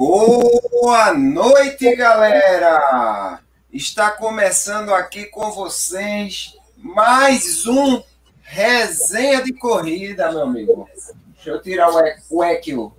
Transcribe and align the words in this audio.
Boa 0.00 1.12
noite, 1.12 1.94
galera! 1.94 3.38
Está 3.70 4.10
começando 4.10 4.94
aqui 4.94 5.26
com 5.26 5.50
vocês 5.50 6.56
mais 6.78 7.66
um 7.66 8.02
resenha 8.40 9.42
de 9.42 9.52
corrida, 9.52 10.32
meu 10.32 10.44
amigo. 10.44 10.88
Deixa 11.34 11.50
eu 11.50 11.60
tirar 11.60 11.90
o 11.90 11.98
eco. 12.00 12.96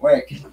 O 0.00 0.08
eco. 0.08 0.50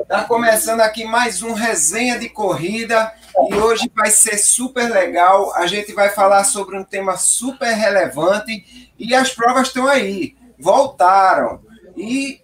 Está 0.00 0.24
começando 0.24 0.80
aqui 0.80 1.04
mais 1.04 1.42
um 1.42 1.52
resenha 1.52 2.18
de 2.18 2.30
corrida 2.30 3.12
e 3.50 3.54
hoje 3.54 3.92
vai 3.94 4.10
ser 4.10 4.38
super 4.38 4.90
legal. 4.90 5.54
A 5.56 5.66
gente 5.66 5.92
vai 5.92 6.08
falar 6.08 6.44
sobre 6.44 6.74
um 6.78 6.82
tema 6.82 7.18
super 7.18 7.74
relevante 7.74 8.94
e 8.98 9.14
as 9.14 9.34
provas 9.34 9.66
estão 9.66 9.86
aí, 9.86 10.38
voltaram. 10.58 11.60
E 11.98 12.40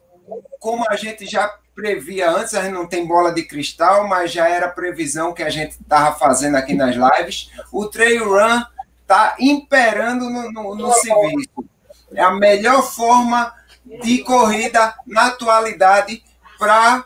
como 0.59 0.85
a 0.87 0.97
gente 0.97 1.25
já 1.25 1.49
previa 1.75 2.31
antes, 2.31 2.55
a 2.55 2.63
gente 2.63 2.75
não 2.75 2.87
tem 2.87 3.07
bola 3.07 3.33
de 3.33 3.43
cristal, 3.43 4.07
mas 4.07 4.33
já 4.33 4.49
era 4.49 4.69
previsão 4.69 5.33
que 5.33 5.43
a 5.43 5.51
gente 5.51 5.73
estava 5.73 6.17
fazendo 6.19 6.57
aqui 6.57 6.75
nas 6.75 6.95
lives. 6.95 7.51
O 7.73 7.87
trail 7.87 8.29
run 8.29 8.63
está 9.03 9.37
imperando 9.39 10.29
no, 10.29 10.53
no, 10.53 10.75
no 10.75 10.93
serviço. 10.93 11.65
É 12.13 12.23
a 12.23 12.33
melhor 12.33 12.83
forma 12.83 13.55
de 14.03 14.19
corrida 14.23 14.95
na 15.07 15.27
atualidade 15.27 16.23
para 16.59 17.05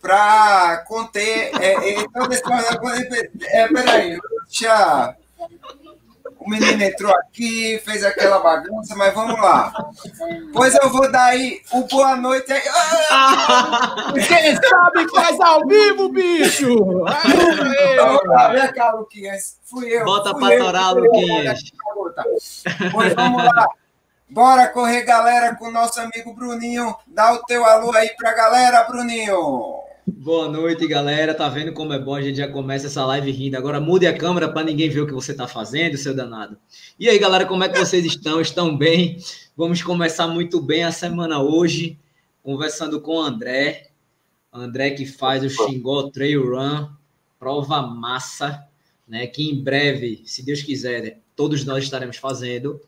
para 0.00 0.84
conter 0.86 1.50
é, 1.58 2.02
é, 2.02 2.08
toda 2.12 2.34
essa 2.34 2.78
é, 3.52 3.68
peraí, 3.68 4.18
deixa 4.44 5.16
o 6.44 6.50
menino 6.50 6.82
entrou 6.82 7.12
aqui, 7.12 7.80
fez 7.84 8.04
aquela 8.04 8.38
bagunça, 8.38 8.94
mas 8.94 9.14
vamos 9.14 9.40
lá. 9.40 9.72
Pois 10.52 10.74
eu 10.74 10.90
vou 10.90 11.10
dar 11.10 11.26
aí 11.26 11.60
o 11.72 11.84
boa 11.84 12.16
noite 12.16 12.52
aí. 12.52 12.62
Quem 14.26 14.56
sabe 14.56 15.10
faz 15.10 15.40
ao 15.40 15.66
vivo, 15.66 16.08
bicho! 16.10 17.04
Vem 18.52 18.72
cá, 18.72 18.92
Luquinhas. 18.92 19.58
Fui 19.64 19.88
eu. 19.88 20.04
Bota 20.04 20.34
pra 20.34 20.58
torar, 20.58 20.94
Luquinhas. 20.94 21.60
Pois 22.92 23.14
vamos 23.14 23.42
lá. 23.42 23.66
Bora 24.28 24.68
correr, 24.68 25.02
galera, 25.02 25.54
com 25.54 25.68
o 25.68 25.72
nosso 25.72 26.00
amigo 26.00 26.34
Bruninho. 26.34 26.96
Dá 27.06 27.32
o 27.32 27.42
teu 27.44 27.64
alô 27.64 27.92
aí 27.94 28.10
pra 28.16 28.32
galera, 28.32 28.82
Bruninho. 28.84 29.83
Boa 30.06 30.50
noite, 30.50 30.86
galera. 30.86 31.34
Tá 31.34 31.48
vendo 31.48 31.72
como 31.72 31.94
é 31.94 31.98
bom? 31.98 32.14
A 32.14 32.20
gente 32.20 32.36
já 32.36 32.46
começa 32.46 32.88
essa 32.88 33.06
live 33.06 33.30
rindo. 33.30 33.56
Agora 33.56 33.80
mude 33.80 34.06
a 34.06 34.14
câmera 34.14 34.52
para 34.52 34.62
ninguém 34.62 34.90
ver 34.90 35.00
o 35.00 35.06
que 35.06 35.14
você 35.14 35.32
tá 35.32 35.48
fazendo, 35.48 35.96
seu 35.96 36.14
danado. 36.14 36.58
E 37.00 37.08
aí, 37.08 37.18
galera, 37.18 37.46
como 37.46 37.64
é 37.64 37.70
que 37.70 37.78
vocês 37.78 38.04
estão? 38.04 38.38
Estão 38.38 38.76
bem? 38.76 39.16
Vamos 39.56 39.82
começar 39.82 40.28
muito 40.28 40.60
bem 40.60 40.84
a 40.84 40.92
semana 40.92 41.42
hoje, 41.42 41.98
conversando 42.42 43.00
com 43.00 43.16
o 43.16 43.20
André. 43.22 43.88
André 44.52 44.90
que 44.90 45.06
faz 45.06 45.42
o 45.42 45.48
Xingó 45.48 46.10
Trail 46.10 46.50
Run, 46.50 46.86
prova 47.38 47.80
massa, 47.80 48.62
né? 49.08 49.26
Que 49.26 49.48
em 49.48 49.64
breve, 49.64 50.20
se 50.26 50.44
Deus 50.44 50.60
quiser, 50.60 51.18
todos 51.34 51.64
nós 51.64 51.82
estaremos 51.82 52.18
fazendo. 52.18 52.78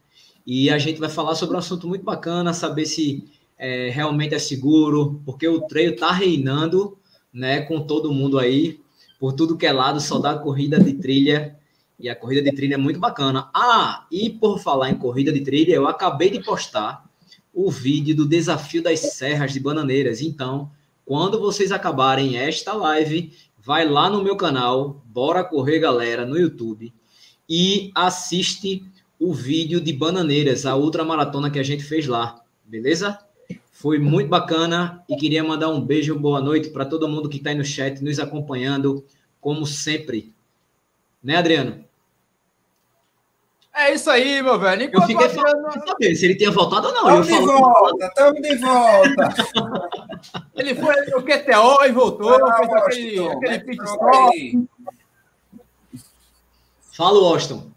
E 0.46 0.68
a 0.68 0.76
gente 0.76 1.00
vai 1.00 1.08
falar 1.08 1.34
sobre 1.34 1.56
um 1.56 1.60
assunto 1.60 1.88
muito 1.88 2.04
bacana, 2.04 2.52
saber 2.52 2.84
se 2.84 3.24
é, 3.56 3.88
realmente 3.88 4.34
é 4.34 4.38
seguro, 4.38 5.18
porque 5.24 5.48
o 5.48 5.62
trail 5.62 5.96
tá 5.96 6.12
reinando 6.12 6.98
né, 7.36 7.60
com 7.60 7.82
todo 7.82 8.14
mundo 8.14 8.38
aí, 8.38 8.80
por 9.20 9.34
tudo 9.34 9.58
que 9.58 9.66
é 9.66 9.72
lado, 9.72 10.00
só 10.00 10.18
dá 10.18 10.38
corrida 10.38 10.80
de 10.82 10.94
trilha, 10.94 11.54
e 12.00 12.08
a 12.08 12.16
corrida 12.16 12.42
de 12.42 12.56
trilha 12.56 12.74
é 12.74 12.78
muito 12.78 12.98
bacana. 12.98 13.50
Ah, 13.54 14.06
e 14.10 14.30
por 14.30 14.58
falar 14.58 14.90
em 14.90 14.94
corrida 14.94 15.30
de 15.30 15.42
trilha, 15.42 15.74
eu 15.74 15.86
acabei 15.86 16.30
de 16.30 16.42
postar 16.42 17.04
o 17.52 17.70
vídeo 17.70 18.16
do 18.16 18.26
desafio 18.26 18.82
das 18.82 19.00
serras 19.00 19.52
de 19.52 19.60
Bananeiras. 19.60 20.22
Então, 20.22 20.70
quando 21.04 21.38
vocês 21.38 21.72
acabarem 21.72 22.38
esta 22.38 22.72
live, 22.72 23.32
vai 23.58 23.86
lá 23.86 24.08
no 24.08 24.24
meu 24.24 24.36
canal, 24.36 25.02
Bora 25.04 25.44
Correr 25.44 25.78
Galera, 25.78 26.24
no 26.24 26.38
YouTube, 26.38 26.92
e 27.48 27.90
assiste 27.94 28.82
o 29.18 29.34
vídeo 29.34 29.78
de 29.80 29.92
Bananeiras, 29.92 30.64
a 30.64 30.74
ultramaratona 30.74 31.50
que 31.50 31.58
a 31.58 31.62
gente 31.62 31.84
fez 31.84 32.06
lá, 32.06 32.42
beleza? 32.64 33.18
Foi 33.86 34.00
muito 34.00 34.28
bacana 34.28 35.04
e 35.08 35.14
queria 35.14 35.44
mandar 35.44 35.68
um 35.68 35.80
beijo, 35.80 36.18
boa 36.18 36.40
noite 36.40 36.70
para 36.70 36.84
todo 36.84 37.08
mundo 37.08 37.28
que 37.28 37.36
está 37.36 37.50
aí 37.50 37.54
no 37.54 37.64
chat, 37.64 38.02
nos 38.02 38.18
acompanhando, 38.18 39.06
como 39.40 39.64
sempre. 39.64 40.34
Né, 41.22 41.36
Adriano? 41.36 41.84
É 43.72 43.94
isso 43.94 44.10
aí, 44.10 44.42
meu 44.42 44.58
velho. 44.58 44.82
Enquanto 44.82 45.02
eu 45.02 45.06
fiquei 45.06 45.26
Adriano... 45.26 45.70
falando 45.70 45.86
saber 45.86 46.16
se 46.16 46.24
ele 46.24 46.34
tinha 46.34 46.50
voltado 46.50 46.88
ou 46.88 46.94
não. 46.94 47.20
Estamos 47.20 47.48
de 47.48 47.60
volta, 47.60 48.06
estamos 48.06 48.42
de 48.42 48.56
volta. 48.56 49.34
ele 50.56 50.74
foi 50.74 50.96
no 51.06 51.22
QTO 51.22 51.84
e 51.84 51.92
voltou, 51.92 52.44
ah, 52.44 52.56
fez 52.56 52.72
aquele, 52.72 53.28
aquele 53.28 53.58
pit 53.60 53.84
stop. 53.84 54.68
Fala, 56.90 57.18
Austin. 57.20 57.72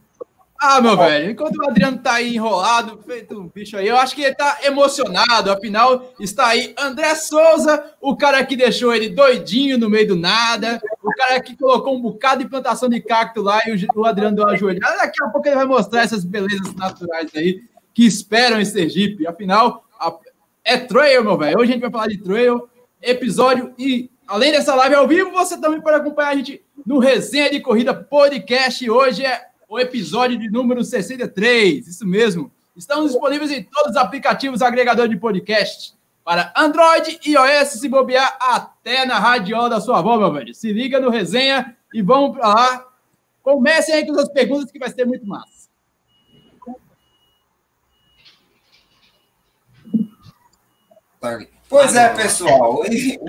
Ah, 0.62 0.82
meu 0.82 0.98
velho, 0.98 1.32
enquanto 1.32 1.56
o 1.56 1.70
Adriano 1.70 2.00
tá 2.00 2.16
aí 2.16 2.36
enrolado, 2.36 3.02
feito 3.08 3.40
um 3.40 3.48
bicho 3.48 3.78
aí, 3.78 3.88
eu 3.88 3.96
acho 3.96 4.14
que 4.14 4.24
ele 4.24 4.36
tá 4.36 4.58
emocionado, 4.64 5.50
afinal, 5.50 6.14
está 6.20 6.48
aí 6.48 6.76
André 6.78 7.16
Souza, 7.16 7.94
o 8.02 8.18
cara 8.18 8.46
que 8.46 8.58
deixou 8.58 8.94
ele 8.94 9.08
doidinho 9.08 9.78
no 9.78 9.90
meio 9.90 10.10
do 10.10 10.16
nada, 10.18 10.82
o 11.02 11.10
cara 11.12 11.40
que 11.40 11.56
colocou 11.56 11.96
um 11.96 12.02
bocado 12.02 12.44
de 12.44 12.50
plantação 12.50 12.90
de 12.90 13.00
cacto 13.00 13.42
lá 13.42 13.62
e 13.66 13.88
o 13.96 14.06
Adriano 14.06 14.36
deu 14.36 14.46
uma 14.46 14.58
joelhada. 14.58 14.98
Daqui 14.98 15.24
a 15.24 15.30
pouco 15.30 15.48
ele 15.48 15.56
vai 15.56 15.66
mostrar 15.66 16.02
essas 16.02 16.26
belezas 16.26 16.76
naturais 16.76 17.32
aí 17.34 17.64
que 17.94 18.06
esperam 18.06 18.60
em 18.60 18.66
Sergipe. 18.66 19.26
Afinal, 19.26 19.86
é 20.66 20.78
trail, 20.78 21.24
meu 21.24 21.38
velho. 21.38 21.58
Hoje 21.58 21.72
a 21.72 21.74
gente 21.74 21.82
vai 21.82 21.92
falar 21.92 22.08
de 22.08 22.18
trail, 22.18 22.68
episódio 23.02 23.74
e 23.80 24.12
além 24.28 24.52
dessa 24.52 24.76
live 24.76 24.96
ao 24.96 25.08
vivo, 25.08 25.32
você 25.32 25.58
também 25.58 25.80
pode 25.80 25.96
acompanhar 25.96 26.30
a 26.30 26.36
gente 26.36 26.62
no 26.86 27.00
Resenha 27.00 27.50
de 27.50 27.62
Corrida 27.62 27.94
Podcast. 27.94 28.90
Hoje 28.90 29.26
é 29.26 29.49
o 29.70 29.80
episódio 29.80 30.38
de 30.38 30.50
número 30.50 30.84
63. 30.84 31.88
Isso 31.88 32.06
mesmo. 32.06 32.52
Estamos 32.76 33.12
disponíveis 33.12 33.52
em 33.52 33.64
todos 33.64 33.92
os 33.92 33.98
aplicativos 33.98 34.64
agregadores 34.64 35.12
de 35.12 35.18
podcast. 35.18 35.94
Para 36.24 36.52
Android 36.58 37.20
e 37.26 37.34
iOS, 37.34 37.70
se 37.70 37.88
bobear 37.88 38.36
até 38.42 39.06
na 39.06 39.20
radiola 39.20 39.70
da 39.70 39.80
sua 39.80 40.00
avó, 40.00 40.18
meu 40.18 40.34
velho. 40.34 40.54
Se 40.54 40.74
liga 40.74 41.00
no 41.00 41.10
resenha 41.10 41.78
e 41.94 42.02
vamos 42.02 42.36
para 42.36 42.48
lá. 42.48 42.86
Comecem 43.44 43.96
aí 43.96 44.06
com 44.06 44.20
as 44.20 44.30
perguntas 44.30 44.72
que 44.72 44.80
vai 44.80 44.90
ser 44.90 45.06
muito 45.06 45.26
massa. 45.26 45.70
Pois 51.68 51.96
é, 51.96 52.10
pessoal. 52.10 52.82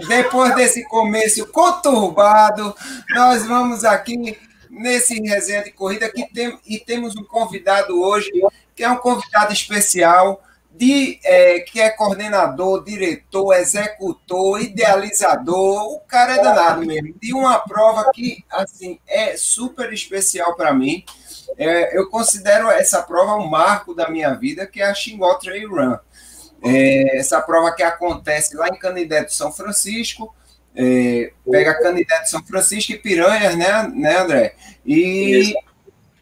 Depois 0.08 0.54
desse 0.54 0.86
começo 0.88 1.46
conturbado, 1.48 2.74
nós 3.10 3.46
vamos 3.46 3.84
aqui 3.84 4.38
nesse 4.70 5.20
resenha 5.20 5.64
de 5.64 5.72
corrida 5.72 6.08
que 6.08 6.26
tem, 6.32 6.58
e 6.64 6.78
temos 6.78 7.16
um 7.16 7.24
convidado 7.24 8.00
hoje, 8.00 8.30
que 8.74 8.84
é 8.84 8.88
um 8.88 8.96
convidado 8.96 9.52
especial, 9.52 10.42
de, 10.72 11.18
é, 11.24 11.60
que 11.60 11.80
é 11.80 11.90
coordenador, 11.90 12.82
diretor, 12.84 13.54
executor, 13.54 14.62
idealizador, 14.62 15.92
o 15.92 16.00
cara 16.00 16.36
é 16.36 16.42
danado 16.42 16.86
mesmo, 16.86 17.14
de 17.20 17.34
uma 17.34 17.58
prova 17.58 18.10
que 18.14 18.44
assim 18.48 18.98
é 19.06 19.36
super 19.36 19.92
especial 19.92 20.54
para 20.54 20.72
mim. 20.72 21.04
É, 21.58 21.98
eu 21.98 22.08
considero 22.08 22.70
essa 22.70 23.02
prova 23.02 23.34
um 23.34 23.48
marco 23.48 23.94
da 23.94 24.08
minha 24.08 24.32
vida, 24.34 24.66
que 24.66 24.80
é 24.80 24.86
a 24.86 24.94
Xingó 24.94 25.34
Trail 25.34 25.68
Run. 25.68 25.98
É, 26.62 27.18
essa 27.18 27.40
prova 27.40 27.74
que 27.74 27.82
acontece 27.82 28.56
lá 28.56 28.68
em 28.68 28.78
Canidé 28.78 29.24
do 29.24 29.32
São 29.32 29.52
Francisco, 29.52 30.34
é, 30.80 31.32
pega 31.50 31.80
Canidé 31.82 32.24
São 32.24 32.42
Francisco 32.44 32.92
e 32.92 32.98
Piranhas, 32.98 33.56
né, 33.56 33.90
né 33.94 34.18
André? 34.18 34.54
E, 34.84 35.40
Isso. 35.40 35.54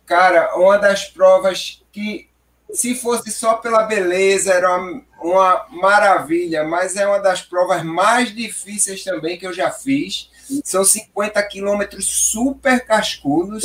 cara, 0.04 0.56
uma 0.56 0.76
das 0.76 1.04
provas 1.04 1.82
que, 1.92 2.28
se 2.72 2.94
fosse 2.94 3.30
só 3.30 3.54
pela 3.54 3.84
beleza, 3.84 4.52
era 4.52 4.76
uma, 4.76 5.02
uma 5.22 5.66
maravilha, 5.70 6.64
mas 6.64 6.96
é 6.96 7.06
uma 7.06 7.20
das 7.20 7.42
provas 7.42 7.82
mais 7.84 8.34
difíceis 8.34 9.04
também 9.04 9.38
que 9.38 9.46
eu 9.46 9.52
já 9.52 9.70
fiz. 9.70 10.30
São 10.64 10.82
50 10.82 11.42
quilômetros 11.44 12.06
super 12.06 12.84
cascudos 12.84 13.62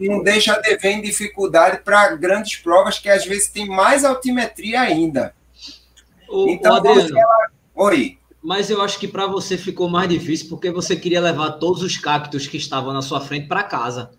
e 0.00 0.08
não 0.08 0.22
deixa 0.22 0.60
de 0.60 0.76
ver 0.76 0.90
em 0.90 1.02
dificuldade 1.02 1.78
para 1.84 2.16
grandes 2.16 2.56
provas 2.56 2.98
que 2.98 3.08
às 3.08 3.24
vezes 3.24 3.48
tem 3.48 3.66
mais 3.66 4.04
altimetria 4.04 4.80
ainda. 4.80 5.34
O, 6.28 6.48
então, 6.48 6.72
o 6.72 6.76
Adriano, 6.76 7.16
Oi. 7.74 8.18
Mas 8.42 8.70
eu 8.70 8.82
acho 8.82 8.98
que 8.98 9.06
para 9.06 9.26
você 9.26 9.56
ficou 9.56 9.88
mais 9.88 10.08
difícil 10.08 10.48
porque 10.48 10.70
você 10.70 10.96
queria 10.96 11.20
levar 11.20 11.52
todos 11.52 11.82
os 11.82 11.96
cactos 11.96 12.46
que 12.46 12.56
estavam 12.56 12.92
na 12.92 13.00
sua 13.00 13.20
frente 13.20 13.46
para 13.46 13.62
casa. 13.62 14.10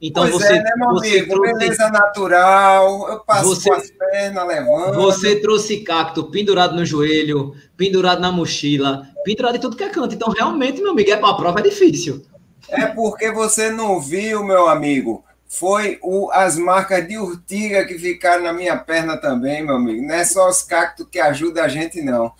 Então 0.00 0.24
pois 0.24 0.34
você, 0.34 0.54
é, 0.54 0.62
né, 0.62 0.72
meu 0.76 0.90
você 0.90 1.18
amigo? 1.18 1.34
trouxe 1.34 1.52
beleza 1.52 1.88
natural, 1.90 3.08
eu 3.08 3.20
passo 3.20 3.54
você, 3.54 3.68
com 3.68 3.74
as 3.76 3.90
pernas 3.90 4.48
levando. 4.48 4.94
Você 4.94 5.36
trouxe 5.36 5.78
cacto 5.78 6.24
pendurado 6.24 6.74
no 6.74 6.84
joelho, 6.84 7.54
pendurado 7.76 8.20
na 8.20 8.32
mochila, 8.32 9.06
pendurado 9.24 9.56
em 9.56 9.60
tudo 9.60 9.76
que 9.76 9.84
é 9.84 9.88
canto. 9.88 10.14
Então 10.14 10.32
realmente, 10.32 10.80
meu 10.80 10.90
amigo, 10.90 11.10
é 11.10 11.16
para 11.16 11.30
a 11.30 11.34
prova 11.34 11.60
é 11.60 11.62
difícil. 11.62 12.22
É 12.68 12.86
porque 12.86 13.30
você 13.30 13.70
não 13.70 14.00
viu, 14.00 14.42
meu 14.42 14.68
amigo. 14.68 15.24
Foi 15.46 15.98
o, 16.02 16.30
as 16.32 16.56
marcas 16.56 17.06
de 17.06 17.18
urtiga 17.18 17.84
que 17.84 17.98
ficaram 17.98 18.42
na 18.42 18.52
minha 18.52 18.76
perna 18.76 19.16
também, 19.16 19.64
meu 19.64 19.76
amigo. 19.76 20.02
Não 20.02 20.14
é 20.14 20.24
só 20.24 20.48
os 20.48 20.62
cactos 20.62 21.06
que 21.10 21.20
ajudam 21.20 21.62
a 21.62 21.68
gente, 21.68 22.00
não. 22.00 22.32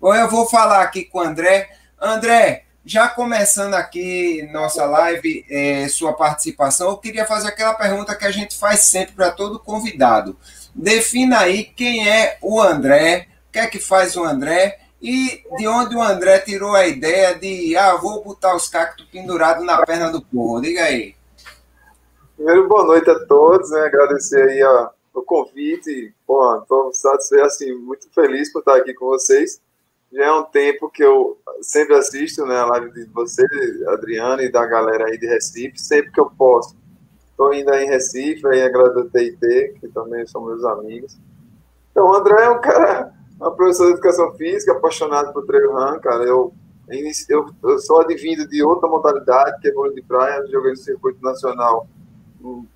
Ou 0.00 0.14
eu 0.14 0.28
vou 0.28 0.46
falar 0.46 0.82
aqui 0.82 1.04
com 1.04 1.18
o 1.18 1.22
André. 1.22 1.70
André, 2.00 2.64
já 2.84 3.08
começando 3.08 3.74
aqui 3.74 4.48
nossa 4.52 4.84
live, 4.86 5.44
é, 5.50 5.88
sua 5.88 6.12
participação, 6.12 6.88
eu 6.88 6.96
queria 6.96 7.26
fazer 7.26 7.48
aquela 7.48 7.74
pergunta 7.74 8.16
que 8.16 8.24
a 8.24 8.30
gente 8.30 8.58
faz 8.58 8.80
sempre 8.80 9.14
para 9.14 9.30
todo 9.30 9.58
convidado. 9.58 10.36
Defina 10.74 11.40
aí 11.40 11.64
quem 11.64 12.08
é 12.08 12.38
o 12.40 12.60
André, 12.60 13.28
o 13.48 13.52
que 13.52 13.58
é 13.58 13.66
que 13.66 13.78
faz 13.78 14.16
o 14.16 14.24
André 14.24 14.78
e 15.00 15.42
de 15.56 15.68
onde 15.68 15.96
o 15.96 16.02
André 16.02 16.38
tirou 16.40 16.74
a 16.74 16.86
ideia 16.86 17.34
de, 17.34 17.76
ah, 17.76 17.96
vou 17.96 18.22
botar 18.22 18.54
os 18.54 18.68
cactos 18.68 19.06
pendurados 19.06 19.64
na 19.64 19.84
perna 19.84 20.10
do 20.10 20.22
povo. 20.22 20.60
Diga 20.60 20.84
aí. 20.84 21.14
Primeiro, 22.36 22.68
boa 22.68 22.84
noite 22.84 23.10
a 23.10 23.18
todos, 23.26 23.70
né? 23.70 23.80
Agradecer 23.80 24.48
aí 24.48 24.62
ó, 24.62 24.90
o 25.12 25.22
convite. 25.22 26.14
estou 26.62 26.92
satisfeito, 26.92 27.44
assim, 27.44 27.74
muito 27.74 28.08
feliz 28.12 28.52
por 28.52 28.60
estar 28.60 28.76
aqui 28.76 28.94
com 28.94 29.06
vocês. 29.06 29.60
Já 30.12 30.24
é 30.24 30.32
um 30.32 30.44
tempo 30.44 30.88
que 30.88 31.04
eu 31.04 31.38
sempre 31.60 31.94
assisto 31.94 32.46
né, 32.46 32.56
a 32.56 32.66
live 32.66 32.92
de 32.92 33.04
você, 33.06 33.44
Adriano, 33.88 34.42
e 34.42 34.50
da 34.50 34.64
galera 34.64 35.06
aí 35.06 35.18
de 35.18 35.26
Recife, 35.26 35.78
sempre 35.78 36.10
que 36.10 36.20
eu 36.20 36.30
posso. 36.30 36.76
Estou 37.30 37.54
indo 37.54 37.70
aí 37.70 37.84
em 37.84 37.88
Recife, 37.88 38.46
aí 38.46 38.62
a 38.62 38.68
galera 38.68 38.94
do 38.94 39.10
TIT, 39.10 39.74
que 39.80 39.88
também 39.88 40.26
são 40.26 40.44
meus 40.44 40.64
amigos. 40.64 41.18
Então, 41.90 42.06
o 42.06 42.14
André 42.14 42.42
é 42.42 42.50
um 42.50 42.60
cara, 42.60 43.12
uma 43.38 43.54
professor 43.54 43.86
de 43.86 43.92
educação 43.92 44.34
física, 44.34 44.72
apaixonado 44.72 45.32
por 45.32 45.46
trail 45.46 45.72
run, 45.72 46.00
cara. 46.00 46.24
Eu, 46.24 46.52
eu, 47.28 47.46
eu 47.62 47.78
sou 47.78 48.00
advindo 48.00 48.48
de 48.48 48.60
outra 48.62 48.88
modalidade, 48.88 49.60
que 49.60 49.68
é 49.68 49.72
vôlei 49.72 49.94
de 49.94 50.02
praia, 50.02 50.44
joguei 50.50 50.72
no 50.72 50.76
circuito 50.76 51.22
nacional 51.22 51.86
uns 52.42 52.66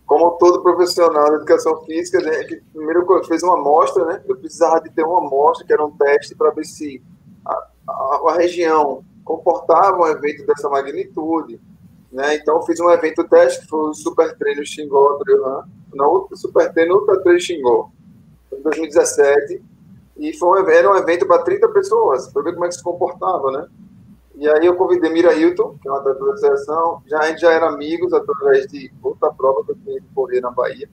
Como 0.06 0.32
todo 0.32 0.62
profissional 0.62 1.28
de 1.30 1.36
educação 1.36 1.84
física, 1.84 2.20
né, 2.20 2.42
que 2.44 2.56
primeiro 2.72 3.06
fez 3.24 3.42
uma 3.42 3.54
amostra, 3.54 4.04
né? 4.06 4.22
Eu 4.26 4.36
precisava 4.36 4.80
de 4.80 4.90
ter 4.90 5.04
uma 5.04 5.18
amostra, 5.18 5.64
que 5.64 5.72
era 5.72 5.84
um 5.84 5.96
teste 5.96 6.34
para 6.34 6.50
ver 6.50 6.64
se 6.64 7.00
a, 7.46 7.52
a, 7.88 8.20
a 8.30 8.34
região 8.34 9.04
comportava 9.24 9.98
um 9.98 10.06
evento 10.08 10.44
dessa 10.46 10.68
magnitude, 10.68 11.60
né? 12.10 12.34
Então, 12.34 12.56
eu 12.56 12.62
fiz 12.62 12.80
um 12.80 12.90
evento 12.90 13.22
teste, 13.28 13.60
que 13.60 13.68
foi 13.68 13.90
o 13.90 13.94
Super 13.94 14.36
Treino 14.36 14.66
Xingó 14.66 15.16
Trailrun, 15.18 15.62
não 15.94 16.26
o 16.28 16.36
Super 16.36 16.72
Treino 16.72 16.96
Ultra 16.96 17.20
Treino 17.22 17.40
Xingó, 17.40 17.90
em 18.52 18.62
2017, 18.62 19.62
e 20.16 20.36
foi 20.36 20.60
um, 20.60 20.68
era 20.68 20.90
um 20.90 20.96
evento 20.96 21.24
para 21.24 21.42
30 21.42 21.68
pessoas, 21.68 22.26
para 22.32 22.42
ver 22.42 22.54
como 22.54 22.64
é 22.64 22.68
que 22.68 22.74
se 22.74 22.82
comportava, 22.82 23.52
né? 23.52 23.68
E 24.40 24.48
aí 24.48 24.64
eu 24.64 24.74
convidei 24.74 25.12
Mira 25.12 25.34
Hilton, 25.34 25.76
que 25.82 25.86
é 25.86 25.90
uma 25.90 26.00
atleta 26.00 26.24
da 26.24 26.36
seleção, 26.38 27.02
já, 27.06 27.18
a 27.18 27.26
gente 27.26 27.42
já 27.42 27.52
era 27.52 27.68
amigos 27.68 28.10
através 28.14 28.66
de 28.68 28.90
outra 29.02 29.30
prova 29.30 29.62
que 29.66 29.72
eu 29.72 29.76
tinha 29.76 30.00
que 30.00 30.14
correr 30.14 30.40
na 30.40 30.50
Bahia. 30.50 30.88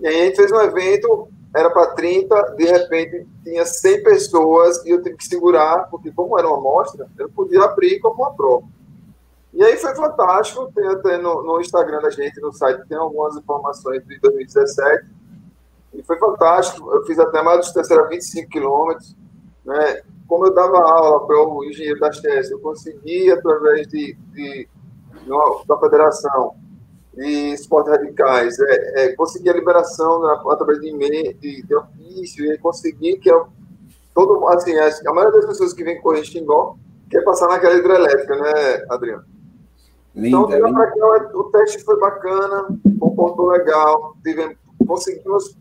E 0.00 0.06
aí 0.08 0.20
a 0.20 0.24
gente 0.24 0.34
fez 0.34 0.50
um 0.50 0.60
evento, 0.60 1.28
era 1.54 1.70
para 1.70 1.92
30, 1.94 2.56
de 2.56 2.64
repente 2.64 3.24
tinha 3.44 3.64
100 3.64 4.02
pessoas 4.02 4.84
e 4.84 4.90
eu 4.90 5.00
tive 5.00 5.16
que 5.16 5.24
segurar, 5.24 5.88
porque 5.92 6.10
como 6.10 6.36
era 6.36 6.48
uma 6.48 6.58
amostra, 6.58 7.08
eu 7.16 7.28
podia 7.28 7.62
abrir 7.62 8.00
como 8.00 8.16
uma 8.16 8.34
prova. 8.34 8.66
E 9.54 9.62
aí 9.62 9.76
foi 9.76 9.94
fantástico, 9.94 10.72
tem 10.74 10.88
até 10.88 11.18
no, 11.18 11.40
no, 11.44 11.60
Instagram 11.60 12.00
da 12.00 12.10
gente, 12.10 12.40
no 12.40 12.52
site, 12.52 12.84
tem 12.88 12.98
algumas 12.98 13.36
informações 13.36 14.04
de 14.04 14.18
2017. 14.18 15.06
E 15.94 16.02
foi 16.02 16.18
fantástico, 16.18 16.92
eu 16.92 17.04
fiz 17.04 17.16
até 17.16 17.42
mais 17.42 17.72
era 17.76 18.08
25 18.08 18.48
quilômetros. 18.50 19.14
Né? 19.64 20.02
Como 20.32 20.46
eu 20.46 20.54
dava 20.54 20.78
aula 20.78 21.26
para 21.26 21.46
o 21.46 21.62
engenheiro 21.62 22.00
da 22.00 22.10
CHES, 22.10 22.52
eu 22.52 22.58
consegui, 22.58 23.30
através 23.30 23.86
de, 23.86 24.16
de, 24.32 24.66
de 24.66 25.66
da 25.68 25.78
federação 25.78 26.54
de 27.12 27.52
esportes 27.52 27.92
radicais, 27.92 28.58
é, 28.58 29.04
é, 29.04 29.12
consegui 29.14 29.50
a 29.50 29.52
liberação 29.52 30.22
né, 30.22 30.40
através 30.48 30.80
de 30.80 30.88
e-mail, 30.88 31.34
de, 31.34 31.62
de 31.62 31.74
ofício, 31.74 32.50
e 32.50 32.56
consegui 32.56 33.18
que 33.18 33.30
eu, 33.30 33.46
todo, 34.14 34.48
assim, 34.48 34.74
a, 34.74 34.88
a 35.06 35.12
maioria 35.12 35.38
das 35.38 35.48
pessoas 35.48 35.74
que 35.74 35.84
vêm 35.84 36.00
correr 36.00 36.24
Xingó 36.24 36.78
quer 37.10 37.22
passar 37.24 37.48
naquela 37.48 37.74
hidrelétrica, 37.74 38.34
né, 38.34 38.86
Adriano? 38.88 39.24
Linda, 40.14 40.56
então, 40.56 40.66
linda. 40.66 41.30
o 41.34 41.44
teste 41.50 41.84
foi 41.84 42.00
bacana, 42.00 42.68
comportou 42.98 43.48
legal, 43.48 44.16
tivemos, 44.22 44.56
conseguimos 44.88 45.58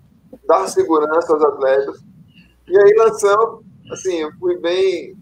dar 0.48 0.66
segurança 0.70 1.34
aos 1.34 1.44
atletas. 1.44 2.00
E 2.70 2.80
aí 2.80 2.96
lançamos, 2.98 3.70
assim, 3.94 4.16
eu 4.16 4.32
fui 4.34 4.58
bem. 4.58 5.18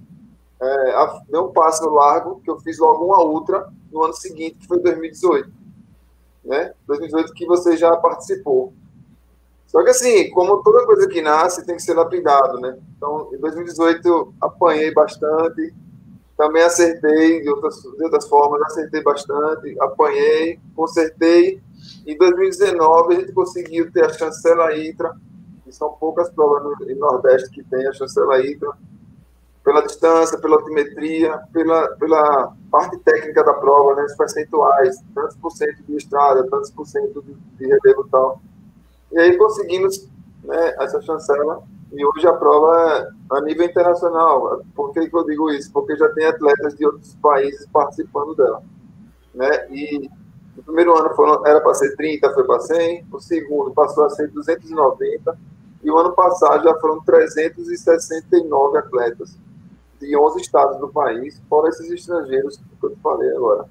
É, 0.61 1.07
dei 1.29 1.39
um 1.39 1.53
passo 1.53 1.89
largo, 1.89 2.41
que 2.41 2.49
eu 2.49 2.59
fiz 2.59 2.77
logo 2.79 3.05
uma 3.05 3.23
ultra 3.23 3.67
no 3.91 4.03
ano 4.03 4.13
seguinte, 4.13 4.57
que 4.59 4.67
foi 4.67 4.79
2018. 4.81 5.49
Né? 6.43 6.73
2018 6.85 7.33
que 7.33 7.45
você 7.45 7.77
já 7.77 7.95
participou. 7.95 8.73
Só 9.67 9.83
que 9.83 9.91
assim, 9.91 10.29
como 10.31 10.63
toda 10.63 10.85
coisa 10.85 11.07
que 11.07 11.21
nasce, 11.21 11.65
tem 11.65 11.75
que 11.75 11.83
ser 11.83 11.93
lapidado, 11.93 12.59
né? 12.59 12.77
Então, 12.97 13.29
em 13.31 13.38
2018 13.38 14.07
eu 14.07 14.33
apanhei 14.41 14.91
bastante, 14.91 15.73
também 16.35 16.63
acertei 16.63 17.41
de 17.41 17.49
outras, 17.49 17.75
de 17.75 18.03
outras 18.03 18.27
formas, 18.27 18.61
acertei 18.63 19.03
bastante, 19.03 19.75
apanhei, 19.79 20.59
consertei. 20.75 21.61
Em 22.07 22.17
2019, 22.17 23.13
a 23.13 23.19
gente 23.19 23.31
conseguiu 23.31 23.91
ter 23.91 24.05
a 24.05 24.09
chancela 24.09 24.75
ITRA, 24.75 25.15
que 25.69 25.75
são 25.75 25.93
poucas 25.93 26.29
provas 26.31 26.63
no, 26.63 26.71
no 26.71 26.99
Nordeste 26.99 27.51
que 27.51 27.63
tem 27.63 27.88
a 27.88 27.93
chancela 27.93 28.39
ITRA, 28.39 28.75
pela 29.63 29.81
distância, 29.81 30.39
pela 30.39 30.55
altimetria, 30.55 31.38
pela, 31.53 31.88
pela 31.97 32.53
parte 32.71 32.97
técnica 32.99 33.43
da 33.43 33.53
prova, 33.53 33.95
né, 33.95 34.05
os 34.05 34.15
percentuais, 34.15 34.97
tantos 35.13 35.35
por 35.38 35.51
cento 35.51 35.83
de 35.83 35.95
estrada, 35.95 36.47
tantos 36.49 36.71
por 36.71 36.88
cento 36.88 37.21
de, 37.21 37.33
de 37.33 37.65
relevo 37.67 38.05
e 38.07 38.09
tal. 38.09 38.41
E 39.11 39.19
aí 39.19 39.38
conseguimos 39.38 40.09
né, 40.43 40.75
essa 40.79 40.99
chancela 41.01 41.61
e 41.91 42.03
hoje 42.03 42.27
a 42.27 42.33
prova 42.33 43.11
é 43.31 43.38
a 43.38 43.41
nível 43.41 43.65
internacional. 43.65 44.61
Por 44.75 44.91
que, 44.91 45.07
que 45.07 45.15
eu 45.15 45.25
digo 45.25 45.51
isso? 45.51 45.71
Porque 45.71 45.95
já 45.95 46.09
tem 46.09 46.25
atletas 46.25 46.75
de 46.75 46.85
outros 46.85 47.15
países 47.15 47.67
participando 47.71 48.35
dela. 48.35 48.63
Né? 49.35 49.67
E 49.71 50.09
o 50.57 50.63
primeiro 50.63 50.97
ano 50.97 51.13
foi, 51.15 51.29
era 51.45 51.61
para 51.61 51.73
ser 51.75 51.95
30, 51.95 52.33
foi 52.33 52.43
para 52.43 52.59
100. 52.59 53.05
O 53.11 53.19
segundo 53.19 53.71
passou 53.71 54.05
a 54.05 54.09
ser 54.09 54.29
290. 54.29 55.38
E 55.83 55.89
o 55.89 55.98
ano 55.98 56.13
passado 56.13 56.63
já 56.63 56.75
foram 56.79 57.01
369 57.01 58.77
atletas 58.77 59.38
de 60.00 60.15
11 60.15 60.41
estados 60.41 60.77
do 60.79 60.88
país, 60.89 61.41
fora 61.50 61.69
esses 61.69 61.89
estrangeiros 61.89 62.57
que 62.57 62.86
eu 62.86 62.89
te 62.89 63.00
falei 63.01 63.29
agora. 63.36 63.65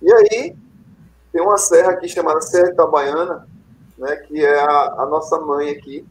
E 0.00 0.12
aí, 0.12 0.56
tem 1.32 1.42
uma 1.42 1.58
serra 1.58 1.92
aqui 1.92 2.08
chamada 2.08 2.40
Serra 2.40 2.70
Itabaiana, 2.70 3.46
né, 3.98 4.16
que 4.16 4.44
é 4.44 4.60
a, 4.60 4.94
a 4.98 5.06
nossa 5.06 5.38
mãe 5.40 5.70
aqui. 5.70 6.06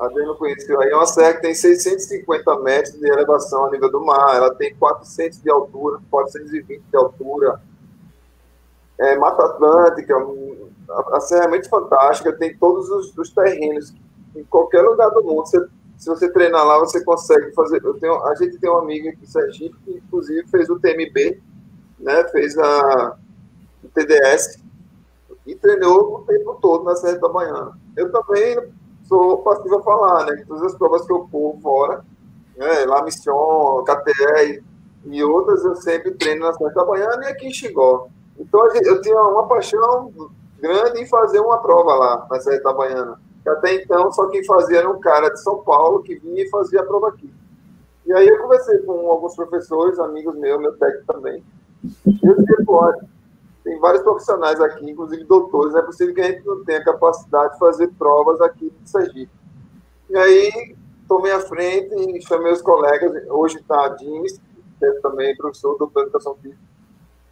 A 0.00 0.08
não 0.08 0.34
conheceu 0.34 0.80
aí. 0.80 0.90
É 0.90 0.96
uma 0.96 1.06
serra 1.06 1.34
que 1.34 1.42
tem 1.42 1.54
650 1.54 2.58
metros 2.60 2.94
de 2.98 3.06
elevação 3.06 3.66
a 3.66 3.70
nível 3.70 3.90
do 3.90 4.04
mar. 4.04 4.34
Ela 4.34 4.54
tem 4.54 4.74
400 4.74 5.42
de 5.42 5.50
altura, 5.50 6.00
420 6.10 6.82
de 6.90 6.96
altura. 6.96 7.60
É 8.98 9.16
Mata 9.16 9.44
Atlântica. 9.44 10.16
A, 10.88 11.16
a 11.16 11.20
serra 11.20 11.44
é 11.44 11.48
muito 11.48 11.68
fantástica. 11.68 12.32
Tem 12.32 12.56
todos 12.56 12.88
os, 12.88 13.16
os 13.16 13.30
terrenos. 13.30 13.94
Em 14.34 14.44
qualquer 14.44 14.82
lugar 14.82 15.10
do 15.10 15.22
mundo, 15.22 15.46
você, 15.46 15.64
se 15.98 16.08
você 16.08 16.30
treinar 16.30 16.64
lá, 16.64 16.78
você 16.78 17.04
consegue 17.04 17.52
fazer. 17.52 17.84
Eu 17.84 17.94
tenho, 17.94 18.14
a 18.24 18.34
gente 18.34 18.58
tem 18.58 18.70
um 18.70 18.78
amigo 18.78 19.08
aqui 19.08 19.26
Sergipe 19.26 19.76
que, 19.84 19.92
inclusive, 19.92 20.46
fez 20.48 20.68
o 20.70 20.78
TMB, 20.78 21.40
né? 21.98 22.24
fez 22.28 22.56
a, 22.58 23.16
o 23.84 23.88
TDS 23.88 24.60
e 25.46 25.54
treinou 25.54 26.16
o 26.16 26.20
tempo 26.22 26.58
todo 26.60 26.84
na 26.84 26.96
Serra 26.96 27.16
Itabaiana. 27.16 27.78
Eu 27.96 28.10
também 28.12 28.56
sou 29.04 29.38
passivo 29.38 29.76
a 29.76 29.82
falar, 29.82 30.26
né? 30.26 30.44
Todas 30.46 30.62
as 30.62 30.74
provas 30.76 31.04
que 31.04 31.12
eu 31.12 31.26
pôr 31.30 31.58
fora, 31.60 32.04
né? 32.56 32.84
La 32.86 33.02
Mission, 33.02 33.84
KTR 33.84 34.62
e 35.06 35.24
outras, 35.24 35.64
eu 35.64 35.74
sempre 35.76 36.12
treino 36.12 36.46
na 36.46 36.52
Serra 36.52 36.70
Itabaiana 36.70 37.24
e 37.24 37.28
aqui 37.28 37.46
em 37.46 37.52
Xingó. 37.52 38.08
Então 38.38 38.64
eu 38.76 39.00
tinha 39.00 39.20
uma 39.20 39.46
paixão 39.46 40.12
grande 40.60 41.00
em 41.00 41.06
fazer 41.06 41.40
uma 41.40 41.58
prova 41.58 41.94
lá 41.94 42.26
na 42.30 42.40
Serra 42.40 42.56
Itabaiana. 42.56 43.14
Que 43.14 43.29
até 43.48 43.74
então 43.74 44.12
só 44.12 44.26
quem 44.28 44.44
fazia 44.44 44.78
era 44.78 44.90
um 44.90 45.00
cara 45.00 45.30
de 45.30 45.42
São 45.42 45.62
Paulo 45.62 46.02
que 46.02 46.16
vinha 46.16 46.42
e 46.42 46.50
fazia 46.50 46.80
a 46.80 46.84
prova 46.84 47.08
aqui. 47.08 47.32
E 48.06 48.12
aí 48.12 48.26
eu 48.26 48.42
conversei 48.42 48.78
com 48.78 49.10
alguns 49.10 49.34
professores, 49.34 49.98
amigos 49.98 50.34
meus, 50.36 50.60
meu 50.60 50.76
técnico 50.76 51.12
também. 51.12 51.44
E 51.84 52.26
eu 52.26 52.34
disse, 52.36 52.64
pô, 52.64 52.92
tem 53.62 53.78
vários 53.78 54.02
profissionais 54.02 54.60
aqui, 54.60 54.90
inclusive 54.90 55.24
doutores, 55.24 55.74
é 55.74 55.82
possível 55.82 56.14
que 56.14 56.20
a 56.20 56.24
gente 56.24 56.44
não 56.46 56.64
tenha 56.64 56.82
capacidade 56.82 57.52
de 57.52 57.58
fazer 57.58 57.88
provas 57.98 58.40
aqui 58.40 58.66
em 58.66 58.86
Sergipe. 58.86 59.30
E 60.08 60.16
aí, 60.16 60.76
tomei 61.06 61.32
a 61.32 61.40
frente 61.40 61.94
e 61.94 62.22
chamei 62.22 62.52
os 62.52 62.62
colegas, 62.62 63.12
hoje 63.28 63.58
está 63.58 63.80
a 63.80 63.96
James, 63.96 64.40
que 64.78 64.84
é 64.84 64.92
também 65.00 65.36
professor, 65.36 65.76
doutor 65.76 66.00
de 66.00 66.08
educação 66.08 66.34
física, 66.36 66.60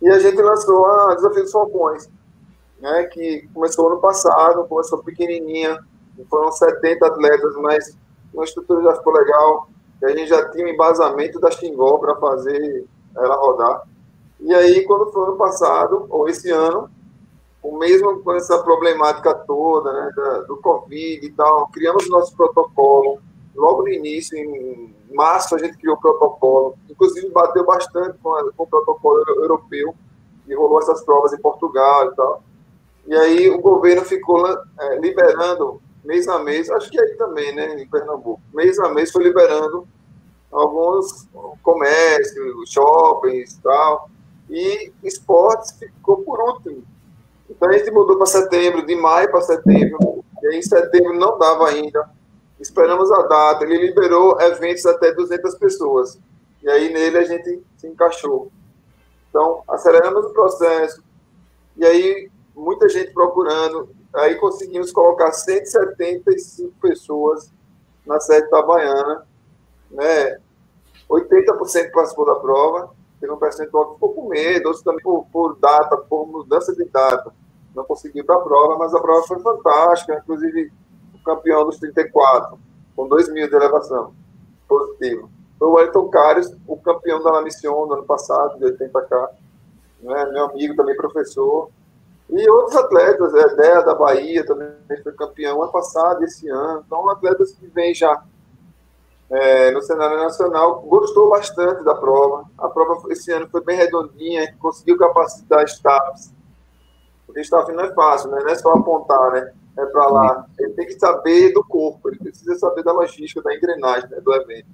e 0.01 0.09
a 0.09 0.19
gente 0.19 0.41
lançou 0.41 0.87
a 0.87 1.15
Desafio 1.15 1.43
dos 1.43 1.53
Falcões, 1.53 2.09
né, 2.81 3.05
que 3.05 3.49
começou 3.53 3.91
ano 3.91 4.01
passado, 4.01 4.67
começou 4.69 5.03
pequenininha, 5.03 5.79
foram 6.25 6.51
70 6.51 7.07
atletas, 7.07 7.55
mas 7.57 7.97
uma 8.33 8.45
estrutura 8.45 8.83
já 8.83 8.97
ficou 8.97 9.13
legal, 9.13 9.69
a 10.03 10.09
gente 10.11 10.29
já 10.29 10.49
tinha 10.51 10.65
um 10.65 10.69
embasamento 10.69 11.41
da 11.41 11.51
Xingó 11.51 11.99
para 11.99 12.17
fazer 12.17 12.87
ela 13.17 13.37
rodar. 13.37 13.83
E 14.41 14.55
aí, 14.55 14.85
quando 14.85 15.11
foi 15.11 15.25
ano 15.25 15.37
passado, 15.37 16.07
ou 16.09 16.29
esse 16.29 16.51
ano, 16.51 16.89
o 17.63 17.77
mesmo 17.77 18.21
com 18.23 18.33
essa 18.33 18.63
problemática 18.63 19.35
toda, 19.35 19.93
né, 19.93 20.11
da, 20.15 20.39
do 20.43 20.57
Covid 20.59 21.27
e 21.27 21.33
tal, 21.33 21.69
criamos 21.69 22.09
nosso 22.09 22.37
protocolo. 22.37 23.19
Logo 23.55 23.83
no 23.83 23.89
início, 23.89 24.39
em 24.39 24.95
março, 25.13 25.57
a 25.57 25.59
gente 25.59 25.77
criou 25.77 25.97
o 25.97 26.01
protocolo. 26.01 26.77
Inclusive, 26.89 27.29
bateu 27.31 27.65
bastante 27.65 28.17
com, 28.23 28.33
a, 28.35 28.53
com 28.53 28.63
o 28.63 28.67
protocolo 28.67 29.25
europeu, 29.37 29.95
e 30.47 30.55
rolou 30.55 30.79
essas 30.79 31.03
provas 31.05 31.33
em 31.33 31.39
Portugal 31.39 32.07
e 32.07 32.15
tal. 32.15 32.43
E 33.09 33.15
aí, 33.15 33.51
o 33.51 33.61
governo 33.61 34.05
ficou 34.05 34.47
é, 34.47 34.99
liberando, 34.99 35.83
mês 36.05 36.29
a 36.29 36.39
mês, 36.39 36.71
acho 36.71 36.91
que 36.91 37.01
aí 37.01 37.15
também, 37.17 37.55
né, 37.55 37.81
em 37.81 37.89
Pernambuco, 37.89 38.41
mês 38.53 38.79
a 38.79 38.89
mês 38.89 39.11
foi 39.11 39.25
liberando 39.25 39.87
alguns 40.51 41.29
comércios, 41.63 42.71
shoppings 42.71 43.53
e 43.53 43.63
tal, 43.63 44.11
e 44.49 44.93
esportes 45.03 45.73
ficou 45.79 46.19
por 46.23 46.41
último. 46.41 46.83
Então 47.51 47.69
a 47.69 47.73
gente 47.73 47.91
mudou 47.91 48.17
para 48.17 48.27
setembro, 48.27 48.85
de 48.87 48.97
maio 48.97 49.31
para 49.31 49.41
setembro, 49.43 50.25
e 50.43 50.47
aí 50.47 50.59
em 50.59 50.63
setembro 50.63 51.15
não 51.15 51.39
dava 51.39 51.69
ainda. 51.69 52.09
Esperamos 52.59 53.11
a 53.13 53.23
data, 53.23 53.65
ele 53.65 53.87
liberou 53.87 54.41
eventos 54.41 54.85
até 54.87 55.13
200 55.13 55.55
pessoas, 55.57 56.19
e 56.63 56.69
aí 56.69 56.93
nele 56.93 57.19
a 57.19 57.25
gente 57.25 57.63
se 57.77 57.87
encaixou. 57.87 58.51
Então, 59.29 59.63
aceleramos 59.69 60.27
o 60.27 60.31
processo, 60.31 61.03
e 61.77 61.85
aí 61.85 62.31
muita 62.57 62.89
gente 62.89 63.13
procurando, 63.13 63.91
aí 64.15 64.37
conseguimos 64.37 64.93
colocar 64.93 65.33
175 65.33 66.75
pessoas 66.81 67.53
na 68.07 68.19
sede 68.21 68.47
Itabaiana, 68.47 69.27
né? 69.91 70.39
80% 71.09 71.91
participou 71.91 72.27
da 72.27 72.35
prova, 72.37 72.91
teve 73.21 73.33
um 73.33 73.39
percentual 73.39 73.87
que 73.87 73.95
ficou 73.95 74.13
com 74.15 74.29
medo, 74.29 74.67
outros 74.67 74.85
também 74.85 75.03
por, 75.03 75.27
por 75.33 75.57
data, 75.57 75.97
por 75.97 76.27
mudança 76.27 76.75
de 76.75 76.85
data, 76.85 77.33
não 77.75 77.85
conseguiu 77.85 78.25
para 78.25 78.37
a 78.37 78.41
prova, 78.41 78.77
mas 78.79 78.95
a 78.95 79.01
prova 79.01 79.27
foi 79.27 79.39
fantástica, 79.41 80.21
inclusive 80.23 80.73
o 81.15 81.23
campeão 81.23 81.65
dos 81.65 81.79
34, 81.79 82.59
com 82.95 83.09
2 83.09 83.31
mil 83.31 83.49
de 83.49 83.55
elevação, 83.55 84.13
positivo. 84.67 85.31
Foi 85.59 85.69
o 85.69 85.73
Wellington 85.73 86.09
Cares, 86.09 86.57
o 86.67 86.77
campeão 86.77 87.23
da 87.23 87.31
La 87.31 87.43
Mission 87.43 87.87
do 87.87 87.95
ano 87.95 88.05
passado, 88.05 88.59
de 88.59 88.65
80K, 88.65 89.29
né? 90.01 90.27
meu 90.27 90.47
amigo 90.47 90.77
também 90.77 90.97
professor, 90.97 91.71
e 92.31 92.51
outros 92.51 92.77
atletas, 92.77 93.35
a 93.35 93.47
Dea 93.55 93.83
da 93.83 93.95
Bahia 93.95 94.45
também 94.45 94.69
foi 95.03 95.13
campeão 95.13 95.63
ano 95.63 95.73
passado, 95.73 96.23
esse 96.25 96.49
ano, 96.49 96.85
então 96.87 97.09
atletas 97.09 97.53
que 97.53 97.67
vêm 97.69 97.95
já 97.95 98.23
é, 99.31 99.71
no 99.71 99.83
cenário 99.83 100.19
nacional, 100.19 100.81
gostou 100.83 101.31
bastante 101.31 101.85
da 101.85 101.95
prova. 101.95 102.45
A 102.57 102.69
prova 102.69 103.13
esse 103.13 103.31
ano 103.31 103.49
foi 103.49 103.63
bem 103.63 103.77
redondinha, 103.77 104.55
conseguiu 104.59 104.97
capacitar 104.97 105.65
staffs. 105.65 106.33
Porque 107.27 107.41
staff 107.41 107.71
não 107.73 107.85
é 107.85 107.93
fácil, 107.93 108.31
né? 108.31 108.41
não 108.41 108.49
é 108.49 108.55
só 108.55 108.73
apontar, 108.73 109.33
né? 109.33 109.53
É 109.77 109.87
para 109.87 110.07
lá. 110.09 110.47
Ele 110.59 110.73
tem 110.73 110.87
que 110.87 110.99
saber 110.99 111.53
do 111.53 111.63
corpo, 111.63 112.09
ele 112.09 112.19
precisa 112.19 112.57
saber 112.57 112.83
da 112.83 112.93
logística, 112.93 113.43
da 113.43 113.55
engrenagem 113.55 114.09
né, 114.11 114.21
do 114.21 114.35
evento. 114.35 114.67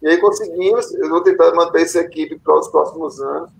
E 0.00 0.08
aí 0.08 0.16
conseguimos, 0.18 0.94
eu 0.94 1.08
vou 1.08 1.22
tentar 1.22 1.52
manter 1.54 1.82
essa 1.82 1.98
equipe 2.00 2.38
para 2.38 2.58
os 2.58 2.68
próximos 2.68 3.20
anos. 3.20 3.50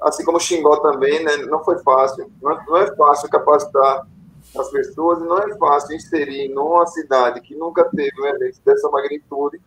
Assim 0.00 0.24
como 0.24 0.40
Xingó 0.40 0.76
também, 0.76 1.22
né? 1.22 1.36
Não 1.48 1.62
foi 1.62 1.78
fácil, 1.78 2.30
não 2.40 2.52
é, 2.52 2.64
não 2.66 2.76
é 2.76 2.96
fácil 2.96 3.28
capacitar 3.28 4.06
as 4.56 4.68
pessoas, 4.70 5.20
e 5.20 5.24
não 5.24 5.38
é 5.38 5.56
fácil 5.56 5.94
inserir 5.94 6.48
numa 6.48 6.86
cidade 6.86 7.40
que 7.40 7.54
nunca 7.54 7.84
teve 7.84 8.20
um 8.20 8.26
evento 8.26 8.60
dessa 8.64 8.88
magnitude, 8.88 9.60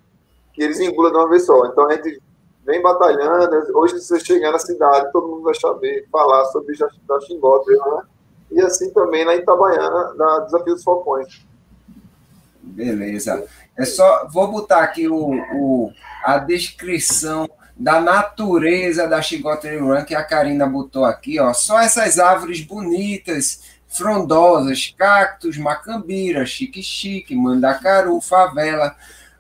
que 0.53 0.63
eles 0.63 0.79
engulam 0.79 1.11
de 1.11 1.17
uma 1.17 1.29
vez 1.29 1.45
só. 1.45 1.65
Então 1.65 1.87
a 1.87 1.93
gente 1.93 2.21
vem 2.65 2.81
batalhando, 2.81 3.77
hoje 3.77 3.99
você 3.99 4.19
chegar 4.19 4.51
na 4.51 4.59
cidade, 4.59 5.11
todo 5.11 5.27
mundo 5.27 5.43
vai 5.43 5.55
saber 5.55 6.07
falar 6.11 6.45
sobre 6.45 6.75
da 7.07 7.19
Xingota, 7.21 7.71
né? 7.71 8.03
E 8.51 8.61
assim 8.61 8.91
também 8.91 9.25
na 9.25 9.35
Itabaiana, 9.35 10.13
na 10.15 10.39
Desafio 10.39 10.73
dos 10.73 10.83
Falcões. 10.83 11.45
Beleza. 12.61 13.45
É 13.77 13.85
só, 13.85 14.27
vou 14.31 14.47
botar 14.47 14.83
aqui 14.83 15.07
o, 15.07 15.33
o, 15.55 15.91
a 16.23 16.37
descrição 16.37 17.49
da 17.75 17.99
natureza 17.99 19.07
da 19.07 19.21
Chigota 19.21 19.69
Run 19.69 20.03
que 20.05 20.15
a 20.15 20.23
Karina 20.23 20.67
botou 20.67 21.05
aqui, 21.05 21.39
ó. 21.39 21.53
Só 21.53 21.79
essas 21.79 22.19
árvores 22.19 22.61
bonitas, 22.61 23.61
frondosas, 23.87 24.93
cactos, 24.97 25.57
macambira, 25.57 26.45
chique-chique, 26.45 27.35
mandacaru, 27.35 28.19
favela. 28.21 28.95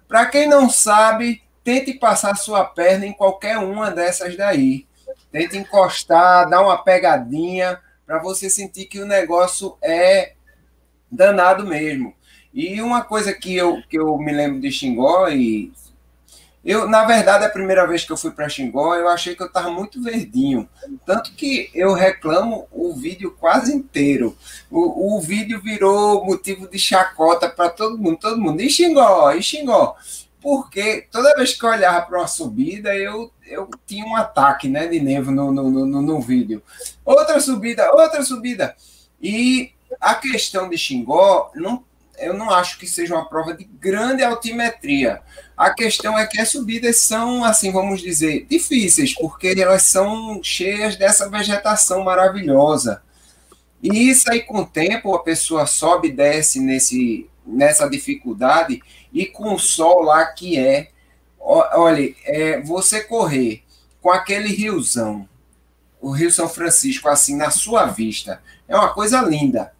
Para 0.07 0.25
quem 0.25 0.47
não 0.47 0.69
sabe, 0.69 1.41
tente 1.63 1.93
passar 1.93 2.35
sua 2.35 2.63
perna 2.63 3.05
em 3.05 3.13
qualquer 3.13 3.57
uma 3.57 3.89
dessas 3.89 4.35
daí. 4.35 4.85
Tente 5.31 5.57
encostar, 5.57 6.49
dar 6.49 6.61
uma 6.61 6.77
pegadinha, 6.77 7.79
para 8.05 8.19
você 8.19 8.49
sentir 8.49 8.85
que 8.85 8.99
o 8.99 9.05
negócio 9.07 9.77
é 9.81 10.33
danado 11.11 11.65
mesmo. 11.65 12.13
E 12.53 12.79
uma 12.81 13.01
coisa 13.01 13.33
que 13.33 13.55
eu, 13.55 13.81
que 13.89 13.97
eu 13.97 14.15
me 14.17 14.31
lembro 14.31 14.59
de 14.59 14.71
Xingó, 14.71 15.27
e 15.29 15.71
eu, 16.63 16.87
na 16.87 17.03
verdade, 17.03 17.43
a 17.43 17.49
primeira 17.49 17.85
vez 17.85 18.05
que 18.05 18.11
eu 18.11 18.17
fui 18.17 18.31
para 18.31 18.47
Xingó, 18.47 18.95
eu 18.95 19.09
achei 19.09 19.35
que 19.35 19.43
eu 19.43 19.47
estava 19.47 19.69
muito 19.69 20.01
verdinho. 20.01 20.67
Tanto 21.05 21.33
que 21.33 21.69
eu 21.73 21.93
reclamo 21.93 22.67
o 22.71 22.93
vídeo 22.93 23.35
quase 23.37 23.75
inteiro. 23.75 24.37
O, 24.71 25.17
o 25.17 25.21
vídeo 25.21 25.61
virou 25.61 26.23
motivo 26.23 26.69
de 26.69 26.79
chacota 26.79 27.49
para 27.49 27.69
todo 27.69 27.97
mundo. 27.97 28.17
Todo 28.17 28.39
mundo, 28.39 28.61
e 28.61 28.69
Xingó, 28.69 29.31
e 29.33 29.43
Xingó. 29.43 29.97
Porque 30.41 31.07
toda 31.11 31.35
vez 31.35 31.53
que 31.53 31.65
eu 31.65 31.69
olhava 31.69 32.01
para 32.05 32.19
uma 32.19 32.27
subida, 32.27 32.95
eu, 32.95 33.29
eu 33.45 33.69
tinha 33.85 34.05
um 34.05 34.15
ataque 34.15 34.69
né, 34.69 34.87
de 34.87 35.01
nervo 35.01 35.31
no, 35.31 35.51
no, 35.51 35.69
no, 35.69 36.01
no 36.01 36.21
vídeo. 36.21 36.63
Outra 37.03 37.41
subida, 37.41 37.91
outra 37.93 38.23
subida. 38.23 38.73
E 39.21 39.71
a 39.99 40.15
questão 40.15 40.69
de 40.69 40.77
Xingó 40.77 41.51
não 41.55 41.83
eu 42.17 42.33
não 42.33 42.49
acho 42.49 42.77
que 42.77 42.87
seja 42.87 43.15
uma 43.15 43.25
prova 43.25 43.53
de 43.53 43.63
grande 43.63 44.23
altimetria. 44.23 45.21
A 45.57 45.73
questão 45.73 46.17
é 46.17 46.25
que 46.25 46.39
as 46.39 46.49
subidas 46.49 46.97
são, 46.97 47.43
assim, 47.43 47.71
vamos 47.71 48.01
dizer, 48.01 48.45
difíceis, 48.49 49.13
porque 49.13 49.55
elas 49.57 49.83
são 49.83 50.41
cheias 50.43 50.95
dessa 50.95 51.29
vegetação 51.29 52.03
maravilhosa. 52.03 53.01
E 53.81 54.09
isso 54.09 54.31
aí, 54.31 54.41
com 54.41 54.59
o 54.59 54.65
tempo, 54.65 55.13
a 55.13 55.23
pessoa 55.23 55.65
sobe 55.65 56.07
e 56.07 56.11
desce 56.11 56.59
nesse, 56.59 57.29
nessa 57.45 57.89
dificuldade, 57.89 58.81
e 59.11 59.25
com 59.25 59.53
o 59.53 59.59
sol 59.59 60.01
lá 60.01 60.25
que 60.25 60.57
é, 60.57 60.89
olha, 61.39 62.15
é, 62.25 62.61
você 62.61 63.01
correr 63.01 63.63
com 64.01 64.11
aquele 64.11 64.49
riozão, 64.49 65.27
o 66.01 66.11
Rio 66.11 66.31
São 66.31 66.49
Francisco 66.49 67.07
assim 67.07 67.35
na 67.35 67.49
sua 67.49 67.85
vista. 67.85 68.41
É 68.67 68.75
uma 68.75 68.93
coisa 68.93 69.21
linda. 69.21 69.73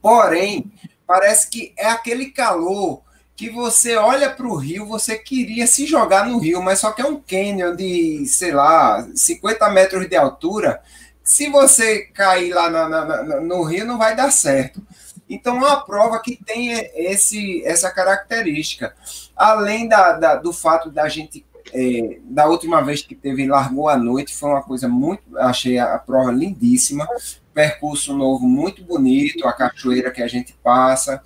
Porém, 0.00 0.72
parece 1.06 1.48
que 1.48 1.72
é 1.76 1.88
aquele 1.88 2.26
calor 2.30 3.02
que 3.34 3.50
você 3.50 3.96
olha 3.96 4.30
para 4.30 4.46
o 4.46 4.56
rio, 4.56 4.86
você 4.86 5.16
queria 5.16 5.66
se 5.66 5.86
jogar 5.86 6.26
no 6.26 6.38
rio, 6.38 6.62
mas 6.62 6.80
só 6.80 6.92
que 6.92 7.02
é 7.02 7.06
um 7.06 7.20
canyon 7.20 7.74
de, 7.74 8.24
sei 8.26 8.52
lá, 8.52 9.06
50 9.14 9.68
metros 9.70 10.08
de 10.08 10.16
altura. 10.16 10.80
Se 11.24 11.48
você 11.48 12.02
cair 12.14 12.52
lá 12.52 12.68
na, 12.68 12.88
na, 12.88 13.04
na, 13.04 13.40
no 13.40 13.62
rio, 13.62 13.86
não 13.86 13.98
vai 13.98 14.14
dar 14.14 14.30
certo. 14.30 14.80
Então, 15.28 15.56
é 15.56 15.58
uma 15.58 15.80
prova 15.84 16.20
que 16.20 16.36
tem 16.44 16.72
esse, 16.94 17.64
essa 17.64 17.90
característica. 17.90 18.94
Além 19.34 19.88
da, 19.88 20.12
da 20.12 20.36
do 20.36 20.52
fato 20.52 20.90
da 20.90 21.08
gente 21.08 21.44
é, 21.72 22.18
da 22.24 22.46
última 22.46 22.82
vez 22.82 23.02
que 23.02 23.14
teve 23.14 23.46
largou 23.46 23.88
à 23.88 23.96
noite, 23.96 24.34
foi 24.34 24.50
uma 24.50 24.62
coisa 24.62 24.88
muito. 24.88 25.22
Achei 25.38 25.78
a 25.78 25.98
prova 25.98 26.30
lindíssima, 26.30 27.08
percurso 27.52 28.14
novo 28.14 28.46
muito 28.46 28.82
bonito, 28.82 29.46
a 29.46 29.52
cachoeira 29.52 30.10
que 30.10 30.22
a 30.22 30.28
gente 30.28 30.54
passa. 30.62 31.22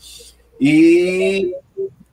E, 0.60 1.54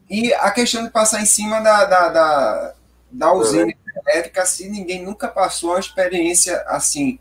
e 0.10 0.34
a 0.34 0.52
questão 0.52 0.84
de 0.84 0.90
passar 0.90 1.22
em 1.22 1.26
cima 1.26 1.60
da, 1.60 1.86
da, 1.86 2.10
da, 2.10 2.76
da 3.12 3.34
usina 3.34 3.74
elétrica, 4.08 4.42
assim, 4.42 4.70
ninguém 4.70 5.04
nunca 5.04 5.28
passou 5.28 5.72
uma 5.72 5.80
experiência 5.80 6.62
assim 6.68 7.20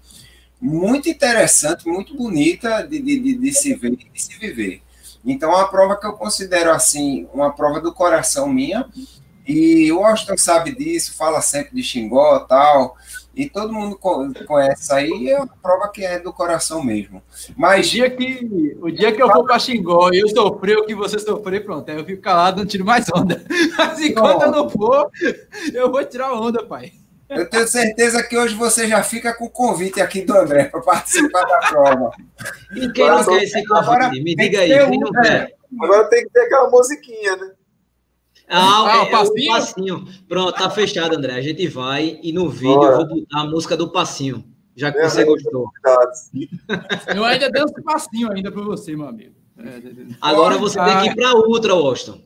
muito 0.61 1.09
interessante, 1.09 1.89
muito 1.89 2.17
bonita 2.17 2.87
de, 2.87 3.01
de, 3.01 3.19
de, 3.19 3.35
de 3.35 3.53
se 3.53 3.75
ver 3.75 3.93
e 3.93 4.09
de 4.09 4.23
se 4.23 4.39
viver. 4.39 4.81
Então, 5.25 5.51
é 5.51 5.57
uma 5.57 5.69
prova 5.69 5.97
que 5.97 6.07
eu 6.07 6.13
considero 6.13 6.71
assim, 6.71 7.29
uma 7.35 7.53
prova 7.53 7.81
do 7.81 7.93
coração 7.93 8.49
minha, 8.49 8.89
e 9.47 9.91
o 9.91 9.99
Washington 9.99 10.37
sabe 10.37 10.73
disso, 10.73 11.15
fala 11.15 11.41
sempre 11.41 11.75
de 11.75 11.83
Xingó 11.83 12.41
tal, 12.41 12.97
e 13.35 13.49
todo 13.49 13.73
mundo 13.73 13.99
conhece 13.99 14.83
isso 14.83 14.95
aí, 14.95 15.31
é 15.31 15.39
uma 15.39 15.47
prova 15.47 15.89
que 15.89 16.05
é 16.05 16.19
do 16.19 16.33
coração 16.33 16.83
mesmo. 16.83 17.23
Mas 17.57 17.87
o 17.87 17.91
dia 17.91 18.11
que, 18.11 18.77
o 18.81 18.91
dia 18.91 19.13
que 19.13 19.23
eu 19.23 19.31
for 19.31 19.45
para 19.45 19.59
Xingó 19.59 20.11
e 20.13 20.21
eu 20.21 20.29
sofrer 20.29 20.77
o 20.77 20.85
que 20.85 20.95
você 20.95 21.19
sofreu, 21.19 21.65
pronto, 21.65 21.91
aí 21.91 21.97
eu 21.97 22.05
fico 22.05 22.21
calado, 22.21 22.61
não 22.61 22.67
tiro 22.67 22.85
mais 22.85 23.07
onda. 23.15 23.43
Mas 23.77 24.01
enquanto 24.01 24.43
eu 24.43 24.51
não 24.51 24.69
for, 24.69 25.11
eu 25.73 25.91
vou 25.91 26.05
tirar 26.05 26.35
onda, 26.35 26.65
pai. 26.65 26.93
Eu 27.29 27.49
tenho 27.49 27.67
certeza 27.67 28.23
que 28.23 28.37
hoje 28.37 28.55
você 28.55 28.87
já 28.87 29.03
fica 29.03 29.33
com 29.33 29.47
o 29.47 29.51
convite 29.51 30.03
aqui 30.03 30.21
do 30.21 30.37
André 30.37 30.65
para 30.65 30.83
participar 30.83 31.45
da 31.45 31.59
prova. 31.61 32.11
E 32.77 32.93
quem 32.93 33.07
não 33.09 33.25
quer 33.25 33.43
esse 33.43 33.67
convite? 33.67 34.23
Me 34.23 34.37
diga 34.37 34.61
aí, 34.61 34.89
quem 34.89 35.01
não 35.01 35.11
quer? 35.11 35.55
Agora 35.81 36.05
tem 36.11 36.25
que 36.25 36.31
ter 36.31 36.41
aquela 36.43 36.69
musiquinha, 36.69 37.37
né? 37.37 37.51
Ah, 38.55 38.85
ah 38.85 38.97
é, 38.97 39.03
o, 39.03 39.11
passinho? 39.11 39.51
o 39.51 39.55
passinho. 39.55 40.09
Pronto, 40.29 40.53
tá 40.53 40.69
fechado, 40.69 41.17
André. 41.17 41.33
A 41.33 41.41
gente 41.41 41.67
vai 41.69 42.21
e 42.23 42.33
no 42.33 42.51
vídeo 42.51 42.75
Bora. 42.75 42.93
eu 42.93 42.97
vou 42.99 43.21
botar 43.21 43.41
a 43.41 43.47
música 43.47 43.77
do 43.79 43.91
passinho, 43.91 44.45
já 44.77 44.93
que 44.93 44.99
é, 44.99 45.09
você 45.09 45.25
gostou. 45.25 45.71
Eu 47.17 47.25
ainda 47.25 47.51
danço 47.51 47.75
passinho 47.83 48.31
ainda 48.31 48.53
para 48.53 48.63
você, 48.63 48.95
meu 48.95 49.09
amigo. 49.09 49.35
É, 49.59 50.15
Agora 50.21 50.59
você 50.59 50.79
tem 50.79 51.01
que 51.01 51.07
ir 51.09 51.15
para 51.15 51.33
outra, 51.33 51.75
Washington. 51.75 52.21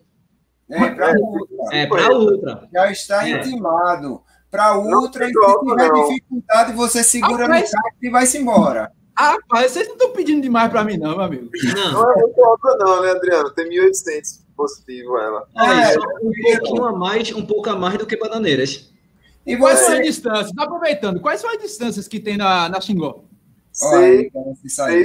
É, 0.68 0.90
para 0.90 1.14
outra. 1.16 1.76
É, 1.76 1.86
para 1.86 2.16
outra. 2.16 2.68
Já 2.72 2.90
está 2.90 3.28
é. 3.28 3.30
intimado. 3.30 4.20
Para 4.50 4.74
outra, 4.76 5.28
e 5.28 5.32
se 5.32 5.60
tiver 5.60 5.92
dificuldade, 5.92 6.72
você 6.72 7.04
segura 7.04 7.44
ah, 7.44 7.48
mas... 7.48 7.70
no 7.70 7.72
carro 7.72 7.94
e 8.02 8.10
vai-se 8.10 8.38
embora. 8.38 8.92
Ah, 9.14 9.36
mas 9.50 9.72
vocês 9.72 9.86
não 9.86 9.94
estão 9.94 10.12
pedindo 10.12 10.40
demais 10.40 10.70
para 10.70 10.84
mim, 10.84 10.96
não, 10.96 11.16
meu 11.16 11.22
amigo. 11.22 11.50
Não, 11.74 11.92
não 11.92 12.10
é 12.10 12.16
muito 12.16 12.44
alta, 12.44 12.76
não, 12.78 13.02
né, 13.02 13.10
Adriano? 13.10 13.50
Tem 13.50 13.68
1.800 13.68 14.45
positivo 14.56 15.18
ela. 15.18 15.46
É, 15.56 15.94
é, 15.94 15.98
um 16.22 16.32
pouquinho 16.42 16.84
a 16.84 16.92
mais, 16.92 17.32
um 17.32 17.46
pouco 17.46 17.68
a 17.70 17.76
mais 17.76 17.98
do 17.98 18.06
que 18.06 18.16
Bananeiras. 18.16 18.92
E 19.46 19.56
quais 19.56 19.80
é. 19.80 19.84
são 19.84 19.94
as 19.94 20.06
distâncias? 20.06 20.52
Aproveitando, 20.56 21.20
quais 21.20 21.40
são 21.40 21.50
as 21.50 21.58
distâncias 21.58 22.08
que 22.08 22.18
tem 22.18 22.36
na, 22.36 22.68
na 22.68 22.80
Xingó? 22.80 23.24
6 23.72 24.32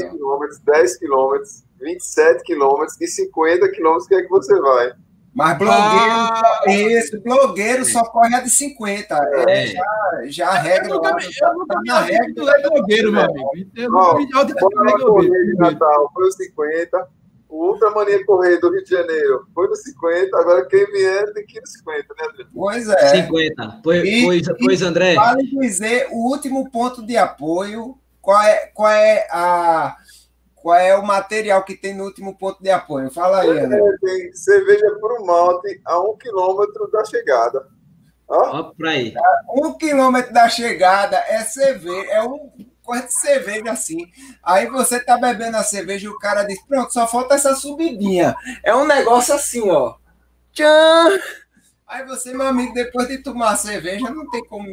quilômetros, 0.09 0.59
10 0.59 0.97
quilômetros, 0.97 1.63
27 1.81 2.43
quilômetros 2.43 3.01
e 3.01 3.07
50 3.07 3.69
quilômetros, 3.69 4.07
que 4.07 4.15
é 4.15 4.21
que 4.21 4.29
você 4.29 4.59
vai? 4.61 4.93
Mas 5.33 5.57
blogueiro, 5.57 6.11
ah, 6.11 6.61
esse 6.67 7.17
blogueiro 7.19 7.85
só 7.85 8.03
corre 8.03 8.35
a 8.35 8.41
de 8.41 8.49
50. 8.49 9.15
É. 9.47 9.67
Já, 9.67 9.83
já 10.25 10.49
a 10.49 10.55
regra. 10.55 10.89
Eu 10.89 10.95
nunca, 10.95 11.09
eu 11.09 11.53
nunca 11.53 11.73
tá 11.73 11.81
na 11.85 12.01
regra. 12.01 12.27
é 12.27 12.69
blogueiro, 12.69 13.11
meu 13.13 13.21
amigo. 13.21 13.49
Eu 13.75 13.91
nunca 13.91 14.15
me 14.15 14.27
de 14.27 15.53
Natal 15.55 16.11
foi 16.13 16.27
os 16.27 16.35
50. 16.35 17.07
O 17.51 17.71
Ultramania 17.71 18.25
Correio 18.25 18.61
do 18.61 18.71
Rio 18.71 18.81
de 18.81 18.89
Janeiro 18.89 19.45
foi 19.53 19.67
no 19.67 19.75
50. 19.75 20.39
Agora 20.39 20.65
quem 20.67 20.85
vier 20.85 21.33
tem 21.33 21.45
que 21.45 21.57
ir 21.57 21.61
no 21.61 21.67
50, 21.67 22.13
né, 22.17 22.27
André? 22.31 22.45
Pois 22.55 22.87
é. 22.87 23.07
50. 23.23 23.81
Pois, 23.83 24.03
e, 24.05 24.23
pois, 24.23 24.47
pois 24.57 24.81
André. 24.81 25.15
Vale 25.15 25.43
dizer 25.59 26.07
o 26.11 26.31
último 26.31 26.71
ponto 26.71 27.05
de 27.05 27.17
apoio. 27.17 27.97
Qual 28.21 28.41
é, 28.41 28.67
qual 28.73 28.89
é 28.89 29.27
a 29.29 29.97
qual 30.55 30.77
é 30.77 30.95
o 30.95 31.05
material 31.05 31.63
que 31.65 31.75
tem 31.75 31.93
no 31.93 32.05
último 32.05 32.37
ponto 32.37 32.63
de 32.63 32.69
apoio? 32.69 33.11
Fala 33.11 33.41
aí, 33.41 33.49
André. 33.49 33.79
É, 33.79 33.97
tem 33.97 34.33
cerveja 34.33 34.89
por 35.01 35.19
um 35.19 35.25
malte 35.25 35.81
a 35.83 35.99
um 35.99 36.15
quilômetro 36.15 36.89
da 36.89 37.03
chegada. 37.03 37.67
Ó, 38.29 38.61
Ó 38.61 38.87
aí. 38.87 39.13
Um 39.49 39.73
quilômetro 39.73 40.31
da 40.31 40.47
chegada 40.47 41.17
é 41.27 41.39
cerveja, 41.39 42.11
é 42.11 42.23
um 42.23 42.49
coisa 42.91 43.07
de 43.07 43.13
cerveja 43.13 43.71
assim. 43.71 44.11
Aí 44.43 44.67
você 44.67 44.99
tá 44.99 45.17
bebendo 45.17 45.55
a 45.55 45.63
cerveja 45.63 46.05
e 46.05 46.09
o 46.09 46.19
cara 46.19 46.43
diz: 46.43 46.61
Pronto, 46.65 46.91
só 46.91 47.07
falta 47.07 47.35
essa 47.35 47.55
subidinha. 47.55 48.35
É 48.63 48.75
um 48.75 48.85
negócio 48.85 49.33
assim, 49.33 49.69
ó. 49.69 49.95
Tchan! 50.53 51.17
Aí 51.87 52.05
você, 52.05 52.33
meu 52.33 52.47
amigo, 52.47 52.73
depois 52.73 53.07
de 53.07 53.17
tomar 53.17 53.51
a 53.51 53.55
cerveja, 53.55 54.09
não 54.09 54.29
tem 54.29 54.45
como 54.45 54.65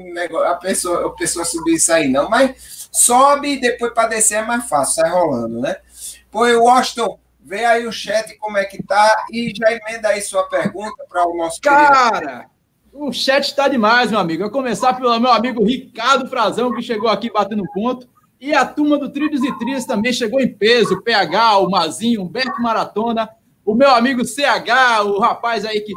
a 0.45 0.55
pessoa, 0.57 1.09
a 1.09 1.11
pessoa 1.11 1.45
subir 1.45 1.75
isso 1.75 1.93
aí, 1.93 2.09
não. 2.09 2.29
Mas 2.29 2.89
sobe 2.93 3.55
e 3.55 3.61
depois 3.61 3.93
para 3.93 4.09
descer 4.09 4.39
é 4.39 4.43
mais 4.43 4.69
fácil, 4.69 5.03
sai 5.03 5.11
rolando, 5.11 5.61
né? 5.61 5.77
Pô, 6.31 6.45
Washington, 6.45 7.19
vê 7.41 7.65
aí 7.65 7.87
o 7.87 7.93
chat 7.93 8.37
como 8.39 8.59
é 8.59 8.65
que 8.65 8.83
tá 8.83 9.27
e 9.33 9.53
já 9.57 9.73
emenda 9.73 10.09
aí 10.09 10.21
sua 10.21 10.49
pergunta 10.49 11.05
para 11.09 11.27
o 11.27 11.37
nosso 11.37 11.61
Cara, 11.61 12.21
querido. 12.21 12.51
O 13.01 13.13
chat 13.13 13.45
está 13.45 13.69
demais, 13.69 14.11
meu 14.11 14.19
amigo. 14.19 14.43
Eu 14.43 14.51
começar 14.51 14.93
pelo 14.95 15.19
meu 15.21 15.31
amigo 15.31 15.65
Ricardo 15.65 16.29
Frazão, 16.29 16.75
que 16.75 16.83
chegou 16.83 17.09
aqui 17.09 17.31
batendo 17.31 17.63
ponto. 17.73 18.09
E 18.41 18.53
a 18.55 18.65
turma 18.65 18.99
do 18.99 19.09
Trilhos 19.09 19.43
e 19.43 19.59
Trilhas 19.59 19.85
também 19.85 20.13
chegou 20.13 20.41
em 20.41 20.49
peso. 20.49 20.95
O 20.95 21.03
PH, 21.03 21.59
o 21.59 21.71
Mazinho, 21.71 22.23
Humberto 22.23 22.61
Maratona, 22.61 23.29
o 23.65 23.75
meu 23.75 23.91
amigo 23.91 24.25
CH, 24.25 25.05
o 25.05 25.19
rapaz 25.19 25.65
aí 25.65 25.81
que, 25.81 25.93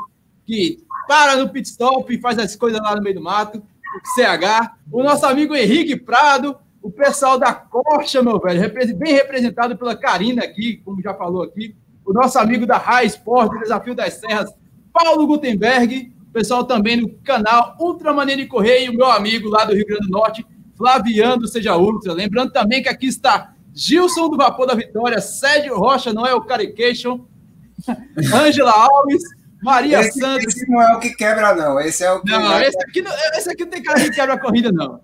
que 0.46 0.84
para 1.08 1.38
no 1.38 1.50
pit 1.50 1.68
stop 1.68 2.14
e 2.14 2.20
faz 2.20 2.38
as 2.38 2.56
coisas 2.56 2.82
lá 2.82 2.96
no 2.96 3.02
meio 3.02 3.16
do 3.16 3.22
mato, 3.22 3.60
o 3.60 4.08
CH, 4.16 4.76
o 4.92 5.04
nosso 5.04 5.26
amigo 5.26 5.56
Henrique 5.56 5.96
Prado, 5.96 6.58
o 6.82 6.92
pessoal 6.92 7.38
da 7.38 7.54
Corcha, 7.54 8.22
meu 8.22 8.40
velho, 8.40 8.74
bem 8.98 9.14
representado 9.14 9.78
pela 9.78 9.96
Karina 9.96 10.44
aqui, 10.44 10.82
como 10.84 11.02
já 11.02 11.14
falou 11.14 11.44
aqui, 11.44 11.76
o 12.06 12.12
nosso 12.12 12.38
amigo 12.40 12.66
da 12.66 12.78
High 12.78 13.08
Sport, 13.08 13.60
Desafio 13.60 13.96
das 13.96 14.16
Serras, 14.16 14.54
Paulo 14.92 15.28
Gutenberg, 15.28 16.12
o 16.21 16.21
pessoal 16.32 16.64
também 16.64 16.98
no 16.98 17.10
canal 17.24 17.76
Ultra 17.80 18.14
Maneira 18.14 18.42
de 18.42 18.48
Correr 18.48 18.86
e 18.86 18.90
o 18.90 18.94
meu 18.94 19.12
amigo 19.12 19.50
lá 19.50 19.66
do 19.66 19.74
Rio 19.74 19.86
Grande 19.86 20.08
do 20.08 20.12
Norte, 20.12 20.46
Flaviano 20.76 21.48
Seja 21.48 21.76
Ultra. 21.78 22.14
Lembrando 22.14 22.52
também 22.52 22.82
que 22.82 22.90
aqui 22.90 23.08
está 23.08 23.54
Gilson 23.74 24.30
do 24.30 24.38
Vapor 24.38 24.68
da 24.68 24.74
Vitória, 24.74 25.22
Sérgio 25.22 25.78
Rocha, 25.78 26.14
não 26.14 26.26
é 26.26 26.34
o 26.34 26.42
Carication, 26.42 27.26
Ângela 28.34 28.72
Alves, 28.72 29.24
Maria 29.62 30.02
esse, 30.02 30.20
Santos. 30.20 30.56
Esse 30.56 30.70
não 30.70 30.82
é 30.82 30.96
o 30.96 31.00
que 31.00 31.12
quebra, 31.12 31.54
não. 31.56 31.80
Esse 31.80 32.04
é 32.04 32.12
o 32.12 32.22
que. 32.22 32.32
Não, 32.32 32.62
esse 32.62 32.78
aqui 32.82 33.02
não, 33.02 33.12
esse 33.36 33.50
aqui 33.50 33.64
não 33.64 33.72
tem 33.72 33.84
cara 33.84 34.02
que 34.02 34.12
quebra 34.12 34.34
a 34.34 34.40
corrida, 34.40 34.72
não. 34.72 35.02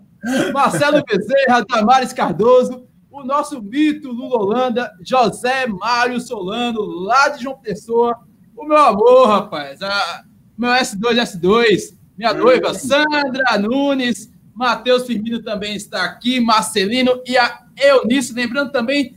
Marcelo 0.52 1.02
Bezerra, 1.04 1.64
Damares 1.68 2.12
Cardoso, 2.12 2.86
o 3.10 3.24
nosso 3.24 3.62
mito 3.62 4.10
Lula 4.10 4.36
Holanda, 4.36 4.92
José 5.00 5.66
Mário 5.66 6.20
Solano, 6.20 6.80
lá 6.80 7.28
de 7.28 7.44
João 7.44 7.58
Pessoa. 7.58 8.18
O 8.56 8.64
meu 8.64 8.78
amor, 8.78 9.28
rapaz. 9.28 9.80
A, 9.80 10.24
meu 10.58 10.70
S2, 10.70 11.40
S2. 11.40 11.96
Minha 12.16 12.34
noiva, 12.34 12.74
Sandra 12.74 13.56
Nunes. 13.60 14.30
Matheus 14.52 15.06
Firmino 15.06 15.40
também 15.40 15.76
está 15.76 16.04
aqui. 16.04 16.40
Marcelino 16.40 17.22
e 17.24 17.38
a 17.38 17.62
Eunice. 17.76 18.34
Lembrando 18.34 18.72
também, 18.72 19.16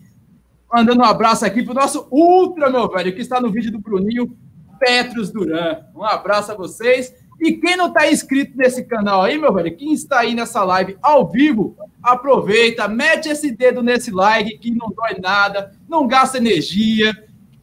mandando 0.72 1.02
um 1.02 1.06
abraço 1.06 1.44
aqui 1.44 1.64
para 1.64 1.72
o 1.72 1.76
nosso 1.76 2.08
Ultra, 2.12 2.70
meu 2.70 2.88
velho, 2.88 3.16
que 3.16 3.22
está 3.22 3.42
no 3.42 3.52
vídeo 3.52 3.72
do 3.72 3.80
Bruninho. 3.80 4.38
Petros 4.80 5.32
Duran. 5.32 5.80
Um 5.96 6.04
abraço 6.04 6.52
a 6.52 6.56
vocês. 6.56 7.14
E 7.40 7.54
quem 7.54 7.76
não 7.76 7.88
está 7.88 8.12
inscrito 8.12 8.56
nesse 8.56 8.84
canal 8.84 9.24
aí, 9.24 9.36
meu 9.36 9.52
velho, 9.52 9.76
quem 9.76 9.94
está 9.94 10.20
aí 10.20 10.36
nessa 10.36 10.64
live 10.64 10.96
ao 11.02 11.28
vivo, 11.28 11.76
aproveita, 12.04 12.88
mete 12.88 13.30
esse 13.30 13.50
dedo 13.50 13.82
nesse 13.82 14.12
like 14.12 14.60
que 14.60 14.70
não 14.70 14.92
dói 14.92 15.20
nada, 15.20 15.72
não 15.90 16.06
gasta 16.06 16.38
energia. 16.38 17.12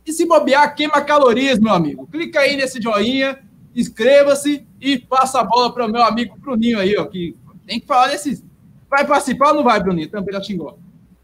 E 0.04 0.12
se 0.12 0.26
bobear, 0.26 0.74
queima 0.74 1.00
calorias, 1.02 1.60
meu 1.60 1.72
amigo. 1.72 2.08
Clica 2.08 2.40
aí 2.40 2.56
nesse 2.56 2.82
joinha, 2.82 3.38
inscreva-se 3.78 4.66
e 4.80 4.98
passa 4.98 5.40
a 5.40 5.44
bola 5.44 5.72
para 5.72 5.86
o 5.86 5.88
meu 5.88 6.02
amigo 6.02 6.36
Bruninho 6.36 6.80
aí, 6.80 6.96
ó, 6.96 7.04
que 7.04 7.36
tem 7.64 7.78
que 7.78 7.86
falar 7.86 8.08
desses. 8.08 8.44
Vai 8.90 9.06
participar 9.06 9.50
ou 9.50 9.54
não 9.54 9.64
vai, 9.64 9.80
Bruninho? 9.80 10.08
Também 10.08 10.32
da 10.32 10.42
xingou. 10.42 10.78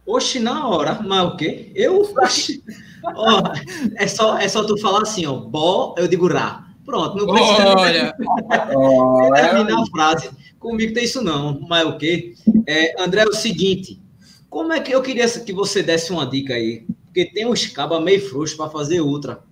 Oxe, 0.07 0.39
na 0.39 0.69
hora, 0.69 1.01
mas 1.03 1.25
o 1.25 1.37
quê? 1.37 1.73
Eu. 1.75 2.03
Oxi. 2.03 2.63
ó, 3.05 3.43
é, 3.97 4.07
só, 4.07 4.39
é 4.39 4.47
só 4.47 4.63
tu 4.65 4.79
falar 4.79 5.03
assim, 5.03 5.27
ó. 5.27 5.35
Bó, 5.35 5.95
eu 5.99 6.07
digo 6.07 6.29
rá. 6.29 6.69
Pronto, 6.85 7.17
não 7.17 7.27
precisa 7.27 7.75
Olha. 7.77 8.15
terminar 9.35 9.83
a 9.83 9.87
frase. 9.87 10.31
Comigo 10.61 10.95
tem 10.95 11.05
isso 11.05 11.23
não, 11.23 11.61
mas 11.69 11.87
o 11.87 11.97
quê? 11.99 12.35
É, 12.67 13.03
André, 13.03 13.23
é 13.23 13.27
o 13.27 13.33
seguinte, 13.33 14.01
como 14.49 14.73
é 14.73 14.81
que 14.81 14.93
eu 14.93 15.03
queria 15.03 15.29
que 15.29 15.53
você 15.53 15.83
desse 15.83 16.13
uma 16.13 16.27
dica 16.27 16.55
aí? 16.55 16.87
Porque 17.07 17.25
tem 17.27 17.47
uns 17.47 17.67
cabas 17.67 18.03
meio 18.03 18.21
frouxos 18.29 18.57
para 18.57 18.71
fazer 18.71 19.01
ultra, 19.01 19.43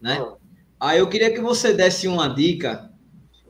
né? 0.00 0.22
Ah. 0.22 0.39
Aí 0.80 0.98
eu 0.98 1.08
queria 1.08 1.30
que 1.30 1.40
você 1.40 1.74
desse 1.74 2.08
uma 2.08 2.26
dica 2.26 2.90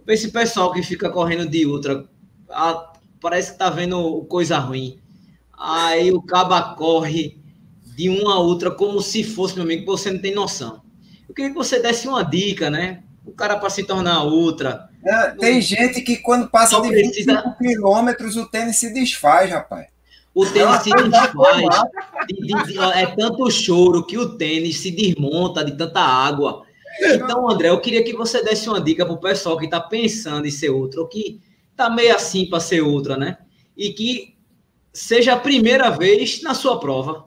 para 0.04 0.14
esse 0.14 0.32
pessoal 0.32 0.72
que 0.72 0.82
fica 0.82 1.08
correndo 1.08 1.48
de 1.48 1.64
ultra. 1.64 2.04
Ah, 2.50 2.92
parece 3.20 3.52
que 3.52 3.58
tá 3.58 3.70
vendo 3.70 4.24
coisa 4.24 4.58
ruim. 4.58 4.98
Aí 5.56 6.10
o 6.10 6.20
caba 6.20 6.74
corre 6.74 7.38
de 7.94 8.08
uma 8.08 8.34
a 8.34 8.38
outra 8.38 8.70
como 8.70 9.00
se 9.00 9.22
fosse, 9.22 9.54
meu 9.54 9.64
amigo, 9.64 9.82
que 9.82 9.86
você 9.86 10.10
não 10.10 10.20
tem 10.20 10.34
noção. 10.34 10.82
Eu 11.28 11.34
queria 11.34 11.50
que 11.50 11.56
você 11.56 11.78
desse 11.78 12.08
uma 12.08 12.24
dica, 12.24 12.68
né? 12.68 13.04
O 13.24 13.30
cara 13.30 13.56
para 13.56 13.70
se 13.70 13.84
tornar 13.84 14.24
ultra. 14.24 14.88
É, 15.04 15.30
tem 15.32 15.60
gente 15.60 16.00
que 16.00 16.16
quando 16.16 16.48
passa 16.48 16.80
de 16.80 16.88
precisa... 16.88 17.34
25 17.34 17.58
quilômetros 17.58 18.36
o 18.36 18.46
tênis 18.46 18.76
se 18.76 18.92
desfaz, 18.92 19.50
rapaz. 19.50 19.86
O 20.34 20.44
tênis 20.46 20.82
se 20.82 20.90
desfaz. 20.90 21.62
De, 22.26 22.34
de, 22.34 22.72
de, 22.72 22.78
é 22.78 23.06
tanto 23.06 23.50
choro 23.50 24.04
que 24.04 24.18
o 24.18 24.36
tênis 24.36 24.80
se 24.80 24.90
desmonta 24.90 25.64
de 25.64 25.72
tanta 25.72 26.00
água. 26.00 26.64
Então, 26.98 27.48
André, 27.48 27.68
eu 27.68 27.80
queria 27.80 28.02
que 28.02 28.12
você 28.14 28.42
desse 28.42 28.68
uma 28.68 28.80
dica 28.80 29.04
para 29.04 29.14
o 29.14 29.20
pessoal 29.20 29.56
que 29.56 29.66
está 29.66 29.80
pensando 29.80 30.46
em 30.46 30.50
ser 30.50 30.70
ultra, 30.70 31.00
ou 31.00 31.08
que 31.08 31.40
está 31.70 31.88
meio 31.88 32.14
assim 32.14 32.48
para 32.48 32.60
ser 32.60 32.82
ultra, 32.82 33.16
né? 33.16 33.38
E 33.76 33.92
que 33.92 34.36
seja 34.92 35.34
a 35.34 35.40
primeira 35.40 35.90
vez 35.90 36.42
na 36.42 36.54
sua 36.54 36.80
prova. 36.80 37.26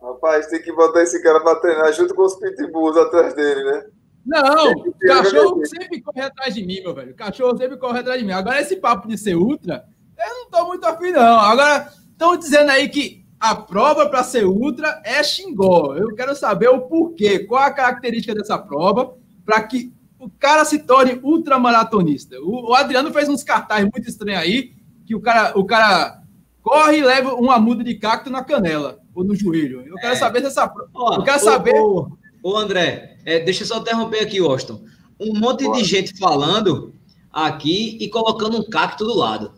Rapaz, 0.00 0.46
tem 0.46 0.62
que 0.62 0.72
botar 0.72 1.02
esse 1.02 1.22
cara 1.22 1.40
para 1.40 1.60
treinar 1.60 1.92
junto 1.92 2.14
com 2.14 2.22
os 2.22 2.36
pitbulls 2.36 2.96
atrás 2.96 3.34
dele, 3.34 3.64
né? 3.64 3.86
Não, 4.24 4.72
o 4.72 4.94
cachorro 5.06 5.64
sempre 5.64 6.00
corre 6.02 6.20
atrás 6.20 6.54
de 6.54 6.64
mim, 6.64 6.80
meu 6.82 6.94
velho. 6.94 7.12
O 7.12 7.16
cachorro 7.16 7.56
sempre 7.56 7.78
corre 7.78 8.00
atrás 8.00 8.20
de 8.20 8.26
mim. 8.26 8.32
Agora, 8.32 8.60
esse 8.60 8.76
papo 8.76 9.08
de 9.08 9.16
ser 9.16 9.36
ultra, 9.36 9.84
eu 10.18 10.34
não 10.34 10.50
tô 10.50 10.66
muito 10.66 10.84
afim, 10.84 11.12
não. 11.12 11.40
Agora, 11.40 11.90
estão 12.10 12.36
dizendo 12.36 12.70
aí 12.70 12.88
que 12.88 13.17
a 13.40 13.54
prova 13.54 14.08
para 14.08 14.22
ser 14.22 14.44
ultra 14.44 15.00
é 15.04 15.22
xingó. 15.22 15.94
Eu 15.96 16.14
quero 16.14 16.34
saber 16.34 16.68
o 16.68 16.82
porquê, 16.82 17.40
qual 17.40 17.62
a 17.62 17.70
característica 17.70 18.34
dessa 18.34 18.58
prova 18.58 19.14
para 19.44 19.62
que 19.62 19.92
o 20.18 20.28
cara 20.28 20.64
se 20.64 20.80
torne 20.80 21.20
ultramaratonista. 21.22 22.36
O, 22.40 22.70
o 22.70 22.74
Adriano 22.74 23.12
fez 23.12 23.28
uns 23.28 23.44
cartazes 23.44 23.88
muito 23.92 24.08
estranhos 24.08 24.42
aí, 24.42 24.72
que 25.06 25.14
o 25.14 25.20
cara, 25.20 25.56
o 25.56 25.64
cara 25.64 26.22
corre 26.62 26.98
e 26.98 27.04
leva 27.04 27.34
uma 27.34 27.58
muda 27.58 27.84
de 27.84 27.94
cacto 27.94 28.28
na 28.28 28.42
canela 28.42 28.98
ou 29.14 29.24
no 29.24 29.34
joelho. 29.34 29.82
Eu 29.86 29.94
quero 29.94 30.14
é. 30.14 30.16
saber 30.16 30.40
se 30.40 30.46
essa 30.46 30.72
Ó, 30.92 31.14
Eu 31.16 31.22
quero 31.22 31.40
saber. 31.40 31.74
Ô, 31.80 32.10
ô, 32.42 32.56
André, 32.56 33.18
é, 33.24 33.38
deixa 33.38 33.62
eu 33.62 33.66
só 33.66 33.78
interromper 33.78 34.20
aqui, 34.20 34.38
Austin. 34.38 34.84
Um 35.20 35.38
monte 35.38 35.70
de 35.72 35.84
gente 35.84 36.18
falando 36.18 36.94
aqui 37.32 37.96
e 38.00 38.08
colocando 38.08 38.58
um 38.58 38.68
cacto 38.68 39.04
do 39.04 39.16
lado. 39.16 39.52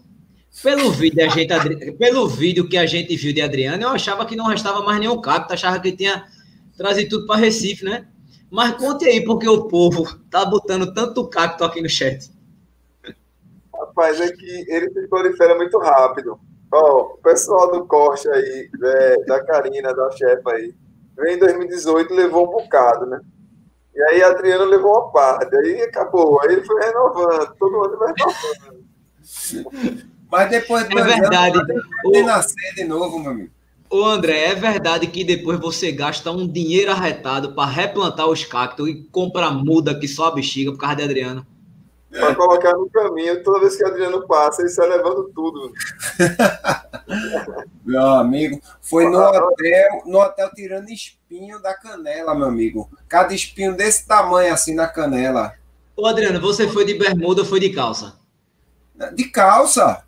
Pelo 0.62 0.90
vídeo, 0.90 1.24
a 1.24 1.28
gente, 1.28 1.92
pelo 1.92 2.28
vídeo 2.28 2.68
que 2.68 2.76
a 2.76 2.84
gente 2.84 3.16
viu 3.16 3.32
de 3.32 3.40
Adriano, 3.40 3.82
eu 3.82 3.88
achava 3.88 4.26
que 4.26 4.36
não 4.36 4.46
restava 4.46 4.82
mais 4.82 4.98
nenhum 4.98 5.20
cacto, 5.20 5.54
achava 5.54 5.80
que 5.80 5.92
tinha 5.92 6.26
trazido 6.76 7.08
tudo 7.08 7.26
para 7.26 7.40
Recife, 7.40 7.84
né? 7.84 8.06
Mas 8.50 8.76
conte 8.76 9.06
aí, 9.06 9.24
porque 9.24 9.48
o 9.48 9.68
povo 9.68 10.04
tá 10.28 10.44
botando 10.44 10.92
tanto 10.92 11.28
cacto 11.28 11.64
aqui 11.64 11.80
no 11.80 11.88
chat. 11.88 12.30
Rapaz, 13.72 14.20
é 14.20 14.30
que 14.32 14.64
ele 14.68 14.90
se 14.90 15.08
prolifera 15.08 15.54
muito 15.56 15.78
rápido. 15.78 16.38
Ó, 16.72 17.14
o 17.14 17.18
pessoal 17.18 17.70
do 17.70 17.86
corte 17.86 18.28
aí, 18.28 18.68
é, 18.82 19.24
da 19.24 19.42
Karina, 19.44 19.94
da 19.94 20.10
chefa 20.10 20.50
aí, 20.52 20.74
veio 21.16 21.36
em 21.36 21.38
2018 21.38 22.12
levou 22.12 22.48
um 22.48 22.50
bocado, 22.50 23.06
né? 23.06 23.20
E 23.94 24.02
aí 24.02 24.22
Adriano 24.22 24.64
levou 24.64 24.92
uma 24.92 25.12
parte, 25.12 25.56
aí 25.56 25.82
acabou. 25.82 26.40
Aí 26.42 26.52
ele 26.52 26.64
foi 26.64 26.82
renovando, 26.82 27.54
todo 27.58 27.72
mundo 27.72 27.98
vai 27.98 28.12
renovando. 28.16 30.10
Mas 30.30 30.50
depois 30.50 30.84
é 30.84 31.02
verdade. 31.02 31.58
Ele 32.04 32.22
nascer 32.22 32.74
de 32.74 32.84
novo, 32.84 33.18
meu 33.18 33.32
amigo. 33.32 33.50
Ô 33.92 34.04
André, 34.04 34.44
é 34.44 34.54
verdade 34.54 35.08
que 35.08 35.24
depois 35.24 35.58
você 35.58 35.90
gasta 35.90 36.30
um 36.30 36.46
dinheiro 36.46 36.92
arretado 36.92 37.54
para 37.54 37.68
replantar 37.68 38.28
os 38.28 38.44
cactos 38.44 38.88
e 38.88 39.02
comprar 39.10 39.50
muda 39.50 39.98
que 39.98 40.06
só 40.06 40.26
a 40.26 40.30
bexiga 40.30 40.70
por 40.70 40.78
causa 40.78 40.96
de 40.96 41.02
Adriano. 41.02 41.44
Para 42.08 42.34
colocar 42.36 42.72
no 42.72 42.88
caminho, 42.88 43.42
toda 43.42 43.60
vez 43.60 43.76
que 43.76 43.84
Adriano 43.84 44.26
passa, 44.28 44.62
ele 44.62 44.68
sai 44.68 44.88
levando 44.88 45.30
tudo. 45.34 45.72
meu 47.84 48.06
amigo, 48.06 48.60
foi 48.80 49.08
no 49.08 49.18
hotel, 49.18 50.02
no 50.06 50.20
hotel 50.20 50.50
tirando 50.54 50.88
espinho 50.88 51.60
da 51.60 51.74
canela, 51.74 52.32
meu 52.34 52.46
amigo. 52.46 52.88
Cada 53.08 53.34
espinho 53.34 53.76
desse 53.76 54.06
tamanho 54.06 54.52
assim 54.52 54.74
na 54.74 54.86
canela. 54.86 55.52
Ô 55.96 56.06
Adriano, 56.06 56.40
você 56.40 56.68
foi 56.68 56.84
de 56.84 56.94
bermuda 56.94 57.42
ou 57.42 57.46
foi 57.46 57.58
de 57.58 57.70
calça? 57.70 58.14
De 59.14 59.24
calça. 59.24 60.04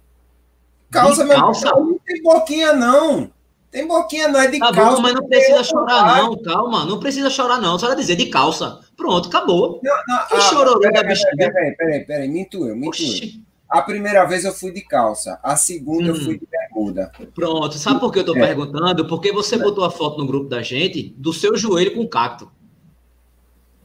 Calça, 0.93 1.25
meu 1.25 1.37
calça? 1.37 1.71
não 1.71 1.99
tem 1.99 2.23
boquinha, 2.23 2.73
não. 2.75 3.31
Tem 3.71 3.89
boquinha, 3.89 4.29
não 4.29 4.39
é 4.39 4.49
de 4.49 4.59
tá 4.59 4.71
calça. 4.71 4.97
Bom, 4.97 5.03
mas 5.03 5.15
não 5.15 5.27
precisa 5.27 5.65
chorar, 5.65 6.19
não. 6.19 6.37
Calma, 6.43 6.85
não 6.85 7.01
precisa 7.01 7.31
chorar, 7.31 7.59
não. 7.59 7.79
Só 7.79 7.87
vai 7.87 7.97
dizer 7.97 8.17
de 8.17 8.27
calça. 8.27 8.81
Pronto, 8.95 9.29
acabou. 9.29 9.81
Não, 9.83 9.97
não, 10.07 10.27
que 10.27 10.35
ah, 10.35 10.41
chororô 10.41 10.79
da 10.79 11.03
bexiga. 11.03 11.51
Peraí, 11.51 11.75
peraí, 11.75 12.05
peraí, 12.05 12.29
minto 12.29 12.67
eu, 12.69 12.77
minto 12.77 13.03
eu. 13.03 13.43
A 13.71 13.81
primeira 13.81 14.27
vez 14.27 14.45
eu 14.45 14.53
fui 14.53 14.71
de 14.71 14.83
calça, 14.83 15.41
a 15.43 15.57
segunda 15.57 16.13
hum. 16.13 16.15
eu 16.15 16.15
fui 16.17 16.39
de 16.39 16.47
bermuda. 16.47 17.11
Pronto, 17.35 17.75
sabe 17.79 17.99
por 17.99 18.13
que 18.13 18.19
eu 18.19 18.25
tô 18.27 18.37
é. 18.37 18.41
perguntando? 18.41 19.09
Porque 19.09 19.33
você 19.33 19.57
botou 19.57 19.83
a 19.83 19.91
foto 19.91 20.19
no 20.19 20.27
grupo 20.27 20.51
da 20.51 20.61
gente 20.61 21.15
do 21.17 21.33
seu 21.33 21.57
joelho 21.57 21.95
com 21.95 22.07
cacto. 22.07 22.53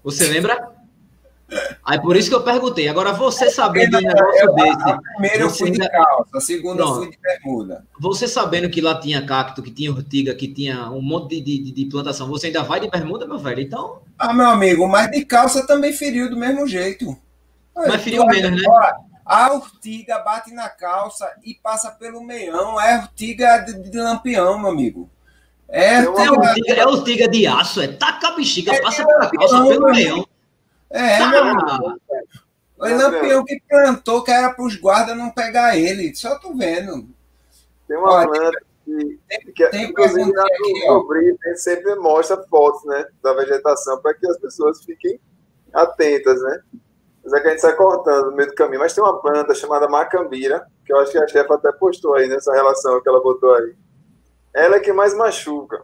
Você 0.03 0.27
lembra? 0.27 0.76
Aí 1.87 2.01
por 2.01 2.17
isso 2.17 2.27
que 2.27 2.35
eu 2.35 2.43
perguntei. 2.43 2.89
Agora, 2.89 3.13
você 3.13 3.49
sabendo 3.49 3.97
um 3.97 4.01
negócio 4.01 4.41
eu, 4.41 4.53
desse. 4.55 4.89
A 4.89 4.99
primeira 4.99 5.43
eu 5.43 5.49
fui 5.49 5.69
ainda... 5.71 5.85
de 5.85 5.89
calça, 5.89 6.37
a 6.37 6.41
segunda 6.41 6.83
Pronto. 6.83 6.95
eu 6.97 7.03
fui 7.03 7.11
de 7.11 7.17
bermuda. 7.17 7.85
Você 7.97 8.27
sabendo 8.27 8.69
que 8.69 8.81
lá 8.81 8.99
tinha 8.99 9.25
cacto, 9.25 9.63
que 9.63 9.71
tinha 9.71 9.89
ortiga, 9.89 10.35
que 10.35 10.49
tinha 10.49 10.91
um 10.91 11.01
monte 11.01 11.39
de, 11.41 11.57
de, 11.57 11.71
de, 11.71 11.85
plantação, 11.85 12.27
você 12.27 12.47
ainda 12.47 12.61
vai 12.61 12.81
de 12.81 12.89
bermuda, 12.89 13.25
meu 13.25 13.39
velho? 13.39 13.61
Então. 13.61 14.01
Ah, 14.19 14.33
meu 14.33 14.47
amigo, 14.47 14.85
mas 14.85 15.09
de 15.09 15.23
calça 15.23 15.65
também 15.65 15.93
feriu 15.93 16.29
do 16.29 16.35
mesmo 16.35 16.67
jeito. 16.67 17.15
Mas 17.73 18.01
feriu 18.01 18.25
menos, 18.25 18.61
né? 18.61 18.67
A 19.25 19.53
ortiga 19.53 20.19
bate 20.19 20.53
na 20.53 20.67
calça 20.67 21.31
e 21.41 21.53
passa 21.55 21.89
pelo 21.91 22.21
meião. 22.21 22.81
É 22.81 22.97
ortiga 22.97 23.59
de, 23.59 23.89
de 23.89 23.97
lampião, 23.97 24.59
meu 24.59 24.71
amigo. 24.71 25.09
É, 25.69 25.99
é, 25.99 26.09
ortiga, 26.09 26.73
é 26.73 26.85
ortiga 26.85 27.27
de 27.29 27.47
aço, 27.47 27.79
é 27.79 27.87
taca 27.87 28.27
a 28.27 28.31
bexiga, 28.31 28.75
é 28.75 28.81
passa 28.81 29.05
pela 29.05 29.31
calça, 29.31 29.63
pelo 29.63 29.89
meião. 29.89 30.27
É, 30.89 31.17
tá. 31.19 31.29
meu 31.29 31.43
amigo. 31.43 32.01
O 32.77 32.85
Lampião 32.85 33.43
que 33.43 33.59
plantou 33.67 34.23
que 34.23 34.31
era 34.31 34.53
para 34.53 34.63
os 34.63 34.75
guardas 34.75 35.17
não 35.17 35.31
pegar 35.31 35.77
ele. 35.77 36.15
Só 36.15 36.37
tô 36.37 36.53
vendo. 36.53 37.07
Tem 37.87 37.97
uma 37.97 38.11
Olha, 38.11 38.27
planta 38.27 38.59
que, 38.85 39.19
que 39.53 39.67
tem 39.69 39.89
inclusive 39.89 40.31
na 40.31 40.43
aqui, 40.43 41.49
a 41.49 41.55
sempre 41.55 41.95
mostra 41.95 42.37
fotos 42.43 42.83
né, 42.85 43.05
da 43.23 43.33
vegetação 43.33 43.99
para 44.01 44.13
que 44.13 44.27
as 44.27 44.37
pessoas 44.37 44.83
fiquem 44.83 45.19
atentas, 45.73 46.41
né? 46.41 46.61
Mas 47.23 47.33
é 47.33 47.39
que 47.41 47.47
a 47.47 47.51
gente 47.51 47.61
sai 47.61 47.75
cortando 47.75 48.29
no 48.29 48.37
meio 48.37 48.49
do 48.49 48.55
caminho. 48.55 48.79
Mas 48.79 48.93
tem 48.93 49.03
uma 49.03 49.19
planta 49.19 49.53
chamada 49.53 49.89
macambira, 49.89 50.65
que 50.85 50.93
eu 50.93 50.99
acho 50.99 51.11
que 51.11 51.17
a 51.17 51.27
chefe 51.27 51.51
até 51.51 51.71
postou 51.73 52.13
aí 52.15 52.29
nessa 52.29 52.53
relação 52.53 53.01
que 53.01 53.09
ela 53.09 53.21
botou 53.21 53.53
aí. 53.53 53.75
Ela 54.53 54.77
é 54.77 54.79
que 54.79 54.93
mais 54.93 55.13
machuca 55.13 55.83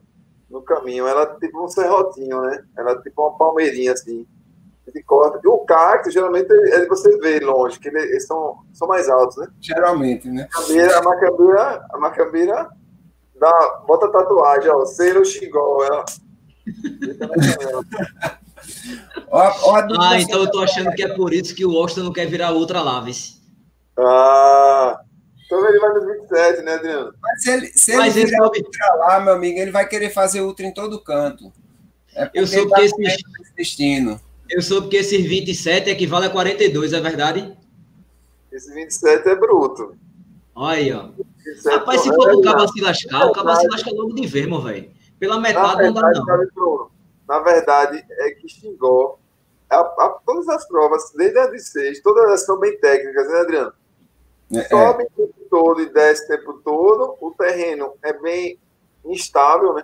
no 0.50 0.62
caminho. 0.62 1.06
Ela 1.06 1.24
é 1.24 1.40
tipo 1.40 1.62
um 1.62 1.68
serrotinho, 1.68 2.42
né? 2.44 2.64
Ela 2.78 2.92
é 2.92 3.02
tipo 3.02 3.22
uma 3.22 3.38
palmeirinha 3.38 3.92
assim 3.92 4.26
de 4.92 5.04
corta. 5.04 5.40
E 5.44 5.48
o 5.48 5.60
cacto, 5.60 6.12
geralmente, 6.12 6.52
ele, 6.52 6.88
você 6.88 7.18
vê 7.20 7.40
longe, 7.40 7.80
que 7.80 7.88
eles 7.88 8.26
são, 8.26 8.58
são 8.74 8.88
mais 8.88 9.10
altos, 9.10 9.38
né? 9.38 9.48
Geralmente, 9.62 10.30
né? 10.30 10.48
A 10.54 11.02
macambeira, 11.02 11.86
a 11.92 11.98
macambeira 11.98 12.70
dá, 13.40 13.82
bota 13.88 14.12
tatuagem, 14.12 14.70
ó, 14.70 14.86
Cero 14.86 15.24
Xingó, 15.26 15.84
ela... 15.84 16.06
ah, 20.00 20.20
então 20.20 20.42
eu 20.42 20.52
tô 20.52 20.60
achando 20.62 20.92
que 20.92 21.04
é 21.04 21.14
por 21.14 21.34
isso 21.34 21.54
que 21.54 21.66
o 21.66 21.78
Austin 21.78 22.02
não 22.02 22.14
quer 22.14 22.26
virar 22.26 22.54
Ultra 22.54 22.82
Laves. 22.82 23.42
Ah, 23.98 25.02
então 25.46 25.68
ele 25.68 25.80
vai 25.80 25.94
no 25.94 26.06
27, 26.08 26.62
né, 26.64 26.74
Adriano? 26.74 27.14
Mas 27.22 27.44
se 27.44 27.52
ele, 27.52 27.68
se 27.68 27.98
Mas 27.98 28.16
ele 28.16 28.28
virar 28.28 28.46
Ultra 28.46 28.96
lá, 28.96 29.20
meu 29.20 29.34
amigo, 29.34 29.60
ele 29.60 29.72
vai 29.72 29.88
querer 29.88 30.10
fazer 30.10 30.42
Ultra 30.42 30.66
em 30.66 30.74
todo 30.74 31.04
canto. 31.04 31.52
É 32.16 32.30
eu 32.34 32.48
sou 32.48 32.70
que 32.70 32.82
esse 32.82 32.96
destino. 33.58 34.22
Eu 34.54 34.62
soube 34.62 34.88
que 34.88 34.98
esse 34.98 35.18
27 35.18 35.90
equivale 35.90 36.28
a 36.28 36.30
42, 36.30 36.94
é 36.94 37.02
verdade? 37.02 37.58
Esse 38.52 38.72
27 38.72 39.28
é 39.28 39.36
bruto. 39.36 39.96
Olha 40.54 40.78
aí, 40.78 40.94
ó. 40.94 41.10
Rapaz, 41.72 42.02
se 42.02 42.10
for 42.14 42.32
o 42.36 42.42
cabo 42.42 42.68
se 42.68 42.80
lascar, 42.80 43.26
o 43.26 43.32
cabo 43.32 43.56
se 43.56 43.68
lasca 43.68 43.90
logo 43.92 44.14
de 44.14 44.28
vermo, 44.28 44.62
velho. 44.62 44.92
Pela 45.20 45.40
metade 45.40 45.78
verdade, 45.78 46.20
não 46.20 46.26
dá, 46.26 46.38
não. 46.56 46.92
Na 47.28 47.40
verdade, 47.40 48.06
é 48.08 48.30
que 48.32 48.48
xingou. 48.48 49.18
A, 49.72 49.80
a, 49.80 50.20
todas 50.24 50.48
as 50.48 50.68
provas, 50.68 51.12
desde 51.16 51.40
a 51.40 51.48
de 51.48 51.60
6, 51.60 52.02
todas 52.04 52.24
elas 52.24 52.46
são 52.46 52.60
bem 52.60 52.78
técnicas, 52.80 53.28
né, 53.28 53.40
Adriano? 53.40 53.74
É, 54.54 54.60
é. 54.60 54.64
Sobe 54.66 55.04
o 55.04 55.10
tempo 55.18 55.34
todo 55.50 55.82
e 55.82 55.92
desce 55.92 56.26
o 56.26 56.28
tempo 56.28 56.54
todo. 56.64 57.18
O 57.20 57.32
terreno 57.32 57.94
é 58.04 58.14
bem 58.14 58.60
instável, 59.04 59.74
né? 59.74 59.84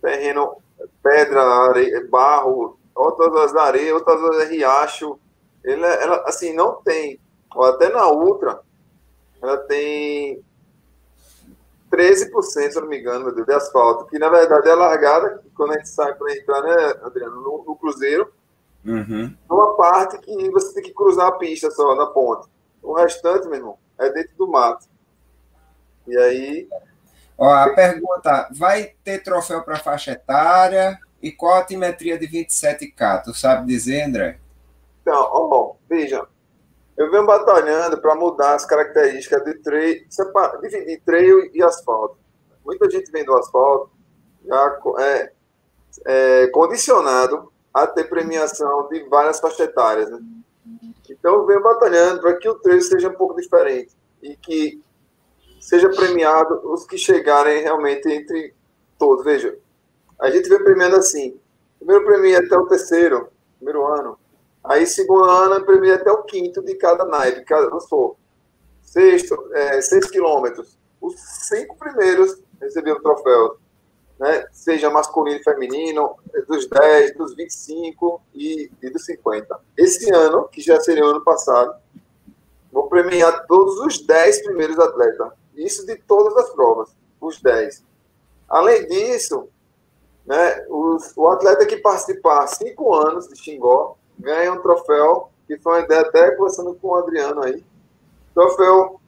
Terreno, 0.00 0.58
pedra, 1.02 1.42
areia, 1.42 2.06
barro, 2.08 2.77
outras 2.98 3.34
as 3.36 3.56
areias, 3.56 3.94
outras 3.94 4.22
as 4.22 4.48
riacho. 4.48 5.18
Ele, 5.64 5.84
ela, 5.84 6.22
assim, 6.26 6.52
não 6.52 6.82
tem 6.82 7.20
ou 7.54 7.64
até 7.64 7.88
na 7.88 8.08
Ultra, 8.10 8.60
ela 9.42 9.56
tem 9.58 10.42
13%, 11.90 12.42
se 12.42 12.76
eu 12.76 12.82
não 12.82 12.88
me 12.88 13.00
engano, 13.00 13.24
meu 13.24 13.34
Deus, 13.34 13.46
de 13.46 13.52
asfalto, 13.52 14.06
que 14.06 14.18
na 14.18 14.28
verdade 14.28 14.68
é 14.68 14.74
largada, 14.74 15.42
quando 15.54 15.72
a 15.72 15.78
gente 15.78 15.88
sai 15.88 16.14
para 16.14 16.36
entrar, 16.36 16.62
né, 16.62 16.94
Adriano, 17.02 17.40
no, 17.40 17.64
no 17.66 17.76
Cruzeiro, 17.76 18.32
uhum. 18.84 19.34
uma 19.48 19.76
parte 19.76 20.18
que 20.18 20.50
você 20.50 20.74
tem 20.74 20.82
que 20.82 20.92
cruzar 20.92 21.28
a 21.28 21.32
pista 21.32 21.70
só, 21.70 21.94
na 21.94 22.06
ponte. 22.06 22.48
O 22.82 22.94
restante, 22.94 23.48
meu 23.48 23.56
irmão, 23.56 23.78
é 23.98 24.10
dentro 24.10 24.36
do 24.36 24.46
mato. 24.46 24.86
E 26.06 26.16
aí. 26.16 26.68
Ó, 27.36 27.52
a 27.52 27.74
pergunta: 27.74 28.48
vai 28.52 28.94
ter 29.02 29.22
troféu 29.22 29.62
para 29.62 29.78
faixa 29.78 30.12
etária? 30.12 30.98
E 31.22 31.32
qual 31.32 31.54
a 31.54 31.58
altimetria 31.58 32.18
de 32.18 32.28
27K? 32.28 33.24
Tu 33.24 33.34
sabe 33.34 33.66
dizer, 33.66 34.02
André? 34.02 34.38
Então, 35.02 35.28
ó, 35.32 35.74
veja, 35.88 36.26
eu 36.96 37.10
venho 37.10 37.26
batalhando 37.26 38.00
para 38.00 38.14
mudar 38.14 38.54
as 38.54 38.64
características 38.64 39.44
de 39.44 39.54
trail, 39.54 40.04
dividir 40.60 41.02
trail 41.04 41.50
e 41.54 41.62
asfalto. 41.62 42.18
Muita 42.64 42.90
gente 42.90 43.10
vem 43.10 43.24
do 43.24 43.36
asfalto 43.36 43.90
já 44.44 44.80
é, 45.00 45.32
é 46.06 46.46
condicionado 46.48 47.52
a 47.72 47.86
ter 47.86 48.04
premiação 48.04 48.88
de 48.88 49.04
várias 49.08 49.40
faixas 49.40 49.60
etárias, 49.60 50.10
né? 50.10 50.18
Então, 51.08 51.34
eu 51.34 51.46
venho 51.46 51.62
batalhando 51.62 52.20
para 52.20 52.36
que 52.36 52.48
o 52.48 52.56
trail 52.56 52.82
seja 52.82 53.08
um 53.08 53.14
pouco 53.14 53.40
diferente 53.40 53.96
e 54.22 54.36
que 54.36 54.82
seja 55.60 55.88
premiado 55.88 56.60
os 56.70 56.86
que 56.86 56.98
chegarem 56.98 57.62
realmente 57.62 58.08
entre 58.08 58.54
todos. 58.98 59.24
Veja, 59.24 59.56
a 60.20 60.30
gente 60.30 60.48
vem 60.48 60.62
premiando 60.62 60.96
assim. 60.96 61.38
Primeiro 61.78 62.04
premia 62.04 62.40
até 62.40 62.56
o 62.56 62.66
terceiro, 62.66 63.28
primeiro 63.56 63.86
ano. 63.86 64.18
Aí, 64.64 64.86
segundo 64.86 65.24
ano, 65.24 65.64
premia 65.64 65.94
até 65.94 66.10
o 66.10 66.24
quinto 66.24 66.60
de 66.62 66.74
cada 66.74 67.04
naipe. 67.04 67.44
Cada, 67.44 67.70
não 67.70 67.80
sou. 67.80 68.16
Sexto, 68.82 69.48
é, 69.52 69.80
seis 69.80 70.10
quilômetros. 70.10 70.76
Os 71.00 71.14
cinco 71.20 71.76
primeiros 71.76 72.42
receberam 72.60 73.00
troféu. 73.00 73.56
Né? 74.18 74.46
Seja 74.50 74.90
masculino 74.90 75.38
e 75.38 75.44
feminino, 75.44 76.16
dos 76.48 76.66
10, 76.66 77.16
dos 77.16 77.34
25 77.36 78.20
e, 78.34 78.70
e 78.82 78.90
dos 78.90 79.04
50. 79.04 79.60
Esse 79.76 80.12
ano, 80.12 80.48
que 80.48 80.60
já 80.60 80.80
seria 80.80 81.04
o 81.04 81.08
ano 81.08 81.22
passado, 81.22 81.72
vou 82.72 82.88
premiar 82.88 83.46
todos 83.46 83.78
os 83.78 84.04
10 84.04 84.42
primeiros 84.42 84.78
atletas. 84.78 85.30
Isso 85.54 85.86
de 85.86 85.96
todas 85.96 86.36
as 86.36 86.50
provas, 86.50 86.90
os 87.20 87.40
10. 87.40 87.84
Além 88.48 88.86
disso, 88.88 89.48
né, 90.28 90.66
os, 90.68 91.14
o 91.16 91.26
atleta 91.28 91.64
que 91.64 91.78
participar 91.78 92.46
cinco 92.48 92.94
anos 92.94 93.28
de 93.28 93.36
Xingó 93.42 93.96
ganha 94.18 94.52
um 94.52 94.60
troféu, 94.60 95.30
que 95.46 95.58
foi 95.58 95.78
uma 95.78 95.84
ideia 95.86 96.02
até 96.02 96.32
conversando 96.32 96.74
com 96.74 96.88
o 96.88 96.96
Adriano 96.96 97.42
aí. 97.42 97.64
Troféu 98.34 99.00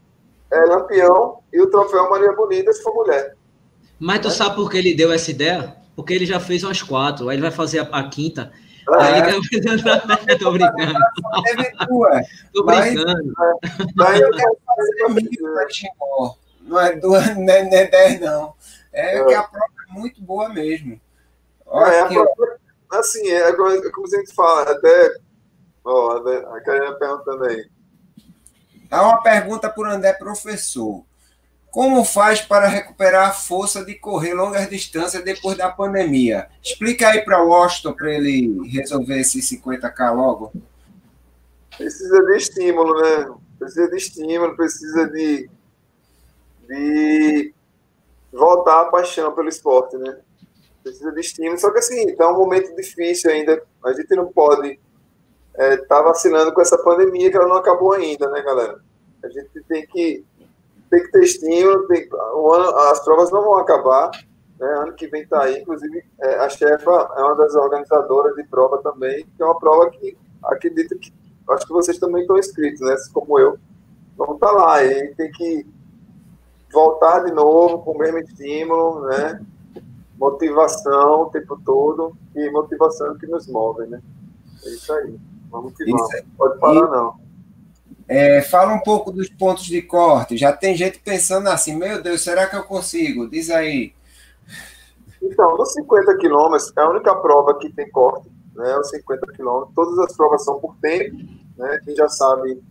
é, 0.51 0.61
Lampião 0.61 1.41
e 1.53 1.61
o 1.61 1.71
troféu 1.71 2.09
Maria 2.09 2.33
Bonita 2.33 2.73
se 2.73 2.83
for 2.83 2.95
mulher. 2.95 3.37
Mas 3.99 4.21
tu 4.21 4.29
é. 4.29 4.31
sabe 4.31 4.57
por 4.57 4.71
que 4.71 4.79
ele 4.79 4.95
deu 4.95 5.13
essa 5.13 5.31
ideia? 5.31 5.77
Porque 5.95 6.15
ele 6.15 6.25
já 6.25 6.41
fez 6.41 6.65
umas 6.65 6.83
quatro, 6.83 7.29
aí 7.29 7.37
ele 7.37 7.43
vai 7.43 7.51
fazer 7.51 7.81
a, 7.81 7.83
a 7.83 8.09
quinta. 8.09 8.51
É. 8.91 8.95
Aí 8.95 9.19
ele 9.19 9.51
quer 9.61 9.77
fazer 9.77 10.39
Tô 10.41 10.53
brincando. 10.53 10.99
É. 12.13 12.23
Tô 12.55 12.65
brincando. 12.65 13.35
Mas, 13.95 14.21
eu 14.21 14.31
quero 14.31 14.57
fazer 14.65 15.05
comigo 15.05 15.29
Não 16.63 16.81
é 16.81 16.97
duas, 16.97 17.37
não 17.37 17.53
é 17.53 17.87
dez, 17.87 18.21
não. 18.21 18.55
É, 18.91 19.19
é 19.19 19.25
que 19.25 19.35
a 19.35 19.43
prova 19.43 19.67
é 19.87 19.93
muito 19.93 20.23
boa 20.23 20.49
mesmo. 20.49 20.99
Olha 21.71 21.95
é, 21.95 22.99
assim, 22.99 23.29
é 23.29 23.53
como 23.53 24.07
a 24.07 24.17
gente 24.17 24.35
fala, 24.35 24.63
até. 24.73 25.15
Ó, 25.85 26.17
a 26.17 26.61
Karina 26.63 26.95
perguntando 26.95 27.45
aí. 27.45 27.71
Há 28.91 29.03
uma 29.05 29.23
pergunta 29.23 29.71
por 29.71 29.87
André, 29.89 30.13
professor. 30.15 31.05
Como 31.71 32.05
faz 32.05 32.41
para 32.41 32.67
recuperar 32.67 33.29
a 33.29 33.33
força 33.33 33.85
de 33.85 33.95
correr 33.95 34.35
longas 34.35 34.69
distâncias 34.69 35.23
depois 35.23 35.57
da 35.57 35.71
pandemia? 35.71 36.49
Explica 36.61 37.09
aí 37.09 37.25
para 37.25 37.41
o 37.41 37.49
Washington 37.51 37.93
para 37.93 38.13
ele 38.13 38.69
resolver 38.69 39.21
esses 39.21 39.49
50k 39.49 40.13
logo. 40.13 40.53
Precisa 41.79 42.25
de 42.25 42.37
estímulo, 42.37 43.01
né? 43.01 43.33
Precisa 43.57 43.89
de 43.89 43.97
estímulo, 43.97 44.57
precisa 44.57 45.09
de, 45.09 45.49
de 46.69 47.55
voltar 48.33 48.83
a 48.83 48.87
paixão 48.87 49.33
pelo 49.33 49.49
esporte, 49.49 49.97
né? 49.97 50.19
Precisa 50.83 51.13
de 51.13 51.21
estímulo. 51.21 51.59
Só 51.59 51.71
que 51.71 51.79
assim, 51.79 52.09
está 52.09 52.31
um 52.31 52.37
momento 52.37 52.75
difícil 52.75 53.31
ainda. 53.31 53.63
A 53.85 53.93
gente 53.93 54.15
não 54.15 54.27
pode 54.27 54.79
estar 55.53 55.65
é, 55.65 55.77
tá 55.77 56.03
vacilando 56.03 56.53
com 56.53 56.61
essa 56.61 56.79
pandemia 56.79 57.31
que 57.31 57.37
ela 57.37 57.49
não 57.49 57.57
acabou 57.57 57.93
ainda, 57.93 58.29
né, 58.31 58.43
galera? 58.43 58.81
A 59.23 59.29
gente 59.29 59.63
tem 59.69 59.87
que, 59.87 60.25
tem 60.91 61.03
que 61.03 61.11
ter 61.11 61.23
estímulo. 61.23 61.87
Tem, 61.87 62.09
o 62.35 62.53
ano, 62.53 62.77
as 62.91 63.05
provas 63.05 63.31
não 63.31 63.43
vão 63.43 63.59
acabar. 63.59 64.11
Né? 64.59 64.67
Ano 64.67 64.93
que 64.95 65.07
vem 65.09 65.23
está 65.23 65.43
aí. 65.43 65.61
Inclusive, 65.61 66.05
é, 66.21 66.37
a 66.37 66.49
chefa 66.49 66.91
é 67.17 67.23
uma 67.23 67.35
das 67.37 67.55
organizadoras 67.55 68.35
de 68.37 68.45
prova 68.45 68.79
também, 68.83 69.25
que 69.37 69.43
é 69.43 69.45
uma 69.45 69.59
prova 69.59 69.91
que 69.91 70.17
acredito 70.43 70.99
que 70.99 71.13
acho 71.51 71.67
que 71.67 71.73
vocês 71.73 71.99
também 71.99 72.23
estão 72.23 72.39
inscritos, 72.39 72.81
né? 72.81 72.95
Como 73.13 73.39
eu. 73.39 73.59
Estar 74.19 74.37
tá 74.39 74.53
lá. 74.53 74.85
E 74.85 75.15
tem 75.15 75.31
que 75.33 75.67
voltar 76.73 77.25
de 77.25 77.33
novo 77.33 77.83
com 77.83 77.93
o 77.93 77.99
mesmo 77.99 78.19
estímulo, 78.19 79.07
né? 79.07 79.41
Motivação 80.21 81.23
o 81.23 81.31
tempo 81.31 81.59
todo 81.65 82.15
e 82.37 82.51
motivação 82.51 83.17
que 83.17 83.27
nos 83.27 83.47
move, 83.47 83.87
né? 83.87 84.03
É 84.63 84.69
isso 84.69 84.93
aí. 84.93 85.19
Vamos 85.51 85.75
que 85.75 85.91
vamos. 85.91 86.09
Pode 86.37 86.61
falar, 86.61 86.75
e, 86.75 86.91
não. 86.91 87.21
É, 88.07 88.43
fala 88.43 88.75
um 88.75 88.81
pouco 88.81 89.11
dos 89.11 89.31
pontos 89.31 89.65
de 89.65 89.81
corte. 89.81 90.37
Já 90.37 90.53
tem 90.53 90.77
gente 90.77 90.99
pensando 90.99 91.49
assim, 91.49 91.75
meu 91.75 92.03
Deus, 92.03 92.21
será 92.21 92.47
que 92.47 92.55
eu 92.55 92.65
consigo? 92.65 93.29
Diz 93.31 93.49
aí. 93.49 93.95
Então, 95.23 95.57
nos 95.57 95.73
50 95.73 96.19
quilômetros, 96.19 96.73
é 96.77 96.81
a 96.83 96.91
única 96.91 97.15
prova 97.17 97.59
que 97.59 97.73
tem 97.73 97.91
corte, 97.91 98.31
né? 98.55 98.77
Os 98.77 98.91
50 98.91 99.33
quilômetros. 99.33 99.75
Todas 99.75 99.99
as 100.01 100.15
provas 100.15 100.45
são 100.45 100.61
por 100.61 100.77
tempo, 100.83 101.17
né? 101.57 101.81
Quem 101.85 101.97
já 101.97 102.09
sabe 102.09 102.63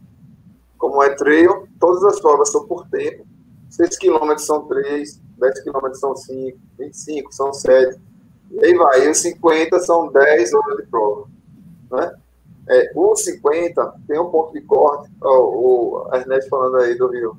como 0.77 1.01
é 1.01 1.09
trail, 1.15 1.67
todas 1.79 2.03
as 2.03 2.19
provas 2.19 2.51
são 2.51 2.67
por 2.67 2.87
tempo. 2.89 3.25
6 3.71 3.97
quilômetros 3.97 4.45
são 4.45 4.67
3, 4.67 5.21
10 5.39 5.63
quilômetros 5.63 5.99
são 5.99 6.15
5, 6.15 6.57
25 6.77 7.33
são 7.33 7.53
7. 7.53 7.99
E 8.51 8.65
aí 8.65 8.73
vai, 8.75 9.05
e 9.05 9.09
os 9.09 9.17
50 9.19 9.79
são 9.79 10.11
10 10.11 10.53
horas 10.53 10.77
de 10.77 10.83
prova. 10.87 11.27
Né? 11.91 12.15
É, 12.69 12.91
o 12.95 13.15
50 13.15 13.95
tem 14.07 14.19
um 14.19 14.29
ponto 14.29 14.53
de 14.53 14.61
corte, 14.61 15.09
oh, 15.23 16.07
o 16.07 16.15
Ernesto 16.15 16.49
falando 16.49 16.77
aí 16.77 16.95
do 16.95 17.07
Rio. 17.07 17.37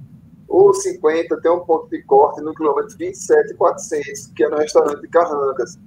O 0.49 0.73
50 0.73 1.41
tem 1.41 1.51
um 1.51 1.61
ponto 1.61 1.89
de 1.89 2.03
corte 2.03 2.41
no 2.41 2.53
quilômetro 2.53 2.97
27,400, 2.99 4.33
que 4.35 4.43
é 4.43 4.49
no 4.49 4.57
restaurante 4.57 5.01
de 5.01 5.09
Carrancas. 5.09 5.79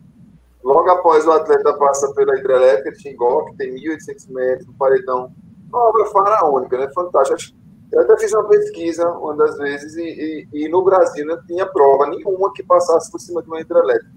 Logo 0.64 0.90
após 0.90 1.26
o 1.28 1.32
atleta 1.32 1.74
passa 1.74 2.14
pela 2.14 2.38
hidrelétrica 2.40 2.94
de 2.94 3.02
Xingó, 3.02 3.44
que 3.46 3.58
tem 3.58 3.76
1.800 3.76 4.32
metros, 4.32 4.68
no 4.68 4.74
paredão. 4.76 5.34
Uma 5.68 5.90
obra 5.90 6.06
faraônica, 6.06 6.78
né? 6.78 6.90
Fantástica. 6.96 7.63
Eu 7.94 8.02
até 8.02 8.18
fiz 8.18 8.34
uma 8.34 8.48
pesquisa 8.48 9.08
uma 9.08 9.36
das 9.36 9.56
vezes 9.56 9.96
e, 9.96 10.48
e, 10.52 10.66
e, 10.66 10.68
no 10.68 10.84
Brasil 10.84 11.24
não 11.28 11.40
tinha 11.46 11.64
prova 11.64 12.10
nenhuma 12.10 12.52
que 12.52 12.64
passasse 12.64 13.12
por 13.12 13.20
cima 13.20 13.40
de 13.44 13.48
uma 13.48 13.62
hidrelétrica. 13.62 14.12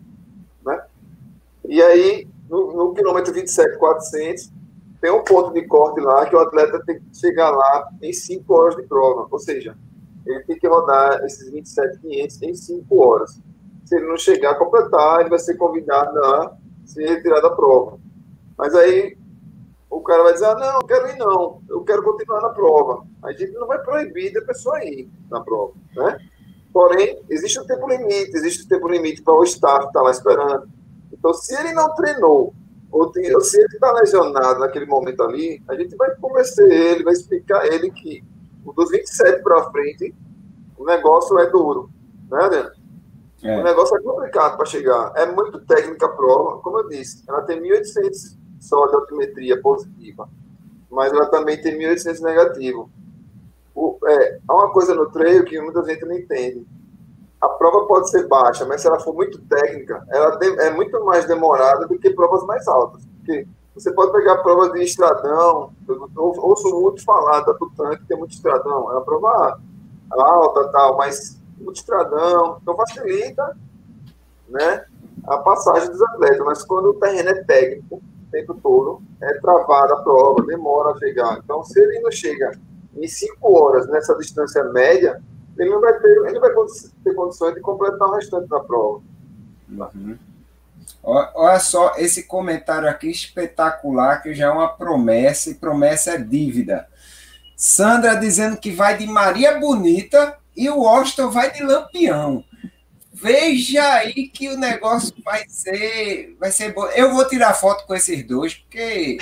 Né? 0.65 0.83
E 1.67 1.83
aí, 1.83 2.27
no, 2.49 2.73
no 2.73 2.95
quilômetro 2.95 3.35
27,400, 3.35 4.51
tem 4.99 5.11
um 5.11 5.23
ponto 5.23 5.53
de 5.53 5.67
corte 5.67 6.01
lá 6.01 6.25
que 6.25 6.35
o 6.35 6.39
atleta 6.39 6.83
tem 6.87 6.99
que 6.99 7.05
chegar 7.15 7.51
lá 7.51 7.87
em 8.01 8.15
5 8.15 8.55
horas 8.55 8.77
de 8.77 8.83
prova. 8.85 9.29
Ou 9.31 9.39
seja, 9.39 9.77
ele 10.25 10.41
tem 10.45 10.59
que 10.59 10.67
rodar 10.67 11.23
esses 11.27 11.51
27,500 11.51 12.43
em 12.45 12.55
5 12.55 12.99
horas. 12.99 13.39
Se 13.85 13.95
ele 13.95 14.07
não 14.07 14.17
chegar 14.17 14.53
a 14.53 14.59
completar, 14.59 15.21
ele 15.21 15.29
vai 15.29 15.39
ser 15.39 15.55
convidado 15.59 16.19
a 16.25 16.57
se 16.87 17.05
retirar 17.05 17.43
da 17.43 17.51
prova. 17.51 17.99
Mas 18.57 18.75
aí 18.75 19.19
o 19.97 20.03
cara 20.03 20.23
vai 20.25 20.35
dizer, 20.35 20.45
ah, 20.45 20.55
não, 20.55 20.75
eu 20.75 20.87
quero 20.87 21.09
ir 21.09 21.17
não, 21.17 21.63
eu 21.71 21.83
quero 21.83 22.03
continuar 22.03 22.43
na 22.43 22.51
prova. 22.51 23.07
A 23.23 23.33
gente 23.33 23.53
não 23.53 23.67
vai 23.67 23.79
proibir 23.79 24.31
da 24.31 24.43
pessoa 24.43 24.85
ir 24.85 25.11
na 25.31 25.41
prova, 25.41 25.73
né? 25.95 26.19
Porém, 26.71 27.19
existe 27.31 27.59
um 27.59 27.67
tempo 27.67 27.89
limite, 27.89 28.37
existe 28.37 28.67
um 28.67 28.69
tempo 28.69 28.89
limite 28.89 29.23
para 29.23 29.35
o 29.35 29.45
staff 29.45 29.87
estar 29.87 30.03
lá 30.03 30.11
esperando. 30.11 30.69
Então, 31.11 31.33
se 31.33 31.59
ele 31.59 31.73
não 31.73 31.95
treinou, 31.95 32.53
ou, 32.93 33.11
se 33.11 33.59
ele 33.59 33.67
está 33.73 33.91
lesionado 33.93 34.61
naquele 34.61 34.85
momento 34.85 35.23
ali, 35.23 35.63
a 35.67 35.75
gente 35.75 35.97
vai 35.97 36.15
convencer 36.17 36.71
ele, 36.71 37.03
vai 37.03 37.15
explicar 37.15 37.63
a 37.63 37.67
ele 37.67 37.91
que 37.91 38.23
dos 38.75 38.91
27 38.91 39.43
para 39.43 39.71
frente, 39.71 40.15
o 40.77 40.85
negócio 40.85 41.39
é 41.39 41.47
duro, 41.51 41.89
né, 42.31 42.45
Adriano? 42.45 42.71
É. 43.43 43.59
O 43.59 43.65
negócio 43.65 43.97
é 43.97 44.03
complicado 44.03 44.57
para 44.57 44.67
chegar. 44.67 45.13
É 45.17 45.25
muito 45.25 45.59
técnica 45.61 46.05
a 46.05 46.11
prova, 46.11 46.61
como 46.61 46.81
eu 46.81 46.89
disse, 46.89 47.23
ela 47.27 47.43
tem 47.43 47.63
1.800 47.63 48.37
só 48.61 48.87
de 48.87 48.95
altimetria 48.95 49.61
positiva, 49.61 50.29
mas 50.91 51.13
ela 51.13 51.27
também 51.27 51.61
tem 51.61 51.79
1.800 51.79 52.21
negativo. 52.21 52.91
O, 53.75 53.99
é, 54.07 54.39
há 54.49 54.55
uma 54.55 54.71
coisa 54.71 54.95
no 54.95 55.11
treino 55.11 55.45
que 55.45 55.61
muita 55.61 55.85
gente 55.85 56.05
não 56.05 56.17
entende. 56.17 56.67
A 57.41 57.49
prova 57.49 57.87
pode 57.87 58.11
ser 58.11 58.27
baixa, 58.27 58.65
mas 58.65 58.81
se 58.81 58.87
ela 58.87 58.99
for 58.99 59.15
muito 59.15 59.39
técnica, 59.43 60.05
ela 60.09 60.39
é 60.43 60.71
muito 60.71 61.05
mais 61.05 61.27
demorada 61.27 61.87
do 61.87 61.99
que 61.99 62.11
provas 62.11 62.43
mais 62.45 62.67
altas. 62.67 63.05
Porque 63.19 63.47
Você 63.75 63.93
pode 63.93 64.13
pegar 64.13 64.39
provas 64.39 64.73
de 64.73 64.83
estradão, 64.83 65.71
eu 65.87 66.11
ouço 66.17 66.81
muito 66.81 67.05
falar 67.05 67.41
da 67.41 67.53
Tutan, 67.55 67.97
que 67.97 68.07
tem 68.07 68.17
muito 68.17 68.33
estradão, 68.33 68.91
é 68.91 68.95
uma 68.95 69.03
prova 69.03 69.61
alta 70.11 70.69
tal, 70.69 70.97
mas 70.97 71.39
muito 71.59 71.77
estradão, 71.77 72.59
então 72.63 72.77
facilita 72.77 73.57
né, 74.49 74.85
a 75.27 75.39
passagem 75.39 75.91
dos 75.91 76.01
atletas, 76.03 76.45
mas 76.45 76.63
quando 76.63 76.91
o 76.91 76.95
terreno 76.95 77.31
é 77.31 77.45
técnico, 77.45 78.01
tempo 78.31 78.55
todo, 78.55 79.03
é 79.21 79.35
travada 79.41 79.95
a 79.95 80.03
prova, 80.03 80.45
demora 80.47 80.91
a 80.91 80.99
chegar. 80.99 81.39
Então, 81.43 81.63
se 81.65 81.79
ele 81.81 82.01
não 82.01 82.11
chega 82.11 82.53
em 82.97 83.07
cinco 83.07 83.59
horas 83.59 83.89
nessa 83.89 84.15
distância 84.17 84.65
média, 84.65 85.23
ele 85.59 85.71
não 85.71 85.81
vai 85.81 85.99
ter, 85.99 86.27
ele 86.27 86.39
vai 86.39 86.51
ter 87.05 87.15
condições 87.15 87.55
de 87.55 87.61
completar 87.61 88.09
o 88.09 88.15
restante 88.15 88.49
da 88.49 88.61
prova. 88.61 89.03
Uhum. 89.69 90.19
Olha 91.03 91.59
só 91.61 91.95
esse 91.97 92.25
comentário 92.25 92.89
aqui 92.89 93.11
espetacular, 93.11 94.23
que 94.23 94.35
já 94.35 94.47
é 94.47 94.51
uma 94.51 94.69
promessa, 94.69 95.51
e 95.51 95.55
promessa 95.55 96.13
é 96.13 96.19
dívida. 96.19 96.87
Sandra 97.57 98.15
dizendo 98.17 98.57
que 98.57 98.71
vai 98.71 98.99
de 98.99 99.07
Maria 99.07 99.59
Bonita 99.59 100.37
e 100.55 100.69
o 100.69 100.87
Austin 100.87 101.29
vai 101.29 101.53
de 101.53 101.63
Lampião. 101.63 102.45
Veja 103.19 103.95
aí 103.95 104.29
que 104.29 104.51
o 104.51 104.59
negócio 104.59 105.15
vai 105.25 105.49
ser, 105.49 106.37
vai 106.39 106.51
ser 106.51 106.75
bom. 106.75 106.87
Eu 106.89 107.15
vou 107.15 107.27
tirar 107.27 107.55
foto 107.55 107.87
com 107.87 107.95
esses 107.95 108.23
dois, 108.27 108.55
porque 108.55 109.17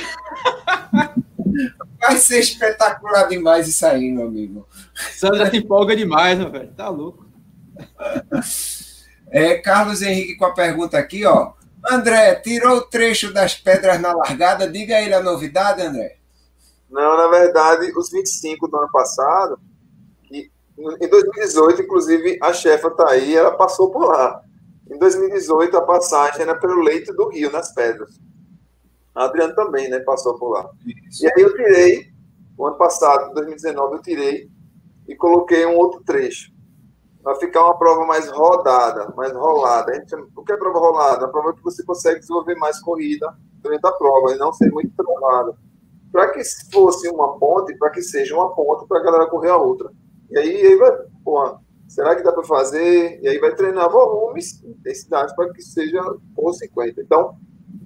vai 2.01 2.17
ser 2.17 2.41
espetacular 2.41 3.29
demais 3.29 3.69
isso 3.69 3.87
aí, 3.87 4.11
meu 4.11 4.27
amigo. 4.27 4.69
Sandra 5.13 5.49
se 5.49 5.59
empolga 5.59 5.95
demais, 5.95 6.37
meu 6.37 6.51
velho. 6.51 6.73
Tá 6.73 6.89
louco. 6.89 7.25
É, 9.31 9.59
Carlos 9.59 10.03
Henrique 10.03 10.37
com 10.37 10.47
a 10.47 10.55
pergunta 10.55 10.99
aqui, 10.99 11.25
ó. 11.25 11.53
André, 11.89 12.35
tirou 12.35 12.79
o 12.79 12.83
trecho 12.83 13.33
das 13.33 13.55
pedras 13.55 14.01
na 14.01 14.13
largada? 14.13 14.69
Diga 14.69 15.01
ele 15.01 15.15
a 15.15 15.23
novidade, 15.23 15.81
André. 15.81 16.17
Não, 16.91 17.17
na 17.17 17.29
verdade, 17.29 17.93
os 17.97 18.11
25 18.11 18.67
do 18.67 18.77
ano 18.77 18.91
passado, 18.91 19.61
em 20.77 21.09
2018, 21.09 21.83
inclusive, 21.83 22.39
a 22.43 22.53
chefa 22.53 22.91
tá 22.91 23.11
aí, 23.11 23.35
ela 23.35 23.57
passou 23.57 23.91
por 23.91 24.07
lá. 24.07 24.43
Em 24.91 24.99
2018, 24.99 25.77
a 25.77 25.83
passagem 25.83 26.43
era 26.43 26.59
pelo 26.59 26.83
leito 26.83 27.13
do 27.15 27.29
rio, 27.29 27.51
nas 27.51 27.73
pedras. 27.73 28.21
A 29.15 29.25
Adriano 29.25 29.55
também, 29.55 29.89
né, 29.89 30.01
passou 30.01 30.39
por 30.39 30.51
lá. 30.51 30.69
Isso. 31.09 31.25
E 31.25 31.29
aí 31.29 31.43
eu 31.43 31.55
tirei, 31.55 32.09
o 32.59 32.67
ano 32.67 32.77
passado, 32.77 33.33
2019, 33.35 33.97
eu 33.97 34.03
tirei 34.03 34.49
e 35.09 35.15
coloquei 35.15 35.65
um 35.65 35.77
outro 35.77 36.03
trecho 36.05 36.55
vai 37.25 37.35
ficar 37.37 37.65
uma 37.65 37.79
prova 37.79 38.05
mais 38.05 38.31
rodada, 38.31 39.13
mais 39.17 39.33
rolada. 39.33 39.91
A 39.91 39.95
gente, 39.95 40.15
o 40.37 40.45
que 40.45 40.53
é 40.53 40.57
prova 40.59 40.79
rolada? 40.79 41.25
A 41.25 41.29
prova 41.29 41.55
que 41.55 41.63
você 41.63 41.83
consegue 41.83 42.21
desenvolver 42.21 42.55
mais 42.57 42.79
corrida 42.81 43.35
durante 43.63 43.87
a 43.87 43.93
prova 43.93 44.33
e 44.33 44.37
não 44.37 44.53
ser 44.53 44.71
muito 44.71 44.95
travada. 44.95 45.57
Para 46.13 46.31
que 46.31 46.43
fosse 46.71 47.09
uma 47.09 47.39
ponte, 47.39 47.75
para 47.79 47.91
que 47.91 48.03
seja 48.03 48.35
uma 48.35 48.55
ponte 48.55 48.87
para 48.87 49.01
a 49.01 49.03
galera 49.03 49.27
correr 49.27 49.49
a 49.49 49.57
outra. 49.57 49.91
E 50.35 50.39
aí, 50.39 50.67
aí 50.67 50.77
vai, 50.77 50.91
pô, 51.25 51.59
será 51.87 52.17
que 52.17 52.25
dá 52.25 52.33
para 52.33 52.43
fazer? 52.43 53.21
E 53.23 53.29
aí 53.29 53.39
vai 53.39 53.55
treinar 53.55 53.89
volumes, 53.89 54.61
intensidades 54.65 55.33
para 55.37 55.53
que 55.53 55.63
seja 55.63 56.03
consequente. 56.35 57.01
Então, 57.01 57.37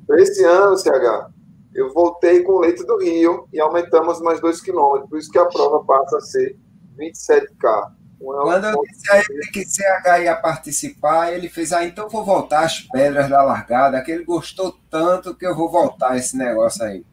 para 0.06 0.18
esse 0.22 0.42
ano, 0.44 0.78
CH, 0.78 1.30
eu 1.74 1.92
voltei 1.92 2.42
com 2.42 2.52
o 2.52 2.60
leito 2.60 2.86
do 2.86 2.96
Rio 2.96 3.46
e 3.52 3.60
aumentamos 3.60 4.22
mais 4.22 4.40
2 4.40 4.62
quilômetros, 4.62 5.10
por 5.10 5.18
isso 5.18 5.30
que 5.30 5.38
a 5.38 5.44
prova 5.44 5.84
passa 5.84 6.16
a 6.16 6.20
ser 6.22 6.56
27K. 6.98 7.92
Quando 8.18 8.64
eu 8.64 8.82
disse 8.82 9.12
a 9.12 9.18
ele 9.18 9.46
que 9.52 9.66
CH 9.66 10.24
ia 10.24 10.34
participar, 10.34 11.34
ele 11.34 11.50
fez, 11.50 11.70
ah, 11.74 11.84
então 11.84 12.08
vou 12.08 12.24
voltar 12.24 12.64
às 12.64 12.80
pedras 12.80 13.28
da 13.28 13.42
largada, 13.42 14.00
que 14.00 14.10
ele 14.10 14.24
gostou 14.24 14.74
tanto 14.90 15.34
que 15.34 15.46
eu 15.46 15.54
vou 15.54 15.70
voltar 15.70 16.16
esse 16.16 16.34
negócio 16.34 16.82
aí. 16.82 17.04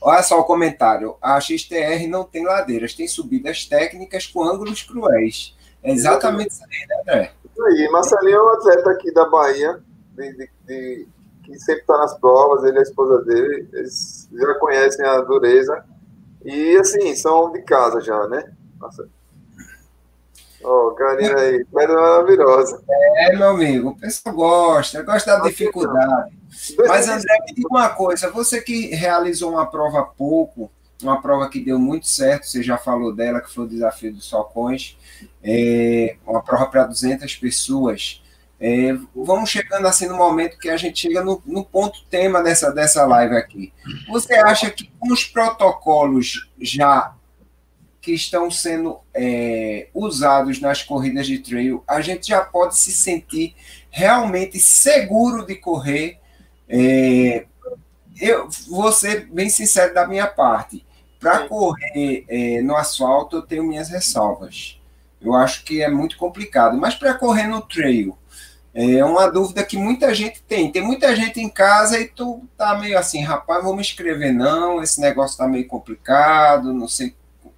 Olha 0.00 0.22
só 0.22 0.40
o 0.40 0.44
comentário. 0.44 1.16
A 1.20 1.40
XTR 1.40 2.06
não 2.08 2.24
tem 2.24 2.44
ladeiras, 2.44 2.94
tem 2.94 3.08
subidas 3.08 3.64
técnicas 3.64 4.26
com 4.26 4.42
ângulos 4.42 4.82
cruéis. 4.82 5.56
É 5.82 5.92
exatamente 5.92 6.50
isso 6.50 6.64
aí, 6.64 6.86
né, 6.88 7.00
André? 7.00 7.32
Isso 7.44 7.64
aí. 7.64 7.88
Marcelinho 7.90 8.36
é 8.36 8.42
um 8.42 8.48
atleta 8.48 8.90
aqui 8.90 9.12
da 9.12 9.28
Bahia, 9.28 9.80
de, 10.14 10.32
de, 10.32 10.50
de, 10.66 11.08
que 11.44 11.58
sempre 11.58 11.82
está 11.82 11.98
nas 11.98 12.18
provas, 12.18 12.64
ele 12.64 12.76
e 12.76 12.80
a 12.80 12.82
esposa 12.82 13.24
dele, 13.24 13.68
eles 13.72 14.28
já 14.32 14.54
conhecem 14.54 15.04
a 15.04 15.20
dureza. 15.20 15.84
E, 16.44 16.76
assim, 16.76 17.14
são 17.14 17.52
de 17.52 17.62
casa 17.62 18.00
já, 18.00 18.26
né? 18.28 18.52
Nossa, 18.80 19.08
Ó, 20.66 20.88
oh, 20.88 20.94
Karina 20.94 21.38
aí, 21.38 21.64
pedra 21.66 21.94
maravilhosa. 21.94 22.82
É, 22.88 23.36
meu 23.36 23.50
amigo, 23.50 23.90
o 23.90 23.96
pessoal 23.96 24.34
gosta, 24.34 25.00
gosta 25.02 25.36
da 25.36 25.44
dificuldade. 25.44 26.36
Mas, 26.86 27.08
André, 27.08 27.38
me 27.46 27.54
diga 27.54 27.68
uma 27.68 27.88
coisa: 27.90 28.30
você 28.30 28.60
que 28.60 28.94
realizou 28.94 29.52
uma 29.52 29.66
prova 29.66 30.00
há 30.00 30.04
pouco, 30.04 30.70
uma 31.02 31.20
prova 31.20 31.48
que 31.48 31.60
deu 31.60 31.78
muito 31.78 32.06
certo, 32.06 32.46
você 32.46 32.62
já 32.62 32.78
falou 32.78 33.14
dela, 33.14 33.40
que 33.40 33.52
foi 33.52 33.64
o 33.64 33.68
desafio 33.68 34.12
dos 34.12 34.24
Solcões, 34.24 34.96
é, 35.42 36.16
uma 36.26 36.42
prova 36.42 36.66
para 36.66 36.84
200 36.84 37.34
pessoas. 37.36 38.22
É, 38.58 38.94
vamos 39.14 39.50
chegando 39.50 39.86
assim 39.86 40.06
no 40.06 40.16
momento 40.16 40.58
que 40.58 40.70
a 40.70 40.78
gente 40.78 41.00
chega 41.00 41.22
no, 41.22 41.42
no, 41.44 41.62
ponto 41.62 42.02
tema 42.08 42.42
dessa, 42.42 42.70
dessa 42.72 43.04
live 43.04 43.36
aqui. 43.36 43.72
Você 44.08 44.34
acha 44.34 44.70
que 44.70 44.90
com 44.98 45.12
os 45.12 45.24
protocolos 45.24 46.48
já 46.58 47.14
que 48.00 48.12
estão 48.12 48.50
sendo 48.50 48.98
é, 49.12 49.88
usados 49.92 50.60
nas 50.60 50.82
corridas 50.82 51.26
de 51.26 51.40
trail, 51.40 51.82
a 51.86 52.00
gente 52.00 52.28
já 52.28 52.40
pode 52.40 52.78
se 52.78 52.92
sentir 52.92 53.54
realmente 53.90 54.60
seguro 54.60 55.44
de 55.44 55.56
correr. 55.56 56.18
É, 56.68 57.46
eu 58.20 58.48
vou 58.68 58.92
ser 58.92 59.26
bem 59.26 59.48
sincero 59.48 59.94
da 59.94 60.06
minha 60.06 60.26
parte. 60.26 60.84
Para 61.18 61.48
correr 61.48 62.24
é, 62.28 62.62
no 62.62 62.76
asfalto, 62.76 63.36
eu 63.36 63.42
tenho 63.42 63.64
minhas 63.64 63.88
ressalvas. 63.88 64.80
Eu 65.20 65.34
acho 65.34 65.64
que 65.64 65.82
é 65.82 65.88
muito 65.88 66.16
complicado. 66.16 66.76
Mas 66.76 66.94
para 66.94 67.14
correr 67.14 67.46
no 67.46 67.60
trail, 67.62 68.16
é 68.74 69.04
uma 69.04 69.30
dúvida 69.30 69.64
que 69.64 69.76
muita 69.76 70.14
gente 70.14 70.42
tem. 70.42 70.70
Tem 70.70 70.82
muita 70.82 71.16
gente 71.16 71.40
em 71.40 71.48
casa 71.48 71.98
e 71.98 72.06
tu 72.06 72.42
tá 72.56 72.76
meio 72.78 72.98
assim, 72.98 73.22
rapaz, 73.22 73.64
vou 73.64 73.74
me 73.74 73.80
inscrever 73.80 74.32
não, 74.32 74.82
esse 74.82 75.00
negócio 75.00 75.38
tá 75.38 75.48
meio 75.48 75.66
complicado, 75.66 76.72
não 76.72 76.86
sei 76.86 77.14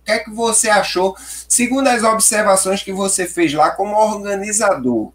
que 0.08 0.12
é 0.12 0.18
que 0.20 0.30
você 0.30 0.70
achou, 0.70 1.14
segundo 1.46 1.86
as 1.86 2.02
observações 2.02 2.82
que 2.82 2.92
você 2.92 3.26
fez 3.26 3.52
lá 3.52 3.70
como 3.70 3.94
organizador? 3.94 5.12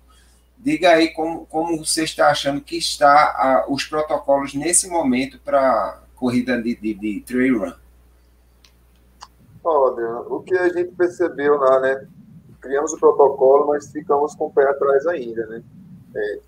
Diga 0.64 0.92
aí 0.92 1.10
como, 1.10 1.46
como 1.48 1.78
você 1.78 2.06
está 2.06 2.30
achando 2.30 2.62
que 2.62 2.78
está 2.78 3.12
a, 3.12 3.66
os 3.68 3.84
protocolos 3.84 4.54
nesse 4.54 4.90
momento 4.90 5.38
para 5.44 6.00
corrida 6.16 6.62
de, 6.62 6.74
de, 6.78 6.94
de 6.94 7.20
trail 7.20 7.60
run. 7.60 7.74
Olha, 9.62 10.20
o 10.22 10.42
que 10.42 10.58
a 10.58 10.70
gente 10.70 10.92
percebeu 10.94 11.58
lá, 11.58 11.82
né? 11.82 12.08
Criamos 12.62 12.94
o 12.94 12.98
protocolo, 12.98 13.68
mas 13.68 13.92
ficamos 13.92 14.36
com 14.36 14.46
o 14.46 14.54
pé 14.54 14.64
atrás 14.70 15.06
ainda, 15.06 15.46
né? 15.48 15.62
É, 16.16 16.40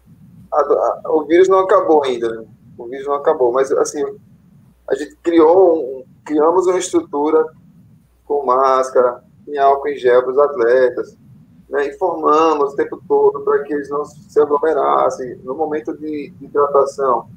a, 0.54 0.62
a, 0.62 1.02
o 1.12 1.26
vírus 1.26 1.50
não 1.50 1.60
acabou 1.60 2.06
ainda, 2.06 2.30
né? 2.30 2.48
O 2.78 2.86
vírus 2.88 3.06
não 3.06 3.16
acabou, 3.16 3.52
mas 3.52 3.70
assim, 3.74 4.02
a 4.88 4.96
gente 4.96 5.18
criou, 5.18 5.78
um, 5.78 6.06
criamos 6.24 6.68
uma 6.68 6.80
estrutura 6.80 7.46
com 8.24 8.46
máscara, 8.46 9.22
em 9.46 9.58
álcool 9.58 9.90
em 9.90 9.98
gel 9.98 10.24
para 10.24 10.32
os 10.32 10.40
atletas. 10.40 11.18
Né? 11.70 11.88
Informamos 11.88 12.74
o 12.74 12.76
tempo 12.76 13.02
todo 13.08 13.42
para 13.42 13.64
que 13.64 13.74
eles 13.74 13.90
não 13.90 14.06
se 14.06 14.40
aglomerassem 14.40 15.38
no 15.44 15.56
momento 15.56 15.96
de, 15.98 16.34
hidratação, 16.42 17.28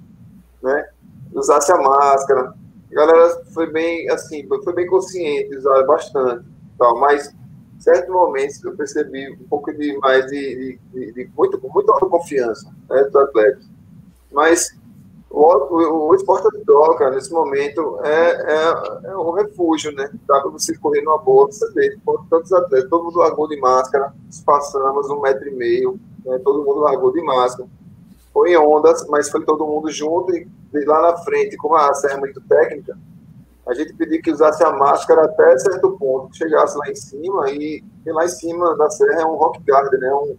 né? 0.63 0.89
usasse 1.33 1.73
a 1.73 1.79
máscara. 1.79 2.55
A 2.91 2.95
galera 2.95 3.45
foi 3.53 3.71
bem, 3.71 4.11
assim, 4.11 4.47
foi 4.47 4.75
bem 4.75 4.87
consciente, 4.87 5.57
usaram 5.57 5.87
bastante, 5.87 6.45
tal, 6.79 6.99
mas 6.99 7.35
certos 7.79 8.13
momentos 8.13 8.63
eu 8.65 8.77
percebi 8.77 9.31
um 9.33 9.49
pouco 9.49 9.73
de 9.73 9.97
mais 9.99 10.27
de, 10.27 10.41
de, 10.57 10.81
de, 10.93 11.13
de 11.13 11.31
muito, 11.37 11.61
autoconfiança 11.93 12.69
né, 12.89 13.05
dos 13.05 13.17
atletas. 13.17 13.69
Mas 14.33 14.78
o, 15.31 16.11
o, 16.11 16.17
de 16.17 16.65
troca, 16.65 17.11
nesse 17.11 17.33
momento, 17.33 17.99
é, 18.03 18.31
é, 18.31 19.11
é 19.11 19.17
um 19.17 19.33
refúgio, 19.33 19.93
né? 19.93 20.11
Dá 20.27 20.41
para 20.41 20.51
você 20.51 20.77
correr 20.79 21.03
numa 21.03 21.19
boa, 21.19 21.47
você 21.47 21.71
vê, 21.73 21.97
tantos 22.31 22.53
atletas, 22.53 22.89
todo 22.89 23.05
mundo 23.05 23.19
largou 23.19 23.47
de 23.47 23.61
máscara, 23.61 24.13
passamos 24.45 25.11
um 25.11 25.21
metro 25.21 25.49
e 25.49 25.55
meio, 25.55 26.01
né? 26.25 26.39
todo 26.43 26.65
mundo 26.65 26.81
largou 26.81 27.13
de 27.13 27.23
máscara. 27.23 27.69
Foi 28.33 28.53
em 28.53 28.57
ondas, 28.57 29.07
mas 29.09 29.29
foi 29.29 29.45
todo 29.45 29.67
mundo 29.67 29.91
junto 29.91 30.33
e 30.35 30.49
lá 30.85 31.01
na 31.03 31.17
frente, 31.19 31.57
como 31.57 31.75
a 31.75 31.93
serra 31.95 32.15
é 32.15 32.21
muito 32.21 32.41
técnica, 32.43 32.97
a 33.67 33.75
gente 33.75 33.93
pediu 33.95 34.23
que 34.23 34.31
usasse 34.31 34.63
a 34.65 34.73
máscara 34.73 35.25
até 35.25 35.59
certo 35.59 35.91
ponto, 35.99 36.37
chegasse 36.37 36.77
lá 36.79 36.91
em 36.91 36.95
cima, 36.95 37.51
e, 37.51 37.85
e 38.07 38.13
lá 38.13 38.25
em 38.25 38.29
cima 38.29 38.77
da 38.77 38.89
serra 38.91 39.23
é 39.23 39.27
um 39.27 39.37
rock 39.37 39.61
garden, 39.63 40.01
né? 40.01 40.15
Um, 40.15 40.37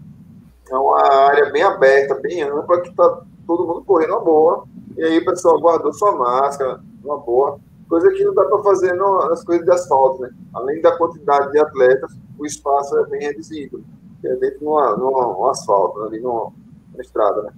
é 0.71 0.75
uma 0.75 1.01
área 1.01 1.51
bem 1.51 1.63
aberta, 1.63 2.15
bem 2.15 2.43
ampla, 2.43 2.81
que 2.81 2.89
está 2.89 3.21
todo 3.45 3.67
mundo 3.67 3.83
correndo 3.83 4.11
uma 4.11 4.23
boa, 4.23 4.63
e 4.99 5.03
aí 5.05 5.17
o 5.17 5.25
pessoal 5.25 5.57
guardou 5.61 5.93
sua 5.93 6.11
máscara, 6.11 6.81
uma 7.01 7.17
boa, 7.17 7.57
coisa 7.87 8.11
que 8.11 8.21
não 8.25 8.33
dá 8.33 8.43
para 8.43 8.61
fazer 8.63 8.93
nas 8.93 9.45
coisas 9.45 9.65
de 9.65 9.71
asfalto, 9.71 10.21
né? 10.21 10.29
Além 10.53 10.81
da 10.81 10.91
quantidade 10.97 11.53
de 11.53 11.59
atletas, 11.59 12.11
o 12.37 12.45
espaço 12.45 12.97
é 12.97 13.05
bem 13.05 13.21
reduzido, 13.21 13.81
é 14.25 14.35
dentro 14.35 14.65
no, 14.65 14.97
no, 14.97 15.47
asfalto, 15.47 16.01
ali 16.01 16.19
no, 16.19 16.51
na 16.93 17.01
estrada, 17.01 17.43
né? 17.43 17.53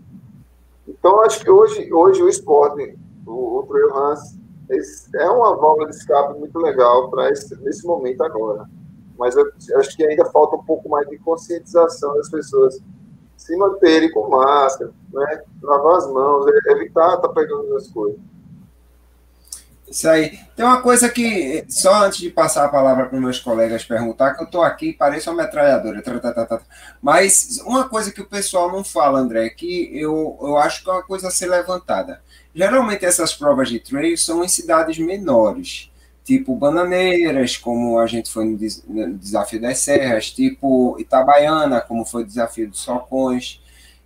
Então, 0.88 1.20
acho 1.22 1.44
que 1.44 1.50
hoje, 1.50 1.92
hoje 1.92 2.22
o 2.22 2.30
esporte, 2.30 2.96
o, 3.26 3.58
o 3.58 3.64
Trail 3.64 3.90
Runs 3.90 4.38
é 5.16 5.30
uma 5.32 5.56
válvula 5.58 5.90
de 5.90 5.96
escape 5.96 6.38
muito 6.38 6.60
legal 6.60 7.10
para 7.10 7.28
nesse 7.30 7.88
momento 7.88 8.22
agora. 8.22 8.70
Mas 9.18 9.36
eu 9.36 9.52
acho 9.78 9.98
que 9.98 10.06
ainda 10.06 10.26
falta 10.26 10.58
um 10.58 10.64
pouco 10.64 10.88
mais 10.88 11.10
de 11.10 11.18
conscientização 11.18 12.14
das 12.18 12.30
pessoas 12.30 12.80
se 13.42 13.58
manterem 13.58 14.12
com 14.12 14.30
máscara, 14.30 14.92
né? 15.12 15.42
lavar 15.64 15.98
as 15.98 16.08
mãos, 16.12 16.46
evitar 16.68 17.16
estar 17.16 17.28
tá 17.28 17.30
pegando 17.30 17.76
as 17.76 17.88
coisas. 17.88 18.20
Isso 19.90 20.08
aí. 20.08 20.40
Tem 20.56 20.64
uma 20.64 20.82
coisa 20.82 21.10
que, 21.10 21.66
só 21.68 22.06
antes 22.06 22.20
de 22.20 22.30
passar 22.30 22.66
a 22.66 22.70
palavra 22.70 23.08
para 23.08 23.20
meus 23.20 23.40
colegas 23.40 23.84
perguntar, 23.84 24.36
que 24.36 24.44
eu 24.44 24.46
estou 24.46 24.62
aqui, 24.62 24.94
pareço 24.94 25.32
uma 25.32 25.44
metralhadora. 25.44 26.02
Mas 27.02 27.60
uma 27.66 27.90
coisa 27.90 28.12
que 28.12 28.22
o 28.22 28.28
pessoal 28.28 28.72
não 28.72 28.84
fala, 28.84 29.20
André, 29.20 29.50
que 29.50 29.90
eu, 29.92 30.38
eu 30.40 30.58
acho 30.58 30.84
que 30.84 30.90
é 30.90 30.94
uma 30.94 31.04
coisa 31.04 31.28
a 31.28 31.32
ser 31.32 31.48
levantada. 31.48 32.22
Geralmente 32.54 33.06
essas 33.06 33.34
provas 33.34 33.70
de 33.70 33.80
trail 33.80 34.16
são 34.18 34.44
em 34.44 34.48
cidades 34.48 35.00
menores, 35.00 35.91
tipo 36.24 36.56
Bananeiras, 36.56 37.58
como 37.58 38.00
a 38.00 38.08
gente 38.08 38.32
foi 38.32 38.46
no 38.46 39.14
Desafio 39.18 39.62
das 39.62 39.80
Serras, 39.80 40.32
tipo 40.32 40.98
Itabaiana, 41.00 41.82
como 41.82 42.06
foi 42.06 42.24
o 42.24 42.26
Desafio 42.26 42.70
dos 42.70 42.80
Socões. 42.80 43.62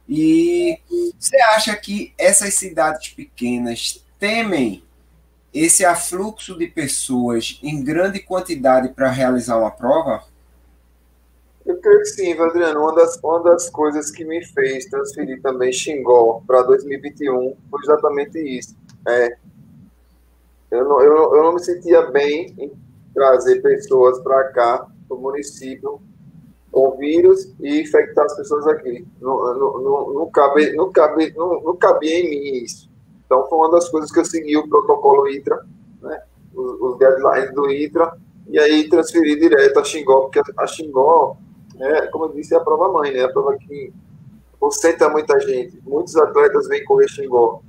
E 0.07 0.79
você 1.19 1.37
acha 1.41 1.75
que 1.75 2.13
essas 2.17 2.53
cidades 2.53 3.09
pequenas 3.09 4.03
temem 4.19 4.83
esse 5.53 5.85
afluxo 5.85 6.57
de 6.57 6.67
pessoas 6.67 7.59
em 7.63 7.83
grande 7.83 8.19
quantidade 8.19 8.89
para 8.89 9.09
realizar 9.09 9.57
uma 9.57 9.71
prova? 9.71 10.23
Eu 11.65 11.79
creio 11.79 11.99
que 11.99 12.05
sim, 12.05 12.33
Adriano. 12.33 12.81
Uma 12.81 12.93
das, 12.93 13.17
uma 13.23 13.41
das 13.41 13.69
coisas 13.69 14.11
que 14.11 14.23
me 14.23 14.45
fez 14.45 14.85
transferir 14.85 15.41
também 15.41 15.73
Xingó 15.73 16.43
para 16.45 16.61
2021 16.61 17.55
foi 17.71 17.81
exatamente 17.81 18.37
isso. 18.37 18.75
É, 19.07 19.37
eu, 20.75 20.85
não, 20.85 21.01
eu, 21.01 21.35
eu 21.35 21.43
não 21.43 21.53
me 21.53 21.59
sentia 21.59 22.03
bem 22.11 22.53
em 22.57 22.71
trazer 23.13 23.61
pessoas 23.61 24.19
para 24.19 24.45
cá, 24.49 24.87
para 25.07 25.17
o 25.17 25.19
município, 25.19 26.01
com 26.71 26.97
vírus 26.97 27.53
e 27.61 27.81
infectar 27.81 28.25
as 28.25 28.35
pessoas 28.35 28.67
aqui. 28.67 29.07
Não, 29.21 29.53
não, 29.53 29.79
não, 29.79 30.13
não, 30.13 30.29
cabe, 30.29 30.73
não, 30.73 30.91
cabe, 30.91 31.33
não, 31.35 31.61
não 31.61 31.75
cabia 31.77 32.19
em 32.19 32.29
mim 32.29 32.63
isso. 32.63 32.89
Então, 33.25 33.47
foi 33.47 33.57
uma 33.57 33.71
das 33.71 33.89
coisas 33.89 34.11
que 34.11 34.19
eu 34.19 34.25
segui 34.25 34.57
o 34.57 34.67
protocolo 34.67 35.27
ITRA, 35.27 35.65
né? 36.01 36.21
os, 36.53 36.81
os 36.81 36.97
guidelines 36.97 37.53
do 37.53 37.71
ITRA, 37.71 38.17
e 38.47 38.59
aí 38.59 38.89
transferi 38.89 39.39
direto 39.39 39.79
a 39.79 39.83
Xingó, 39.83 40.21
porque 40.21 40.41
a 40.57 40.67
Xingó, 40.67 41.37
é, 41.79 42.07
como 42.07 42.25
eu 42.25 42.33
disse, 42.33 42.53
é 42.53 42.57
a 42.57 42.61
prova 42.61 42.91
mãe, 42.91 43.11
né? 43.11 43.23
a 43.23 43.31
prova 43.31 43.57
que 43.57 43.93
concentra 44.59 45.09
muita 45.09 45.39
gente. 45.39 45.79
Muitos 45.83 46.15
atletas 46.15 46.67
vêm 46.67 46.83
correr 46.83 47.07
Xingó. 47.07 47.61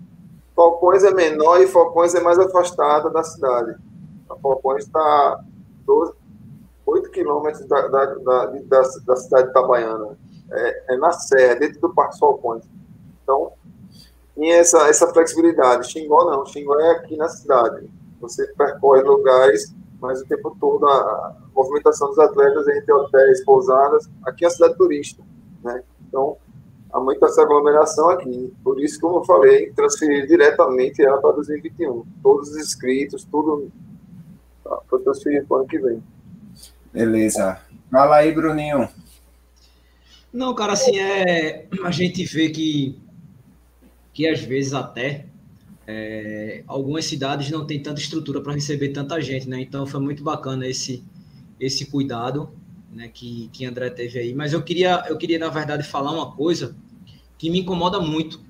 Falcões 0.56 1.04
é 1.04 1.12
menor 1.12 1.60
e 1.60 1.66
Falcões 1.66 2.14
é 2.14 2.20
mais 2.20 2.38
afastada 2.38 3.10
da 3.10 3.22
cidade. 3.22 3.76
A 4.30 4.36
Falcões 4.36 4.84
está 4.84 5.44
8 6.86 7.10
quilômetros 7.10 7.66
da, 7.66 7.86
da, 7.88 8.04
da, 8.06 8.46
da, 8.46 8.82
da 9.06 9.16
cidade 9.16 9.44
de 9.44 9.50
Itabaiana. 9.50 10.16
É, 10.50 10.94
é, 10.94 10.96
na 10.96 11.12
Serra, 11.12 11.56
dentro 11.56 11.80
do 11.80 11.92
Parque 11.92 12.18
Falcões. 12.18 12.64
Então, 13.22 13.52
tinha 14.34 14.56
essa, 14.56 14.88
essa 14.88 15.06
flexibilidade. 15.08 15.90
Xingó 15.90 16.24
não, 16.24 16.46
Xingó 16.46 16.78
é 16.78 16.92
aqui 16.92 17.16
na 17.16 17.28
cidade. 17.28 17.90
Você 18.20 18.46
percorre 18.56 19.02
lugares, 19.02 19.74
mas 20.00 20.22
o 20.22 20.26
tempo 20.26 20.56
todo 20.60 20.86
a 20.86 21.36
movimentação 21.54 22.08
dos 22.08 22.18
atletas 22.18 22.66
entre 22.68 22.92
hotéis, 22.92 23.44
pousadas, 23.44 24.08
aqui 24.24 24.44
é 24.44 24.48
a 24.48 24.50
cidade 24.50 24.76
turista, 24.76 25.22
né? 25.64 25.82
Então, 26.06 26.36
há 26.96 27.00
muita 27.00 27.26
essa 27.26 27.42
aglomeração 27.42 28.08
aqui. 28.08 28.52
Por 28.64 28.82
isso, 28.82 28.98
como 29.00 29.18
eu 29.18 29.24
falei, 29.24 29.70
transferir 29.72 30.26
diretamente 30.26 31.02
ela 31.02 31.20
para 31.20 31.32
2021. 31.32 32.04
Todos 32.22 32.48
os 32.50 32.56
inscritos, 32.56 33.24
tudo 33.24 33.70
tá, 34.64 34.78
foi 34.88 35.02
transferido 35.02 35.46
para 35.46 35.56
o 35.58 35.60
ano 35.60 35.68
que 35.68 35.78
vem. 35.78 36.02
Beleza. 36.92 37.60
Fala 37.90 38.16
aí, 38.16 38.32
Bruninho. 38.32 38.88
Não, 40.32 40.54
cara, 40.54 40.72
assim, 40.72 40.98
é, 40.98 41.66
a 41.84 41.90
gente 41.90 42.24
vê 42.24 42.48
que 42.48 42.98
que 44.12 44.26
às 44.26 44.40
vezes 44.40 44.72
até 44.72 45.26
é, 45.86 46.64
algumas 46.66 47.04
cidades 47.04 47.50
não 47.50 47.66
têm 47.66 47.82
tanta 47.82 48.00
estrutura 48.00 48.40
para 48.40 48.54
receber 48.54 48.88
tanta 48.88 49.20
gente, 49.20 49.46
né? 49.46 49.60
Então 49.60 49.86
foi 49.86 50.00
muito 50.00 50.24
bacana 50.24 50.66
esse 50.66 51.04
esse 51.60 51.84
cuidado, 51.90 52.50
né? 52.90 53.08
Que 53.12 53.50
que 53.52 53.66
André 53.66 53.90
teve 53.90 54.18
aí. 54.18 54.34
Mas 54.34 54.54
eu 54.54 54.62
queria 54.62 55.04
eu 55.08 55.18
queria 55.18 55.38
na 55.38 55.50
verdade 55.50 55.86
falar 55.86 56.12
uma 56.12 56.34
coisa 56.34 56.74
que 57.38 57.50
me 57.50 57.60
incomoda 57.60 58.00
muito 58.00 58.40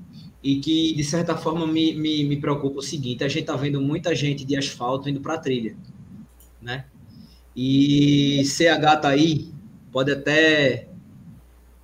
e 0.42 0.60
que 0.60 0.94
de 0.94 1.02
certa 1.02 1.36
forma 1.36 1.66
me, 1.66 1.94
me, 1.94 2.24
me 2.24 2.36
preocupa 2.36 2.78
o 2.78 2.82
seguinte: 2.82 3.24
a 3.24 3.28
gente 3.28 3.46
tá 3.46 3.56
vendo 3.56 3.80
muita 3.80 4.14
gente 4.14 4.44
de 4.44 4.56
asfalto 4.56 5.08
indo 5.08 5.20
para 5.20 5.38
trilha, 5.38 5.76
né? 6.60 6.86
E 7.54 8.44
CH 8.44 9.00
tá 9.00 9.08
aí, 9.08 9.52
pode 9.90 10.12
até 10.12 10.88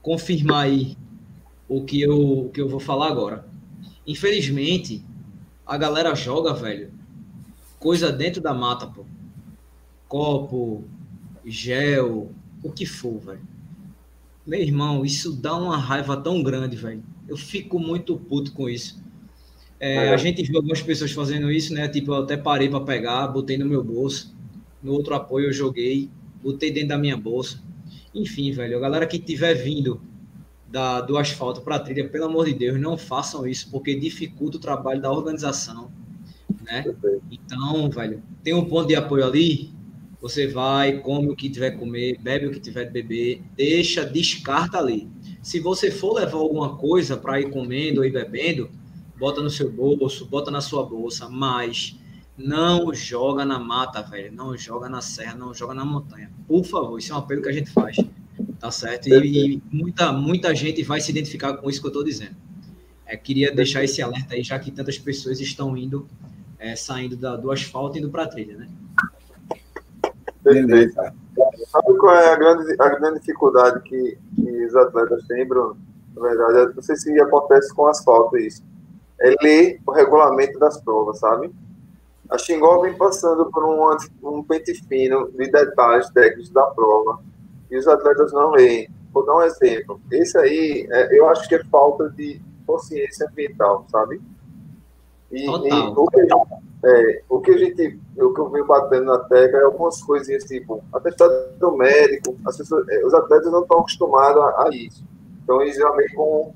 confirmar 0.02 0.66
aí 0.66 0.96
o 1.68 1.82
que 1.84 2.00
eu, 2.00 2.46
o 2.46 2.50
que 2.50 2.60
eu 2.60 2.68
vou 2.68 2.80
falar 2.80 3.08
agora. 3.08 3.46
Infelizmente, 4.06 5.04
a 5.66 5.78
galera 5.78 6.14
joga, 6.14 6.52
velho, 6.52 6.92
coisa 7.78 8.12
dentro 8.12 8.42
da 8.42 8.52
mata, 8.52 8.86
pô. 8.86 9.06
Copo, 10.06 10.84
gel, 11.46 12.30
o 12.62 12.70
que 12.70 12.84
for, 12.84 13.18
velho. 13.18 13.51
Meu 14.46 14.60
irmão, 14.60 15.04
isso 15.04 15.32
dá 15.32 15.56
uma 15.56 15.76
raiva 15.76 16.16
tão 16.16 16.42
grande, 16.42 16.76
velho. 16.76 17.02
Eu 17.28 17.36
fico 17.36 17.78
muito 17.78 18.16
puto 18.16 18.52
com 18.52 18.68
isso. 18.68 19.00
É, 19.78 20.10
a 20.10 20.16
gente 20.16 20.42
viu 20.42 20.56
algumas 20.56 20.80
pessoas 20.80 21.10
fazendo 21.12 21.50
isso, 21.50 21.74
né? 21.74 21.88
Tipo, 21.88 22.12
eu 22.12 22.22
até 22.22 22.36
parei 22.36 22.68
para 22.68 22.80
pegar, 22.80 23.26
botei 23.28 23.58
no 23.58 23.66
meu 23.66 23.82
bolso. 23.82 24.34
No 24.82 24.92
outro 24.92 25.14
apoio 25.14 25.46
eu 25.46 25.52
joguei, 25.52 26.08
botei 26.42 26.70
dentro 26.70 26.90
da 26.90 26.98
minha 26.98 27.16
bolsa. 27.16 27.60
Enfim, 28.14 28.52
velho, 28.52 28.76
a 28.76 28.80
galera 28.80 29.06
que 29.06 29.18
tiver 29.18 29.54
vindo 29.54 30.00
da, 30.68 31.00
do 31.00 31.16
asfalto 31.16 31.60
para 31.62 31.76
a 31.76 31.78
trilha, 31.78 32.08
pelo 32.08 32.24
amor 32.24 32.46
de 32.46 32.54
Deus, 32.54 32.80
não 32.80 32.96
façam 32.96 33.46
isso, 33.46 33.70
porque 33.70 33.94
dificulta 33.94 34.56
o 34.56 34.60
trabalho 34.60 35.00
da 35.00 35.10
organização, 35.10 35.90
né? 36.62 36.84
Então, 37.30 37.90
velho, 37.90 38.22
tem 38.42 38.54
um 38.54 38.64
ponto 38.64 38.88
de 38.88 38.94
apoio 38.94 39.24
ali, 39.24 39.72
você 40.22 40.46
vai, 40.46 41.00
come 41.00 41.28
o 41.28 41.34
que 41.34 41.50
tiver 41.50 41.72
comer, 41.72 42.16
bebe 42.20 42.46
o 42.46 42.52
que 42.52 42.60
tiver 42.60 42.84
de 42.84 42.92
beber, 42.92 43.42
deixa, 43.56 44.06
descarta 44.06 44.78
ali. 44.78 45.10
Se 45.42 45.58
você 45.58 45.90
for 45.90 46.14
levar 46.14 46.38
alguma 46.38 46.76
coisa 46.76 47.16
para 47.16 47.40
ir 47.40 47.50
comendo 47.50 48.00
ou 48.00 48.06
ir 48.06 48.12
bebendo, 48.12 48.70
bota 49.18 49.42
no 49.42 49.50
seu 49.50 49.68
bolso, 49.68 50.24
bota 50.26 50.48
na 50.48 50.60
sua 50.60 50.84
bolsa, 50.84 51.28
mas 51.28 51.98
não 52.38 52.94
joga 52.94 53.44
na 53.44 53.58
mata, 53.58 54.00
velho, 54.00 54.32
não 54.32 54.56
joga 54.56 54.88
na 54.88 55.00
serra, 55.00 55.34
não 55.34 55.52
joga 55.52 55.74
na 55.74 55.84
montanha. 55.84 56.30
Por 56.46 56.64
favor, 56.64 56.96
isso 57.00 57.12
é 57.12 57.16
um 57.16 57.18
apelo 57.18 57.42
que 57.42 57.48
a 57.48 57.52
gente 57.52 57.70
faz. 57.70 57.96
Tá 58.60 58.70
certo? 58.70 59.08
E, 59.08 59.56
e, 59.56 59.62
muita, 59.72 60.12
muita 60.12 60.54
gente 60.54 60.84
vai 60.84 61.00
se 61.00 61.10
identificar 61.10 61.56
com 61.56 61.68
isso 61.68 61.80
que 61.80 61.86
eu 61.88 61.90
estou 61.90 62.04
dizendo. 62.04 62.36
É, 63.04 63.16
queria 63.16 63.52
deixar 63.52 63.82
esse 63.82 64.00
alerta 64.00 64.34
aí, 64.34 64.44
já 64.44 64.56
que 64.56 64.70
tantas 64.70 64.96
pessoas 64.96 65.40
estão 65.40 65.76
indo, 65.76 66.06
é, 66.60 66.76
saindo 66.76 67.16
da, 67.16 67.34
do 67.34 67.50
asfalto 67.50 67.96
e 67.96 68.00
indo 68.00 68.08
para 68.08 68.22
a 68.22 68.28
trilha, 68.28 68.56
né? 68.56 68.68
Perfeito. 70.42 70.94
Sabe 71.68 71.96
qual 71.98 72.16
é 72.16 72.32
a 72.32 72.36
grande, 72.36 72.76
a 72.78 72.88
grande 72.88 73.20
dificuldade 73.20 73.80
que, 73.82 74.18
que 74.34 74.64
os 74.66 74.76
atletas 74.76 75.26
têm, 75.26 75.46
Bruno? 75.46 75.76
Na 76.14 76.22
verdade, 76.22 76.74
não 76.74 76.82
sei 76.82 76.96
se 76.96 77.20
acontece 77.20 77.72
com 77.74 77.86
asfalto 77.86 78.36
isso. 78.36 78.62
É 79.20 79.34
ler 79.42 79.80
o 79.86 79.92
regulamento 79.92 80.58
das 80.58 80.80
provas, 80.80 81.18
sabe? 81.18 81.50
A 82.28 82.38
Xingó 82.38 82.80
vem 82.80 82.96
passando 82.96 83.50
por 83.50 83.64
um, 83.64 83.96
um 84.28 84.42
pente 84.42 84.74
fino 84.88 85.30
de 85.30 85.50
detalhes 85.50 86.08
técnicos 86.10 86.50
da 86.50 86.64
prova 86.64 87.20
e 87.70 87.76
os 87.76 87.86
atletas 87.86 88.32
não 88.32 88.50
leem. 88.50 88.88
Vou 89.12 89.24
dar 89.24 89.36
um 89.36 89.42
exemplo. 89.42 90.00
Esse 90.10 90.38
aí, 90.38 90.88
é, 90.90 91.18
eu 91.18 91.28
acho 91.28 91.48
que 91.48 91.54
é 91.54 91.64
falta 91.64 92.08
de 92.10 92.40
consciência 92.66 93.28
ambiental, 93.28 93.86
sabe? 93.90 94.20
E, 95.30 95.44
e 95.44 95.48
o, 95.48 96.06
que, 96.06 96.26
é, 96.84 97.22
o 97.28 97.40
que 97.40 97.52
a 97.52 97.58
gente, 97.58 98.00
o 98.16 98.34
que 98.34 98.40
eu 98.40 98.50
venho 98.50 98.66
batendo 98.66 99.06
na 99.06 99.18
tecla 99.18 99.60
é 99.60 99.64
algumas 99.64 100.02
coisinhas 100.02 100.44
tipo, 100.44 100.82
atestado 100.92 101.32
do 101.58 101.76
médico, 101.76 102.36
as 102.46 102.56
pessoas, 102.56 102.88
é, 102.88 103.04
os 103.04 103.14
atletas 103.14 103.52
não 103.52 103.62
estão 103.62 103.80
acostumados 103.80 104.42
a, 104.42 104.64
a, 104.66 104.68
isso. 104.72 105.04
Então 105.42 105.62
eles 105.62 105.76
já 105.76 105.90
vêm 105.92 106.08
com, 106.14 106.54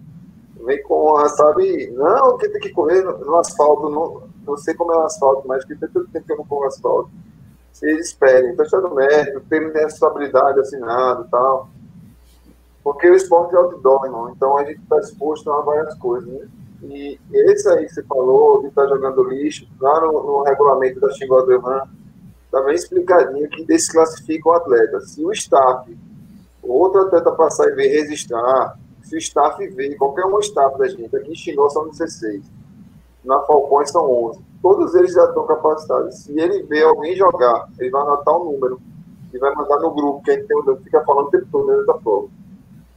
vem 0.65 0.83
com 0.83 1.17
a, 1.17 1.29
sabe, 1.29 1.91
não, 1.93 2.37
que 2.37 2.49
tem 2.49 2.61
que 2.61 2.71
correr 2.71 3.03
no, 3.03 3.19
no 3.19 3.37
asfalto, 3.37 3.89
não, 3.89 4.23
não 4.45 4.57
sei 4.57 4.75
como 4.75 4.93
é 4.93 4.97
o 4.97 5.03
asfalto, 5.03 5.47
mas 5.47 5.65
que 5.65 5.77
tem 5.77 5.89
tanto 5.89 6.09
tempo 6.11 6.27
que 6.27 6.33
eu 6.33 6.37
não 6.39 6.47
corro 6.47 6.65
asfalto 6.65 7.11
se 7.77 7.87
eles 7.87 8.11
pedem 8.15 8.57
do 8.57 8.95
médico, 8.95 9.41
terem 9.51 9.71
responsabilidade 9.71 10.61
assinado 10.61 11.27
e 11.27 11.31
tal. 11.31 11.69
Porque 12.83 13.07
o 13.11 13.15
esporte 13.15 13.55
é 13.55 13.59
outdoor, 13.59 14.07
irmão. 14.07 14.31
Então 14.31 14.57
a 14.57 14.65
gente 14.65 14.81
está 14.81 14.99
exposto 14.99 15.53
a 15.53 15.61
várias 15.61 15.95
coisas, 15.97 16.27
né? 16.27 16.49
E 16.91 17.19
esse 17.33 17.69
aí 17.69 17.87
que 17.87 17.95
você 17.95 18.03
falou, 18.05 18.63
de 18.63 18.69
estar 18.69 18.83
tá 18.83 18.89
jogando 18.89 19.25
lixo, 19.25 19.67
lá 19.81 20.01
no, 20.01 20.13
no 20.13 20.43
regulamento 20.43 21.01
da 21.01 21.11
Xingodevan, 21.13 21.83
está 22.45 22.61
bem 22.63 22.75
explicadinho 22.75 23.49
que 23.49 23.65
desclassifica 23.65 24.49
o 24.49 24.53
atleta. 24.53 25.01
Se 25.01 25.25
o 25.25 25.33
staff, 25.33 25.97
outro 26.63 27.03
atleta 27.03 27.33
passar 27.33 27.69
e 27.69 27.75
ver 27.75 27.89
registrar, 27.89 28.79
se 29.03 29.15
o 29.15 29.19
staff 29.19 29.67
ver, 29.69 29.97
qualquer 29.97 30.27
um 30.27 30.39
staff 30.41 30.79
da 30.79 30.89
gente, 30.89 31.15
aqui 31.15 31.31
em 31.31 31.35
Xingó 31.35 31.69
são 31.69 31.89
16, 31.89 32.43
na 33.25 33.41
Falcões 33.43 33.91
são 33.91 34.11
11 34.29 34.47
todos 34.67 34.97
eles 34.97 35.13
já 35.13 35.25
estão 35.25 35.47
capacitados. 35.47 36.25
Se 36.25 36.41
ele 36.41 36.65
vê 36.65 36.83
alguém 36.83 37.15
jogar, 37.15 37.69
ele 37.79 37.89
vai 37.89 38.03
anotar 38.03 38.37
o 38.37 38.49
um 38.49 38.53
número 38.53 38.81
e 39.33 39.39
vai 39.39 39.55
mandar 39.55 39.79
no 39.79 39.95
grupo, 39.95 40.25
que 40.25 40.33
a 40.33 40.35
gente 40.35 40.49
tem, 40.49 40.77
fica 40.83 41.05
falando 41.05 41.29
o 41.29 41.31
tempo 41.31 41.47
todo 41.53 41.69
dentro 41.69 41.87
da 41.87 41.95
prova. 41.95 42.29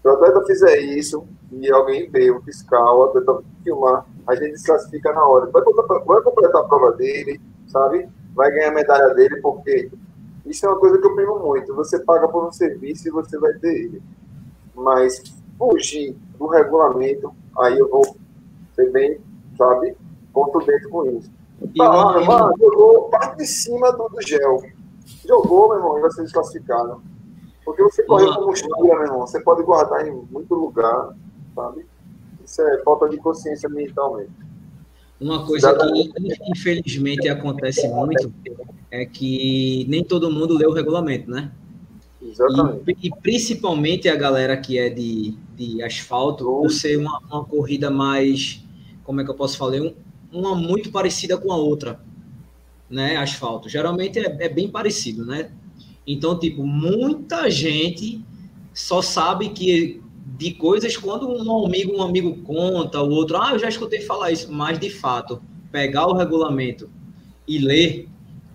Se 0.01 0.07
o 0.07 0.11
atleta 0.11 0.43
fizer 0.45 0.79
isso 0.79 1.27
e 1.51 1.71
alguém 1.71 2.09
vê, 2.09 2.29
o 2.29 2.41
fiscal, 2.41 3.05
atleta 3.05 3.41
filmar, 3.63 4.05
a 4.27 4.35
gente 4.35 4.57
se 4.57 4.65
classifica 4.65 5.11
na 5.13 5.25
hora. 5.25 5.47
Vai 5.47 5.63
completar, 5.63 5.99
vai 6.03 6.21
completar 6.21 6.61
a 6.61 6.67
prova 6.67 6.91
dele, 6.93 7.41
sabe? 7.67 8.07
Vai 8.35 8.51
ganhar 8.51 8.69
a 8.69 8.73
medalha 8.73 9.13
dele, 9.15 9.41
porque 9.41 9.89
isso 10.45 10.65
é 10.65 10.69
uma 10.69 10.79
coisa 10.79 10.97
que 10.97 11.05
eu 11.05 11.15
primo 11.15 11.39
muito. 11.39 11.75
Você 11.75 11.99
paga 11.99 12.27
por 12.27 12.47
um 12.47 12.51
serviço 12.51 13.07
e 13.07 13.11
você 13.11 13.37
vai 13.39 13.53
ter 13.53 13.73
ele. 13.73 14.01
Mas 14.75 15.21
fugir 15.57 16.15
do 16.37 16.47
regulamento, 16.47 17.33
aí 17.57 17.77
eu 17.77 17.89
vou 17.89 18.15
ser 18.73 18.91
bem, 18.91 19.19
sabe, 19.57 19.95
contundente 20.31 20.87
com 20.87 21.05
isso. 21.05 21.31
Tá 21.75 21.89
lá, 21.89 22.21
mano, 22.23 22.53
jogou 22.57 23.09
parte 23.09 23.37
de 23.37 23.47
cima 23.47 23.91
do, 23.91 24.07
do 24.07 24.21
gel. 24.21 24.61
Jogou, 25.27 25.69
meu 25.69 25.77
irmão, 25.77 25.97
e 25.97 26.01
vai 26.01 26.11
ser 26.11 26.23
desclassificado. 26.23 27.01
Porque 27.65 27.83
você 27.83 28.03
correu 28.03 28.33
combustível, 28.35 28.77
meu 28.77 29.01
irmão, 29.01 29.27
você 29.27 29.41
pode 29.41 29.63
guardar 29.63 30.07
em 30.07 30.11
muito 30.31 30.55
lugar, 30.55 31.13
sabe? 31.59 31.85
Isso 32.45 32.61
é 32.61 32.81
falta 32.83 33.09
de 33.09 33.17
consciência 33.17 33.67
mentalmente. 33.67 34.31
Uma 35.19 35.45
coisa 35.45 35.75
que 35.75 36.11
infelizmente 36.47 37.27
acontece 37.27 37.85
muito 37.89 38.33
é 38.89 39.05
que 39.05 39.85
nem 39.89 40.03
todo 40.03 40.31
mundo 40.31 40.57
lê 40.57 40.65
o 40.65 40.71
regulamento, 40.71 41.29
né? 41.29 41.51
Exatamente. 42.21 42.97
E, 43.01 43.07
e 43.07 43.11
principalmente 43.21 44.07
a 44.07 44.15
galera 44.15 44.55
que 44.55 44.79
é 44.79 44.89
de, 44.89 45.37
de 45.55 45.83
asfalto, 45.83 46.45
por 46.45 46.71
ser 46.71 46.97
uma, 46.97 47.19
uma 47.29 47.43
corrida 47.43 47.91
mais, 47.91 48.63
como 49.03 49.19
é 49.19 49.25
que 49.25 49.29
eu 49.29 49.35
posso 49.35 49.57
falar, 49.57 49.81
um, 49.81 49.93
uma 50.31 50.55
muito 50.55 50.89
parecida 50.89 51.37
com 51.37 51.51
a 51.51 51.57
outra, 51.57 51.99
né? 52.89 53.17
Asfalto. 53.17 53.67
Geralmente 53.67 54.19
é, 54.19 54.37
é 54.39 54.49
bem 54.49 54.69
parecido, 54.69 55.25
né? 55.25 55.51
Então, 56.07 56.39
tipo, 56.39 56.65
muita 56.65 57.49
gente 57.49 58.23
só 58.73 59.01
sabe 59.01 59.49
que 59.49 60.01
de 60.39 60.51
coisas 60.53 60.95
quando 60.95 61.27
um 61.27 61.65
amigo, 61.65 61.97
um 61.97 62.01
amigo 62.01 62.33
conta, 62.43 63.01
o 63.01 63.09
outro, 63.09 63.35
ah, 63.35 63.51
eu 63.51 63.59
já 63.59 63.67
escutei 63.67 63.99
falar 63.99 64.31
isso, 64.31 64.49
mas 64.49 64.79
de 64.79 64.89
fato, 64.89 65.41
pegar 65.69 66.07
o 66.07 66.13
regulamento 66.13 66.89
e 67.45 67.57
ler, 67.59 68.07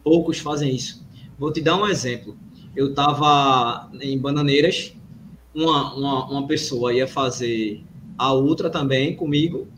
poucos 0.02 0.38
fazem 0.38 0.74
isso. 0.74 1.06
Vou 1.38 1.52
te 1.52 1.60
dar 1.60 1.76
um 1.76 1.86
exemplo. 1.86 2.38
Eu 2.74 2.88
estava 2.88 3.90
em 4.00 4.18
Bananeiras, 4.18 4.94
uma, 5.54 5.94
uma, 5.94 6.30
uma, 6.30 6.46
pessoa 6.46 6.94
ia 6.94 7.06
fazer 7.06 7.84
a 8.16 8.32
outra 8.32 8.70
também 8.70 9.14
comigo, 9.14 9.68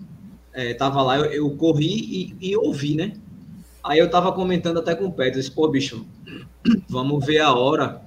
estava 0.54 1.00
é, 1.00 1.02
lá, 1.02 1.18
eu, 1.18 1.24
eu 1.24 1.50
corri 1.56 2.36
e, 2.40 2.50
e, 2.52 2.56
ouvi, 2.56 2.94
né? 2.94 3.14
Aí 3.82 3.98
eu 3.98 4.06
estava 4.06 4.30
comentando 4.30 4.78
até 4.78 4.94
com 4.94 5.06
o 5.06 5.12
Pedro, 5.12 5.40
disse, 5.40 5.50
pô, 5.50 5.66
bicho, 5.66 6.06
vamos 6.88 7.26
ver 7.26 7.40
a 7.40 7.52
hora 7.52 8.05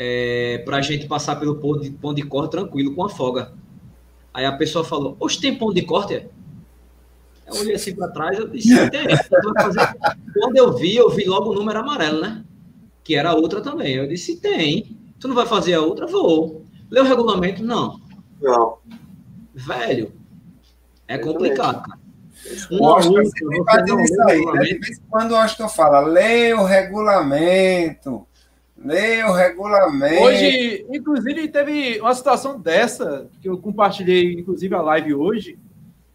é, 0.00 0.58
para 0.64 0.76
a 0.76 0.80
gente 0.80 1.08
passar 1.08 1.34
pelo 1.36 1.56
pão 1.56 1.76
de, 1.76 1.90
pão 1.90 2.14
de 2.14 2.22
corte 2.22 2.52
tranquilo, 2.52 2.94
com 2.94 3.04
a 3.04 3.08
folga. 3.08 3.52
Aí 4.32 4.44
a 4.44 4.52
pessoa 4.52 4.84
falou, 4.84 5.16
hoje 5.18 5.40
tem 5.40 5.58
pão 5.58 5.74
de 5.74 5.82
corte? 5.82 6.24
Eu 7.44 7.60
olhei 7.60 7.74
assim 7.74 7.96
para 7.96 8.08
trás, 8.08 8.38
eu 8.38 8.46
disse, 8.46 8.68
tem. 8.90 9.08
Quando 10.38 10.56
eu 10.56 10.72
vi, 10.76 10.94
eu 10.94 11.10
vi 11.10 11.24
logo 11.24 11.50
o 11.50 11.54
número 11.54 11.80
amarelo, 11.80 12.20
né? 12.20 12.44
Que 13.02 13.16
era 13.16 13.30
a 13.30 13.34
outra 13.34 13.60
também. 13.60 13.96
Eu 13.96 14.06
disse, 14.06 14.36
tem. 14.36 14.96
Tu 15.18 15.26
não 15.26 15.34
vai 15.34 15.46
fazer 15.46 15.74
a 15.74 15.80
outra? 15.80 16.06
Vou. 16.06 16.62
Leu 16.88 17.02
o 17.02 17.06
regulamento? 17.06 17.64
Não. 17.64 18.00
Não. 18.40 18.78
Velho, 19.52 20.12
é 21.08 21.18
complicado, 21.18 21.82
cara. 21.82 21.98
Uma 22.70 22.96
outra, 23.04 23.24
você 23.24 23.44
não 23.44 24.28
aí, 24.28 24.44
né? 24.44 24.62
De 24.62 24.78
vez 24.78 24.98
em 24.98 25.02
quando 25.10 25.32
o 25.32 25.36
Austin 25.36 25.68
fala, 25.68 26.00
lê 26.00 26.52
o 26.54 26.64
regulamento. 26.64 28.27
Leia 28.84 29.26
o 29.28 29.32
regulamento. 29.32 30.22
Hoje, 30.22 30.86
inclusive, 30.90 31.48
teve 31.48 32.00
uma 32.00 32.14
situação 32.14 32.60
dessa, 32.60 33.28
que 33.40 33.48
eu 33.48 33.58
compartilhei, 33.58 34.34
inclusive, 34.34 34.74
a 34.74 34.80
live 34.80 35.14
hoje, 35.14 35.58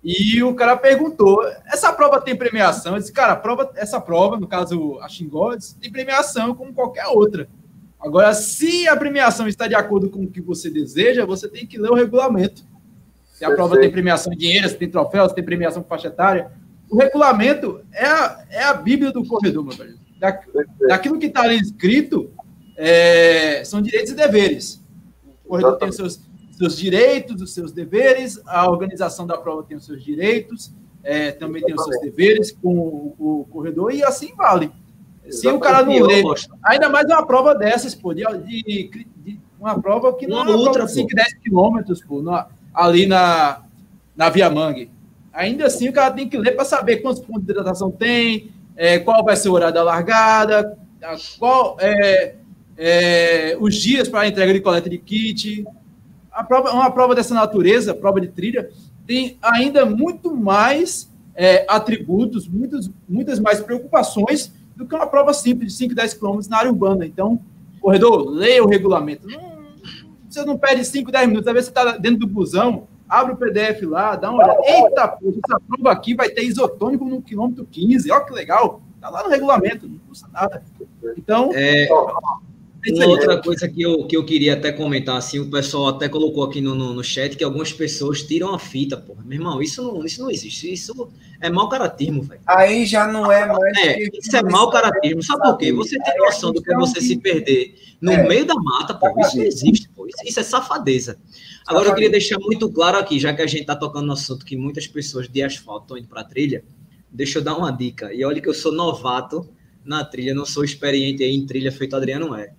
e 0.04 0.42
o 0.44 0.54
cara 0.54 0.76
perguntou: 0.78 1.42
essa 1.66 1.92
prova 1.92 2.22
tem 2.22 2.36
premiação? 2.36 2.94
Eu 2.94 3.00
disse, 3.00 3.12
cara, 3.12 3.36
prova, 3.36 3.72
essa 3.76 4.00
prova, 4.00 4.38
no 4.38 4.48
caso 4.48 5.00
a 5.02 5.08
Xingodes, 5.08 5.74
tem 5.74 5.92
premiação 5.92 6.54
como 6.56 6.74
qualquer 6.74 7.08
outra. 7.08 7.48
Agora, 8.00 8.34
se 8.34 8.86
a 8.88 8.98
premiação 8.98 9.48
está 9.48 9.66
de 9.66 9.76
acordo 9.76 10.10
com 10.10 10.24
o 10.24 10.30
que 10.30 10.42
você 10.42 10.70
deseja, 10.70 11.26
você 11.26 11.48
tem 11.48 11.66
que 11.66 11.78
ler 11.78 11.90
o 11.90 11.96
regulamento. 11.96 12.66
Se 13.32 13.46
a 13.46 13.52
prova 13.56 13.80
tem 13.80 13.90
premiação 13.90 14.34
em 14.34 14.38
dinheiro, 14.38 14.68
se 14.68 14.76
tem 14.76 14.90
troféu, 14.90 15.28
se 15.28 15.36
tem 15.36 15.44
premiação 15.44 15.82
por 15.82 15.90
faixa 15.90 16.08
etária. 16.08 16.52
O 16.90 16.98
regulamento 16.98 17.82
é 17.94 18.06
a, 18.06 18.46
é 18.50 18.64
a 18.64 18.74
bíblia 18.74 19.12
do 19.12 19.26
corredor, 19.26 19.64
meu 19.64 19.76
velho. 19.76 19.98
Da, 20.20 20.40
daquilo 20.88 21.18
que 21.18 21.28
está 21.28 21.42
ali 21.42 21.60
escrito, 21.60 22.30
é, 22.78 23.64
são 23.64 23.82
direitos 23.82 24.12
e 24.12 24.16
deveres. 24.16 24.84
O 25.46 25.50
corredor 25.50 25.78
tem 25.78 25.90
os 25.90 25.96
seus, 25.96 26.22
seus 26.52 26.78
direitos, 26.78 27.42
os 27.42 27.54
seus 27.54 27.72
deveres, 27.72 28.42
a 28.46 28.70
organização 28.70 29.26
da 29.28 29.38
prova 29.38 29.64
tem 29.64 29.78
os 29.78 29.86
seus 29.86 30.04
direitos, 30.04 30.74
é, 31.04 31.32
também 31.32 31.62
tem 31.62 31.76
os 31.76 31.84
seus 31.84 32.00
deveres 32.00 32.52
com 32.52 32.76
o, 32.76 33.16
o 33.18 33.46
corredor, 33.52 33.94
e 33.94 34.04
assim 34.04 34.34
vale. 34.36 34.72
Se 35.30 35.48
o 35.48 35.60
cara 35.60 35.86
não 35.86 36.02
lê, 36.02 36.22
ainda 36.64 36.90
mais 36.90 37.06
uma 37.06 37.26
prova 37.26 37.56
dessas, 37.56 37.96
pô, 37.96 38.14
de, 38.14 38.24
de, 38.46 39.06
de 39.18 39.40
uma 39.60 39.80
prova 39.80 40.14
que 40.14 40.28
não 40.28 40.42
uma 40.42 40.52
é 40.52 40.56
uma 40.56 40.68
outra, 40.68 40.88
5, 40.88 41.08
10 41.14 41.34
quilômetros, 41.36 42.04
pô, 42.04 42.22
na, 42.22 42.48
ali 42.74 43.06
na, 43.06 43.64
na 44.16 44.30
Via 44.30 44.50
Mangue. 44.50 44.92
Ainda 45.32 45.66
assim, 45.66 45.88
o 45.90 45.94
cara 45.94 46.14
tem 46.14 46.28
que 46.28 46.38
ler 46.38 46.52
para 46.52 46.66
saber 46.66 46.98
quantos 46.98 47.22
pontos 47.22 47.46
de 47.46 47.52
hidratação 47.52 47.90
tem, 47.90 48.52
é, 48.76 49.00
qual 49.00 49.24
vai 49.24 49.36
ser 49.36 49.50
o 49.50 49.54
horário 49.54 49.74
da 49.74 49.84
largada, 49.84 50.78
qual 51.40 51.78
é, 51.80 52.36
é, 52.78 53.58
os 53.60 53.76
dias 53.76 54.08
para 54.08 54.22
a 54.22 54.28
entrega 54.28 54.54
de 54.54 54.60
coleta 54.60 54.90
de 54.90 54.98
kit. 54.98 55.66
A 56.32 56.44
prova, 56.44 56.72
uma 56.72 56.92
prova 56.92 57.14
dessa 57.14 57.34
natureza, 57.34 57.94
prova 57.94 58.20
de 58.20 58.28
trilha, 58.28 58.70
tem 59.06 59.38
ainda 59.42 59.86
muito 59.86 60.36
mais 60.36 61.12
é, 61.36 61.66
atributos, 61.70 62.48
muitos, 62.48 62.90
muitas 63.08 63.40
mais 63.40 63.60
preocupações 63.60 64.52
do 64.76 64.88
que 64.88 64.96
uma 64.96 65.08
prova 65.08 65.34
simples 65.34 65.74
de 65.74 65.78
5, 65.78 65.96
10 65.96 66.14
quilômetros 66.16 66.48
na 66.48 66.58
área 66.58 66.72
urbana. 66.72 67.06
Então, 67.06 67.40
corredor, 67.80 68.30
leia 68.30 68.64
o 68.64 68.68
regulamento. 68.68 69.28
Não, 69.28 69.54
você 70.28 70.44
não 70.44 70.58
perde 70.58 70.84
5, 70.86 71.12
10 71.12 71.28
minutos. 71.28 71.48
Às 71.48 71.54
vezes 71.54 71.70
você 71.70 71.80
está 71.80 71.98
dentro 71.98 72.20
do 72.20 72.28
busão, 72.28 72.88
abre 73.08 73.34
o 73.34 73.38
PDF 73.38 73.84
lá, 73.84 74.16
dá 74.16 74.32
uma 74.32 74.44
olhada. 74.44 74.60
Eita, 74.64 75.08
poxa, 75.08 75.40
essa 75.46 75.60
prova 75.60 75.92
aqui 75.92 76.16
vai 76.16 76.30
ter 76.30 76.44
isotônico 76.44 77.06
no 77.06 77.22
quilômetro 77.22 77.68
15. 77.70 78.12
Olha 78.12 78.26
que 78.26 78.34
legal. 78.34 78.82
Está 78.96 79.10
lá 79.10 79.24
no 79.24 79.30
regulamento, 79.30 79.88
não 79.88 80.00
custa 80.08 80.28
nada. 80.32 80.64
Então, 81.18 81.52
é, 81.54 81.88
uma 82.92 83.06
outra 83.08 83.42
coisa 83.42 83.68
que 83.70 83.82
eu, 83.82 84.06
que 84.06 84.18
eu 84.18 84.26
queria 84.26 84.54
até 84.54 84.72
comentar, 84.72 85.16
assim, 85.16 85.40
o 85.40 85.50
pessoal 85.50 85.88
até 85.88 86.10
colocou 86.10 86.44
aqui 86.44 86.60
no, 86.60 86.76
no, 86.76 86.94
no 86.94 87.04
chat 87.04 87.38
que 87.38 87.44
algumas 87.44 87.72
pessoas 87.72 88.24
tiram 88.24 88.54
a 88.54 88.60
fita, 88.60 88.98
porra. 88.98 89.24
Meu 89.24 89.40
irmão, 89.40 89.62
isso 89.62 89.82
não, 89.82 90.06
isso 90.06 90.22
não 90.22 90.30
existe. 90.30 90.72
Isso 90.74 91.10
é 91.40 91.50
mau 91.50 91.70
caratismo, 91.70 92.22
velho. 92.22 92.42
Aí 92.46 92.86
já 92.86 93.08
não 93.08 93.32
é 93.32 93.46
mais. 93.46 93.78
É, 93.78 94.04
isso 94.18 94.36
é 94.36 94.44
mau 94.44 94.70
caratismo. 94.70 95.24
Sabe 95.24 95.44
por 95.44 95.58
quê? 95.58 95.72
Você 95.72 95.98
tem 95.98 96.18
noção 96.18 96.52
do 96.52 96.62
que 96.62 96.74
é 96.74 96.76
você 96.76 97.00
se 97.00 97.18
perder 97.18 97.76
no 98.02 98.12
é. 98.12 98.28
meio 98.28 98.46
da 98.46 98.56
mata, 98.56 98.94
pô. 98.94 99.08
Isso 99.22 99.38
não 99.38 99.44
existe, 99.46 99.90
pô. 99.90 100.06
Isso, 100.06 100.18
isso 100.26 100.40
é 100.42 100.44
safadeza. 100.44 101.18
Agora 101.66 101.88
eu 101.88 101.94
queria 101.94 102.10
deixar 102.10 102.38
muito 102.40 102.70
claro 102.70 102.98
aqui, 102.98 103.18
já 103.18 103.34
que 103.34 103.42
a 103.42 103.48
gente 103.48 103.66
tá 103.66 103.76
tocando 103.76 104.08
no 104.08 104.14
assunto 104.14 104.46
que 104.46 104.58
muitas 104.58 104.88
pessoas 104.88 105.30
de 105.30 105.42
asfalto 105.42 105.84
estão 105.84 105.98
indo 105.98 106.08
pra 106.10 106.24
trilha, 106.24 106.66
deixa 107.10 107.40
eu 107.40 107.44
dar 107.44 107.56
uma 107.56 107.72
dica. 107.72 108.14
E 108.14 108.26
olha 108.26 108.42
que 108.42 108.50
eu 108.50 108.54
sou 108.54 108.74
novato 108.74 109.48
na 109.86 110.04
trilha, 110.04 110.34
não 110.34 110.46
sou 110.46 110.66
experiente 110.66 111.24
em 111.24 111.46
trilha 111.46 111.72
feito 111.72 111.96
Adriano 111.96 112.36
é 112.36 112.54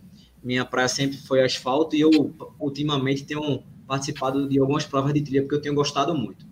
minha 0.44 0.64
praia 0.64 0.88
sempre 0.88 1.16
foi 1.16 1.42
asfalto 1.42 1.96
e 1.96 2.00
eu 2.02 2.10
ultimamente 2.60 3.24
tenho 3.24 3.62
participado 3.86 4.46
de 4.46 4.58
algumas 4.58 4.84
provas 4.84 5.14
de 5.14 5.22
trilha 5.22 5.42
porque 5.42 5.54
eu 5.54 5.62
tenho 5.62 5.74
gostado 5.74 6.14
muito. 6.14 6.46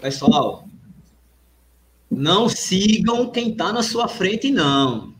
Pessoal, 0.00 0.66
não 2.10 2.48
sigam 2.48 3.30
quem 3.30 3.50
está 3.50 3.72
na 3.72 3.82
sua 3.82 4.08
frente, 4.08 4.50
não. 4.50 5.14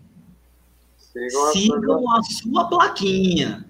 Sigam, 0.96 1.52
sigam 1.52 2.12
a 2.12 2.22
sua 2.22 2.64
plaquinha. 2.68 3.66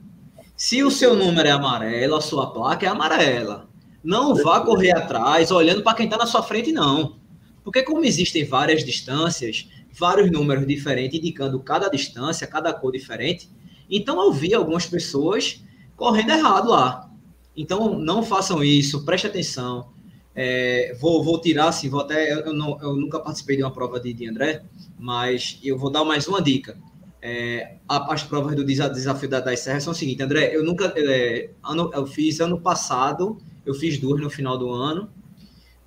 Se 0.57 0.83
o 0.85 0.91
seu 0.91 1.17
número 1.17 1.49
é 1.49 1.51
amarelo, 1.51 2.15
a 2.15 2.21
sua 2.21 2.53
placa 2.53 2.87
é 2.87 2.89
amarela. 2.89 3.69
Não 4.03 4.35
vá 4.35 4.61
correr 4.61 4.93
atrás 4.93 5.51
olhando 5.51 5.83
para 5.83 5.97
quem 5.97 6.07
está 6.07 6.17
na 6.17 6.27
sua 6.27 6.43
frente, 6.43 6.71
não. 6.71 7.19
Porque 7.65 7.83
como 7.83 8.05
existem 8.05 8.45
várias 8.45 8.85
distâncias, 8.85 9.69
vários 9.93 10.31
números 10.31 10.67
diferentes 10.67 11.19
indicando 11.19 11.59
cada 11.61 11.89
distância, 11.89 12.47
cada 12.47 12.73
cor 12.73 12.93
diferente, 12.93 13.51
então 13.91 14.21
eu 14.23 14.33
vi 14.33 14.55
algumas 14.55 14.87
pessoas 14.87 15.63
correndo 15.97 16.31
errado 16.31 16.71
lá. 16.71 17.11
Então 17.57 17.99
não 17.99 18.23
façam 18.23 18.63
isso, 18.63 19.05
preste 19.05 19.27
atenção. 19.27 19.91
É, 20.35 20.97
vou, 21.01 21.23
vou 21.23 21.41
tirar 21.41 21.69
assim, 21.69 21.89
vou 21.89 22.01
até. 22.01 22.33
Eu, 22.33 22.55
não, 22.55 22.81
eu 22.81 22.95
nunca 22.97 23.19
participei 23.19 23.57
de 23.57 23.63
uma 23.63 23.73
prova 23.73 23.99
de, 23.99 24.13
de 24.13 24.29
André, 24.29 24.63
mas 24.99 25.59
eu 25.63 25.77
vou 25.77 25.91
dar 25.91 26.05
mais 26.05 26.27
uma 26.29 26.41
dica. 26.41 26.79
É, 27.23 27.75
as 27.87 28.23
provas 28.23 28.57
do 28.57 28.65
desafio 28.65 29.29
da, 29.29 29.41
das 29.41 29.61
serras 29.61 29.83
são 29.83 29.93
o 29.93 29.97
seguinte, 29.97 30.23
André, 30.23 30.55
eu 30.55 30.65
nunca. 30.65 30.93
É, 30.97 31.51
ano, 31.63 31.91
eu 31.93 32.07
fiz 32.07 32.41
ano 32.41 32.61
passado, 32.61 33.37
eu 33.67 33.75
fiz 33.75 33.99
duas 33.99 34.21
no 34.21 34.31
final 34.31 34.57
do 34.57 34.71
ano, 34.71 35.11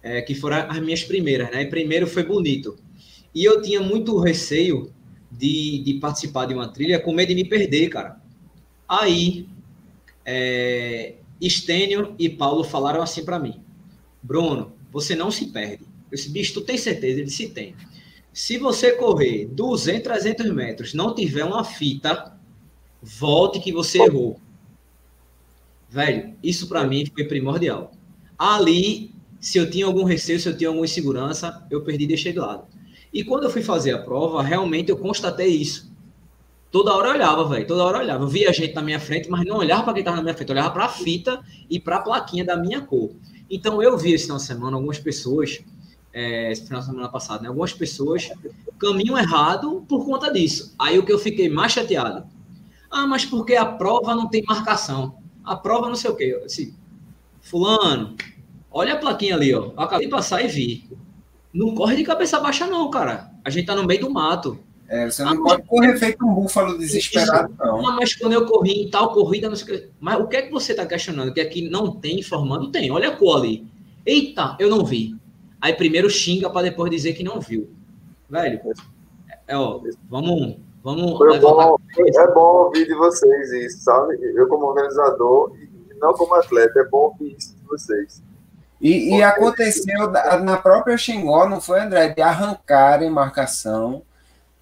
é, 0.04 0.22
que 0.22 0.36
foram 0.36 0.58
as 0.70 0.80
minhas 0.80 1.04
primeiras, 1.04 1.50
né? 1.50 1.66
primeiro 1.66 2.06
foi 2.06 2.24
bonito. 2.24 2.76
E 3.34 3.44
eu 3.44 3.62
tinha 3.62 3.82
muito 3.82 4.20
receio 4.20 4.94
de, 5.38 5.80
de 5.80 5.94
participar 5.96 6.46
de 6.46 6.54
uma 6.54 6.68
trilha 6.68 7.00
com 7.00 7.14
medo 7.14 7.30
de 7.30 7.36
me 7.36 7.46
perder, 7.46 7.90
cara. 7.90 8.22
Aí, 8.88 9.48
é, 10.26 11.16
Estênio 11.42 12.16
e 12.18 12.30
Paulo 12.30 12.64
falaram 12.64 13.02
assim 13.02 13.26
para 13.26 13.40
mim: 13.40 13.62
Bruno, 14.22 14.74
você 14.92 15.16
não 15.16 15.32
se 15.32 15.48
perde. 15.48 15.84
Eu 16.12 16.16
disse, 16.16 16.30
bicho, 16.30 16.54
tu 16.54 16.62
tem 16.62 16.78
certeza? 16.78 17.20
Ele 17.20 17.26
disse, 17.26 17.50
tem. 17.50 17.76
Se 18.32 18.58
você 18.58 18.94
correr 18.94 19.48
200, 19.48 20.04
300 20.04 20.52
metros, 20.54 20.94
não 20.94 21.14
tiver 21.14 21.44
uma 21.44 21.64
fita, 21.64 22.38
volte 23.02 23.60
que 23.60 23.72
você 23.72 24.00
errou. 24.00 24.40
Velho, 25.90 26.34
isso 26.42 26.68
para 26.68 26.86
mim 26.86 27.06
foi 27.06 27.26
primordial. 27.26 27.92
Ali, 28.38 29.12
se 29.40 29.58
eu 29.58 29.70
tinha 29.70 29.86
algum 29.86 30.04
receio, 30.04 30.40
se 30.40 30.50
eu 30.50 30.58
tinha 30.58 30.70
alguma 30.70 30.86
insegurança, 30.86 31.66
eu 31.70 31.84
perdi 31.84 32.06
e 32.06 32.08
deixei 32.08 32.32
de 32.32 32.40
lado. 32.40 32.66
E 33.14 33.24
quando 33.24 33.44
eu 33.44 33.50
fui 33.50 33.62
fazer 33.62 33.92
a 33.92 34.00
prova, 34.00 34.42
realmente 34.42 34.90
eu 34.90 34.98
constatei 34.98 35.50
isso. 35.50 35.94
Toda 36.72 36.92
hora 36.96 37.10
eu 37.10 37.14
olhava, 37.14 37.48
velho. 37.48 37.68
Toda 37.68 37.84
hora 37.84 37.98
eu 38.00 38.02
olhava. 38.02 38.24
Eu 38.24 38.28
via 38.28 38.52
gente 38.52 38.74
na 38.74 38.82
minha 38.82 39.00
frente, 39.00 39.30
mas 39.30 39.46
não 39.46 39.58
olhava 39.58 39.84
para 39.84 39.94
quem 39.94 40.02
estava 40.02 40.18
na 40.18 40.24
minha 40.24 40.34
frente. 40.34 40.50
Eu 40.50 40.56
olhava 40.56 40.72
para 40.72 40.86
a 40.86 40.90
fita 40.90 41.40
e 41.70 41.80
para 41.80 41.98
a 41.98 42.02
plaquinha 42.02 42.44
da 42.44 42.58
minha 42.58 42.82
cor. 42.82 43.12
Então 43.48 43.84
eu 43.84 43.96
vi 43.96 44.14
esse 44.14 44.24
final 44.24 44.38
de 44.38 44.44
semana 44.44 44.76
algumas 44.76 44.98
pessoas, 44.98 45.64
é, 46.12 46.52
esse 46.52 46.66
final 46.66 46.80
de 46.80 46.88
semana 46.88 47.08
passado, 47.10 47.44
né? 47.44 47.50
Algumas 47.50 47.72
pessoas 47.72 48.32
caminham 48.80 49.16
errado 49.16 49.86
por 49.88 50.04
conta 50.04 50.34
disso. 50.34 50.74
Aí 50.80 50.98
o 50.98 51.06
que 51.06 51.14
eu 51.14 51.20
fiquei 51.20 51.48
mais 51.48 51.72
chateado. 51.72 52.26
Ah, 52.90 53.06
mas 53.06 53.24
porque 53.24 53.56
a 53.56 53.66
prova 53.66 54.16
não 54.16 54.28
tem 54.28 54.44
marcação. 54.48 55.18
A 55.44 55.56
prova 55.56 55.88
não 55.88 55.96
sei 55.96 56.10
o 56.10 56.16
quê. 56.16 56.42
Assim, 56.44 56.74
fulano, 57.40 58.16
olha 58.72 58.94
a 58.94 58.98
plaquinha 58.98 59.36
ali, 59.36 59.54
ó. 59.54 59.66
Eu 59.66 59.80
acabei 59.80 60.08
de 60.08 60.12
passar 60.12 60.44
e 60.44 60.48
vi. 60.48 60.90
Não 61.54 61.76
corre 61.76 61.96
de 61.96 62.04
cabeça 62.04 62.40
baixa, 62.40 62.66
não, 62.66 62.90
cara. 62.90 63.30
A 63.46 63.50
gente 63.50 63.68
tá 63.68 63.76
no 63.76 63.86
meio 63.86 64.02
do 64.02 64.10
mato. 64.10 64.58
É, 64.88 65.10
você 65.10 65.24
não 65.24 65.34
ah, 65.34 65.44
pode 65.44 65.64
correr 65.64 65.98
feito 65.98 66.26
um 66.26 66.34
búfalo 66.34 66.78
desesperado, 66.78 67.54
não. 67.58 67.88
Ah, 67.88 67.92
mas 67.94 68.16
quando 68.16 68.34
eu 68.34 68.46
corri 68.46 68.84
em 68.84 68.90
tal 68.90 69.14
corrida, 69.14 69.50
não 69.50 69.56
sei 69.56 69.64
o 69.64 69.80
que. 69.80 69.90
Mas 70.00 70.20
o 70.20 70.28
que 70.28 70.38
é 70.38 70.42
que 70.42 70.52
você 70.52 70.72
está 70.72 70.86
questionando? 70.86 71.34
Que 71.34 71.42
aqui 71.42 71.70
não 71.70 71.92
tem 71.92 72.20
informando? 72.20 72.72
Tem. 72.72 72.92
Olha 72.92 73.10
a 73.10 73.16
cor 73.16 73.38
ali. 73.38 73.66
Eita, 74.06 74.56
eu 74.60 74.70
não 74.70 74.84
vi. 74.84 75.16
Aí 75.62 75.74
primeiro 75.74 76.10
xinga 76.10 76.50
para 76.50 76.64
depois 76.64 76.92
dizer 76.92 77.14
que 77.14 77.24
não 77.24 77.40
viu. 77.40 77.70
Velho, 78.30 78.60
é, 79.48 79.58
ó, 79.58 79.80
vamos. 80.10 80.58
vamos 80.84 81.18
Foi 81.18 81.40
bom, 81.40 81.78
é 81.98 82.34
bom 82.34 82.66
ouvir 82.66 82.86
de 82.86 82.96
vocês 82.96 83.52
isso, 83.52 83.84
sabe? 83.84 84.18
Eu, 84.36 84.48
como 84.48 84.66
organizador, 84.66 85.56
e 85.58 85.94
não 86.00 86.14
como 86.14 86.34
atleta, 86.36 86.80
é 86.80 86.90
bom 86.90 87.12
ouvir 87.12 87.36
isso 87.38 87.56
de 87.56 87.64
vocês. 87.66 88.22
E, 88.80 89.16
e 89.16 89.24
aconteceu 89.24 90.12
na 90.44 90.58
própria 90.58 90.98
Xingó, 90.98 91.48
não 91.48 91.62
foi, 91.62 91.80
André? 91.80 92.10
De 92.10 92.22
arrancar 92.22 93.02
em 93.02 93.10
marcação. 93.10 94.04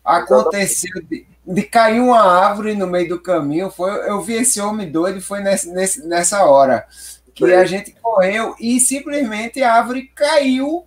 Aconteceu 0.04 1.02
de, 1.04 1.26
de, 1.46 1.64
cair 1.64 2.00
uma 2.00 2.22
árvore 2.22 2.76
no 2.76 2.88
meio 2.88 3.10
do 3.10 3.20
caminho. 3.20 3.72
Foi, 3.72 3.90
eu 4.10 4.22
vi 4.22 4.34
esse 4.34 4.62
homem 4.62 4.92
doido, 4.92 5.22
foi 5.22 5.42
nesse, 5.42 5.72
nesse, 5.72 6.08
nessa 6.08 6.44
hora. 6.44 6.86
Que 7.34 7.52
a 7.54 7.66
gente 7.66 7.96
correu 8.02 8.56
e 8.60 8.80
simplesmente 8.80 9.64
a 9.64 9.74
árvore 9.74 10.12
caiu 10.14 10.86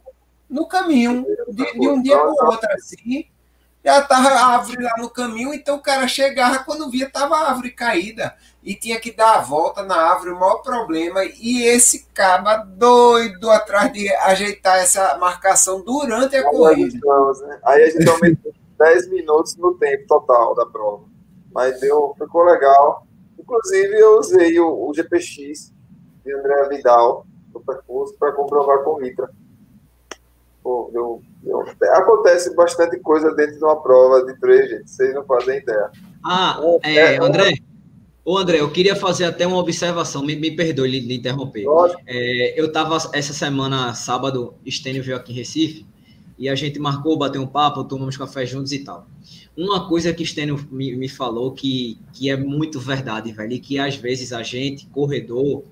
no 0.48 0.66
caminho, 0.66 1.26
de, 1.48 1.72
de 1.72 1.88
um 1.88 2.00
dia 2.00 2.16
para 2.16 2.30
o 2.30 2.46
outro, 2.46 2.68
assim. 2.72 3.26
Já 3.84 3.98
estava 3.98 4.28
a 4.28 4.46
árvore 4.46 4.82
lá 4.82 4.94
no 4.98 5.10
caminho, 5.10 5.52
então 5.52 5.76
o 5.76 5.82
cara 5.82 6.06
chegava, 6.06 6.60
quando 6.60 6.88
via, 6.88 7.06
estava 7.06 7.36
a 7.36 7.50
árvore 7.50 7.70
caída 7.70 8.34
e 8.64 8.74
tinha 8.74 8.98
que 8.98 9.12
dar 9.12 9.36
a 9.36 9.40
volta 9.42 9.82
na 9.82 9.94
árvore, 9.94 10.30
o 10.30 10.40
maior 10.40 10.62
problema. 10.62 11.22
E 11.22 11.62
esse 11.64 12.06
caba 12.14 12.56
doido 12.56 13.50
atrás 13.50 13.92
de 13.92 14.08
ajeitar 14.16 14.78
essa 14.78 15.18
marcação 15.18 15.82
durante 15.82 16.34
a 16.34 16.38
Aí 16.38 16.44
corrida. 16.44 16.98
né? 17.46 17.60
Aí 17.62 17.82
a 17.82 17.90
gente 17.90 18.08
aumentou 18.08 18.52
10 18.78 19.08
minutos 19.12 19.56
no 19.56 19.74
tempo 19.74 20.06
total 20.06 20.54
da 20.54 20.64
prova. 20.64 21.04
Mas 21.52 21.78
deu, 21.78 22.14
ficou 22.18 22.44
legal. 22.44 23.06
Inclusive, 23.38 24.00
eu 24.00 24.18
usei 24.18 24.58
o, 24.58 24.88
o 24.88 24.94
GPX 24.94 25.70
de 26.24 26.32
André 26.32 26.68
Vidal 26.70 27.26
no 27.52 27.60
percurso 27.60 28.16
para 28.18 28.32
comprovar 28.32 28.82
com 28.82 28.92
o 28.92 28.98
Mitra. 28.98 29.28
Pô, 30.62 30.88
deu, 30.90 31.20
deu, 31.42 31.62
acontece 31.92 32.54
bastante 32.54 32.98
coisa 33.00 33.30
dentro 33.34 33.58
de 33.58 33.64
uma 33.64 33.82
prova 33.82 34.24
de 34.24 34.40
três, 34.40 34.70
gente. 34.70 34.90
Vocês 34.90 35.14
não 35.14 35.22
fazem 35.26 35.58
ideia. 35.58 35.90
Ah, 36.24 36.58
é, 36.82 36.96
é, 36.96 37.18
André, 37.22 37.52
Ô 38.24 38.38
André, 38.38 38.60
eu 38.60 38.70
queria 38.70 38.96
fazer 38.96 39.26
até 39.26 39.46
uma 39.46 39.58
observação, 39.58 40.24
me, 40.24 40.34
me 40.34 40.50
perdoe 40.50 40.98
de 40.98 41.14
interromper. 41.14 41.66
É, 42.06 42.58
eu 42.58 42.66
estava 42.66 42.96
essa 43.12 43.34
semana, 43.34 43.92
sábado, 43.92 44.54
Estênio 44.64 45.02
veio 45.02 45.18
aqui 45.18 45.30
em 45.30 45.34
Recife, 45.34 45.86
e 46.38 46.48
a 46.48 46.54
gente 46.54 46.78
marcou, 46.78 47.18
bater 47.18 47.38
um 47.38 47.46
papo, 47.46 47.84
tomamos 47.84 48.16
café 48.16 48.46
juntos 48.46 48.72
e 48.72 48.78
tal. 48.78 49.06
Uma 49.54 49.86
coisa 49.86 50.10
que 50.14 50.22
Estênio 50.22 50.58
me, 50.72 50.96
me 50.96 51.06
falou 51.06 51.52
que, 51.52 51.98
que 52.14 52.30
é 52.30 52.36
muito 52.36 52.80
verdade, 52.80 53.30
velho, 53.30 53.52
e 53.52 53.60
que 53.60 53.78
às 53.78 53.96
vezes 53.96 54.32
a 54.32 54.42
gente, 54.42 54.86
corredor, 54.86 55.62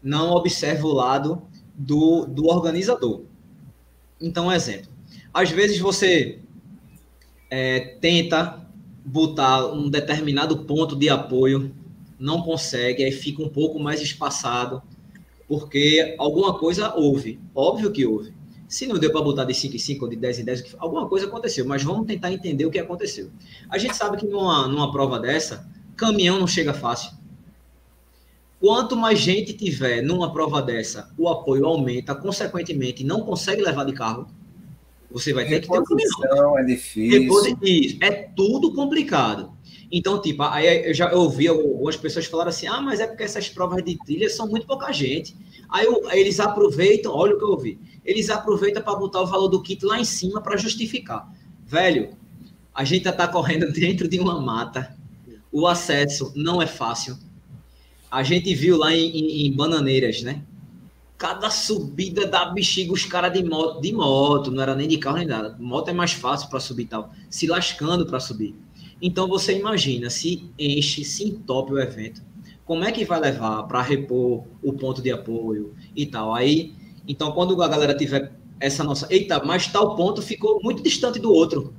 não 0.00 0.30
observa 0.30 0.86
o 0.86 0.92
lado 0.92 1.42
do, 1.74 2.26
do 2.26 2.46
organizador. 2.46 3.22
Então, 4.20 4.46
um 4.46 4.52
exemplo. 4.52 4.88
Às 5.34 5.50
vezes 5.50 5.80
você 5.80 6.38
é, 7.50 7.96
tenta 8.00 8.64
botar 9.04 9.66
um 9.66 9.90
determinado 9.90 10.58
ponto 10.58 10.94
de 10.94 11.08
apoio 11.08 11.72
não 12.18 12.42
consegue, 12.42 13.04
aí 13.04 13.12
fica 13.12 13.42
um 13.42 13.48
pouco 13.48 13.78
mais 13.78 14.00
espaçado, 14.00 14.82
porque 15.46 16.14
alguma 16.18 16.58
coisa 16.58 16.94
houve, 16.94 17.40
óbvio 17.54 17.92
que 17.92 18.04
houve. 18.04 18.34
Se 18.68 18.86
não 18.86 18.98
deu 18.98 19.10
para 19.10 19.22
botar 19.22 19.44
de 19.44 19.54
5 19.54 19.76
em 19.76 19.78
5 19.78 20.04
ou 20.04 20.10
de 20.10 20.16
10 20.16 20.40
em 20.40 20.44
10, 20.44 20.76
alguma 20.78 21.08
coisa 21.08 21.26
aconteceu, 21.26 21.64
mas 21.66 21.82
vamos 21.82 22.06
tentar 22.06 22.30
entender 22.30 22.66
o 22.66 22.70
que 22.70 22.78
aconteceu. 22.78 23.30
A 23.70 23.78
gente 23.78 23.96
sabe 23.96 24.18
que 24.18 24.26
numa, 24.26 24.68
numa 24.68 24.92
prova 24.92 25.18
dessa, 25.18 25.66
caminhão 25.96 26.38
não 26.38 26.46
chega 26.46 26.74
fácil. 26.74 27.16
Quanto 28.60 28.96
mais 28.96 29.20
gente 29.20 29.52
tiver 29.52 30.02
numa 30.02 30.32
prova 30.32 30.60
dessa, 30.60 31.10
o 31.16 31.28
apoio 31.28 31.64
aumenta, 31.64 32.14
consequentemente, 32.14 33.04
não 33.04 33.20
consegue 33.20 33.62
levar 33.62 33.84
de 33.84 33.92
carro. 33.92 34.26
Você 35.10 35.32
vai 35.32 35.46
ter 35.46 35.60
que 35.60 35.68
ter 35.68 35.78
um 35.78 35.84
caminhão. 35.84 36.58
É 36.58 36.64
difícil. 36.64 37.56
Isso, 37.62 37.96
é 38.02 38.10
tudo 38.10 38.74
complicado. 38.74 39.52
Então, 39.90 40.20
tipo, 40.20 40.42
aí 40.42 40.88
eu 40.88 40.94
já 40.94 41.12
ouvi 41.14 41.48
algumas 41.48 41.96
pessoas 41.96 42.26
falar 42.26 42.48
assim: 42.48 42.66
ah, 42.66 42.80
mas 42.80 43.00
é 43.00 43.06
porque 43.06 43.22
essas 43.22 43.48
provas 43.48 43.82
de 43.82 43.96
trilha 44.04 44.28
são 44.28 44.46
muito 44.46 44.66
pouca 44.66 44.92
gente. 44.92 45.34
Aí, 45.68 45.84
eu, 45.86 46.08
eles 46.10 46.40
aproveitam, 46.40 47.12
olha 47.14 47.34
o 47.34 47.38
que 47.38 47.44
eu 47.44 47.50
ouvi, 47.50 47.78
eles 48.04 48.30
aproveitam 48.30 48.82
para 48.82 48.94
botar 48.94 49.22
o 49.22 49.26
valor 49.26 49.48
do 49.48 49.62
kit 49.62 49.84
lá 49.84 49.98
em 49.98 50.04
cima 50.04 50.40
para 50.40 50.56
justificar. 50.56 51.30
Velho, 51.66 52.10
a 52.74 52.84
gente 52.84 53.08
está 53.08 53.26
correndo 53.26 53.70
dentro 53.72 54.08
de 54.08 54.18
uma 54.18 54.40
mata, 54.40 54.96
o 55.50 55.66
acesso 55.66 56.32
não 56.36 56.60
é 56.60 56.66
fácil. 56.66 57.18
A 58.10 58.22
gente 58.22 58.54
viu 58.54 58.76
lá 58.76 58.94
em, 58.94 59.10
em, 59.10 59.46
em 59.46 59.52
Bananeiras, 59.52 60.22
né? 60.22 60.42
Cada 61.16 61.50
subida 61.50 62.26
da 62.26 62.46
bexiga, 62.46 62.92
os 62.92 63.04
caras 63.04 63.32
de 63.32 63.42
moto, 63.42 63.80
de 63.80 63.92
moto, 63.92 64.50
não 64.50 64.62
era 64.62 64.74
nem 64.74 64.86
de 64.86 64.96
carro 64.98 65.16
nem 65.16 65.26
nada. 65.26 65.56
Moto 65.58 65.88
é 65.88 65.92
mais 65.92 66.12
fácil 66.12 66.48
para 66.48 66.60
subir 66.60 66.86
tal, 66.86 67.12
se 67.28 67.46
lascando 67.46 68.06
para 68.06 68.20
subir. 68.20 68.54
Então 69.00 69.28
você 69.28 69.58
imagina 69.58 70.10
se 70.10 70.50
enche, 70.58 71.04
se 71.04 71.24
entope 71.24 71.72
o 71.72 71.78
evento, 71.78 72.22
como 72.64 72.84
é 72.84 72.92
que 72.92 73.04
vai 73.04 73.20
levar 73.20 73.62
para 73.64 73.80
repor 73.80 74.44
o 74.62 74.72
ponto 74.72 75.00
de 75.00 75.10
apoio 75.10 75.74
e 75.96 76.04
tal. 76.04 76.34
Aí, 76.34 76.74
então 77.06 77.32
quando 77.32 77.60
a 77.62 77.68
galera 77.68 77.96
tiver 77.96 78.32
essa 78.60 78.82
nossa, 78.82 79.06
eita, 79.10 79.42
mas 79.44 79.66
tal 79.68 79.96
ponto 79.96 80.20
ficou 80.20 80.60
muito 80.62 80.82
distante 80.82 81.18
do 81.18 81.32
outro. 81.32 81.72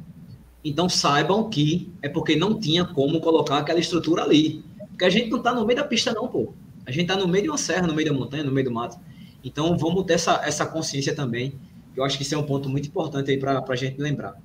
Então 0.64 0.90
saibam 0.90 1.50
que 1.50 1.92
é 2.02 2.10
porque 2.10 2.36
não 2.36 2.60
tinha 2.60 2.86
como 2.86 3.22
colocar 3.22 3.60
aquela 3.60 3.80
estrutura 3.80 4.24
ali. 4.24 4.64
Porque 4.90 5.06
a 5.06 5.10
gente 5.10 5.30
não 5.30 5.38
está 5.38 5.54
no 5.54 5.66
meio 5.66 5.78
da 5.80 5.86
pista 5.86 6.14
não, 6.14 6.28
pô. 6.28 6.54
A 6.86 6.92
gente 6.92 7.04
está 7.04 7.16
no 7.16 7.28
meio 7.28 7.44
de 7.44 7.50
uma 7.50 7.58
serra, 7.58 7.86
no 7.86 7.94
meio 7.94 8.10
da 8.10 8.14
montanha, 8.14 8.44
no 8.44 8.52
meio 8.52 8.66
do 8.66 8.74
mato. 8.74 9.00
Então 9.44 9.78
vamos 9.78 10.04
ter 10.06 10.14
essa, 10.14 10.42
essa 10.44 10.66
consciência 10.66 11.16
também. 11.16 11.54
Eu 11.96 12.04
acho 12.04 12.18
que 12.18 12.24
isso 12.24 12.36
é 12.36 12.38
um 12.38 12.44
ponto 12.44 12.70
muito 12.70 12.88
importante 12.88 13.30
aí 13.30 13.38
para 13.38 13.64
a 13.66 13.76
gente 13.76 14.02
lembrar. 14.02 14.36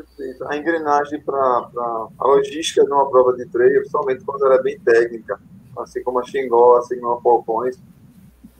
Perfeito. 0.00 0.48
A 0.48 0.56
engrenagem 0.56 1.20
para 1.20 1.38
a 1.38 2.26
logística 2.26 2.84
de 2.84 2.90
uma 2.90 3.08
prova 3.10 3.34
de 3.34 3.44
treino, 3.46 3.80
principalmente 3.80 4.24
quando 4.24 4.46
ela 4.46 4.54
é 4.54 4.62
bem 4.62 4.80
técnica, 4.80 5.38
assim 5.78 6.02
como 6.02 6.18
a 6.18 6.24
Xingó, 6.24 6.78
assim 6.78 6.98
como 6.98 7.12
a 7.14 7.20
Falcões, 7.20 7.78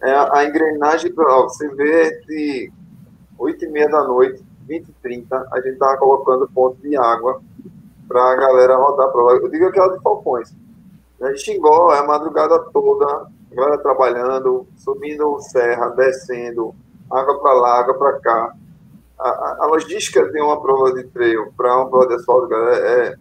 é 0.03 0.11
a, 0.11 0.39
a 0.39 0.45
engrenagem, 0.45 1.13
para 1.13 1.43
você 1.43 1.67
vê 1.75 2.21
de 2.27 2.73
8 3.39 3.65
e 3.65 3.69
meia 3.69 3.89
da 3.89 4.05
noite, 4.05 4.45
20 4.67 4.89
e 4.89 4.93
30, 5.03 5.49
a 5.51 5.57
gente 5.61 5.73
estava 5.73 5.97
colocando 5.97 6.49
ponto 6.49 6.77
de 6.83 6.95
água 6.97 7.41
para 8.07 8.33
a 8.33 8.37
galera 8.37 8.77
rodar 8.77 9.07
a 9.09 9.11
prova. 9.11 9.33
Eu 9.33 9.49
digo 9.49 9.67
aquela 9.67 9.97
de 9.97 10.03
Falcões. 10.03 10.55
Né? 11.19 11.35
Xingó 11.37 11.93
é 11.95 12.01
a 12.01 12.07
madrugada 12.07 12.59
toda, 12.71 13.07
a 13.07 13.55
galera 13.55 13.79
trabalhando, 13.79 14.67
subindo 14.77 15.41
serra, 15.41 15.89
descendo, 15.91 16.75
água 17.11 17.41
para 17.41 17.53
lá, 17.55 17.81
água 17.81 17.95
para 17.95 18.21
cá 18.21 18.55
a, 19.21 19.59
a, 19.61 19.67
logística 19.67 20.27
de 20.31 20.41
uma 20.41 20.61
prova 20.61 20.95
de 20.95 21.05
treino 21.05 21.53
para 21.57 21.77
uma 21.77 21.89
prova 21.89 22.09
de 22.09 22.15
asfalto, 22.15 22.49
galera, 22.49 22.77
é 22.77 23.17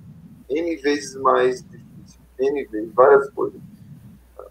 N 0.50 0.76
vezes 0.78 1.16
mais 1.18 1.62
difícil. 1.64 2.20
N 2.39 2.66
vezes, 2.66 2.93
várias 2.93 3.30
coisas. 3.32 3.60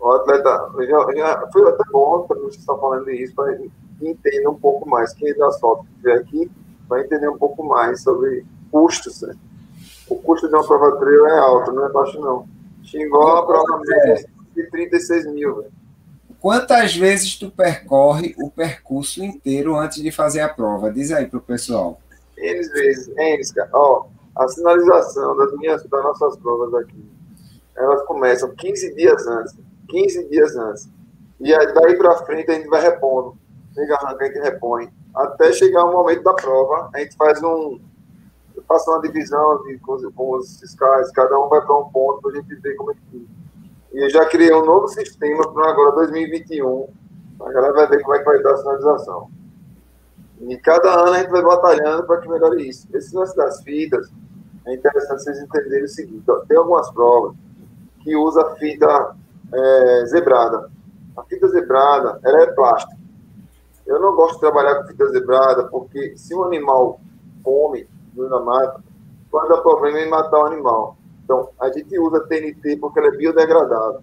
O 0.01 0.11
atleta, 0.13 0.71
já, 0.81 1.17
já 1.17 1.49
foi 1.53 1.69
até 1.69 1.83
bom 1.91 2.27
para 2.27 2.39
você 2.39 2.59
estar 2.59 2.77
falando 2.77 3.11
isso, 3.11 3.35
para 3.35 3.59
entender 4.01 4.49
um 4.49 4.55
pouco 4.55 4.89
mais. 4.89 5.13
Quem 5.15 5.31
é 5.31 5.35
do 5.35 5.45
asfalto 5.45 5.85
que 5.85 5.91
estiver 5.91 6.19
aqui, 6.19 6.51
para 6.89 7.03
entender 7.03 7.29
um 7.29 7.39
pouco 7.39 7.65
mais 7.65 8.03
sobre 8.03 8.45
custos. 8.71 9.23
Né? 9.23 9.35
O 10.09 10.17
custo 10.17 10.49
de 10.49 10.55
uma 10.55 10.67
prova 10.67 10.97
trail 10.99 11.27
é 11.27 11.39
alto, 11.39 11.73
não 11.73 11.87
é 11.87 11.89
baixo 11.91 12.21
não. 12.21 12.47
Xingó, 12.85 13.39
a 13.39 13.47
prova 13.47 13.81
de 14.55 14.71
36 14.71 15.33
mil. 15.33 15.57
Véio. 15.57 15.78
Quantas 16.41 16.95
vezes 16.95 17.37
tu 17.37 17.51
percorre 17.51 18.35
o 18.39 18.49
percurso 18.49 19.25
inteiro 19.25 19.75
antes 19.77 20.01
de 20.01 20.13
fazer 20.13 20.41
a 20.41 20.49
prova? 20.49 20.91
Diz 20.91 21.11
aí 21.11 21.27
pro 21.27 21.41
pessoal. 21.41 22.01
N 22.37 22.69
vezes, 22.69 23.09
N. 23.17 23.43
Ó, 23.73 24.07
a 24.37 24.47
sinalização 24.47 25.37
das 25.37 25.53
minhas, 25.55 25.83
das 25.85 26.03
nossas 26.03 26.37
provas 26.37 26.73
aqui, 26.75 27.05
elas 27.77 28.03
começam 28.05 28.55
15 28.55 28.95
dias 28.95 29.27
antes. 29.27 29.57
15 29.89 30.29
dias 30.29 30.57
antes. 30.57 30.89
E 31.41 31.53
aí, 31.53 31.75
daí 31.75 31.97
para 31.97 32.17
frente 32.19 32.51
a 32.51 32.55
gente 32.55 32.69
vai 32.69 32.83
repondo. 32.83 33.37
Chega 33.75 33.97
arranca, 33.97 34.25
a 34.25 34.29
gente 34.29 34.41
repõe. 34.41 34.89
Até 35.15 35.53
chegar 35.53 35.85
o 35.85 35.93
momento 35.93 36.23
da 36.23 36.35
prova, 36.35 36.91
a 36.95 36.99
gente 37.01 37.17
faz 37.17 37.43
um. 37.43 37.81
Passa 38.67 38.91
uma 38.91 39.01
divisão 39.01 39.63
de, 39.65 39.79
com, 39.79 39.97
com 40.13 40.37
os 40.37 40.61
fiscais, 40.61 41.11
cada 41.13 41.39
um 41.39 41.49
vai 41.49 41.61
para 41.65 41.79
um 41.79 41.89
ponto 41.91 42.21
para 42.21 42.33
a 42.33 42.35
gente 42.35 42.55
ver 42.57 42.75
como 42.75 42.91
é 42.91 42.95
que 42.95 43.01
fica. 43.11 43.38
E 43.93 44.05
eu 44.05 44.11
já 44.11 44.27
criei 44.27 44.53
um 44.53 44.65
novo 44.65 44.89
sistema 44.89 45.53
para 45.53 45.71
agora 45.71 45.93
2021. 45.93 46.89
A 47.41 47.53
galera 47.53 47.73
vai 47.73 47.89
ver 47.89 48.03
como 48.03 48.15
é 48.15 48.19
que 48.19 48.25
vai 48.25 48.37
estar 48.37 48.53
a 48.53 48.57
sinalização. 48.57 49.31
E 50.41 50.57
cada 50.59 50.93
ano 51.01 51.13
a 51.13 51.19
gente 51.19 51.31
vai 51.31 51.43
batalhando 51.43 52.07
para 52.07 52.21
que 52.21 52.29
melhore 52.29 52.69
isso. 52.69 52.87
Esse 52.95 53.15
lance 53.15 53.37
das 53.37 53.63
fitas, 53.63 54.11
é 54.67 54.75
interessante 54.75 55.23
vocês 55.23 55.41
entenderem 55.41 55.85
o 55.85 55.89
seguinte: 55.89 56.25
tem 56.47 56.57
algumas 56.57 56.91
provas 56.91 57.35
que 58.01 58.15
usa 58.15 58.55
fita 58.57 59.17
é, 59.53 60.05
zebrada. 60.07 60.71
A 61.17 61.23
fita 61.23 61.49
zebrada, 61.49 62.21
ela 62.23 62.43
é 62.43 62.47
plástica. 62.49 62.97
Eu 63.87 63.99
não 64.01 64.15
gosto 64.15 64.35
de 64.35 64.41
trabalhar 64.41 64.77
com 64.77 64.89
fita 64.89 65.09
zebrada 65.09 65.65
porque 65.69 66.17
se 66.17 66.35
um 66.35 66.45
animal 66.45 67.01
come 67.43 67.89
na 68.15 68.41
mata, 68.41 68.83
pode 69.31 69.49
dar 69.49 69.63
problema 69.63 70.01
em 70.01 70.09
matar 70.11 70.41
o 70.41 70.47
animal. 70.47 70.98
Então, 71.29 71.51
a 71.61 71.69
gente 71.71 71.99
usa 71.99 72.27
TNT 72.27 72.79
porque 72.79 72.99
ela 72.99 73.09
é 73.09 73.17
biodegradável. 73.19 74.01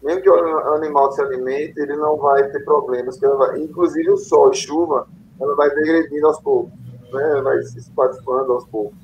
Mesmo 0.00 0.22
que 0.22 0.30
o 0.30 0.74
animal 0.74 1.10
se 1.10 1.20
alimente, 1.20 1.76
ele 1.76 1.96
não 1.96 2.16
vai 2.18 2.48
ter 2.52 2.64
problemas. 2.64 3.18
Vai, 3.18 3.58
inclusive, 3.58 4.08
o 4.12 4.16
sol 4.16 4.52
e 4.52 4.54
chuva, 4.54 5.08
ela 5.40 5.56
vai 5.56 5.74
degredindo 5.74 6.24
aos 6.24 6.38
poucos. 6.40 6.70
Né? 7.12 7.40
Vai 7.42 7.60
se 7.64 7.80
espatifando 7.80 8.52
aos 8.52 8.64
poucos. 8.66 8.96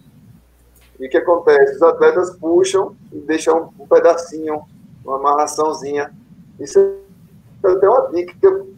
E 1.01 1.09
o 1.09 1.11
que 1.11 1.17
acontece? 1.17 1.75
Os 1.75 1.83
atletas 1.83 2.31
puxam 2.37 2.95
e 3.11 3.19
deixam 3.19 3.75
um 3.77 3.89
pedacinho, 3.89 4.63
uma 5.05 5.17
amarraçãozinha. 5.17 6.15
Isso 6.61 6.79
é 6.79 7.69
até 7.73 7.89
uma 7.89 8.09
dica 8.13 8.35
que 8.39 8.47
eu, 8.47 8.73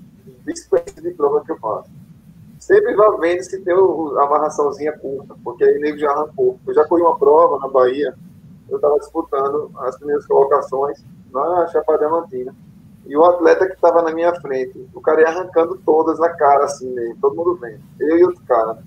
de 1.03 1.11
prova 1.11 1.45
que 1.45 1.53
eu 1.53 1.59
faço. 1.59 1.91
Sempre 2.59 2.95
vá 2.95 3.11
vendo 3.19 3.43
se 3.43 3.61
tem 3.61 3.75
a 3.75 4.23
amarraçãozinha 4.23 4.97
curta, 4.97 5.35
porque 5.45 5.65
aí 5.65 5.77
o 5.77 5.81
nego 5.83 5.99
já 5.99 6.11
arrancou. 6.13 6.59
Eu 6.67 6.73
já 6.73 6.83
corri 6.87 7.03
uma 7.03 7.19
prova 7.19 7.59
na 7.59 7.69
Bahia, 7.69 8.17
eu 8.69 8.77
estava 8.77 8.99
disputando 8.99 9.71
as 9.79 9.97
primeiras 9.97 10.27
colocações 10.27 11.05
na 11.33 11.67
Chapada 11.69 11.99
Diamantina. 11.99 12.55
E 13.07 13.17
o 13.17 13.25
atleta 13.25 13.67
que 13.67 13.75
estava 13.75 14.03
na 14.03 14.13
minha 14.13 14.35
frente, 14.41 14.89
o 14.95 15.01
cara 15.01 15.21
ia 15.21 15.29
arrancando 15.29 15.79
todas 15.85 16.19
na 16.19 16.31
cara, 16.31 16.65
assim, 16.65 16.89
mesmo, 16.91 17.19
todo 17.21 17.37
mundo 17.37 17.57
vendo. 17.57 17.81
Eu 18.01 18.19
e 18.19 18.25
outro 18.25 18.43
cara. 18.45 18.79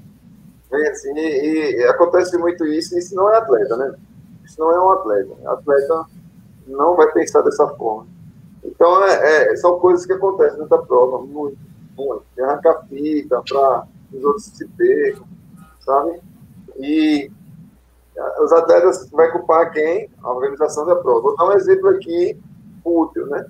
Vem 0.71 0.87
assim, 0.87 1.13
e, 1.15 1.75
e, 1.77 1.83
acontece 1.83 2.37
muito 2.37 2.65
isso, 2.65 2.95
e 2.95 2.99
isso 2.99 3.15
não 3.15 3.31
é 3.31 3.37
atleta, 3.37 3.77
né? 3.77 3.95
Isso 4.43 4.59
não 4.59 4.71
é 4.71 4.83
um 4.83 4.89
atleta. 4.89 5.33
Atleta 5.45 6.05
não 6.65 6.95
vai 6.95 7.11
pensar 7.11 7.41
dessa 7.41 7.67
forma. 7.69 8.07
Então, 8.63 9.03
é, 9.03 9.51
é, 9.51 9.55
são 9.55 9.79
coisas 9.79 10.05
que 10.05 10.13
acontecem 10.13 10.59
nessa 10.59 10.77
prova, 10.79 11.19
muito, 11.19 11.57
muito. 11.95 12.23
Arrancar 12.39 12.85
fita 12.89 13.41
para 13.47 13.87
os 14.11 14.23
outros 14.23 14.45
se 14.45 14.67
percam, 14.69 15.25
sabe? 15.79 16.19
E 16.79 17.31
os 18.39 18.51
atletas 18.51 19.09
vai 19.11 19.31
culpar 19.31 19.71
quem? 19.71 20.09
A 20.23 20.31
organização 20.31 20.85
da 20.85 20.95
prova. 20.95 21.21
Vou 21.21 21.35
dar 21.35 21.45
um 21.45 21.53
exemplo 21.53 21.89
aqui 21.89 22.39
útil, 22.83 23.27
né? 23.27 23.45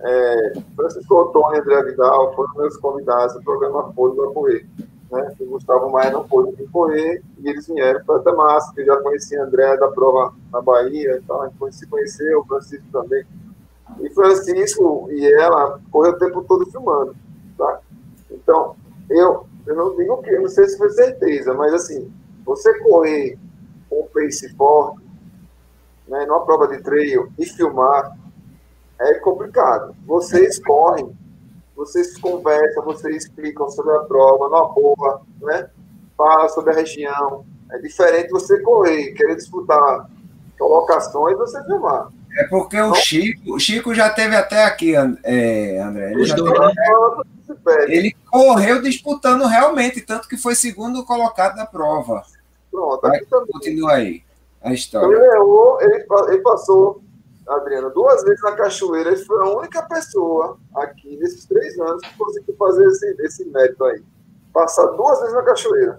É, 0.00 0.52
Francisco 0.76 1.14
Otônio 1.14 1.56
e 1.56 1.60
André 1.60 1.82
Vidal 1.84 2.34
foram 2.34 2.54
meus 2.54 2.76
convidados 2.76 3.34
do 3.34 3.42
programa 3.42 3.92
Folha 3.94 4.14
para 4.14 4.30
Correr. 4.30 4.66
Né? 5.10 5.34
O 5.40 5.46
Gustavo 5.46 5.90
Maia 5.90 6.10
não 6.10 6.26
pôde 6.26 6.52
correr 6.66 7.22
e 7.38 7.48
eles 7.48 7.66
vieram 7.66 8.04
para 8.04 8.18
Damasco, 8.18 8.74
que 8.74 8.84
já 8.84 8.96
conhecia 8.98 9.42
André 9.42 9.76
da 9.76 9.88
prova 9.88 10.34
na 10.52 10.60
Bahia, 10.60 11.20
então 11.22 11.42
a 11.42 11.48
gente 11.48 11.76
se 11.76 11.86
conheceu, 11.86 12.40
o 12.40 12.44
Francisco 12.44 12.84
também. 12.92 13.24
E 14.00 14.10
Francisco 14.10 15.08
e 15.10 15.32
ela 15.32 15.80
correu 15.90 16.12
o 16.12 16.18
tempo 16.18 16.44
todo 16.44 16.70
filmando, 16.70 17.14
tá? 17.56 17.80
Então, 18.30 18.74
eu, 19.08 19.46
eu 19.66 19.76
não 19.76 19.96
digo 19.96 20.20
que, 20.22 20.36
não 20.38 20.48
sei 20.48 20.68
se 20.68 20.76
foi 20.76 20.90
certeza, 20.90 21.54
mas 21.54 21.72
assim, 21.72 22.12
você 22.44 22.76
correr 22.80 23.38
um 23.90 24.06
pace 24.12 24.48
forte, 24.56 25.00
né, 26.08 26.24
numa 26.26 26.44
prova 26.44 26.68
de 26.68 26.82
trail 26.82 27.32
e 27.38 27.46
filmar, 27.46 28.16
é 29.00 29.14
complicado. 29.14 29.94
Vocês 30.06 30.58
correm, 30.58 31.16
vocês 31.74 32.16
conversam, 32.18 32.84
vocês 32.84 33.24
explicam 33.24 33.68
sobre 33.68 33.94
a 33.96 34.00
prova, 34.00 34.48
numa 34.48 34.68
boa, 34.68 35.22
né? 35.40 35.68
Fala 36.16 36.48
sobre 36.48 36.72
a 36.72 36.76
região. 36.76 37.44
É 37.72 37.78
diferente 37.78 38.30
você 38.30 38.60
correr, 38.62 39.12
querer 39.12 39.36
disputar 39.36 40.08
colocações, 40.58 41.36
você 41.36 41.62
filmar. 41.64 42.08
É 42.38 42.44
porque 42.44 42.80
o 42.80 42.94
Chico, 42.94 43.54
o 43.54 43.58
Chico 43.58 43.94
já 43.94 44.10
teve 44.10 44.36
até 44.36 44.64
aqui, 44.64 44.94
é, 44.94 45.80
André. 45.80 46.12
Ele, 46.12 46.34
dois, 46.34 46.54
né? 46.54 46.74
ele 47.88 48.16
correu 48.30 48.82
disputando 48.82 49.46
realmente, 49.46 50.00
tanto 50.00 50.28
que 50.28 50.36
foi 50.36 50.54
segundo 50.54 51.04
colocado 51.04 51.56
na 51.56 51.66
prova. 51.66 52.22
Pronto, 52.76 53.00
Vai, 53.00 53.20
continua 53.24 53.92
aí 53.92 54.22
a 54.60 54.74
história. 54.74 55.16
Ele, 55.16 55.34
errou, 55.34 55.80
ele, 55.80 56.06
ele 56.28 56.42
passou, 56.42 57.00
Adriano, 57.48 57.88
duas 57.88 58.22
vezes 58.22 58.42
na 58.42 58.52
cachoeira. 58.52 59.12
Ele 59.12 59.24
foi 59.24 59.40
a 59.40 59.56
única 59.56 59.82
pessoa 59.84 60.58
aqui, 60.74 61.16
nesses 61.16 61.46
três 61.46 61.78
anos, 61.78 62.02
que 62.02 62.18
conseguiu 62.18 62.54
fazer 62.58 62.84
esse, 62.86 63.16
esse 63.20 63.44
mérito 63.46 63.82
aí. 63.82 64.04
Passar 64.52 64.84
duas 64.88 65.18
vezes 65.20 65.34
na 65.34 65.42
cachoeira. 65.42 65.98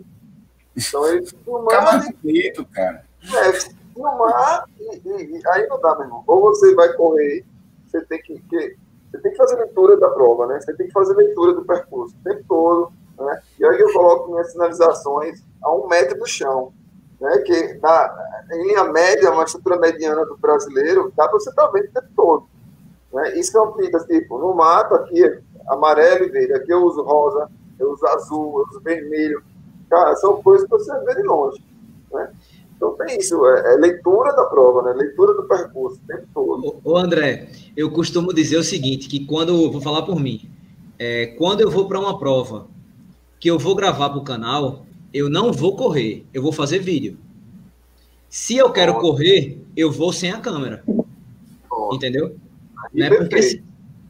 Então 0.75 1.07
ele 1.07 1.25
filmar. 1.25 2.13
bonito, 2.21 2.63
cara. 2.65 3.03
É, 3.23 3.53
filmar 3.53 4.65
e, 4.79 5.01
e, 5.03 5.39
e, 5.39 5.47
aí 5.47 5.67
não 5.67 5.81
dá, 5.81 5.95
meu 5.95 6.03
irmão. 6.03 6.23
Ou 6.27 6.41
você 6.41 6.75
vai 6.75 6.93
correr, 6.93 7.43
você 7.87 8.01
tem 8.01 8.21
que, 8.21 8.39
que, 8.39 8.77
você 9.09 9.17
tem 9.17 9.31
que 9.31 9.37
fazer 9.37 9.55
leitura 9.55 9.97
da 9.97 10.09
prova, 10.09 10.45
né? 10.45 10.61
Você 10.61 10.75
tem 10.75 10.85
que 10.85 10.93
fazer 10.93 11.15
leitura 11.15 11.55
do 11.55 11.65
percurso 11.65 12.15
o 12.15 12.23
tempo 12.23 12.45
todo. 12.47 12.93
Né? 13.19 13.41
E 13.59 13.65
aí 13.65 13.79
eu 13.79 13.91
coloco 13.91 14.31
minhas 14.31 14.51
sinalizações 14.51 15.43
a 15.61 15.71
um 15.71 15.87
metro 15.87 16.17
do 16.19 16.25
chão. 16.25 16.71
Né? 17.19 17.37
Que 17.39 17.73
na, 17.81 18.45
em 18.51 18.67
linha 18.67 18.83
média, 18.85 19.31
uma 19.31 19.43
estrutura 19.43 19.77
mediana 19.77 20.25
do 20.25 20.37
brasileiro, 20.37 21.11
dá 21.15 21.27
para 21.27 21.39
você 21.39 21.49
estar 21.49 21.65
tá 21.65 21.71
vendo 21.71 21.85
o 21.85 21.93
tempo 21.93 22.07
todo. 22.15 22.45
Né? 23.13 23.37
Isso 23.37 23.51
são 23.51 23.73
fitas, 23.73 24.05
tipo, 24.05 24.37
no 24.37 24.53
mato, 24.53 24.95
aqui 24.95 25.39
amarelo 25.67 26.25
e 26.25 26.29
verde, 26.29 26.53
aqui 26.53 26.71
eu 26.71 26.83
uso 26.83 27.03
rosa, 27.03 27.49
eu 27.77 27.91
uso 27.91 28.05
azul, 28.07 28.59
eu 28.59 28.65
uso 28.69 28.79
vermelho. 28.81 29.41
Cara, 29.89 30.15
são 30.15 30.41
coisas 30.41 30.67
que 30.67 30.71
você 30.71 30.97
vê 31.05 31.15
de 31.15 31.23
longe. 31.23 31.61
Né? 32.11 32.31
Então 32.75 32.93
tem 32.93 33.17
isso, 33.17 33.43
é, 33.47 33.73
é, 33.73 33.77
leitura 33.77 34.33
da 34.33 34.45
prova, 34.45 34.83
né? 34.83 34.93
leitura 34.93 35.33
do 35.33 35.43
percurso, 35.43 35.99
o 36.03 36.07
tempo 36.07 36.27
todo. 36.33 36.75
Ô, 36.83 36.97
André, 36.97 37.49
eu 37.75 37.91
costumo 37.91 38.33
dizer 38.33 38.57
o 38.57 38.63
seguinte, 38.63 39.09
que 39.09 39.25
quando, 39.25 39.71
vou 39.71 39.81
falar 39.81 40.03
por 40.03 40.19
mim, 40.19 40.49
é, 40.99 41.27
quando 41.37 41.61
eu 41.61 41.71
vou 41.71 41.87
para 41.87 41.99
uma 41.99 42.19
prova 42.19 42.67
que 43.39 43.49
eu 43.49 43.59
vou 43.59 43.75
gravar 43.75 44.09
para 44.09 44.19
o 44.19 44.23
canal, 44.23 44.85
eu 45.13 45.29
não 45.29 45.51
vou 45.51 45.75
correr, 45.75 46.25
eu 46.33 46.41
vou 46.41 46.51
fazer 46.51 46.79
vídeo. 46.79 47.17
Se 48.29 48.55
eu 48.55 48.71
quero 48.71 48.99
correr, 48.99 49.61
eu 49.75 49.91
vou 49.91 50.11
sem 50.11 50.31
a 50.31 50.39
câmera. 50.39 50.83
Entendeu? 51.91 52.35
Né? 52.93 53.09
Porque, 53.09 53.61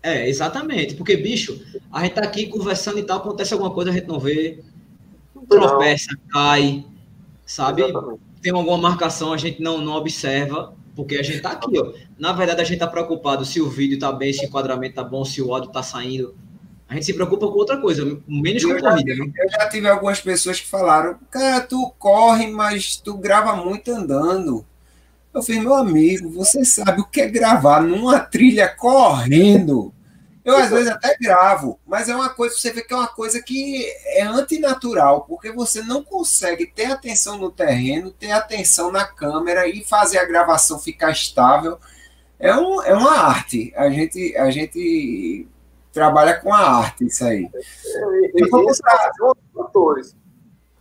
é, 0.02 0.28
exatamente. 0.28 0.96
Porque, 0.96 1.16
bicho, 1.16 1.62
a 1.92 2.04
gente 2.04 2.14
tá 2.14 2.22
aqui 2.22 2.48
conversando 2.48 3.00
e 3.00 3.04
tal, 3.04 3.20
acontece 3.20 3.54
alguma 3.54 3.72
coisa, 3.72 3.92
a 3.92 3.94
gente 3.94 4.08
não 4.08 4.20
vê, 4.20 4.64
tropeça, 5.48 6.18
cai, 6.30 6.86
sabe? 7.46 7.84
Exatamente. 7.84 8.22
Tem 8.42 8.52
alguma 8.52 8.78
marcação, 8.78 9.34
a 9.34 9.38
gente 9.38 9.62
não, 9.62 9.80
não 9.80 9.94
observa, 9.94 10.74
porque 10.96 11.18
a 11.18 11.24
gente 11.24 11.42
tá 11.42 11.52
aqui, 11.52 11.78
ó. 11.78 11.94
Na 12.18 12.32
verdade, 12.34 12.62
a 12.62 12.64
gente 12.64 12.80
tá 12.80 12.88
preocupado 12.88 13.46
se 13.46 13.62
o 13.62 13.70
vídeo 13.70 14.00
tá 14.00 14.12
bem, 14.12 14.34
se 14.34 14.46
o 14.46 14.48
enquadramento 14.48 14.96
tá 14.96 15.04
bom, 15.04 15.24
se 15.26 15.42
o 15.42 15.54
áudio 15.54 15.72
tá 15.72 15.84
saindo 15.84 16.36
a 16.90 16.94
gente 16.94 17.06
se 17.06 17.14
preocupa 17.14 17.48
com 17.48 17.54
outra 17.54 17.78
coisa, 17.78 18.04
menos 18.28 18.64
com 18.64 18.80
corrida. 18.80 19.14
né? 19.16 19.32
Eu 19.36 19.50
já 19.52 19.68
tive 19.68 19.90
algumas 19.90 20.22
pessoas 20.22 20.60
que 20.60 20.68
falaram, 20.68 21.20
cara, 21.30 21.60
tu 21.62 21.94
corre, 22.00 22.48
mas 22.48 22.96
tu 22.96 23.18
grava 23.18 23.56
muito 23.56 23.92
andando. 23.92 24.66
Eu 25.34 25.44
fiz, 25.44 25.60
meu 25.60 25.74
amigo, 25.74 26.30
você 26.32 26.64
sabe 26.64 27.02
o 27.02 27.06
que 27.06 27.22
é 27.22 27.28
gravar 27.28 27.82
numa 27.82 28.20
trilha 28.20 28.70
correndo. 28.70 29.94
Eu 30.46 30.56
às 30.56 30.70
vezes 30.70 30.88
até 30.88 31.14
gravo, 31.20 31.78
mas 31.86 32.08
é 32.08 32.16
uma 32.16 32.30
coisa, 32.30 32.56
você 32.56 32.72
vê 32.72 32.82
que 32.82 32.94
é 32.94 32.98
uma 32.98 33.10
coisa 33.10 33.44
que 33.44 33.86
é 34.06 34.22
antinatural, 34.22 35.26
porque 35.26 35.52
você 35.52 35.82
não 35.82 36.02
consegue 36.02 36.66
ter 36.66 36.86
atenção 36.86 37.38
no 37.38 37.52
terreno, 37.52 38.12
ter 38.12 38.32
atenção 38.32 38.90
na 38.90 39.04
câmera 39.04 39.68
e 39.68 39.84
fazer 39.84 40.20
a 40.20 40.26
gravação 40.26 40.80
ficar 40.80 41.12
estável. 41.12 41.78
É, 42.40 42.56
um, 42.56 42.82
é 42.82 42.94
uma 42.94 43.20
arte. 43.20 43.74
A 43.76 43.90
gente, 43.90 44.38
a 44.38 44.50
gente 44.50 45.46
trabalha 45.98 46.40
com 46.40 46.54
a 46.54 46.60
arte, 46.60 47.08
isso 47.08 47.24
aí. 47.24 47.50
E, 47.52 48.44
e, 48.44 48.48
e 48.48 48.54
outros 48.54 48.80
fatores. 49.54 50.16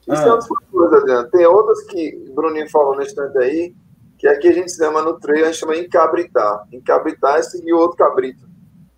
Isso 0.06 0.22
é 0.22 0.26
uma 0.26 0.36
das 0.36 0.46
coisas, 0.46 1.00
Adriano. 1.00 1.30
Tem 1.30 1.46
outras 1.46 1.82
que 1.84 2.26
o 2.28 2.34
Bruninho 2.34 2.70
falou 2.70 2.96
nesse 2.96 3.12
instante 3.12 3.38
aí, 3.38 3.74
que 4.18 4.28
aqui 4.28 4.48
a 4.48 4.52
gente 4.52 4.72
chama 4.72 5.00
no 5.00 5.18
treino, 5.18 5.44
a 5.44 5.50
gente 5.50 5.60
chama 5.60 5.76
encabritar. 5.76 6.66
Encabritar 6.70 7.38
é 7.38 7.42
seguir 7.42 7.72
o 7.72 7.78
outro 7.78 7.96
cabrito. 7.96 8.46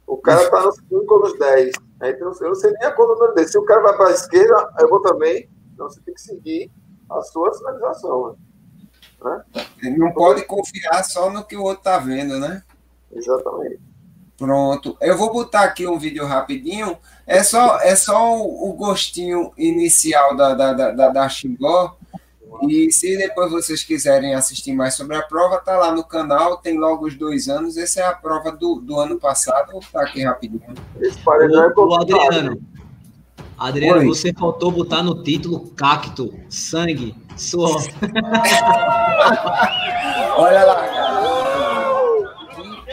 O 0.07 0.17
cara 0.17 0.51
tá 0.51 0.61
nos 0.63 0.77
5 0.77 1.15
ou 1.15 1.21
nos 1.21 1.39
10. 1.39 1.75
Então, 2.03 2.33
eu 2.41 2.49
não 2.49 2.55
sei 2.55 2.73
nem 2.73 2.85
a 2.85 2.93
cor 2.93 3.07
do 3.07 3.15
número 3.15 3.35
dele. 3.35 3.49
Se 3.49 3.59
o 3.59 3.65
cara 3.65 3.81
vai 3.81 3.97
para 3.97 4.09
a 4.09 4.13
esquerda, 4.13 4.75
eu 4.81 4.89
vou 4.89 5.01
também. 5.01 5.49
Então 5.73 5.89
você 5.89 6.01
tem 6.01 6.15
que 6.15 6.21
seguir 6.21 6.71
a 7.09 7.23
sua 7.23 7.53
sinalização. 7.55 8.37
Né? 9.23 9.45
Ele 9.83 9.97
não 9.97 10.13
pode 10.13 10.45
confiar 10.45 11.05
só 11.05 11.31
no 11.31 11.45
que 11.45 11.57
o 11.57 11.63
outro 11.63 11.85
tá 11.85 11.99
vendo, 11.99 12.39
né? 12.39 12.63
Exatamente. 13.13 13.88
Pronto. 14.39 14.97
Eu 15.01 15.19
vou 15.19 15.33
botar 15.33 15.65
aqui 15.65 15.85
um 15.89 15.99
vídeo 15.99 16.25
rapidinho. 16.25 16.97
É 17.27 17.43
só, 17.43 17.81
é 17.81 17.97
só 17.97 18.41
o, 18.41 18.73
gostinho 18.73 19.53
inicial 19.59 20.37
da, 20.37 20.55
da, 20.55 20.73
da, 20.73 21.09
da 21.09 21.29
Xingó. 21.29 21.97
E 22.63 22.91
se 22.93 23.17
depois 23.19 23.51
vocês 23.51 23.83
quiserem 23.83 24.35
assistir 24.35 24.73
mais 24.73 24.95
sobre 24.95 25.17
a 25.17 25.23
prova, 25.23 25.59
tá 25.59 25.77
lá 25.77 25.93
no 25.93 26.05
canal, 26.05 26.57
tem 26.57 26.79
logo 26.79 27.07
os 27.07 27.17
dois 27.17 27.49
anos. 27.49 27.77
Essa 27.77 28.01
é 28.01 28.05
a 28.05 28.13
prova 28.13 28.53
do, 28.53 28.77
do 28.77 28.99
ano 28.99 29.19
passado. 29.19 29.73
Vou 29.73 29.81
botar 29.81 30.03
aqui 30.03 30.23
rapidinho. 30.23 30.63
O, 31.77 31.81
o 31.83 31.95
Adriano. 31.97 32.61
Adriano, 33.59 33.99
Oi. 33.99 34.07
você 34.07 34.33
faltou 34.33 34.71
botar 34.71 35.03
no 35.03 35.21
título 35.25 35.69
cacto, 35.73 36.33
sangue, 36.49 37.13
suor. 37.37 37.83
Olha 40.39 40.65
lá, 40.65 40.87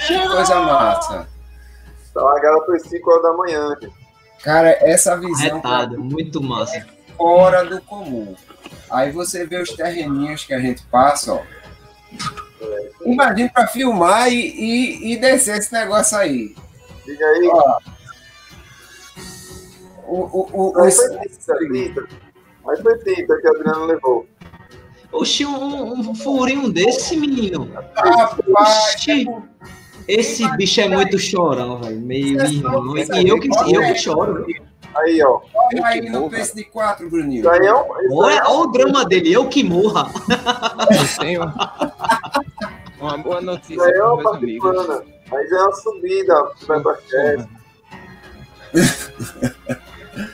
Que 0.08 0.28
coisa 0.28 0.60
massa. 0.62 1.35
Tá 2.16 2.22
largada 2.22 2.62
por 2.62 2.80
5 2.80 3.12
horas 3.12 3.24
da 3.24 3.34
manhã. 3.34 3.78
Cara, 4.42 4.70
essa 4.80 5.18
visão. 5.18 5.50
Arretado, 5.52 6.02
muito 6.02 6.42
massa. 6.42 6.78
É 6.78 6.86
fora 7.18 7.66
do 7.66 7.82
comum. 7.82 8.34
Aí 8.90 9.12
você 9.12 9.46
vê 9.46 9.62
os 9.62 9.72
terreninhos 9.72 10.46
que 10.46 10.54
a 10.54 10.60
gente 10.60 10.82
passa, 10.86 11.34
ó. 11.34 11.42
Imagina 13.06 13.52
para 13.54 13.68
filmar 13.68 14.32
e, 14.32 14.36
e, 14.36 15.14
e, 15.14 15.18
descer 15.18 15.58
esse 15.58 15.74
negócio 15.74 16.18
aí. 16.18 16.56
Diga 17.06 17.26
aí. 17.26 17.50
Ó, 17.52 17.80
o, 20.08 20.18
o, 20.18 20.72
o, 20.72 20.82
aí 20.82 20.92
foi 20.92 21.10
tinta, 21.68 22.08
Aí 22.70 22.82
foi 22.82 22.98
tinta 23.00 23.38
que 23.42 23.48
a 23.48 23.52
Adriano 23.52 23.86
levou. 23.86 24.26
Oxi, 25.12 25.46
um, 25.46 26.00
um 26.00 26.16
furinho 26.16 26.72
desse, 26.72 27.18
menino. 27.18 27.70
Rapaz, 27.74 28.40
Oxi. 28.96 29.26
Esse 30.08 30.48
bicho 30.58 30.82
é 30.82 30.88
muito 30.88 31.18
chorão, 31.18 31.82
velho. 31.82 32.00
Meio 32.00 32.42
irmão. 32.42 32.98
E 32.98 33.28
eu 33.28 33.40
que, 33.40 33.48
eu 33.48 33.82
que 33.82 33.96
choro. 33.96 34.46
Aí, 34.96 35.22
ó. 35.24 35.42
Olha 35.54 35.86
aí 35.86 36.10
no 36.10 36.30
PS 36.30 36.54
de 36.54 36.64
4, 36.64 37.10
Bruninho. 37.10 37.50
Aí 37.50 37.66
é 37.66 37.74
um, 37.74 37.86
olha, 38.12 38.44
olha 38.48 38.60
o 38.60 38.68
drama 38.68 39.04
dele, 39.04 39.34
eu 39.34 39.50
que 39.50 39.64
morra. 39.64 40.10
Eu 40.90 41.20
tenho 41.20 41.42
uma 43.00 43.18
boa 43.18 43.42
notícia 43.42 43.84
aí 43.84 43.94
é 43.94 44.04
uma 44.04 44.16
meus 44.18 44.36
amigos. 44.36 44.76
Já 45.50 45.58
é 45.58 45.64
uma 45.64 45.74
subida 45.74 46.52
vai 46.68 46.80
pra 46.82 46.98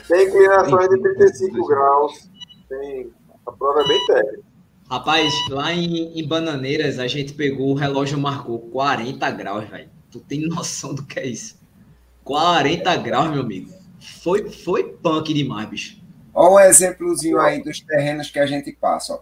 Tem 0.08 0.28
inclinações 0.28 0.88
de 0.88 1.02
35 1.02 1.66
graus. 1.66 2.30
Tem... 2.68 3.12
A 3.46 3.52
prova 3.52 3.80
é 3.80 3.88
bem 3.88 4.06
técnica. 4.06 4.51
Rapaz, 4.92 5.32
lá 5.48 5.72
em, 5.72 6.18
em, 6.18 6.28
Bananeiras 6.28 6.98
a 6.98 7.06
gente 7.06 7.32
pegou, 7.32 7.70
o 7.70 7.74
relógio 7.74 8.18
marcou 8.18 8.58
40 8.58 9.30
graus, 9.30 9.66
velho. 9.66 9.88
Tu 10.10 10.20
tem 10.20 10.46
noção 10.46 10.94
do 10.94 11.02
que 11.02 11.18
é 11.18 11.26
isso? 11.26 11.58
40 12.22 12.94
graus, 12.96 13.30
meu 13.30 13.40
amigo. 13.40 13.72
Foi, 14.22 14.50
foi 14.50 14.84
punk 14.84 15.32
demais, 15.32 15.66
bicho. 15.66 15.96
Olha 16.34 16.52
o 16.52 16.60
exemplozinho 16.60 17.40
aí 17.40 17.64
dos 17.64 17.80
terrenos 17.80 18.30
que 18.30 18.38
a 18.38 18.44
gente 18.44 18.70
passa. 18.70 19.14
Ó. 19.14 19.20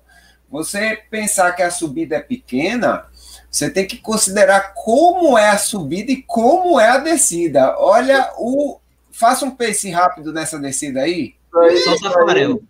Você 0.50 1.04
pensar 1.08 1.52
que 1.52 1.62
a 1.62 1.70
subida 1.70 2.16
é 2.16 2.20
pequena, 2.20 3.06
você 3.48 3.70
tem 3.70 3.86
que 3.86 3.98
considerar 3.98 4.74
como 4.74 5.38
é 5.38 5.50
a 5.50 5.58
subida 5.58 6.10
e 6.10 6.20
como 6.20 6.80
é 6.80 6.88
a 6.88 6.98
descida. 6.98 7.76
Olha 7.78 8.32
o. 8.38 8.80
Faça 9.12 9.44
um 9.44 9.52
pace 9.52 9.88
rápido 9.88 10.32
nessa 10.32 10.58
descida 10.58 11.02
aí. 11.02 11.36
Solta 11.84 12.10
farel. 12.10 12.60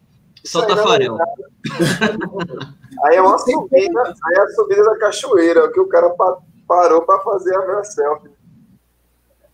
Solta 0.45 0.77
farel. 0.77 1.17
Aí 3.05 3.17
é 3.17 3.23
uma 3.23 3.39
subida, 3.39 4.03
aí 4.03 4.37
é 4.37 4.41
a 4.41 4.49
subida 4.49 4.85
da 4.85 4.99
cachoeira, 4.99 5.71
que 5.73 5.81
o 5.81 5.89
cara 5.89 6.15
parou 6.67 7.03
para 7.03 7.21
fazer 7.21 7.55
a 7.57 7.85
selfie. 7.85 8.31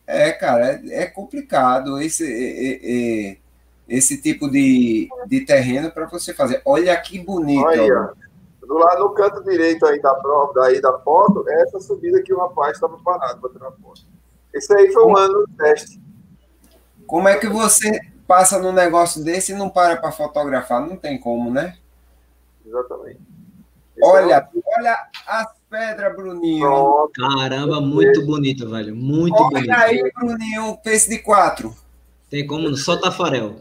É, 0.06 0.30
cara, 0.32 0.72
é, 0.72 1.02
é 1.02 1.06
complicado 1.06 2.00
esse, 2.00 2.24
é, 2.24 3.36
esse 3.88 4.20
tipo 4.20 4.48
de, 4.48 5.08
de 5.26 5.40
terreno 5.44 5.90
para 5.90 6.06
você 6.06 6.32
fazer. 6.32 6.62
Olha 6.64 6.96
que 7.00 7.18
bonito. 7.18 7.66
Aí, 7.66 7.92
ó. 7.92 8.08
Do 8.66 8.74
lado 8.74 9.04
no 9.04 9.14
canto 9.14 9.44
direito 9.44 9.86
aí 9.86 10.00
da 10.00 10.12
prova, 10.14 10.52
daí 10.54 10.80
da 10.80 10.98
foto, 10.98 11.44
é 11.48 11.62
essa 11.62 11.78
subida 11.78 12.20
que 12.22 12.34
o 12.34 12.38
rapaz 12.38 12.72
estava 12.72 12.98
parado 12.98 13.40
para 13.40 13.50
tirar 13.50 13.70
foto. 13.72 14.02
Esse 14.52 14.74
aí 14.74 14.90
foi 14.92 15.04
um 15.04 15.16
ano 15.16 15.46
de 15.46 15.56
teste. 15.56 16.00
Como 17.06 17.28
é 17.28 17.36
que 17.36 17.46
você 17.46 18.00
passa 18.26 18.58
num 18.58 18.72
negócio 18.72 19.22
desse 19.22 19.52
e 19.52 19.54
não 19.54 19.68
para 19.68 19.96
para 19.96 20.10
fotografar? 20.10 20.80
Não 20.80 20.96
tem 20.96 21.18
como, 21.18 21.48
né? 21.48 21.76
Exatamente. 22.66 23.20
Olha, 24.02 24.48
olha 24.78 25.08
as 25.26 25.46
pedras, 25.70 26.14
Bruninho. 26.14 27.10
Caramba, 27.14 27.80
muito 27.80 28.24
bonito, 28.26 28.68
velho. 28.68 28.94
Muito 28.94 29.34
olha 29.34 29.50
bonito. 29.50 29.70
Olha 29.70 29.78
aí, 29.78 30.12
Bruninho, 30.14 30.78
peixe 30.82 31.08
de 31.08 31.18
quatro. 31.18 31.74
Tem 32.30 32.46
como, 32.46 32.74
só 32.76 33.00
tafarel. 33.00 33.56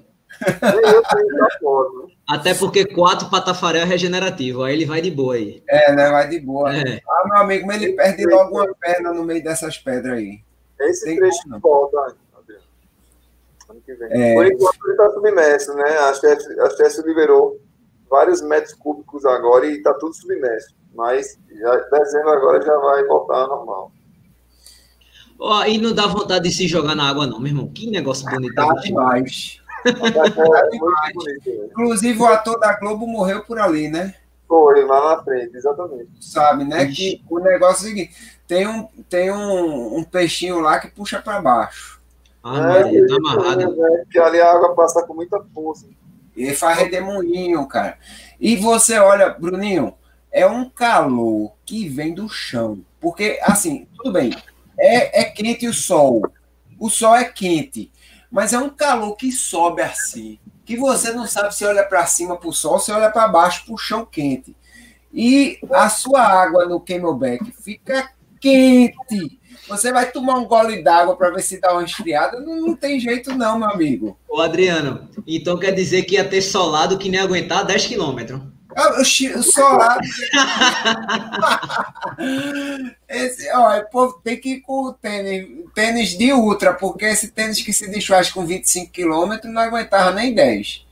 Até 2.28 2.54
porque 2.54 2.86
quatro 2.86 3.30
para 3.30 3.46
tafarel 3.46 3.84
é 3.84 3.86
regenerativo, 3.86 4.64
aí 4.64 4.74
ele 4.74 4.86
vai 4.86 5.00
de 5.00 5.12
boa 5.12 5.36
aí. 5.36 5.64
É, 5.70 5.94
né? 5.94 6.10
Vai 6.10 6.28
de 6.28 6.40
boa. 6.40 6.76
É. 6.76 7.00
Ah, 7.08 7.28
meu 7.28 7.38
amigo, 7.38 7.68
mas 7.68 7.82
ele 7.82 7.94
perde 7.94 8.26
logo 8.26 8.56
uma 8.56 8.76
perna 8.76 9.14
no 9.14 9.24
meio 9.24 9.44
dessas 9.44 9.78
pedras 9.78 10.18
aí. 10.18 10.42
Esse 10.80 11.06
Tem 11.06 11.18
trecho 11.18 11.44
de 11.46 11.60
volta, 11.60 12.16
Ano 13.70 13.82
que 13.82 13.94
vem. 13.94 14.10
É... 14.12 14.34
Por 14.34 14.46
enquanto 14.46 14.78
ele 14.84 14.92
está 14.92 15.10
submerso, 15.12 15.74
né? 15.76 15.84
A 15.84 16.14
chefe, 16.14 16.60
a 16.60 16.70
chefe 16.72 17.02
liberou 17.04 17.60
vários 18.10 18.42
metros 18.42 18.74
cúbicos 18.74 19.26
agora 19.26 19.66
e 19.66 19.78
está 19.78 19.94
tudo 19.94 20.14
submerso. 20.14 20.76
Mas 20.94 21.38
já, 21.60 21.76
dezembro 21.76 22.30
agora 22.30 22.62
já 22.62 22.78
vai 22.78 23.04
voltar 23.06 23.38
ao 23.38 23.48
normal. 23.48 23.92
Oh, 25.38 25.64
e 25.64 25.78
não 25.78 25.94
dá 25.94 26.08
vontade 26.08 26.48
de 26.48 26.56
se 26.56 26.68
jogar 26.68 26.96
na 26.96 27.10
água, 27.10 27.28
não, 27.28 27.40
meu 27.40 27.50
irmão. 27.50 27.68
Que 27.68 27.90
negócio 27.90 28.30
bonito. 28.30 28.56
Dá 28.56 28.74
demais. 28.76 29.60
Inclusive, 31.72 32.20
o 32.20 32.26
ator 32.26 32.60
da 32.60 32.80
Globo 32.80 33.06
morreu 33.06 33.44
por 33.44 33.60
ali, 33.60 33.90
né? 33.90 34.16
Foi, 34.48 34.86
lá 34.86 35.16
na 35.16 35.24
frente, 35.24 35.56
exatamente. 35.56 36.10
Sabe, 36.22 36.64
né? 36.64 36.86
Que 36.88 37.22
o 37.30 37.40
negócio 37.40 37.86
é 37.86 37.88
o 37.88 37.90
seguinte: 37.90 38.16
tem 38.48 38.68
um, 38.68 38.88
tem 39.10 39.32
um, 39.32 39.98
um 39.98 40.04
peixinho 40.04 40.60
lá 40.60 40.80
que 40.80 40.90
puxa 40.90 41.22
para 41.22 41.42
baixo. 41.42 42.00
Ah, 42.44 42.58
é, 42.58 42.84
Maria, 42.84 43.08
tá 43.08 43.16
amarrado. 43.16 43.62
É, 43.62 43.98
porque 44.04 44.20
ali 44.20 44.40
a 44.40 44.52
água 44.52 44.76
passa 44.76 45.04
com 45.06 45.16
muita 45.16 45.42
força. 45.54 45.88
E 46.36 46.54
faz 46.54 46.78
redemoinho, 46.78 47.66
cara. 47.68 47.98
E 48.40 48.56
você 48.56 49.00
olha, 49.00 49.30
Bruninho, 49.30 49.94
é 50.32 50.46
um 50.46 50.70
calor 50.70 51.54
que 51.66 51.88
vem 51.88 52.14
do 52.14 52.28
chão. 52.28 52.84
Porque, 53.00 53.40
assim, 53.44 53.88
tudo 53.96 54.12
bem, 54.12 54.36
é, 54.78 55.22
é 55.22 55.24
quente 55.26 55.68
o 55.68 55.74
sol. 55.74 56.22
O 56.78 56.90
sol 56.90 57.16
é 57.16 57.24
quente. 57.24 57.92
Mas 58.30 58.52
é 58.52 58.60
um 58.60 58.70
calor 58.70 59.16
que 59.16 59.32
sobe 59.32 59.82
assim. 59.82 60.38
Que 60.66 60.76
você 60.76 61.14
não 61.14 61.26
sabe 61.26 61.56
se 61.56 61.64
olha 61.64 61.84
para 61.84 62.06
cima 62.06 62.36
para 62.38 62.50
o 62.50 62.54
sol, 62.54 62.80
se 62.80 62.92
olha 62.92 63.10
para 63.10 63.28
baixo 63.28 63.66
para 63.66 63.74
o 63.74 63.78
chão 63.78 64.06
quente. 64.06 64.56
E 65.14 65.60
a 65.72 65.88
sua 65.88 66.22
água 66.22 66.66
no 66.66 66.82
Camelback 66.82 67.50
fica 67.54 68.12
quente. 68.42 69.40
Você 69.68 69.92
vai 69.92 70.12
tomar 70.12 70.36
um 70.36 70.46
gole 70.46 70.84
d'água 70.84 71.16
para 71.16 71.32
ver 71.32 71.42
se 71.42 71.60
dá 71.60 71.74
uma 71.74 71.84
esfriada? 71.84 72.40
Não, 72.40 72.56
não, 72.56 72.76
tem 72.76 73.00
jeito, 73.00 73.36
não, 73.36 73.58
meu 73.58 73.70
amigo. 73.70 74.18
Ô, 74.28 74.40
Adriano, 74.40 75.10
então 75.26 75.58
quer 75.58 75.72
dizer 75.72 76.04
que 76.04 76.16
ia 76.16 76.28
ter 76.28 76.42
solado 76.42 76.98
que 76.98 77.10
nem 77.10 77.20
aguentar 77.20 77.66
10 77.66 77.88
quilômetros? 77.88 78.42
Ah, 78.76 79.00
o 79.00 79.44
solado. 79.44 80.02
esse, 83.08 83.50
ó, 83.54 83.80
o 83.80 83.90
povo 83.90 84.20
tem 84.22 84.38
que 84.38 84.56
ir 84.56 84.62
com 84.62 84.92
tênis, 84.92 85.48
tênis 85.74 86.18
de 86.18 86.34
ultra, 86.34 86.74
porque 86.74 87.06
esse 87.06 87.30
tênis 87.30 87.62
que 87.62 87.72
se 87.72 87.90
desfaz 87.90 88.30
com 88.30 88.46
25 88.46 88.92
quilômetros 88.92 89.54
não 89.54 89.62
aguentava 89.62 90.12
nem 90.12 90.34
10. 90.34 90.86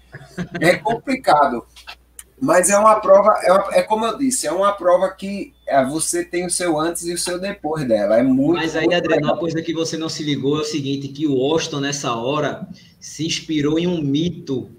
É 0.62 0.78
complicado. 0.78 1.66
Mas 2.42 2.70
é 2.70 2.78
uma 2.78 3.02
prova, 3.02 3.38
é, 3.44 3.52
uma, 3.52 3.76
é, 3.76 3.84
como 3.84 4.06
eu 4.06 4.18
disse, 4.18 4.48
é 4.48 4.52
uma 4.52 4.72
prova 4.72 5.12
que 5.12 5.53
você 5.90 6.24
tem 6.24 6.46
o 6.46 6.50
seu 6.50 6.80
antes 6.80 7.06
e 7.06 7.14
o 7.14 7.18
seu 7.18 7.40
depois 7.40 7.88
dela. 7.88 8.18
É 8.18 8.24
muito. 8.24 8.54
Mas 8.54 8.76
aí, 8.76 8.94
Adriano, 8.94 9.28
uma 9.28 9.38
coisa 9.38 9.62
que 9.62 9.74
você 9.74 9.98
não 9.98 10.10
se 10.10 10.24
ligou 10.24 10.58
é 10.58 10.62
o 10.62 10.66
seguinte: 10.66 11.08
que 11.08 11.26
o 11.26 11.40
Austin, 11.42 11.80
nessa 11.80 12.14
hora, 12.16 12.68
se 13.00 13.26
inspirou 13.26 13.80
em 13.80 13.88
um 13.88 14.02
mito. 14.02 14.70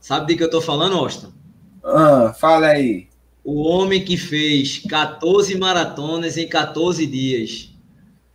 Sabe 0.00 0.26
de 0.26 0.36
que 0.36 0.42
eu 0.42 0.46
estou 0.46 0.62
falando, 0.62 0.96
Austin? 0.96 1.32
Ah, 1.84 2.34
fala 2.38 2.68
aí. 2.68 3.08
O 3.44 3.62
homem 3.62 4.04
que 4.04 4.16
fez 4.16 4.78
14 4.88 5.56
maratonas 5.56 6.36
em 6.36 6.48
14 6.48 7.06
dias. 7.06 7.69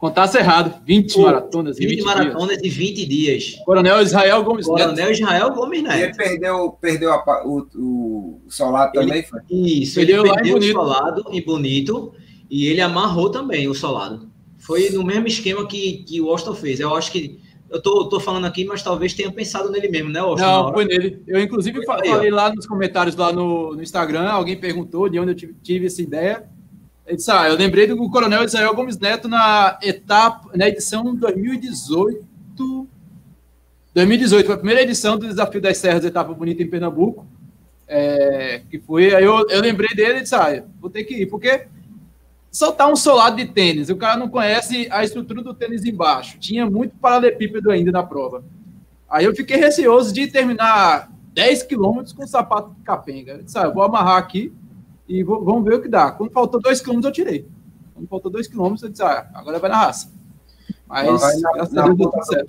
Contasse 0.09 0.37
errado. 0.37 0.81
20 0.85 1.13
Pô, 1.13 1.21
maratonas 1.23 1.77
em 1.77 1.81
20 1.81 1.89
20 1.89 1.95
dias. 2.03 2.05
maratonas 2.15 2.57
em 2.63 2.69
20 2.69 3.05
dias. 3.05 3.55
Coronel 3.65 4.01
Israel 4.01 4.43
Gomes 4.43 4.67
Neto. 4.67 4.77
Coronel 4.79 5.11
Israel 5.11 5.51
Gomes 5.51 5.79
E 5.79 5.81
ele 5.81 5.87
Neto. 5.87 6.17
perdeu, 6.17 6.69
perdeu 6.81 7.11
a 7.13 7.43
o, 7.45 7.65
o 7.75 8.41
solado 8.49 8.91
Ele- 8.95 9.07
também, 9.07 9.23
foi? 9.23 9.39
Isso, 9.49 9.95
Perdeu 9.95 10.23
ele 10.25 10.33
perdeu 10.33 10.55
o 10.55 10.59
Bonito. 10.59 10.73
solado 10.73 11.23
em 11.31 11.41
Bonito 11.43 12.13
e 12.49 12.67
ele 12.67 12.81
amarrou 12.81 13.29
também 13.29 13.67
o 13.67 13.73
solado. 13.73 14.29
Foi 14.57 14.89
no 14.89 15.03
mesmo 15.03 15.27
esquema 15.27 15.65
que, 15.67 16.03
que 16.07 16.19
o 16.21 16.29
Austin 16.29 16.53
fez. 16.55 16.79
Eu 16.79 16.95
acho 16.95 17.11
que. 17.11 17.39
Eu 17.69 17.81
tô, 17.81 18.07
tô 18.07 18.19
falando 18.19 18.45
aqui, 18.45 18.63
mas 18.63 18.83
talvez 18.83 19.13
tenha 19.13 19.31
pensado 19.31 19.71
nele 19.71 19.89
mesmo, 19.89 20.09
né, 20.09 20.19
Austin? 20.19 20.45
Não, 20.45 20.71
foi 20.71 20.85
nele. 20.85 21.21
Eu, 21.27 21.41
inclusive, 21.41 21.79
Aí, 21.79 21.85
ó. 22.09 22.13
falei 22.15 22.29
lá 22.31 22.53
nos 22.53 22.65
comentários 22.67 23.15
lá 23.15 23.33
no, 23.33 23.75
no 23.75 23.81
Instagram, 23.81 24.29
alguém 24.29 24.55
perguntou 24.55 25.09
de 25.09 25.19
onde 25.19 25.31
eu 25.31 25.35
tive, 25.35 25.55
tive 25.63 25.85
essa 25.87 26.01
ideia. 26.01 26.43
Ah, 27.29 27.47
eu 27.47 27.55
lembrei 27.55 27.85
do 27.85 28.09
Coronel 28.09 28.43
Israel 28.43 28.73
Gomes 28.73 28.97
Neto 28.97 29.27
na 29.27 29.77
etapa, 29.83 30.49
na 30.57 30.67
edição 30.67 31.15
2018. 31.15 32.25
2018, 33.93 34.45
foi 34.45 34.55
a 34.55 34.57
primeira 34.57 34.81
edição 34.81 35.15
do 35.17 35.27
Desafio 35.27 35.61
das 35.61 35.77
Serras, 35.77 36.03
etapa 36.03 36.33
bonita 36.33 36.63
em 36.63 36.69
Pernambuco. 36.69 37.27
É, 37.87 38.63
que 38.71 38.79
foi, 38.79 39.13
aí 39.13 39.23
eu, 39.23 39.47
eu 39.47 39.61
lembrei 39.61 39.89
dele 39.95 40.17
e 40.17 40.21
disse, 40.23 40.33
ah, 40.33 40.63
vou 40.81 40.89
ter 40.89 41.03
que 41.03 41.13
ir, 41.13 41.27
porque 41.27 41.67
soltar 42.51 42.91
um 42.91 42.95
solado 42.95 43.35
de 43.35 43.45
tênis, 43.45 43.89
o 43.89 43.95
cara 43.95 44.17
não 44.17 44.27
conhece 44.27 44.87
a 44.89 45.03
estrutura 45.03 45.43
do 45.43 45.53
tênis 45.53 45.85
embaixo, 45.85 46.39
tinha 46.39 46.65
muito 46.65 46.95
paralelepípedo 46.95 47.69
ainda 47.69 47.91
na 47.91 48.01
prova. 48.01 48.43
Aí 49.07 49.25
eu 49.25 49.35
fiquei 49.35 49.57
receoso 49.57 50.11
de 50.11 50.25
terminar 50.25 51.11
10 51.33 51.61
quilômetros 51.63 52.11
com 52.11 52.25
sapato 52.25 52.73
de 52.73 52.81
capenga. 52.81 53.33
Eu 53.33 53.43
disse, 53.43 53.57
ah, 53.59 53.65
eu 53.65 53.73
vou 53.73 53.83
amarrar 53.83 54.17
aqui 54.17 54.51
e 55.07 55.23
vamos 55.23 55.63
ver 55.63 55.75
o 55.75 55.81
que 55.81 55.87
dá. 55.87 56.11
Quando 56.11 56.31
faltou 56.31 56.59
2 56.59 56.81
quilômetros, 56.81 57.09
eu 57.09 57.11
tirei. 57.23 57.47
Quando 57.93 58.07
faltou 58.07 58.31
2 58.31 58.47
quilômetros, 58.47 58.83
eu 58.83 58.89
disse, 58.89 59.03
ah, 59.03 59.29
agora 59.33 59.59
vai 59.59 59.69
na 59.69 59.77
raça. 59.77 60.11
Mas, 60.87 61.07
Não, 61.07 61.17
vai 61.17 61.35
na, 61.37 61.51
graças 61.53 61.73
na 61.73 61.83
a 61.83 61.85
Deus, 61.85 61.97
deu 61.97 62.09
tudo 62.09 62.25
certo. 62.25 62.47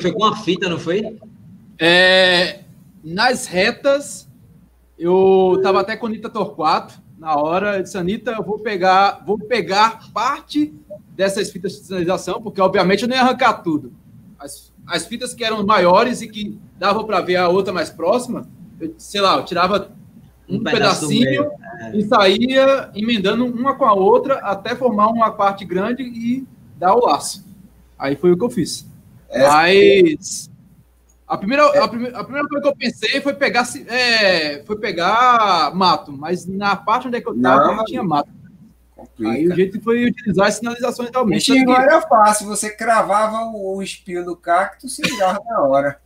Foi 0.00 0.12
com 0.12 0.24
a 0.24 0.36
fita, 0.36 0.68
não 0.68 0.78
foi? 0.78 1.18
É, 1.78 2.60
nas 3.02 3.46
retas, 3.46 4.28
eu 4.98 5.58
tava 5.62 5.80
até 5.80 5.96
com 5.96 6.06
a 6.06 6.08
Anitta 6.08 6.30
Torquato 6.30 6.94
na 7.18 7.36
hora. 7.36 7.78
Eu 7.78 7.82
disse, 7.82 7.98
Anitta, 7.98 8.30
eu 8.32 8.42
vou 8.42 8.60
pegar, 8.60 9.22
vou 9.26 9.38
pegar 9.38 10.10
parte 10.12 10.72
dessas 11.10 11.50
fitas 11.50 11.72
de 11.72 11.78
sinalização, 11.86 12.40
porque 12.40 12.60
obviamente 12.60 13.02
eu 13.02 13.08
não 13.08 13.16
ia 13.16 13.22
arrancar 13.22 13.62
tudo. 13.62 13.92
As, 14.38 14.72
as 14.86 15.06
fitas 15.06 15.34
que 15.34 15.44
eram 15.44 15.64
maiores 15.66 16.22
e 16.22 16.28
que 16.28 16.58
davam 16.78 17.04
para 17.04 17.20
ver 17.20 17.36
a 17.36 17.48
outra 17.48 17.72
mais 17.72 17.90
próxima, 17.90 18.48
eu, 18.80 18.94
sei 18.96 19.20
lá, 19.20 19.36
eu 19.36 19.44
tirava 19.44 19.92
um, 20.48 20.56
Um 20.56 20.60
meio, 20.60 20.76
pedacinho 20.76 21.50
e 21.94 22.02
saía 22.04 22.90
emendando 22.94 23.44
uma 23.46 23.74
com 23.74 23.84
a 23.84 23.94
outra 23.94 24.34
até 24.40 24.74
formar 24.74 25.08
uma 25.08 25.30
parte 25.32 25.64
grande 25.64 26.02
e 26.02 26.46
dar 26.76 26.94
o 26.94 27.06
laço. 27.06 27.44
Aí 27.98 28.16
foi 28.16 28.32
o 28.32 28.36
que 28.36 28.44
eu 28.44 28.50
fiz. 28.50 28.86
Essa- 29.28 29.52
Mas 29.52 30.50
a 31.26 31.38
primeira, 31.38 31.66
a, 31.82 31.88
primeira, 31.88 32.18
a 32.18 32.24
primeira 32.24 32.48
coisa 32.48 32.62
que 32.62 32.68
eu 32.68 32.76
pensei 32.76 33.20
foi 33.20 33.32
pegar, 33.32 33.66
é, 33.88 34.62
foi 34.64 34.76
pegar 34.76 35.74
mato, 35.74 36.12
mas 36.12 36.44
na 36.46 36.76
parte 36.76 37.08
onde 37.08 37.16
é 37.16 37.20
que 37.20 37.28
eu 37.28 37.40
tava 37.40 37.68
Não, 37.68 37.76
não, 37.76 37.84
tinha 37.84 38.02
mato. 38.02 38.28
Aí 39.24 39.48
o 39.48 39.54
jeito 39.54 39.80
foi 39.80 40.04
utilizar 40.04 40.48
as 40.48 40.54
sinalizações 40.56 41.10
realmente. 41.10 41.52
Tanto 41.54 41.70
era 41.72 42.00
fácil, 42.02 42.46
você 42.46 42.70
cravava 42.70 43.46
o, 43.46 43.82
espinho 43.82 44.24
do 44.24 44.36
cacto, 44.36 44.88
se 44.88 45.02
virava 45.02 45.40
na 45.44 45.60
hora. 45.60 46.00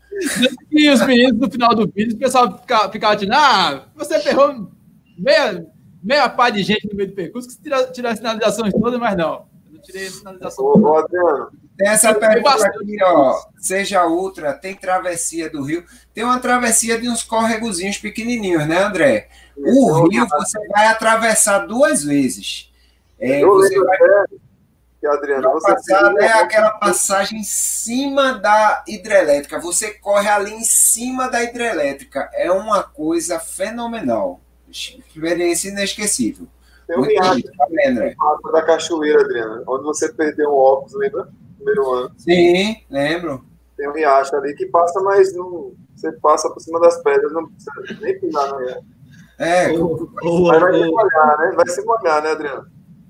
E 0.71 0.91
os 0.91 1.05
meninos 1.07 1.39
no 1.39 1.51
final 1.51 1.75
do 1.75 1.87
vídeo, 1.87 2.15
o 2.17 2.19
pessoal 2.19 2.59
ficava, 2.59 2.91
ficava 2.93 3.15
dizendo: 3.17 3.35
Ah, 3.35 3.85
você 3.95 4.19
ferrou 4.21 4.71
meia, 5.19 5.67
meia 6.03 6.29
pá 6.29 6.51
de 6.51 6.63
gente 6.63 6.89
no 6.89 6.97
meio 6.97 7.09
do 7.11 7.15
percurso, 7.15 7.49
que 7.49 7.55
você 7.55 7.63
tira, 7.63 7.85
tira 7.93 8.11
as 8.11 8.19
sinalizações 8.19 8.73
todas, 8.73 8.99
mas 8.99 9.17
não. 9.17 9.47
Eu 9.67 9.73
não 9.75 9.81
tirei 9.83 10.07
a 10.07 10.11
sinalização 10.11 10.65
Ô, 10.65 10.73
toda. 10.73 10.87
ô, 10.89 10.97
Adriano, 10.99 11.51
Tem 11.77 11.89
essa 11.89 12.11
Eu- 12.11 12.19
pergunta 12.19 12.67
aqui, 12.67 12.97
ó. 13.03 13.35
Seja 13.59 14.07
ultra, 14.07 14.55
tem 14.55 14.75
travessia 14.75 15.51
do 15.51 15.63
rio. 15.63 15.85
Tem 16.15 16.25
uma 16.25 16.39
travessia 16.39 16.99
de 16.99 17.09
uns 17.09 17.23
córregozinhos 17.23 17.99
pequenininhos, 17.99 18.67
né, 18.67 18.83
André? 18.83 19.29
O 19.57 20.09
rio 20.09 20.27
você 20.29 20.59
vai 20.69 20.87
atravessar 20.87 21.61
duas 21.67 22.03
vezes. 22.05 22.71
É, 23.19 23.45
você 23.45 23.79
vai 23.83 23.99
até 25.07 25.27
que, 25.27 25.33
Adriano, 25.33 25.53
você 25.53 25.73
passar 25.73 26.13
né, 26.13 26.27
aquela 26.29 26.71
passagem 26.73 27.41
em 27.41 27.45
cima 27.45 28.39
da 28.39 28.85
hidrelétrica. 28.87 29.59
Você 29.61 29.93
corre 29.93 30.29
ali 30.29 30.53
em 30.53 30.65
cima 30.65 31.29
da 31.29 31.43
hidrelétrica. 31.43 32.29
É 32.33 32.51
uma 32.51 32.83
coisa 32.83 33.39
fenomenal. 33.39 34.41
Experiência 34.69 35.69
inesquecível. 35.69 36.47
tem 36.87 36.99
um 36.99 37.03
riacho 37.03 37.43
tá 37.43 38.51
da 38.53 38.63
cachoeira, 38.63 39.23
Adriano, 39.23 39.63
onde 39.67 39.85
você 39.85 40.13
perdeu 40.13 40.51
o 40.51 40.59
óculos, 40.59 40.95
lembra? 40.95 41.25
No 41.25 41.57
Primeiro 41.57 41.93
ano. 41.93 42.15
Sim, 42.19 42.77
lembro. 42.91 43.45
Tem 43.77 43.89
um 43.89 43.93
riacho 43.93 44.35
ali 44.37 44.55
que 44.55 44.67
passa, 44.67 45.01
mas 45.01 45.35
não, 45.35 45.73
você 45.95 46.13
passa 46.13 46.51
por 46.51 46.61
cima 46.61 46.81
das 46.81 47.03
pedras, 47.03 47.33
não 47.33 47.49
precisa 47.49 48.01
nem 48.01 48.19
pisar 48.19 48.49
no 48.49 48.59
riacho. 48.59 48.97
É, 49.39 49.71
Ô, 49.73 50.09
ô, 50.23 50.49
Mas 50.49 50.61
vai 50.61 50.73
se 50.73 50.89
ô, 50.89 50.91
molhar, 50.93 51.39
né? 51.39 51.53
Vai 51.55 51.69
se 51.69 51.85
molhar, 51.85 52.23
né, 52.23 52.31
Adriano? 52.31 52.67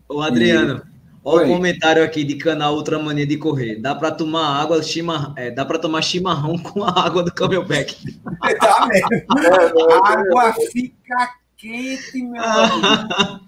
ô, 0.08 0.20
Adriano, 0.20 0.82
olha 1.26 1.44
Oi. 1.44 1.50
o 1.50 1.54
comentário 1.56 2.02
aqui 2.04 2.22
de 2.24 2.36
canal 2.36 2.74
Ultramania 2.76 3.26
de 3.26 3.36
Correr. 3.36 3.80
Dá 3.80 3.94
para 3.94 4.10
tomar 4.12 4.62
água, 4.62 4.82
chima, 4.82 5.34
é, 5.36 5.50
dá 5.50 5.64
para 5.64 5.78
tomar 5.78 6.00
chimarrão 6.02 6.56
com 6.62 6.84
a 6.84 6.90
água 7.04 7.22
do 7.22 7.32
Camelback. 7.34 7.96
tá 8.60 8.86
mesmo. 8.86 9.08
É? 9.12 9.26
A 10.06 10.08
água 10.20 10.54
fica 10.72 11.34
quente, 11.56 12.22
meu 12.22 12.42
amigo. 12.42 13.46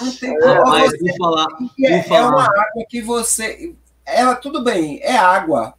Não 0.00 0.12
tem 0.12 0.30
É, 0.34 0.38
como. 0.40 0.70
Mas 0.70 0.90
você- 0.92 0.98
vou 0.98 1.16
falar, 1.18 1.46
é, 1.84 1.88
vou 1.90 1.98
é 1.98 2.02
falar. 2.04 2.28
uma 2.30 2.44
água 2.44 2.84
que 2.88 3.02
você. 3.02 3.74
Ela, 4.06 4.34
tudo 4.36 4.62
bem, 4.62 5.00
é 5.02 5.16
água, 5.16 5.74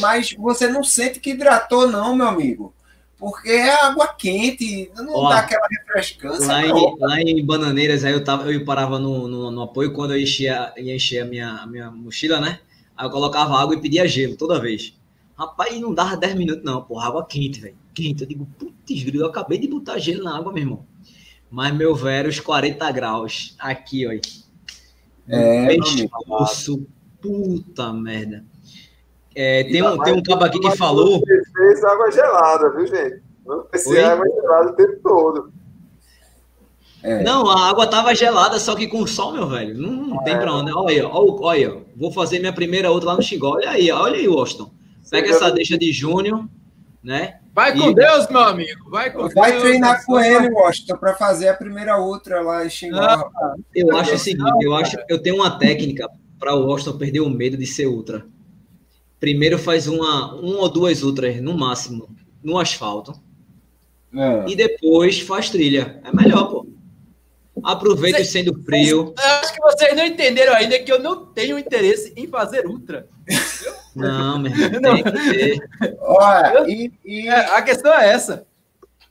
mas 0.00 0.34
você 0.38 0.68
não 0.68 0.84
sente 0.84 1.18
que 1.18 1.30
hidratou, 1.30 1.88
não, 1.88 2.14
meu 2.14 2.28
amigo. 2.28 2.74
Porque 3.20 3.50
é 3.50 3.70
água 3.84 4.08
quente, 4.08 4.90
não 4.96 5.14
Ó, 5.14 5.28
dá 5.28 5.40
aquela 5.40 5.66
refrescância. 5.68 6.46
Lá 6.46 6.66
em, 6.66 6.98
lá 6.98 7.20
em 7.20 7.44
Bananeiras, 7.44 8.02
aí 8.02 8.14
eu, 8.14 8.24
tava, 8.24 8.50
eu 8.50 8.64
parava 8.64 8.98
no, 8.98 9.28
no, 9.28 9.50
no 9.50 9.62
apoio 9.62 9.92
quando 9.92 10.14
eu 10.14 10.20
enchia, 10.20 10.72
ia 10.78 10.96
encher 10.96 11.20
a 11.20 11.24
minha, 11.26 11.50
a 11.50 11.66
minha 11.66 11.90
mochila, 11.90 12.40
né? 12.40 12.60
Aí 12.96 13.06
eu 13.06 13.10
colocava 13.10 13.60
água 13.60 13.74
e 13.74 13.80
pedia 13.80 14.08
gelo 14.08 14.36
toda 14.36 14.58
vez. 14.58 14.94
Rapaz, 15.36 15.78
não 15.78 15.92
dava 15.92 16.16
10 16.16 16.34
minutos, 16.34 16.64
não, 16.64 16.82
porra, 16.82 17.08
água 17.08 17.26
quente, 17.26 17.60
velho. 17.60 17.76
Quente. 17.92 18.22
Eu 18.22 18.28
digo, 18.28 18.48
putz, 18.58 19.02
grilo, 19.02 19.24
eu 19.24 19.28
acabei 19.28 19.58
de 19.58 19.68
botar 19.68 19.98
gelo 19.98 20.24
na 20.24 20.38
água, 20.38 20.50
meu 20.50 20.62
irmão. 20.62 20.86
Mas, 21.50 21.74
meu 21.74 21.94
velho, 21.94 22.30
os 22.30 22.40
40 22.40 22.90
graus. 22.90 23.54
Aqui, 23.58 24.06
ó. 24.06 24.12
É, 25.28 25.66
pescoço. 25.66 26.86
Puta 27.20 27.92
merda. 27.92 28.44
É, 29.34 29.64
tem, 29.64 29.82
um, 29.82 29.98
tem 29.98 30.12
um 30.12 30.22
cabo 30.22 30.44
aqui 30.44 30.58
que 30.58 30.76
falou. 30.76 31.22
Fez 31.60 31.84
água 31.84 32.10
gelada, 32.10 32.70
viu, 32.70 32.86
gente? 32.86 33.22
Não 33.46 33.62
precisa 33.64 34.12
água 34.12 34.26
gelada 34.28 34.70
o 34.70 34.72
tempo 34.74 34.96
todo. 35.02 35.52
É. 37.02 37.22
Não, 37.22 37.48
a 37.50 37.68
água 37.68 37.86
tava 37.86 38.14
gelada, 38.14 38.58
só 38.58 38.74
que 38.74 38.86
com 38.86 39.06
sol, 39.06 39.32
meu 39.32 39.48
velho. 39.48 39.76
Não, 39.76 39.90
não 39.90 40.22
tem 40.24 40.38
pra 40.38 40.52
onde. 40.52 40.70
Olha 40.72 40.90
aí, 40.90 41.02
olha, 41.02 41.32
olha, 41.40 41.82
vou 41.96 42.12
fazer 42.12 42.38
minha 42.38 42.52
primeira 42.52 42.90
outra 42.90 43.10
lá 43.10 43.16
no 43.16 43.22
Xingó. 43.22 43.54
Olha 43.54 43.70
aí, 43.70 43.90
olha 43.90 44.16
aí, 44.16 44.28
Washington. 44.28 44.70
Pega 45.10 45.30
essa 45.30 45.50
deixa 45.50 45.78
de 45.78 45.92
junho, 45.92 46.48
né? 47.02 47.38
Vai 47.54 47.72
com 47.76 47.90
E- 47.90 47.94
Deus, 47.94 48.28
meu 48.28 48.40
amigo. 48.42 48.90
Vai 48.90 49.10
com 49.12 49.28
Vai 49.30 49.52
Deus. 49.52 49.62
treinar 49.62 50.04
com 50.04 50.20
ele, 50.20 50.50
Washington, 50.50 50.96
para 50.98 51.14
fazer 51.14 51.48
a 51.48 51.54
primeira 51.54 51.96
outra 51.96 52.40
lá 52.42 52.64
em 52.64 52.70
Xingó. 52.70 52.98
Ah. 53.00 53.54
Eu 53.74 53.96
acho 53.96 54.14
o 54.14 54.18
seguinte, 54.18 54.62
eu 54.64 54.74
acho, 54.74 54.96
eu 55.08 55.20
tenho 55.20 55.36
uma 55.36 55.58
técnica 55.58 56.06
para 56.38 56.54
o 56.54 56.66
Washington 56.66 56.98
perder 56.98 57.20
o 57.20 57.30
medo 57.30 57.56
de 57.56 57.66
ser 57.66 57.86
ultra. 57.86 58.24
Primeiro 59.20 59.58
faz 59.58 59.86
uma, 59.86 60.34
uma 60.34 60.58
ou 60.60 60.68
duas 60.68 61.02
ultras 61.02 61.40
no 61.42 61.56
máximo 61.56 62.08
no 62.42 62.58
asfalto 62.58 63.12
É. 64.16 64.44
e 64.50 64.56
depois 64.56 65.20
faz 65.20 65.50
trilha. 65.50 66.00
É 66.04 66.10
melhor, 66.16 66.44
pô. 66.50 66.66
Aproveita 67.62 68.24
sendo 68.24 68.54
frio. 68.64 69.12
Eu 69.18 69.24
acho 69.42 69.52
que 69.52 69.60
vocês 69.60 69.94
não 69.94 70.06
entenderam 70.06 70.54
ainda 70.54 70.78
que 70.78 70.90
eu 70.90 70.98
não 70.98 71.26
tenho 71.26 71.58
interesse 71.58 72.12
em 72.16 72.26
fazer 72.26 72.66
ultra. 72.66 73.06
Não, 73.94 74.38
meu 74.38 74.52
irmão, 74.52 74.94
tem 74.94 75.02
que 75.02 75.30
ter. 75.34 75.68
Olha, 76.00 76.64
e, 76.70 76.92
e 77.04 77.28
É, 77.28 77.56
a 77.56 77.60
questão 77.60 77.92
é 77.92 78.08
essa. 78.10 78.46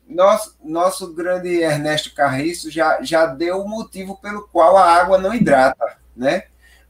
nosso, 0.08 0.56
nosso 0.64 1.14
grande 1.14 1.50
Ernesto 1.50 2.14
Carriço 2.16 2.72
já, 2.72 3.02
já 3.04 3.26
deu 3.26 3.58
o 3.60 3.68
motivo 3.70 4.18
pelo 4.22 4.48
qual 4.48 4.78
a 4.78 4.86
água 4.86 5.18
não 5.18 5.34
hidrata, 5.34 5.98
né? 6.16 6.46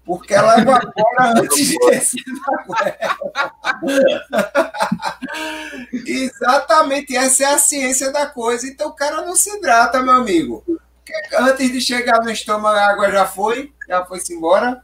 Porque 0.10 0.34
ela 0.34 0.60
evapora 0.60 1.34
antes 1.38 1.68
de 1.68 1.78
descer. 1.78 2.24
Exatamente, 5.94 7.16
essa 7.16 7.44
é 7.44 7.46
a 7.54 7.60
ciência 7.60 8.12
da 8.12 8.26
coisa. 8.26 8.66
Então 8.66 8.88
o 8.88 8.96
cara 8.96 9.22
não 9.22 9.36
se 9.36 9.56
hidrata, 9.56 10.02
meu 10.02 10.16
amigo. 10.16 10.64
Porque 10.66 11.14
antes 11.38 11.72
de 11.72 11.80
chegar 11.80 12.24
no 12.24 12.32
estômago, 12.32 12.76
a 12.76 12.88
água 12.88 13.12
já 13.12 13.28
foi, 13.28 13.72
já 13.88 14.04
foi-se 14.04 14.34
embora. 14.34 14.84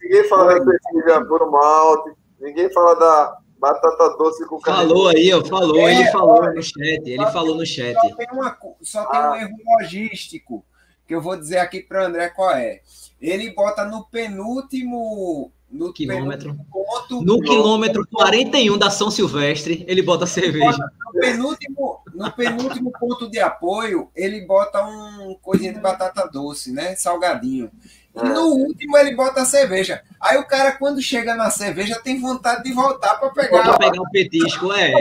Ninguém 0.00 0.28
fala 0.28 0.60
da 0.60 0.72
cerveja 0.78 1.24
por 1.24 1.50
malte, 1.50 2.12
ninguém 2.38 2.72
fala 2.72 2.94
da 2.94 3.36
batata 3.58 4.16
doce 4.16 4.46
com 4.46 4.60
Falou 4.60 5.08
aí, 5.08 5.34
ó, 5.34 5.44
falou, 5.44 5.76
É, 5.76 5.92
ele 5.92 6.10
falou 6.12 6.40
olha, 6.40 6.52
no 6.52 6.62
chat, 6.62 7.02
ele 7.04 7.26
falou 7.32 7.56
no 7.56 7.66
chat. 7.66 7.94
Só 7.94 8.14
tem, 8.14 8.28
uma, 8.30 8.56
só 8.80 9.04
tem 9.06 9.20
um 9.20 9.34
erro 9.34 9.56
logístico, 9.66 10.64
que 11.10 11.14
eu 11.16 11.20
vou 11.20 11.36
dizer 11.36 11.58
aqui 11.58 11.82
para 11.82 12.04
o 12.04 12.06
André 12.06 12.28
qual 12.28 12.52
é. 12.52 12.82
Ele 13.20 13.50
bota 13.50 13.84
no 13.84 14.04
penúltimo. 14.04 15.50
No 15.68 15.92
Quilômetro. 15.92 16.56
ponto. 16.70 17.22
No 17.22 17.40
quilômetro 17.40 18.06
41 18.12 18.78
da 18.78 18.90
São 18.90 19.10
Silvestre, 19.10 19.84
ele 19.88 20.02
bota 20.02 20.24
cerveja. 20.24 20.78
No 21.12 21.20
penúltimo, 21.20 22.00
no 22.14 22.32
penúltimo 22.32 22.92
ponto 22.92 23.28
de 23.28 23.40
apoio, 23.40 24.08
ele 24.14 24.40
bota 24.42 24.84
um 24.84 25.36
coisinha 25.42 25.72
de 25.72 25.80
batata 25.80 26.28
doce, 26.28 26.72
né? 26.72 26.94
Salgadinho. 26.94 27.70
E 28.14 28.28
no 28.28 28.54
último 28.54 28.96
ele 28.96 29.14
bota 29.14 29.42
a 29.42 29.44
cerveja. 29.44 30.02
Aí 30.20 30.36
o 30.36 30.46
cara, 30.46 30.72
quando 30.72 31.00
chega 31.00 31.36
na 31.36 31.48
cerveja, 31.48 32.00
tem 32.02 32.20
vontade 32.20 32.64
de 32.64 32.72
voltar 32.72 33.14
para 33.14 33.30
pegar. 33.30 33.62
Pra 33.62 33.78
pegar 33.78 34.02
um 34.02 34.10
petisco, 34.10 34.72
é. 34.72 34.92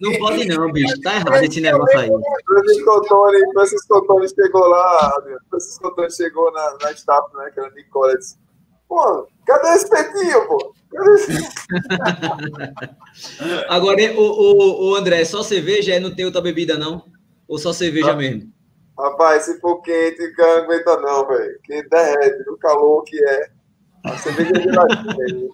Não 0.00 0.12
pode 0.18 0.46
não, 0.46 0.70
bicho. 0.70 1.00
Tá 1.00 1.16
errado 1.16 1.42
esse 1.42 1.60
negócio 1.60 1.98
aí. 1.98 2.08
Francisco 2.46 3.02
Tony, 3.08 3.52
Francisco 3.52 4.06
Tony 4.06 4.28
chegou 4.28 4.68
lá. 4.68 5.12
Francisco 5.50 5.90
Tony 5.94 6.12
chegou 6.12 6.52
na, 6.52 6.76
na 6.82 6.92
staff, 6.92 7.36
né? 7.36 7.50
Que 7.52 7.60
era 7.60 7.70
Nicola. 7.70 8.16
Disse, 8.16 8.38
pô, 8.88 9.26
cadê 9.44 9.68
esse 9.74 9.90
petinho, 9.90 10.46
pô? 10.46 10.72
Cadê 10.92 11.14
esse... 11.14 11.32
Agora, 13.68 14.00
o, 14.14 14.20
o, 14.20 14.90
o 14.90 14.94
André, 14.94 15.24
só 15.24 15.42
cerveja 15.42 15.94
é 15.94 16.00
não 16.00 16.14
tem 16.14 16.24
outra 16.24 16.40
bebida, 16.40 16.78
não? 16.78 17.04
Ou 17.48 17.58
só 17.58 17.72
cerveja 17.72 18.14
mesmo? 18.14 18.52
Rapaz, 18.98 19.44
se 19.44 19.58
for 19.60 19.80
quente, 19.80 20.32
não 20.36 20.50
aguenta 20.58 20.96
não, 21.00 21.26
velho. 21.26 21.58
Que 21.64 21.82
derrete, 21.88 22.48
o 22.50 22.56
calor 22.58 23.02
que 23.04 23.22
é. 23.24 23.50
A 24.04 24.16
cerveja 24.18 24.52
é 24.56 24.60
geladinha. 24.62 25.50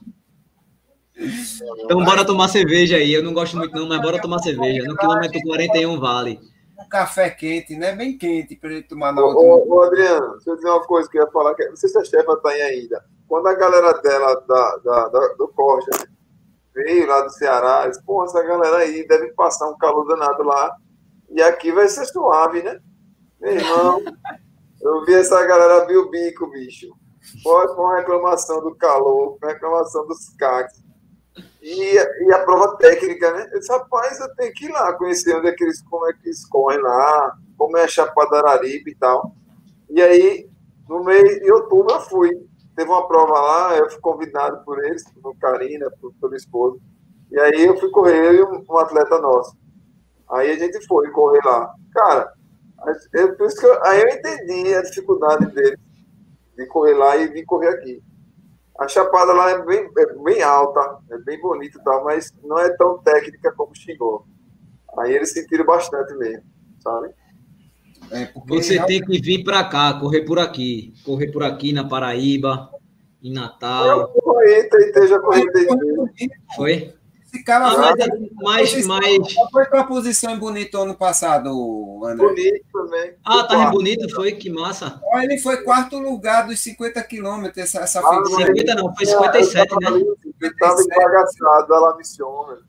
Então 1.85 2.05
bora 2.05 2.25
tomar 2.25 2.49
cerveja 2.49 2.97
aí. 2.97 3.13
Eu 3.13 3.23
não 3.23 3.33
gosto 3.35 3.57
muito 3.57 3.75
não, 3.75 3.89
mas 3.89 4.01
bora 4.01 4.21
tomar 4.21 4.39
cerveja. 4.41 4.85
No 4.87 4.97
quilômetro 4.97 5.41
41 5.43 5.99
vale. 5.99 6.41
Um 6.79 6.89
café 6.89 7.29
quente, 7.31 7.75
né? 7.77 7.93
Bem 7.95 8.17
quente 8.17 8.55
para 8.57 8.71
ele 8.71 8.83
tomar 8.85 9.13
na 9.13 9.21
Ô, 9.23 9.27
outra. 9.27 9.43
ô, 9.43 9.77
ô, 9.77 9.83
Adriano, 9.83 10.33
deixa 10.35 10.51
eu 10.51 10.57
dizer 10.57 10.69
uma 10.71 10.85
coisa 10.85 11.11
que 11.11 11.19
eu 11.19 11.25
ia 11.25 11.31
falar. 11.33 11.55
Que, 11.55 11.67
não 11.69 11.77
sei 11.77 11.89
se 11.89 11.99
a 11.99 12.05
chefa 12.05 12.37
tá 12.37 12.51
aí 12.51 12.63
ainda. 12.63 13.05
Quando 13.27 13.47
a 13.49 13.55
galera 13.55 13.93
dela, 14.01 14.35
da, 14.47 14.77
da, 14.77 15.09
da- 15.09 15.35
do 15.35 15.49
Corja, 15.49 15.91
veio 16.75 17.07
lá 17.07 17.23
do 17.23 17.31
Ceará, 17.31 17.89
disse, 17.89 18.03
pô, 18.05 18.25
essa 18.25 18.41
galera 18.43 18.77
aí 18.79 19.07
deve 19.09 19.33
passar 19.33 19.69
um 19.69 19.77
calor 19.77 20.07
danado 20.07 20.45
lá. 20.45 20.77
E 21.31 21.43
aqui 21.43 21.73
vai 21.73 21.89
ser 21.89 22.07
suave, 22.07 22.63
né? 22.63 22.79
Meu 23.41 23.53
irmão, 23.53 24.03
eu 24.81 25.05
vi 25.05 25.15
essa 25.15 25.45
galera 25.47 25.83
abrir 25.83 25.97
o 25.97 26.11
bico, 26.11 26.51
bicho. 26.51 26.89
Com 27.43 27.83
uma 27.83 27.99
reclamação 27.99 28.61
do 28.61 28.75
calor, 28.75 29.39
com 29.39 29.47
reclamação 29.47 30.07
dos 30.07 30.31
CACs. 30.31 30.83
E, 31.63 31.95
e 31.95 32.33
a 32.33 32.45
prova 32.45 32.77
técnica, 32.77 33.33
né? 33.33 33.49
Eu 33.53 33.61
disse, 33.61 33.71
rapaz, 33.71 34.19
eu 34.19 34.35
tenho 34.35 34.53
que 34.55 34.67
ir 34.67 34.73
lá 34.73 34.93
conhecer 34.95 35.37
onde 35.37 35.49
é 35.49 35.53
que 35.53 35.63
eles, 35.63 35.83
como 35.83 36.09
é 36.09 36.13
que 36.13 36.27
eles 36.27 36.45
correm 36.47 36.81
lá, 36.81 37.37
como 37.57 37.77
é 37.77 37.85
a 37.85 37.89
Chapada 37.89 38.39
Araripe 38.39 38.91
e 38.91 38.95
tal. 38.97 39.33
E 39.89 40.03
aí, 40.03 40.49
no 40.89 41.05
mês 41.05 41.41
de 41.41 41.53
outubro, 41.53 41.95
eu 41.95 42.01
fui. 42.01 42.31
Teve 42.75 42.91
uma 42.91 43.07
prova 43.07 43.41
lá, 43.41 43.77
eu 43.77 43.91
fui 43.91 44.01
convidado 44.01 44.65
por 44.65 44.85
eles, 44.85 45.05
por 45.23 45.37
Karina, 45.39 45.91
por, 46.01 46.13
pelo 46.21 46.35
esposo. 46.35 46.81
E 47.31 47.39
aí 47.39 47.67
eu 47.67 47.77
fui 47.79 47.91
correr, 47.91 48.27
eu 48.27 48.35
e 48.35 48.43
um, 48.43 48.65
um 48.69 48.79
atleta 48.79 49.19
nosso. 49.19 49.57
Aí 50.31 50.51
a 50.51 50.59
gente 50.59 50.85
foi 50.87 51.11
correr 51.11 51.45
lá. 51.45 51.73
Cara, 51.93 52.33
eu, 53.13 53.37
por 53.37 53.47
isso 53.47 53.59
que 53.59 53.67
eu, 53.67 53.85
aí 53.85 54.01
eu 54.01 54.09
entendi 54.09 54.75
a 54.75 54.83
dificuldade 54.83 55.47
dele 55.53 55.79
de 56.57 56.67
correr 56.67 56.95
lá 56.95 57.17
e 57.17 57.29
vir 57.29 57.45
correr 57.45 57.69
aqui. 57.69 58.03
A 58.79 58.87
chapada 58.87 59.33
lá 59.33 59.51
é 59.51 59.63
bem, 59.65 59.89
é 59.99 60.15
bem 60.23 60.43
alta, 60.43 60.99
é 61.11 61.19
bem 61.19 61.41
bonita 61.41 61.79
e 61.79 61.83
tal, 61.83 62.05
mas 62.05 62.33
não 62.43 62.59
é 62.59 62.69
tão 62.77 62.99
técnica 62.99 63.53
como 63.53 63.75
xingou. 63.75 64.25
Aí 64.99 65.15
eles 65.15 65.33
sentiram 65.33 65.65
bastante 65.65 66.15
mesmo, 66.15 66.45
sabe? 66.81 67.11
É, 68.11 68.27
porque 68.27 68.55
Você 68.55 68.83
tem 68.87 69.05
que 69.05 69.21
vir 69.21 69.43
pra 69.45 69.65
cá, 69.65 69.99
correr 69.99 70.23
por 70.23 70.39
aqui. 70.39 70.95
Correr 71.05 71.31
por 71.33 71.43
aqui 71.43 71.73
na 71.73 71.87
Paraíba, 71.87 72.71
em 73.23 73.29
Eu 73.29 73.35
Natal. 73.35 74.09
corri, 74.13 74.69
tentei, 74.69 75.09
já 75.09 75.19
corri 75.19 75.45
Foi? 76.57 76.95
Esse 77.31 77.45
cara 77.45 77.67
Ah, 77.67 77.77
mas, 77.77 78.75
mas, 78.75 78.87
mas... 78.87 79.35
Qual 79.35 79.51
foi 79.51 79.67
tua 79.67 79.85
posição 79.85 80.35
em 80.35 80.39
Bonito 80.39 80.79
ano 80.79 80.95
passado, 80.95 81.51
André? 82.05 82.27
bonito 82.27 82.65
também. 82.73 83.13
Ah, 83.23 83.45
tá 83.45 83.71
bonito, 83.71 84.09
foi? 84.15 84.33
Que 84.33 84.49
massa. 84.49 84.99
Ele 85.23 85.37
foi 85.39 85.59
quarto 85.59 85.99
lugar 85.99 86.47
dos 86.47 86.59
50 86.61 87.03
quilômetros, 87.03 87.59
essa, 87.59 87.81
essa 87.81 88.01
Ah, 88.01 88.25
figura. 88.25 88.47
50 88.47 88.75
não, 88.77 88.95
foi 88.95 89.05
57, 89.05 89.75
né? 89.81 89.89
Eu 90.41 90.57
tava 90.57 90.81
embagaçado, 90.81 91.75
ela 91.75 91.97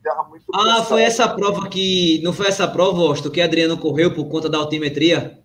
tava 0.04 0.28
muito 0.28 0.44
Ah, 0.52 0.58
cansado. 0.58 0.84
foi 0.86 1.02
essa 1.02 1.28
prova 1.28 1.68
que. 1.68 2.20
Não 2.22 2.32
foi 2.34 2.48
essa 2.48 2.68
prova, 2.68 3.00
Osto, 3.00 3.30
que 3.30 3.40
Adriano 3.40 3.78
correu 3.78 4.12
por 4.12 4.28
conta 4.28 4.48
da 4.48 4.58
altimetria? 4.58 5.38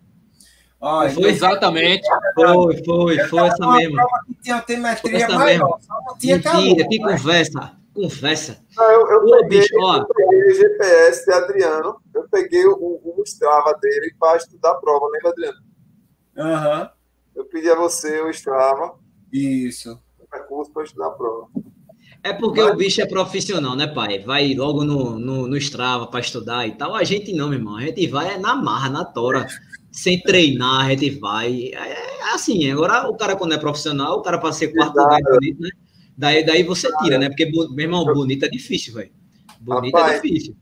Ó, 0.78 1.08
Foi? 1.08 1.30
Exatamente. 1.30 2.06
Foi, 2.34 2.84
foi, 2.84 3.18
foi 3.28 3.48
essa 3.48 3.64
uma 3.64 3.76
mesmo. 3.78 3.94
prova 3.94 4.20
que 4.26 4.34
tinha 4.42 4.56
altimetria 4.56 5.28
maior, 5.30 5.78
só 5.80 5.94
não 6.06 6.18
tinha 6.18 6.42
calor. 6.42 6.62
Mentira, 6.62 6.88
que 6.88 6.98
conversa. 6.98 7.72
Conversa. 7.96 8.62
Não, 8.76 8.90
eu, 8.90 9.06
eu 9.08 9.18
Ô, 9.22 9.30
peguei, 9.40 9.60
bicho, 9.60 9.74
eu 9.74 10.06
peguei 10.06 10.46
o 10.46 10.54
GPS 10.54 11.24
de 11.24 11.32
Adriano, 11.32 11.96
eu 12.14 12.28
peguei 12.28 12.66
o, 12.66 12.74
o 12.76 13.22
Strava 13.24 13.72
dele 13.80 14.14
para 14.20 14.36
estudar 14.36 14.72
a 14.72 14.74
prova, 14.74 15.06
lembra, 15.10 15.30
Adriano? 15.30 15.58
Aham, 16.36 16.90
Eu 17.34 17.46
pedi 17.46 17.70
a 17.70 17.74
você 17.74 18.20
o 18.20 18.28
Strava, 18.28 18.98
Isso. 19.32 19.98
o 20.20 20.28
percurso 20.28 20.70
para 20.72 20.84
estudar 20.84 21.06
a 21.06 21.10
prova. 21.12 21.48
É 22.22 22.34
porque 22.34 22.60
o 22.60 22.76
bicho 22.76 23.00
é 23.00 23.06
profissional, 23.06 23.74
né, 23.74 23.86
pai? 23.86 24.18
Vai 24.18 24.52
logo 24.52 24.84
no, 24.84 25.18
no, 25.18 25.46
no 25.46 25.56
Strava 25.56 26.06
para 26.06 26.20
estudar 26.20 26.66
e 26.66 26.72
tal. 26.72 26.94
A 26.94 27.04
gente 27.04 27.32
não, 27.32 27.48
meu 27.48 27.58
irmão. 27.58 27.76
A 27.76 27.82
gente 27.82 28.06
vai 28.08 28.34
é 28.34 28.38
na 28.38 28.54
marra, 28.56 28.90
na 28.90 29.04
tora. 29.04 29.46
Sem 29.92 30.20
treinar, 30.20 30.86
a 30.86 30.90
gente 30.90 31.18
vai. 31.18 31.70
É 31.72 32.16
é 32.26 32.34
assim, 32.34 32.70
agora 32.70 33.08
o 33.08 33.16
cara, 33.16 33.36
quando 33.36 33.54
é 33.54 33.58
profissional, 33.58 34.18
o 34.18 34.22
cara 34.22 34.38
para 34.38 34.52
ser 34.52 34.68
quarto 34.68 34.98
lugar 34.98 35.20
bonito, 35.22 35.62
né? 35.62 35.70
Daí, 36.16 36.44
daí 36.44 36.62
você 36.62 36.88
tira, 37.02 37.18
né? 37.18 37.28
Porque, 37.28 37.44
meu 37.46 37.68
irmão, 37.78 38.04
bonito 38.04 38.44
é 38.44 38.48
difícil, 38.48 38.94
velho. 38.94 39.10
Bonito 39.60 39.96
é 39.96 40.00
Rapaz. 40.00 40.22
difícil. 40.22 40.56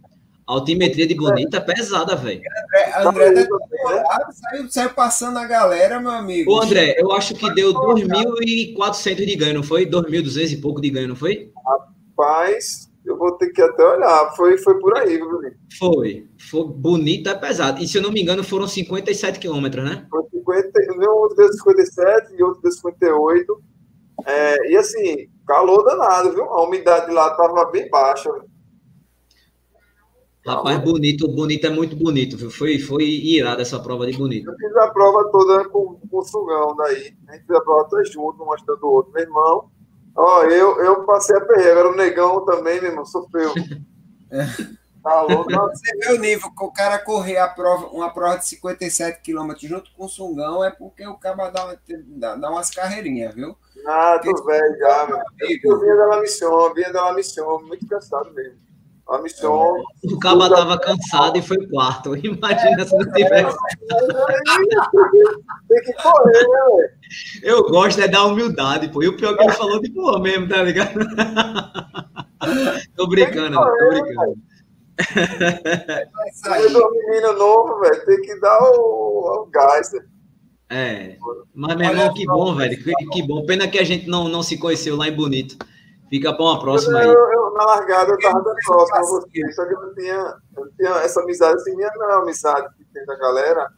A 0.47 0.53
altimetria 0.53 1.07
de 1.07 1.15
bonito 1.15 1.57
é 1.57 1.61
pesada, 1.61 2.15
velho. 2.17 2.43
André, 2.99 3.31
André 3.31 3.47
Tá 3.47 4.19
né? 4.19 4.33
saiu, 4.33 4.71
saiu 4.71 4.91
passando 4.91 5.39
a 5.39 5.47
galera, 5.47 6.01
meu 6.01 6.11
amigo. 6.11 6.53
Ô, 6.53 6.61
André, 6.63 6.97
eu 6.99 7.13
acho 7.13 7.35
que 7.35 7.53
deu 7.55 7.73
2.400 7.73 9.25
de 9.25 9.37
ganho, 9.37 9.55
não 9.55 9.63
foi? 9.63 9.87
2.200 9.87 10.53
e 10.53 10.57
pouco 10.59 10.81
de 10.81 10.91
ganho, 10.91 11.09
não 11.09 11.17
foi? 11.17 11.51
Rapaz, 12.17 12.91
eu 13.07 13.17
vou 13.17 13.33
ter 13.33 13.51
que 13.51 13.63
até 13.63 13.83
olhar, 13.85 14.35
foi, 14.37 14.59
foi 14.59 14.79
por 14.79 14.97
aí, 14.99 15.17
viu, 15.17 15.29
Bruninho? 15.29 15.55
Foi. 15.79 16.27
Foi 16.39 16.67
bonito, 16.67 17.29
é 17.31 17.35
pesado. 17.35 17.83
E 17.83 17.89
se 17.89 17.97
eu 17.97 18.03
não 18.03 18.13
me 18.13 18.21
engano, 18.21 18.45
foram 18.45 18.67
57 18.67 19.39
quilômetros, 19.39 19.85
né? 19.85 20.07
Foi 20.11 20.23
50, 20.31 20.69
um 20.99 21.11
outro 21.11 21.37
deu 21.37 21.53
57 21.53 22.35
e 22.39 22.43
outro 22.43 22.61
deu 22.63 22.73
58. 22.73 23.63
É, 24.27 24.73
e 24.73 24.77
assim, 24.77 25.29
calor 25.47 25.85
danado, 25.85 26.33
viu? 26.33 26.45
A 26.45 26.63
umidade 26.63 27.11
lá 27.13 27.29
estava 27.29 27.65
bem 27.67 27.89
baixa. 27.89 28.31
Rapaz, 30.47 30.79
bonito, 30.79 31.27
bonito 31.27 31.67
é 31.67 31.71
muito 31.71 31.97
bonito, 31.97 32.37
viu? 32.37 32.51
Foi, 32.51 32.79
foi 32.79 33.05
irada 33.05 33.63
essa 33.63 33.81
prova 33.81 34.07
de 34.07 34.17
bonito. 34.17 34.51
Eu 34.51 34.57
fiz 34.57 34.77
a 34.77 34.89
prova 34.89 35.31
toda 35.31 35.69
com, 35.71 35.99
com 36.11 36.19
o 36.19 36.23
sugão 36.23 36.77
daí. 36.77 37.17
A 37.29 37.33
gente 37.33 37.47
fez 37.47 37.59
a 37.59 37.63
prova 37.63 37.89
toda 37.89 38.05
junto, 38.05 38.43
um 38.43 38.47
mostrando 38.47 38.85
o 38.85 38.93
outro. 38.93 39.13
Meu 39.13 39.23
irmão, 39.23 39.71
ó, 40.15 40.43
eu, 40.45 40.79
eu 40.85 41.05
passei 41.05 41.35
a 41.35 41.41
perreira. 41.41 41.89
O 41.89 41.97
negão 41.97 42.45
também, 42.45 42.79
meu 42.79 42.91
irmão, 42.91 43.07
sofreu. 43.07 43.55
Calor, 43.55 44.77
tá 45.05 45.23
Você 45.23 45.97
vê 45.99 46.13
o 46.15 46.19
nível 46.19 46.51
que 46.51 46.65
o 46.65 46.73
cara 46.73 46.99
correr 46.99 47.37
a 47.37 47.47
prova, 47.49 47.87
uma 47.89 48.13
prova 48.13 48.39
de 48.39 48.47
57 48.47 49.21
quilômetros 49.21 49.69
junto 49.69 49.91
com 49.95 50.07
o 50.07 50.09
Sungão 50.09 50.65
é 50.65 50.71
porque 50.71 51.07
o 51.07 51.15
cara 51.15 51.51
dá, 51.51 51.67
uma- 51.67 51.79
dá, 52.17 52.35
dá 52.37 52.51
umas 52.51 52.71
carreirinhas, 52.71 53.35
viu? 53.35 53.57
nada, 53.85 54.23
velho, 54.23 54.79
já, 54.79 55.07
meu. 55.07 55.19
Eu 55.19 55.47
Amigo, 55.47 55.81
vinha 55.81 55.97
da 55.97 56.21
missão, 56.21 56.75
vinha 56.75 56.93
da 56.93 57.13
missão, 57.13 57.63
muito 57.63 57.87
cansado 57.87 58.33
mesmo. 58.33 58.65
A 59.07 59.19
missão. 59.19 59.75
O 60.03 60.19
Caba 60.19 60.49
tava 60.49 60.81
cansado 60.81 61.37
e 61.37 61.43
foi 61.43 61.59
quarto. 61.69 62.17
Imagina 62.25 62.87
se 62.87 62.97
não 62.97 63.13
tivesse. 63.13 63.55
Tem 65.69 65.83
que 65.83 65.93
correr, 66.03 66.49
né, 66.49 66.65
velho? 66.77 66.91
Eu 67.43 67.63
gosto 67.65 68.01
é 68.01 68.09
da 68.09 68.25
humildade, 68.25 68.89
pô. 68.89 69.03
E 69.03 69.09
o 69.09 69.17
pior 69.17 69.35
é 69.35 69.37
que 69.37 69.43
ele 69.45 69.53
falou 69.53 69.79
de 69.83 69.93
boa 69.93 70.19
mesmo, 70.19 70.49
tá 70.49 70.63
ligado? 70.63 70.95
tô 72.97 73.07
brincando, 73.07 73.59
tô 73.59 73.89
brincando. 73.91 74.37
É 74.99 76.87
um 76.87 76.91
menino 76.91 77.33
novo, 77.33 77.81
velho, 77.81 78.05
tem 78.05 78.21
que 78.21 78.41
dar 78.41 78.59
o, 78.63 79.43
o 79.43 79.47
gás. 79.47 79.93
né? 79.93 80.01
É. 80.71 81.17
Mas, 81.55 81.77
meu 81.77 81.91
irmão, 81.91 82.15
que 82.15 82.27
bom, 82.27 82.55
velho. 82.55 82.83
Que, 82.83 82.93
que 83.13 83.23
bom. 83.23 83.45
Pena 83.47 83.69
que 83.69 83.79
a 83.79 83.85
gente 83.85 84.09
não, 84.09 84.29
não 84.29 84.43
se 84.43 84.59
conheceu 84.59 84.97
lá 84.97 85.09
em 85.09 85.15
Bonito. 85.15 85.57
Fica 86.09 86.33
pra 86.33 86.45
uma 86.45 86.61
próxima 86.61 86.99
aí. 86.99 87.07
Eu, 87.07 87.13
eu, 87.13 87.53
na 87.53 87.65
largada 87.65 88.13
eu 88.13 88.19
tava 88.19 88.43
dando 88.43 88.57
próximo 88.65 88.99
a 88.99 89.03
você, 89.03 89.53
só 89.53 89.67
que 89.67 89.75
eu 89.75 89.81
não 89.81 89.95
tinha, 89.95 90.37
eu 90.57 90.65
não 90.65 90.73
tinha 90.73 90.91
essa 91.03 91.21
amizade 91.21 91.57
assim, 91.57 91.75
minha 91.75 91.91
não, 91.97 92.11
a 92.11 92.19
amizade 92.19 92.69
que 92.77 92.85
tem 92.93 93.05
da 93.05 93.17
galera. 93.17 93.69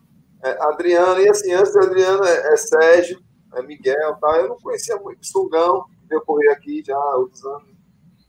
É, 0.45 0.65
Adriano, 0.65 1.21
e 1.21 1.29
assim, 1.29 1.53
antes 1.53 1.73
do 1.73 1.81
Adriano 1.81 2.25
é, 2.25 2.53
é 2.53 2.57
Sérgio, 2.57 3.19
é 3.55 3.63
Miguel, 3.63 4.17
tá? 4.21 4.39
eu 4.39 4.49
não 4.49 4.57
conhecia 4.57 4.97
muito 4.97 5.27
Sugão, 5.27 5.85
que 5.85 6.09
veio 6.09 6.21
correr 6.23 6.51
aqui 6.51 6.83
já 6.85 6.95
há 6.95 7.17
outros 7.17 7.45
anos. 7.45 7.77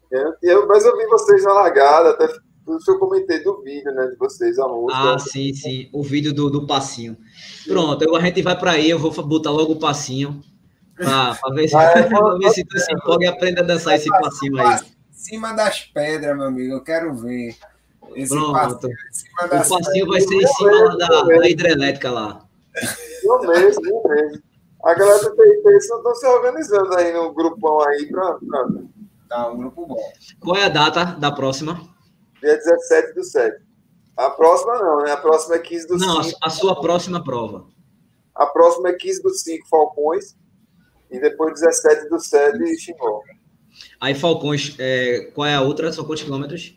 Eu, 0.09 0.33
eu, 0.41 0.67
mas 0.67 0.85
eu 0.85 0.95
vi 0.95 1.05
vocês 1.07 1.43
na 1.43 1.53
largada, 1.53 2.11
até 2.11 2.27
Tudo 2.67 2.83
que 2.83 2.91
eu 2.91 2.99
comentei 2.99 3.41
do 3.41 3.61
vídeo, 3.61 3.93
né, 3.93 4.07
de 4.07 4.17
vocês, 4.17 4.59
a 4.59 4.67
música. 4.67 5.13
Ah, 5.13 5.17
sim, 5.17 5.53
sim. 5.53 5.89
O 5.93 6.03
vídeo 6.03 6.33
do, 6.33 6.49
do 6.49 6.67
passinho. 6.67 7.15
Pronto, 7.65 8.03
eu, 8.03 8.13
a 8.13 8.19
gente 8.19 8.41
vai 8.41 8.59
para 8.59 8.71
aí, 8.71 8.89
eu 8.89 8.99
vou 8.99 9.09
botar 9.25 9.51
logo 9.51 9.71
o 9.71 9.79
passinho. 9.79 10.41
Pra 10.93 11.37
ver, 11.53 11.69
se, 11.69 11.77
Ah, 11.77 11.83
é, 11.83 12.03
pra 12.03 12.37
ver 12.37 12.49
se 12.49 12.65
tu 12.67 12.77
se 12.77 12.93
empolga 12.93 13.23
e 13.23 13.27
aprende 13.29 13.61
a 13.61 13.63
dançar 13.63 13.95
esse 13.95 14.09
passinho 14.09 14.59
aí. 14.59 14.75
Em 14.75 15.13
cima 15.13 15.53
das 15.53 15.79
pedras, 15.79 16.35
meu 16.35 16.47
amigo. 16.47 16.73
Eu 16.73 16.83
quero 16.83 17.15
ver. 17.15 17.55
Esse 18.13 18.35
Pronto. 18.35 18.51
passinho 18.51 18.91
em 18.91 19.13
cima 19.13 19.45
O 19.45 19.69
passinho 19.69 20.07
vai 20.07 20.19
ser 20.19 20.35
em 20.35 20.47
cima 20.47 20.71
lá 20.71 20.95
da, 20.97 21.21
da 21.21 21.49
hidrelétrica 21.49 22.11
lá. 22.11 22.45
Eu 23.23 23.39
mesmo, 23.47 23.87
eu 23.87 24.03
mesmo. 24.09 24.43
A 24.83 24.93
galera 24.93 25.19
do 25.19 25.29
TIT 25.31 25.69
estão 25.77 26.15
se 26.15 26.27
organizando 26.27 26.93
aí 26.97 27.13
no 27.13 27.33
grupão 27.33 27.79
aí 27.87 28.05
pra, 28.07 28.33
pra 28.45 28.67
Tá, 29.29 29.49
um 29.51 29.57
grupo 29.57 29.85
bom. 29.85 30.11
Qual 30.41 30.57
é 30.57 30.65
a 30.65 30.69
data 30.69 31.05
da 31.05 31.31
próxima? 31.31 31.95
Dia 32.41 32.55
17 32.57 33.13
do 33.13 33.23
7. 33.23 33.57
A 34.17 34.29
próxima 34.31 34.77
não, 34.79 35.01
né? 35.03 35.11
A 35.11 35.17
próxima 35.17 35.55
é 35.55 35.59
15 35.59 35.87
do 35.87 35.97
Não, 35.97 36.23
5. 36.23 36.37
a 36.41 36.49
sua 36.49 36.79
próxima 36.81 37.23
prova. 37.23 37.65
A 38.33 38.45
próxima 38.47 38.89
é 38.89 38.93
15 38.93 39.21
do 39.21 39.29
5, 39.29 39.67
Falcões. 39.67 40.35
E 41.09 41.19
depois 41.19 41.53
17 41.59 42.09
do 42.09 42.19
7, 42.19 42.77
Xingó. 42.79 43.21
Aí 44.01 44.15
Falcões, 44.15 44.75
é, 44.79 45.31
qual 45.33 45.47
é 45.47 45.55
a 45.55 45.61
outra? 45.61 45.91
São 45.93 46.03
quantos 46.03 46.23
quilômetros? 46.23 46.75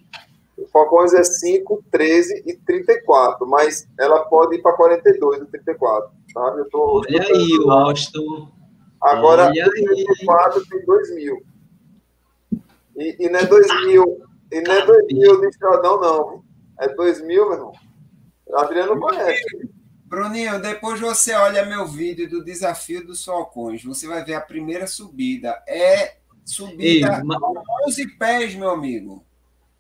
Falcões 0.73 1.15
é 1.15 1.25
5, 1.25 1.83
13 1.91 2.43
e 2.47 2.55
34, 2.55 3.47
mas 3.49 3.89
ela 3.99 4.25
pode 4.27 4.57
ir 4.57 4.63
para 4.63 4.75
42 4.75 5.41
do 5.41 5.47
34, 5.47 6.11
sabe? 6.33 6.61
Eu 6.61 6.69
tô, 6.69 6.99
Olha 6.99 7.23
aí, 7.23 7.59
Washington. 7.65 8.49
Agora, 9.01 9.47
olha 9.47 9.67
o 9.67 9.73
aí. 9.73 10.05
34 10.05 10.67
tem 10.67 10.85
2 10.85 11.15
mil. 11.15 11.43
E, 12.97 13.27
e 13.27 13.29
não 13.31 13.41
é 13.41 13.47
2 13.47 13.87
mil, 13.87 14.23
e 14.53 14.61
não 14.63 14.73
é 14.75 14.87
2 14.87 15.07
mil 15.13 15.41
de 15.41 15.49
estradão, 15.49 16.01
não. 16.01 16.45
É 16.81 16.89
2 16.95 17.23
mil, 17.23 17.45
meu 17.49 17.53
irmão. 17.55 17.73
O 18.47 18.57
Adriano 18.59 18.99
conhece. 18.99 19.43
Bruninho, 20.07 20.61
depois 20.61 20.99
você 21.01 21.33
olha 21.35 21.65
meu 21.65 21.87
vídeo 21.87 22.29
do 22.29 22.45
desafio 22.45 23.07
dos 23.07 23.25
Falcões. 23.25 23.85
Você 23.85 24.09
vai 24.09 24.25
ver 24.25 24.35
a 24.35 24.41
primeira 24.41 24.87
subida. 24.87 25.63
É 25.69 26.17
subida 26.45 27.19
Ei, 27.19 27.23
ma- 27.25 27.37
a 27.37 27.87
11 27.89 28.07
pés, 28.19 28.55
meu 28.57 28.71
amigo. 28.71 29.25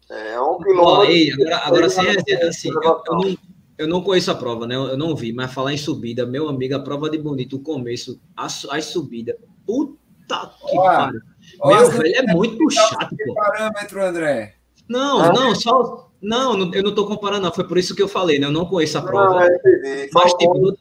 É 0.08 0.40
um 0.40 0.58
quilômetro. 0.58 1.12
ei, 1.12 1.32
agora, 1.32 1.56
agora 1.58 1.88
sem 1.90 2.04
resenha, 2.04 2.48
assim, 2.48 2.68
eu, 2.68 3.02
eu 3.06 3.14
não, 3.16 3.36
eu 3.78 3.88
não 3.88 4.02
conheço 4.02 4.30
a 4.30 4.34
prova, 4.34 4.66
né? 4.66 4.74
Eu, 4.76 4.96
não 4.96 5.14
vi, 5.16 5.32
mas 5.32 5.52
falar 5.52 5.72
em 5.72 5.76
subida, 5.78 6.26
meu 6.26 6.48
amigo, 6.48 6.74
a 6.76 6.80
prova 6.80 7.08
de 7.10 7.18
bonito, 7.18 7.56
o 7.56 7.60
começo, 7.62 8.20
as, 8.36 8.64
as 8.70 8.84
subidas, 8.86 9.36
puta 9.66 10.52
que 10.68 10.76
pariu. 10.76 11.20
Meu 11.64 11.90
velho, 11.90 12.14
é 12.16 12.22
muito 12.34 12.70
chato, 12.70 13.16
Que 13.16 13.24
pô. 13.24 13.34
parâmetro, 13.34 14.04
André? 14.04 14.54
Não, 14.90 15.20
Ah. 15.20 15.32
não, 15.32 15.54
só. 15.54 16.10
Não, 16.20 16.56
não- 16.56 16.74
eu 16.74 16.82
não 16.82 16.92
tô 16.92 17.06
comparando, 17.06 17.44
não. 17.44 17.52
Foi 17.52 17.62
por 17.62 17.78
isso 17.78 17.94
que 17.94 18.02
eu 18.02 18.08
falei, 18.08 18.40
né? 18.40 18.46
Eu 18.46 18.50
não 18.50 18.66
conheço 18.66 18.98
a 18.98 19.00
Não, 19.00 19.06
prova. 19.06 19.44
é, 19.46 19.56
entendi. 19.56 20.10
Mas, 20.12 20.34
tipo, 20.34 20.60
vou, 20.60 20.76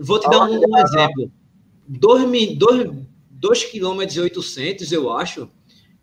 vou 0.00 0.18
te 0.18 0.28
dar 0.28 0.40
um, 0.40 0.58
um 0.58 0.78
exemplo. 0.78 1.30
2 1.86 3.64
km 3.64 4.02
e 4.16 4.20
800, 4.20 4.90
eu 4.90 5.12
acho, 5.12 5.48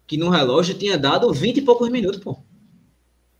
que 0.07 0.15
no 0.15 0.30
relógio 0.30 0.73
tinha 0.73 0.98
dado 0.98 1.31
20 1.34 1.57
e 1.57 1.61
poucos 1.61 1.90
minutos, 1.90 2.22
pô. 2.22 2.38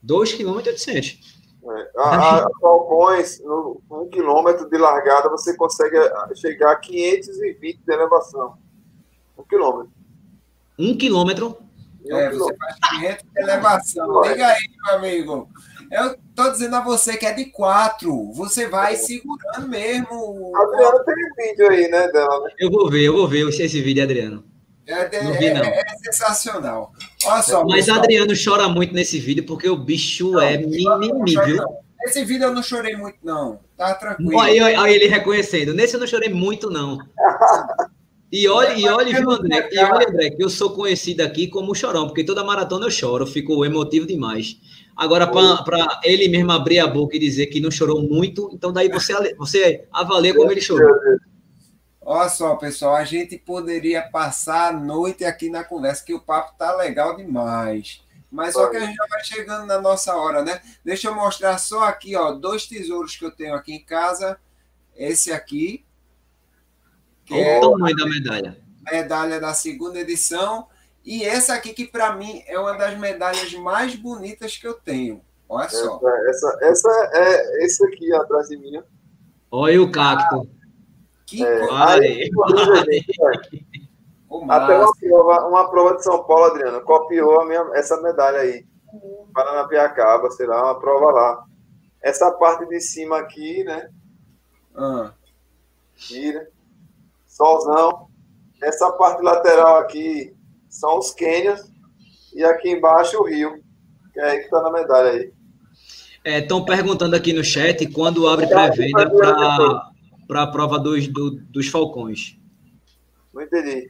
2 0.04 0.34
km 0.34 0.60
e 0.66 0.70
800. 0.70 1.40
é, 1.64 1.92
a, 1.98 2.46
a 2.46 2.50
Falcões, 2.60 3.40
no 3.42 3.82
1 3.90 4.02
um 4.02 4.10
quilômetro 4.10 4.70
de 4.70 4.78
largada, 4.78 5.30
você 5.30 5.56
consegue 5.56 5.98
ah, 5.98 6.30
chegar 6.36 6.74
a 6.74 6.76
520 6.76 7.80
de 7.86 7.94
elevação. 7.94 8.56
1 9.38 9.42
um 9.42 9.46
quilômetro. 9.46 9.92
1 10.78 10.98
quilômetro. 10.98 11.58
É, 12.12 12.30
você 12.30 12.56
faz 12.58 12.76
500 12.90 13.24
de 13.24 13.42
elevação. 13.42 14.22
Liga 14.24 14.48
aí, 14.48 14.58
meu 14.86 14.96
amigo. 14.96 15.50
Eu 15.92 16.16
tô 16.36 16.52
dizendo 16.52 16.76
a 16.76 16.82
você 16.82 17.18
que 17.18 17.26
é 17.26 17.34
de 17.34 17.46
4. 17.46 18.32
Você 18.34 18.68
vai 18.68 18.96
segurando 18.96 19.68
mesmo. 19.68 20.52
A 20.56 20.62
Adriana 20.64 21.04
tem 21.04 21.48
vídeo 21.48 21.70
aí, 21.70 21.88
né, 21.90 22.08
dela, 22.10 22.44
né? 22.44 22.52
Eu 22.60 22.70
vou 22.70 22.90
ver, 22.90 23.02
eu 23.04 23.14
vou 23.14 23.28
ver 23.28 23.48
esse 23.50 23.82
vídeo, 23.82 24.04
Adriano. 24.04 24.44
É, 24.88 25.06
de- 25.08 25.22
Não 25.24 25.34
vi, 25.34 25.54
não. 25.54 25.64
é- 25.64 25.82
é 25.82 25.98
sensacional. 26.04 26.92
Olha 27.26 27.42
só, 27.44 27.64
Mas 27.64 27.86
pessoal. 27.86 27.98
Adriano 28.00 28.34
chora 28.44 28.68
muito 28.70 28.94
nesse 28.94 29.20
vídeo 29.20 29.46
porque 29.46 29.70
o 29.70 29.76
bicho 29.78 30.40
é 30.40 30.58
mimimi, 30.58 31.36
viu? 31.46 31.64
Esse 32.06 32.24
vídeo 32.24 32.46
eu 32.46 32.54
não 32.54 32.64
chorei 32.64 32.96
muito, 32.96 33.18
não. 33.24 33.60
Tá 33.78 33.94
tranquilo. 33.94 34.40
Aí, 34.40 34.60
aí 34.60 34.94
ele 34.96 35.08
reconhecendo. 35.08 35.74
Nesse 35.74 35.96
eu 35.96 36.00
não 36.00 36.08
chorei 36.08 36.30
muito, 36.30 36.70
não. 36.70 36.98
E 38.32 38.48
olha, 38.48 38.74
e 38.74 38.88
olha, 38.88 39.16
viu, 39.16 39.32
André? 39.32 39.70
E 39.72 39.80
olha, 39.80 40.08
André, 40.08 40.30
que 40.30 40.44
eu 40.44 40.50
sou 40.50 40.72
conhecido 40.72 41.22
aqui 41.22 41.48
como 41.48 41.74
chorão, 41.74 42.08
porque 42.08 42.24
toda 42.24 42.44
maratona 42.44 42.86
eu 42.86 42.92
choro, 42.92 43.24
eu 43.24 43.28
fico 43.28 43.66
emotivo 43.66 44.06
demais. 44.06 44.58
Agora, 44.96 45.26
para 45.26 46.00
ele 46.04 46.28
mesmo 46.28 46.52
abrir 46.52 46.80
a 46.80 46.88
boca 46.88 47.16
e 47.16 47.20
dizer 47.20 47.48
que 47.48 47.60
não 47.60 47.72
chorou 47.72 48.02
muito, 48.02 48.50
então 48.54 48.72
daí 48.72 48.90
você, 48.90 49.34
você 49.36 49.88
avalia 49.92 50.36
como 50.36 50.52
ele 50.52 50.62
chorou. 50.62 50.96
Olha 52.02 52.30
só, 52.30 52.56
pessoal, 52.56 52.96
a 52.96 53.04
gente 53.04 53.38
poderia 53.38 54.02
passar 54.02 54.70
a 54.70 54.78
noite 54.78 55.24
aqui 55.24 55.50
na 55.50 55.64
conversa, 55.64 56.04
que 56.04 56.14
o 56.14 56.20
papo 56.20 56.58
tá 56.58 56.76
legal 56.76 57.16
demais. 57.16 58.02
Mas 58.32 58.54
só 58.54 58.68
que 58.68 58.78
a 58.78 58.82
gente 58.82 58.96
já 58.96 59.06
vai 59.10 59.24
chegando 59.24 59.66
na 59.66 59.82
nossa 59.82 60.16
hora, 60.16 60.44
né? 60.44 60.62
Deixa 60.84 61.08
eu 61.08 61.16
mostrar 61.16 61.58
só 61.58 61.84
aqui, 61.84 62.16
ó, 62.16 62.32
dois 62.32 62.68
tesouros 62.68 63.16
que 63.16 63.26
eu 63.26 63.32
tenho 63.32 63.56
aqui 63.56 63.74
em 63.74 63.84
casa. 63.84 64.40
Esse 64.96 65.32
aqui, 65.32 65.86
Olha 67.32 67.42
é 67.42 67.60
o 67.60 67.72
tamanho 67.72 67.96
da 67.96 68.06
medalha. 68.06 68.58
medalha 68.92 69.40
da 69.40 69.54
segunda 69.54 70.00
edição, 70.00 70.68
e 71.04 71.24
esse 71.24 71.52
aqui 71.52 71.74
que 71.74 71.88
para 71.88 72.16
mim 72.16 72.44
é 72.48 72.60
uma 72.60 72.74
das 72.74 72.98
medalhas 72.98 73.54
mais 73.54 73.96
bonitas 73.96 74.58
que 74.58 74.68
eu 74.68 74.74
tenho. 74.74 75.22
Olha 75.48 75.70
só. 75.70 76.00
Essa, 76.28 76.58
essa 76.62 77.10
é 77.14 77.66
esse 77.66 77.84
aqui 77.88 78.14
atrás 78.14 78.48
de 78.48 78.58
mim. 78.58 78.82
Olha 79.52 79.82
o 79.82 79.92
cacto. 79.92 80.48
Que 81.26 81.44
É, 81.44 81.68
Aí. 81.72 82.30
Até 84.48 84.78
uma 84.78 84.94
prova, 84.94 85.48
uma 85.48 85.72
prova 85.72 85.96
de 85.96 86.04
São 86.04 86.24
Paulo, 86.24 86.46
Adriano, 86.46 86.82
copiou 86.82 87.42
a 87.42 87.46
minha, 87.46 87.68
essa 87.74 88.00
medalha 88.00 88.40
aí. 88.40 88.64
Paranapiacaba, 89.34 90.30
sei 90.32 90.46
lá, 90.46 90.66
uma 90.66 90.80
prova 90.80 91.12
lá. 91.12 91.46
Essa 92.02 92.32
parte 92.32 92.68
de 92.68 92.80
cima 92.80 93.18
aqui, 93.18 93.64
né? 93.64 93.90
Ah, 94.76 95.12
Tira. 95.96 96.48
Solzão. 97.44 98.10
Essa 98.62 98.92
parte 98.92 99.22
lateral 99.24 99.78
aqui 99.78 100.36
são 100.68 101.00
os 101.00 101.12
cânions. 101.12 101.62
E 102.36 102.44
aqui 102.44 102.70
embaixo 102.70 103.18
o 103.18 103.26
rio. 103.26 103.64
Que 104.14 104.20
é 104.20 104.32
aí 104.32 104.40
que 104.44 104.50
tá 104.50 104.62
na 104.62 104.72
medalha 104.72 105.12
aí. 105.12 105.32
Estão 106.26 106.66
perguntando 106.66 107.16
aqui 107.16 107.32
no 107.32 107.44
chat 107.44 107.88
quando 107.94 108.28
abre 108.28 108.46
pré-venda 108.46 109.10
para 110.28 110.44
a 110.44 110.48
prova 110.52 110.78
dos, 110.78 111.08
do- 111.08 111.40
dos 111.50 111.70
Falcões. 111.70 112.38
Não 113.34 113.42
entendi. 113.42 113.90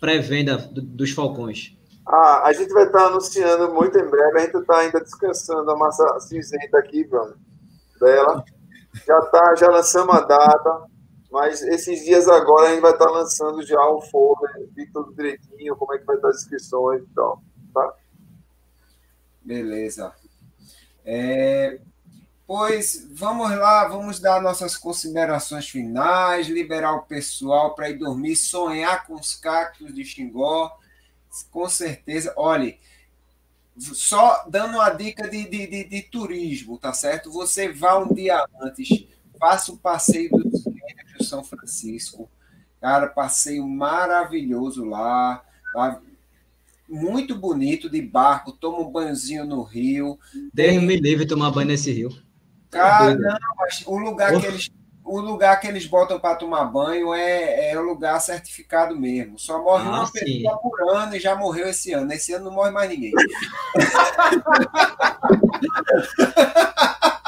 Pré-venda 0.00 0.56
do- 0.56 0.80
dos 0.80 1.10
Falcões. 1.10 1.76
Ah, 2.08 2.44
a 2.46 2.52
gente 2.54 2.72
vai 2.72 2.84
estar 2.84 3.06
anunciando 3.08 3.72
muito 3.74 3.98
em 3.98 4.08
breve. 4.08 4.38
A 4.38 4.40
gente 4.46 4.56
está 4.56 4.78
ainda 4.78 5.00
descansando 5.00 5.70
a 5.70 5.76
massa 5.76 6.18
cinzenta 6.20 6.78
aqui, 6.78 7.04
Bruno. 7.04 7.34
Dela. 8.00 8.42
Já, 9.06 9.20
tá, 9.26 9.54
já 9.56 9.68
lançamos 9.68 10.14
a 10.16 10.20
data. 10.22 10.84
Mas 11.30 11.62
esses 11.62 12.04
dias 12.04 12.28
agora 12.28 12.68
a 12.68 12.70
gente 12.72 12.80
vai 12.80 12.92
estar 12.92 13.08
lançando 13.08 13.64
já 13.64 13.80
o 13.88 14.00
folder, 14.02 14.68
vi 14.74 14.86
tudo 14.90 15.14
direitinho, 15.14 15.76
como 15.76 15.94
é 15.94 15.98
que 15.98 16.04
vai 16.04 16.16
estar 16.16 16.28
as 16.28 16.42
inscrições 16.42 17.02
e 17.02 17.14
tal. 17.14 17.42
Tá? 17.72 17.94
beleza. 19.50 20.12
É, 21.04 21.80
pois 22.46 23.08
vamos 23.12 23.50
lá, 23.50 23.88
vamos 23.88 24.20
dar 24.20 24.40
nossas 24.40 24.76
considerações 24.76 25.68
finais, 25.68 26.48
liberar 26.48 26.94
o 26.94 27.02
pessoal 27.02 27.74
para 27.74 27.90
ir 27.90 27.98
dormir, 27.98 28.36
sonhar 28.36 29.06
com 29.06 29.14
os 29.14 29.34
cactos 29.34 29.94
de 29.94 30.04
Xingó. 30.04 30.76
Com 31.50 31.68
certeza, 31.68 32.34
olhe, 32.36 32.78
só 33.78 34.44
dando 34.48 34.74
uma 34.74 34.90
dica 34.90 35.28
de, 35.28 35.48
de, 35.48 35.66
de, 35.66 35.84
de 35.84 36.02
turismo, 36.02 36.76
tá 36.76 36.92
certo? 36.92 37.30
Você 37.32 37.72
vá 37.72 37.98
um 37.98 38.12
dia 38.12 38.44
antes, 38.60 39.06
faça 39.38 39.72
o 39.72 39.78
passeio 39.78 40.30
de 40.30 40.49
São 41.30 41.44
Francisco. 41.44 42.28
Cara, 42.80 43.06
passeio 43.06 43.66
maravilhoso 43.66 44.84
lá. 44.84 45.42
tá? 45.72 46.00
Muito 46.88 47.36
bonito 47.36 47.88
de 47.88 48.02
barco, 48.02 48.50
toma 48.52 48.80
um 48.80 48.90
banhozinho 48.90 49.44
no 49.44 49.62
rio. 49.62 50.18
Deus 50.52 50.82
me 50.82 50.96
livre 50.96 51.24
tomar 51.26 51.50
banho 51.52 51.68
nesse 51.68 51.92
rio. 51.92 52.10
Cara, 52.68 53.04
doido. 53.14 53.22
não, 53.22 53.38
mas 53.58 53.84
o 53.86 53.96
lugar 53.98 54.40
que 54.40 54.46
eles, 54.46 54.70
o 55.04 55.20
lugar 55.20 55.60
que 55.60 55.68
eles 55.68 55.86
botam 55.86 56.18
para 56.18 56.34
tomar 56.36 56.64
banho 56.64 57.14
é, 57.14 57.70
é 57.70 57.78
o 57.78 57.82
lugar 57.82 58.20
certificado 58.20 58.96
mesmo. 58.98 59.38
Só 59.38 59.62
morre 59.62 59.86
Ah, 59.88 60.00
uma 60.00 60.06
sim. 60.06 60.42
pessoa 60.42 60.58
por 60.58 60.96
ano 60.96 61.14
e 61.14 61.20
já 61.20 61.36
morreu 61.36 61.68
esse 61.68 61.92
ano. 61.92 62.12
Esse 62.12 62.32
ano 62.32 62.46
não 62.46 62.52
morre 62.52 62.70
mais 62.72 62.90
ninguém. 62.90 63.12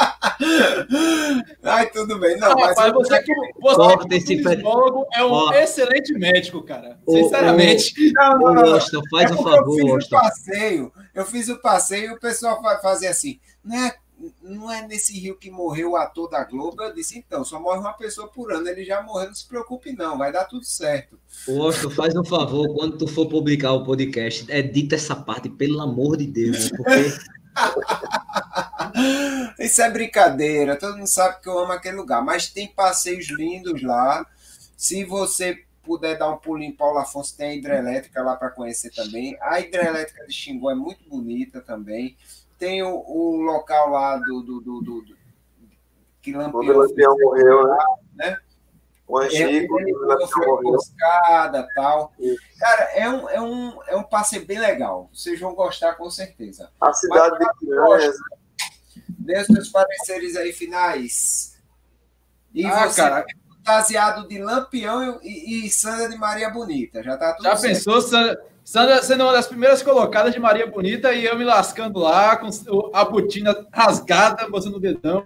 Ai, 1.63 1.91
tudo 1.91 2.19
bem. 2.19 2.37
Não, 2.39 2.55
mas 2.55 2.77
Rapaz, 2.77 2.93
você 2.93 3.23
que 3.23 3.33
você 3.61 3.77
Corta 3.77 4.09
que 4.09 4.15
esse 4.17 4.35
é 4.35 4.37
pé- 4.37 4.43
turismólogo 4.51 5.07
é 5.15 5.25
um 5.25 5.31
Ó. 5.31 5.53
excelente 5.55 6.13
médico, 6.15 6.63
cara. 6.63 6.99
O- 7.07 7.13
Sinceramente. 7.17 8.13
não, 8.13 8.35
Ô, 8.37 8.39
não, 8.39 8.55
não. 8.55 8.73
Washington, 8.73 9.03
faz 9.11 9.31
é 9.31 9.35
um 9.35 9.37
porque 9.37 9.51
eu 9.51 9.57
favor, 9.57 9.75
fiz 9.77 9.85
um 9.85 9.93
Washington. 9.95 10.17
passeio 10.17 10.93
eu 11.15 11.25
fiz 11.27 11.49
o 11.49 11.61
passeio 11.61 12.11
e 12.11 12.15
o 12.15 12.21
pessoal 12.21 12.61
fazia 12.81 13.11
assim, 13.11 13.39
não 13.63 13.77
é, 13.77 13.95
não 14.43 14.71
é 14.73 14.87
nesse 14.87 15.19
rio 15.19 15.37
que 15.37 15.51
morreu 15.51 15.91
o 15.91 15.97
ator 15.97 16.29
da 16.31 16.43
Globo? 16.45 16.83
Eu 16.83 16.95
disse, 16.95 17.19
então, 17.19 17.45
só 17.45 17.61
morre 17.61 17.81
uma 17.81 17.93
pessoa 17.93 18.29
por 18.29 18.53
ano, 18.53 18.67
ele 18.69 18.85
já 18.85 19.03
morreu, 19.03 19.27
não 19.29 19.35
se 19.35 19.47
preocupe 19.47 19.93
não, 19.93 20.17
vai 20.17 20.33
dar 20.33 20.45
tudo 20.45 20.65
certo. 20.65 21.19
Poxa, 21.45 21.91
faz 21.91 22.15
um 22.17 22.25
favor, 22.25 22.75
quando 22.75 22.97
tu 22.99 23.07
for 23.07 23.27
publicar 23.29 23.73
o 23.73 23.85
podcast, 23.85 24.51
edita 24.51 24.95
essa 24.95 25.15
parte, 25.15 25.49
pelo 25.51 25.81
amor 25.81 26.17
de 26.17 26.27
Deus, 26.27 26.71
né? 26.71 26.77
porque... 26.79 27.33
Isso 29.59 29.83
é 29.83 29.91
brincadeira, 29.91 30.79
todo 30.79 30.97
mundo 30.97 31.07
sabe 31.07 31.41
que 31.41 31.49
eu 31.49 31.59
amo 31.59 31.73
aquele 31.73 31.97
lugar, 31.97 32.25
mas 32.25 32.51
tem 32.51 32.69
passeios 32.69 33.29
lindos 33.31 33.83
lá. 33.83 34.27
Se 34.77 35.05
você 35.05 35.65
puder 35.83 36.19
dar 36.19 36.31
um 36.31 36.37
pulinho 36.37 36.71
em 36.71 36.77
Paulo 36.77 36.99
Afonso, 36.99 37.37
tem 37.37 37.51
a 37.51 37.55
hidrelétrica 37.55 38.23
lá 38.23 38.37
para 38.37 38.51
conhecer 38.51 38.91
também. 38.91 39.37
A 39.41 39.61
hidrelétrica 39.61 40.27
de 40.27 40.33
Xingu 40.33 40.71
é 40.71 40.75
muito 40.75 41.09
bonita 41.09 41.61
também. 41.61 42.17
Tem 42.59 42.83
o, 42.83 42.95
o 42.95 43.41
local 43.41 43.91
lá 43.91 44.17
do, 44.17 44.43
do, 44.43 44.61
do, 44.61 44.81
do, 44.81 45.03
do 45.03 45.17
que 46.21 46.33
Lampião, 46.33 46.79
Lampião 46.79 47.17
morreu, 47.19 47.67
né? 47.67 47.77
né? 48.15 48.39
O 49.13 49.19
Anchico, 49.19 49.79
é, 49.79 50.27
foi 50.27 50.43
emboscada 50.65 51.69
tal. 51.75 52.15
Cara, 52.59 52.83
é 52.95 53.11
um, 53.11 53.29
é, 53.29 53.41
um, 53.43 53.83
é 53.89 53.95
um 53.95 54.03
passeio 54.03 54.47
bem 54.47 54.59
legal. 54.59 55.11
Vocês 55.13 55.39
vão 55.39 55.55
gostar 55.55 55.97
com 55.97 56.11
certeza. 56.11 56.71
A 56.81 56.95
cidade 56.95 57.37
Mas, 57.39 57.59
de 57.59 57.67
Piranhas. 57.67 58.17
Dê 59.11 59.39
os 59.39 59.47
seus 59.49 59.69
pareceres 59.69 60.35
aí 60.35 60.51
finais. 60.55 61.61
E 62.55 62.65
ah, 62.65 62.89
você, 62.89 63.03
cara, 63.03 63.27
fantasiado 63.55 64.27
de 64.27 64.39
Lampião 64.39 65.21
e, 65.23 65.67
e, 65.67 65.71
Sandra 65.71 66.09
de 66.09 66.17
Maria 66.17 66.49
Bonita. 66.49 67.03
Já 67.03 67.19
tá 67.19 67.35
tudo 67.35 67.45
Já 67.45 67.57
certo. 67.57 67.75
pensou, 67.75 68.01
Sandra, 68.01 68.43
Sandra 68.65 69.03
sendo 69.03 69.25
uma 69.25 69.35
das 69.35 69.47
primeiras 69.47 69.83
colocadas 69.83 70.33
de 70.33 70.41
Maria 70.41 70.67
Bonita 70.67 71.13
e 71.13 71.27
eu 71.27 71.39
me 71.39 71.45
lascando 71.45 72.01
lá 72.01 72.35
com 72.39 72.49
a 72.95 73.05
botina 73.05 73.67
rasgada, 73.71 74.49
mostrando 74.49 74.79
o 74.79 74.81
dedão, 74.81 75.23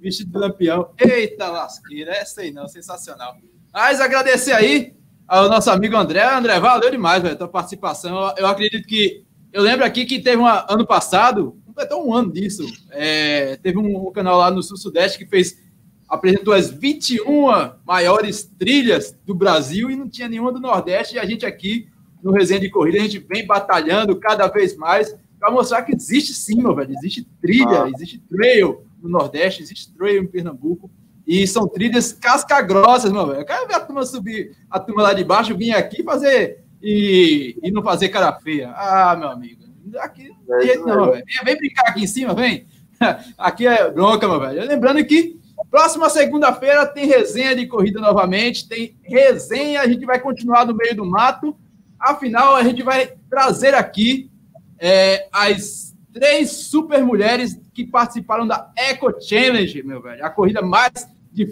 vestido 0.00 0.32
de 0.32 0.38
Lampião. 0.38 0.90
Eita 0.98 1.48
lasqueira, 1.48 2.12
essa 2.12 2.40
aí 2.40 2.50
não, 2.50 2.68
sensacional. 2.68 3.36
Mas 3.72 4.00
agradecer 4.00 4.52
aí 4.52 4.94
ao 5.26 5.48
nosso 5.48 5.70
amigo 5.70 5.96
André. 5.96 6.22
André, 6.22 6.58
valeu 6.60 6.90
demais, 6.90 7.22
velho, 7.22 7.34
a 7.34 7.38
tua 7.38 7.48
participação. 7.48 8.34
Eu 8.36 8.46
acredito 8.46 8.86
que. 8.86 9.24
Eu 9.52 9.62
lembro 9.62 9.86
aqui 9.86 10.04
que 10.04 10.20
teve 10.20 10.36
um 10.36 10.46
ano 10.46 10.86
passado, 10.86 11.56
completou 11.64 12.06
um 12.06 12.12
ano 12.12 12.32
disso. 12.32 12.66
É, 12.90 13.56
teve 13.56 13.78
um, 13.78 14.08
um 14.08 14.12
canal 14.12 14.38
lá 14.38 14.50
no 14.50 14.62
Sul-Sudeste 14.62 15.18
que 15.18 15.26
fez 15.26 15.64
apresentou 16.08 16.54
as 16.54 16.70
21 16.70 17.72
maiores 17.84 18.44
trilhas 18.58 19.16
do 19.24 19.34
Brasil 19.34 19.90
e 19.90 19.96
não 19.96 20.08
tinha 20.08 20.28
nenhuma 20.28 20.52
do 20.52 20.60
Nordeste. 20.60 21.16
E 21.16 21.18
a 21.18 21.26
gente 21.26 21.44
aqui 21.44 21.88
no 22.22 22.32
Resenha 22.32 22.60
de 22.60 22.70
Corrida, 22.70 22.98
a 22.98 23.02
gente 23.02 23.18
vem 23.18 23.46
batalhando 23.46 24.16
cada 24.16 24.46
vez 24.48 24.76
mais 24.76 25.14
para 25.38 25.50
mostrar 25.50 25.82
que 25.82 25.94
existe 25.94 26.32
sim, 26.32 26.62
meu 26.62 26.74
velho. 26.74 26.92
Existe 26.92 27.26
trilha, 27.40 27.84
ah. 27.84 27.90
existe 27.94 28.18
trail 28.18 28.85
no 29.00 29.08
Nordeste, 29.08 29.62
existe 29.62 29.92
trail 29.94 30.22
em 30.22 30.26
Pernambuco. 30.26 30.90
E 31.26 31.46
são 31.46 31.66
trilhas 31.66 32.12
casca-grossas, 32.12 33.10
meu 33.10 33.26
velho. 33.26 33.40
Eu 33.40 33.44
quero 33.44 33.66
ver 33.66 33.74
a 33.74 33.80
turma 33.80 34.04
subir, 34.04 34.56
a 34.70 34.78
turma 34.78 35.02
lá 35.02 35.12
de 35.12 35.24
baixo 35.24 35.56
vir 35.56 35.72
aqui 35.72 36.04
fazer 36.04 36.64
e, 36.80 37.58
e 37.62 37.70
não 37.70 37.82
fazer 37.82 38.10
cara 38.10 38.32
feia. 38.34 38.70
Ah, 38.70 39.16
meu 39.16 39.28
amigo. 39.28 39.64
Aqui 39.98 40.30
é 40.48 40.76
não, 40.76 41.10
velho. 41.10 41.24
Vem 41.44 41.56
brincar 41.56 41.88
aqui 41.88 42.04
em 42.04 42.06
cima, 42.06 42.34
vem. 42.34 42.66
Aqui 43.36 43.66
é 43.66 43.90
bronca, 43.90 44.26
meu 44.26 44.40
velho. 44.40 44.66
Lembrando 44.66 45.04
que 45.04 45.38
Próxima 45.70 46.08
segunda-feira 46.08 46.86
tem 46.86 47.06
resenha 47.06 47.54
de 47.54 47.66
corrida 47.66 48.00
novamente, 48.00 48.68
tem 48.68 48.96
resenha, 49.02 49.80
a 49.80 49.88
gente 49.88 50.04
vai 50.06 50.20
continuar 50.20 50.64
no 50.64 50.74
meio 50.74 50.94
do 50.94 51.04
mato. 51.04 51.56
Afinal, 51.98 52.54
a 52.54 52.62
gente 52.62 52.82
vai 52.82 53.12
trazer 53.28 53.74
aqui 53.74 54.30
é, 54.78 55.28
as 55.32 55.95
três 56.16 56.50
super 56.50 57.04
mulheres 57.04 57.60
que 57.74 57.84
participaram 57.84 58.46
da 58.46 58.72
Eco 58.74 59.20
Challenge, 59.20 59.82
meu 59.82 60.00
velho. 60.00 60.24
A 60.24 60.30
corrida 60.30 60.62
mais 60.62 61.06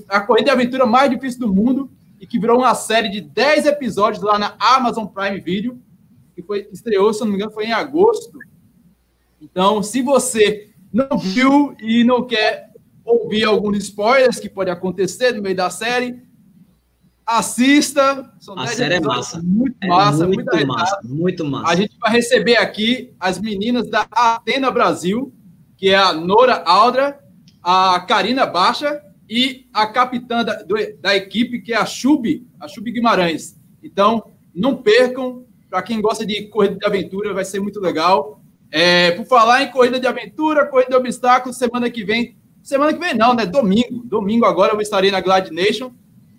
a 0.09 0.21
corrida 0.21 0.47
de 0.47 0.51
aventura 0.51 0.87
mais 0.87 1.11
difícil 1.11 1.41
do 1.41 1.53
mundo 1.53 1.91
e 2.19 2.27
que 2.27 2.39
virou 2.39 2.61
uma 2.61 2.75
série 2.75 3.11
de 3.11 3.21
10 3.21 3.67
episódios 3.67 4.25
lá 4.25 4.39
na 4.39 4.57
Amazon 4.59 5.05
Prime 5.05 5.39
Video, 5.39 5.79
que 6.35 6.43
foi 6.43 6.67
estreou, 6.73 7.13
se 7.13 7.21
não 7.21 7.29
me 7.29 7.35
engano, 7.35 7.53
foi 7.53 7.67
em 7.67 7.73
agosto. 7.73 8.39
Então, 9.39 9.83
se 9.83 10.01
você 10.01 10.71
não 10.91 11.19
viu 11.19 11.77
e 11.79 12.03
não 12.03 12.27
quer 12.27 12.71
ouvir 13.05 13.45
alguns 13.45 13.77
spoilers 13.77 14.41
que 14.41 14.49
pode 14.49 14.71
acontecer 14.71 15.33
no 15.33 15.43
meio 15.43 15.55
da 15.55 15.69
série, 15.69 16.23
assista. 17.27 18.33
São 18.41 18.59
a 18.59 18.67
série 18.67 18.95
é 18.95 19.01
massa. 19.01 19.41
Muito 19.43 19.77
é 19.81 19.87
massa, 19.87 20.27
muito, 20.27 20.45
muito 20.45 20.67
massa, 20.67 21.01
muito 21.05 21.45
massa. 21.45 21.73
A 21.73 21.77
gente 21.77 21.97
vai 21.99 22.13
receber 22.13 22.57
aqui 22.57 23.15
as 23.19 23.41
meninas 23.41 23.89
da 23.89 24.07
Atena 24.11 24.71
Brasil, 24.71 25.33
que 25.77 25.91
é 25.91 25.97
a 25.97 26.13
Nora 26.13 26.63
Aldra, 26.65 27.19
a 27.63 28.01
Karina 28.01 28.47
Baixa 28.47 29.03
e 29.29 29.67
a 29.73 29.87
capitã 29.87 30.45
da, 30.45 30.63
do, 30.63 30.77
da 31.01 31.17
equipe, 31.17 31.61
que 31.61 31.73
é 31.73 31.77
a 31.77 31.87
Chub, 31.87 32.47
a 32.61 32.69
Chub 32.69 32.91
Guimarães. 32.91 33.57
Então, 33.83 34.31
não 34.55 34.77
percam. 34.77 35.45
Para 35.71 35.83
quem 35.83 36.01
gosta 36.01 36.25
de 36.25 36.43
corrida 36.49 36.77
de 36.77 36.87
aventura, 36.87 37.35
vai 37.35 37.45
ser 37.45 37.59
muito 37.59 37.81
legal. 37.81 38.41
É, 38.71 39.11
por 39.13 39.27
falar 39.27 39.63
em 39.63 39.73
corrida 39.73 39.99
de 39.99 40.07
aventura, 40.07 40.67
corrida 40.67 40.91
de 40.91 40.97
obstáculos, 40.97 41.57
semana 41.57 41.91
que 41.91 42.05
vem 42.05 42.37
Semana 42.65 42.95
que 42.95 42.99
vem 42.99 43.15
não, 43.15 43.35
né? 43.35 43.45
Domingo. 43.45 44.03
Domingo 44.07 44.47
agora 44.47 44.73
eu 44.73 44.81
estarei 44.81 45.11
na 45.11 45.21
Glad 45.21 45.51
Nation, 45.51 45.93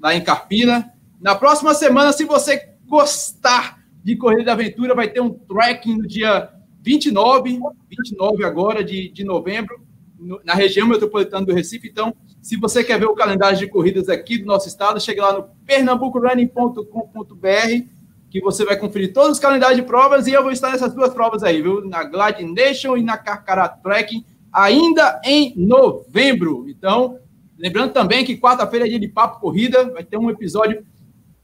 lá 0.06 0.14
em 0.14 0.22
Carpina. 0.22 0.94
Na 1.20 1.34
próxima 1.34 1.74
semana, 1.74 2.14
se 2.14 2.26
você 2.26 2.70
gostar 2.86 3.84
de 4.04 4.16
Corrida 4.16 4.44
de 4.44 4.50
Aventura, 4.52 4.94
vai 4.94 5.10
ter 5.10 5.20
um 5.20 5.32
trekking 5.32 5.98
no 5.98 6.06
dia 6.06 6.48
29, 6.84 7.60
29 7.90 8.46
agora 8.46 8.84
de, 8.84 9.10
de 9.10 9.24
novembro, 9.24 9.84
no, 10.20 10.40
na 10.46 10.54
região 10.54 10.88
metropolitana 10.88 11.44
do 11.44 11.56
Recife. 11.56 11.88
Então, 11.88 12.16
se 12.40 12.56
você 12.56 12.84
quer 12.84 13.00
ver 13.00 13.08
o 13.08 13.16
calendário 13.16 13.58
de 13.58 13.68
corridas 13.68 14.08
aqui 14.08 14.38
do 14.38 14.46
nosso 14.46 14.68
estado, 14.68 15.00
chega 15.00 15.24
lá 15.24 15.34
no 15.34 15.50
pernambucorunning.com.br 15.66 17.90
que 18.30 18.42
você 18.42 18.64
vai 18.64 18.78
conferir 18.78 19.12
todos 19.12 19.32
os 19.32 19.40
calendários 19.40 19.78
de 19.78 19.88
provas 19.88 20.28
e 20.28 20.34
eu 20.34 20.44
vou 20.44 20.52
estar 20.52 20.70
nessas 20.70 20.94
duas 20.94 21.12
provas 21.12 21.42
aí, 21.42 21.64
viu? 21.64 21.84
Na 21.84 22.04
Glad 22.04 22.40
Nation 22.42 22.96
e 22.96 23.02
na 23.02 23.18
Carcará 23.18 23.68
Trekking 23.68 24.24
ainda 24.54 25.20
em 25.26 25.52
novembro. 25.58 26.70
Então, 26.70 27.18
lembrando 27.58 27.94
também 27.94 28.26
que 28.26 28.38
quarta-feira 28.38 28.86
é 28.86 28.90
dia 28.90 29.00
de 29.00 29.08
Papo 29.08 29.40
Corrida, 29.40 29.92
vai 29.92 30.04
ter 30.04 30.18
um 30.18 30.30
episódio 30.30 30.86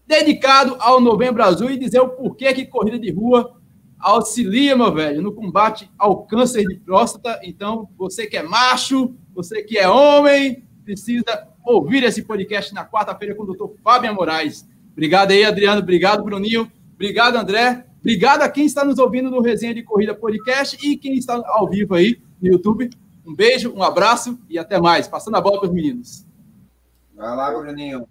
dedicado 0.06 0.76
ao 0.78 1.00
Novembro 1.00 1.42
Azul 1.42 1.70
e 1.70 1.78
dizer 1.78 2.00
o 2.00 2.08
porquê 2.08 2.52
que 2.52 2.66
corrida 2.66 2.98
de 2.98 3.10
rua 3.10 3.56
auxilia, 3.98 4.76
meu 4.76 4.92
velho, 4.92 5.22
no 5.22 5.32
combate 5.32 5.88
ao 5.96 6.24
câncer 6.24 6.66
de 6.66 6.76
próstata. 6.76 7.40
Então, 7.44 7.88
você 7.96 8.26
que 8.26 8.36
é 8.36 8.42
macho, 8.42 9.14
você 9.34 9.62
que 9.62 9.78
é 9.78 9.88
homem, 9.88 10.64
precisa 10.84 11.48
ouvir 11.64 12.02
esse 12.02 12.22
podcast 12.22 12.74
na 12.74 12.84
quarta-feira 12.84 13.34
com 13.34 13.44
o 13.44 13.46
doutor 13.46 13.74
Fábio 13.82 14.12
Moraes. 14.14 14.68
Obrigado 14.92 15.30
aí, 15.30 15.44
Adriano. 15.44 15.80
Obrigado, 15.80 16.24
Bruninho. 16.24 16.70
Obrigado, 16.94 17.36
André. 17.36 17.86
Obrigado 18.00 18.42
a 18.42 18.48
quem 18.48 18.66
está 18.66 18.84
nos 18.84 18.98
ouvindo 18.98 19.30
no 19.30 19.40
Resenha 19.40 19.74
de 19.74 19.82
Corrida 19.82 20.14
Podcast 20.14 20.76
e 20.84 20.96
quem 20.96 21.14
está 21.14 21.40
ao 21.46 21.68
vivo 21.68 21.94
aí 21.94 22.20
no 22.40 22.48
YouTube. 22.48 22.90
Um 23.24 23.34
beijo, 23.34 23.72
um 23.72 23.82
abraço 23.82 24.38
e 24.48 24.58
até 24.58 24.80
mais. 24.80 25.06
Passando 25.06 25.36
a 25.36 25.40
bola 25.40 25.60
para 25.60 25.68
os 25.68 25.74
meninos. 25.74 26.26
Vai 27.14 27.36
lá, 27.36 27.56
Bruninho. 27.56 28.06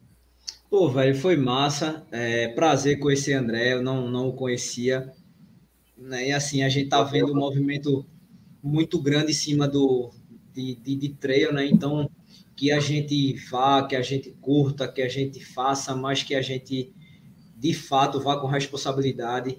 Pô, 0.69 0.89
velho, 0.89 1.15
foi 1.15 1.35
massa. 1.35 2.05
É, 2.11 2.47
prazer 2.49 2.97
conhecer 2.99 3.33
André, 3.33 3.73
eu 3.73 3.83
não, 3.83 4.09
não 4.09 4.29
o 4.29 4.33
conhecia. 4.33 5.11
Né? 5.97 6.29
E 6.29 6.31
assim, 6.31 6.63
a 6.63 6.69
gente 6.69 6.89
tá 6.89 7.03
vendo 7.03 7.33
um 7.33 7.35
movimento 7.35 8.05
muito 8.63 9.01
grande 9.01 9.31
em 9.31 9.35
cima 9.35 9.67
do, 9.67 10.11
de, 10.53 10.75
de, 10.75 10.95
de 10.95 11.09
trail, 11.09 11.51
né? 11.51 11.65
Então, 11.65 12.09
que 12.55 12.71
a 12.71 12.79
gente 12.79 13.33
vá, 13.49 13.85
que 13.85 13.95
a 13.95 14.01
gente 14.01 14.31
curta, 14.39 14.88
que 14.88 15.01
a 15.01 15.09
gente 15.09 15.43
faça, 15.43 15.93
mas 15.93 16.23
que 16.23 16.35
a 16.35 16.41
gente 16.41 16.93
de 17.57 17.73
fato 17.73 18.19
vá 18.21 18.39
com 18.39 18.47
responsabilidade, 18.47 19.57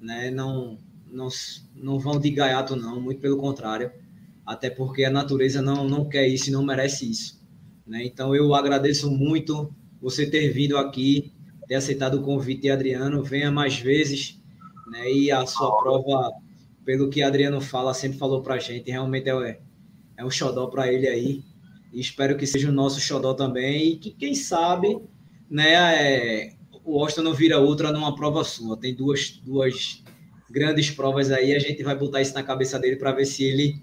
né? 0.00 0.30
Não, 0.30 0.78
não, 1.10 1.28
não 1.74 1.98
vão 1.98 2.20
de 2.20 2.30
gaiato, 2.30 2.76
não, 2.76 3.00
muito 3.00 3.20
pelo 3.20 3.36
contrário 3.36 3.90
até 4.46 4.68
porque 4.68 5.04
a 5.04 5.10
natureza 5.10 5.62
não, 5.62 5.88
não 5.88 6.08
quer 6.08 6.26
isso 6.26 6.48
e 6.48 6.52
não 6.52 6.64
merece 6.64 7.10
isso. 7.10 7.40
Né? 7.86 8.04
Então 8.04 8.34
eu 8.34 8.54
agradeço 8.54 9.10
muito 9.10 9.72
você 10.00 10.26
ter 10.26 10.50
vindo 10.50 10.76
aqui, 10.76 11.32
ter 11.66 11.76
aceitado 11.76 12.14
o 12.14 12.22
convite 12.22 12.62
de 12.62 12.70
Adriano, 12.70 13.22
venha 13.22 13.50
mais 13.50 13.78
vezes, 13.78 14.40
né? 14.90 15.10
e 15.10 15.30
a 15.30 15.46
sua 15.46 15.76
prova, 15.78 16.30
pelo 16.84 17.08
que 17.08 17.22
Adriano 17.22 17.60
fala, 17.60 17.94
sempre 17.94 18.18
falou 18.18 18.42
para 18.42 18.54
a 18.54 18.58
gente, 18.58 18.90
realmente 18.90 19.28
é, 19.28 19.60
é 20.16 20.24
um 20.24 20.30
xodó 20.30 20.66
para 20.66 20.92
ele 20.92 21.08
aí, 21.08 21.44
e 21.92 22.00
espero 22.00 22.36
que 22.36 22.46
seja 22.46 22.68
o 22.68 22.72
nosso 22.72 23.00
xodó 23.00 23.34
também, 23.34 23.92
e 23.92 23.96
que 23.96 24.10
quem 24.10 24.34
sabe, 24.34 24.98
né, 25.48 25.72
é, 25.72 26.54
o 26.84 27.00
Austin 27.00 27.20
não 27.20 27.34
vira 27.34 27.58
outra 27.58 27.92
numa 27.92 28.14
prova 28.16 28.42
sua, 28.42 28.76
tem 28.76 28.94
duas, 28.94 29.40
duas 29.44 30.02
grandes 30.50 30.90
provas 30.90 31.30
aí, 31.30 31.54
a 31.54 31.58
gente 31.58 31.82
vai 31.82 31.96
botar 31.96 32.20
isso 32.20 32.34
na 32.34 32.42
cabeça 32.42 32.78
dele 32.78 32.96
para 32.96 33.12
ver 33.12 33.24
se 33.24 33.44
ele 33.44 33.80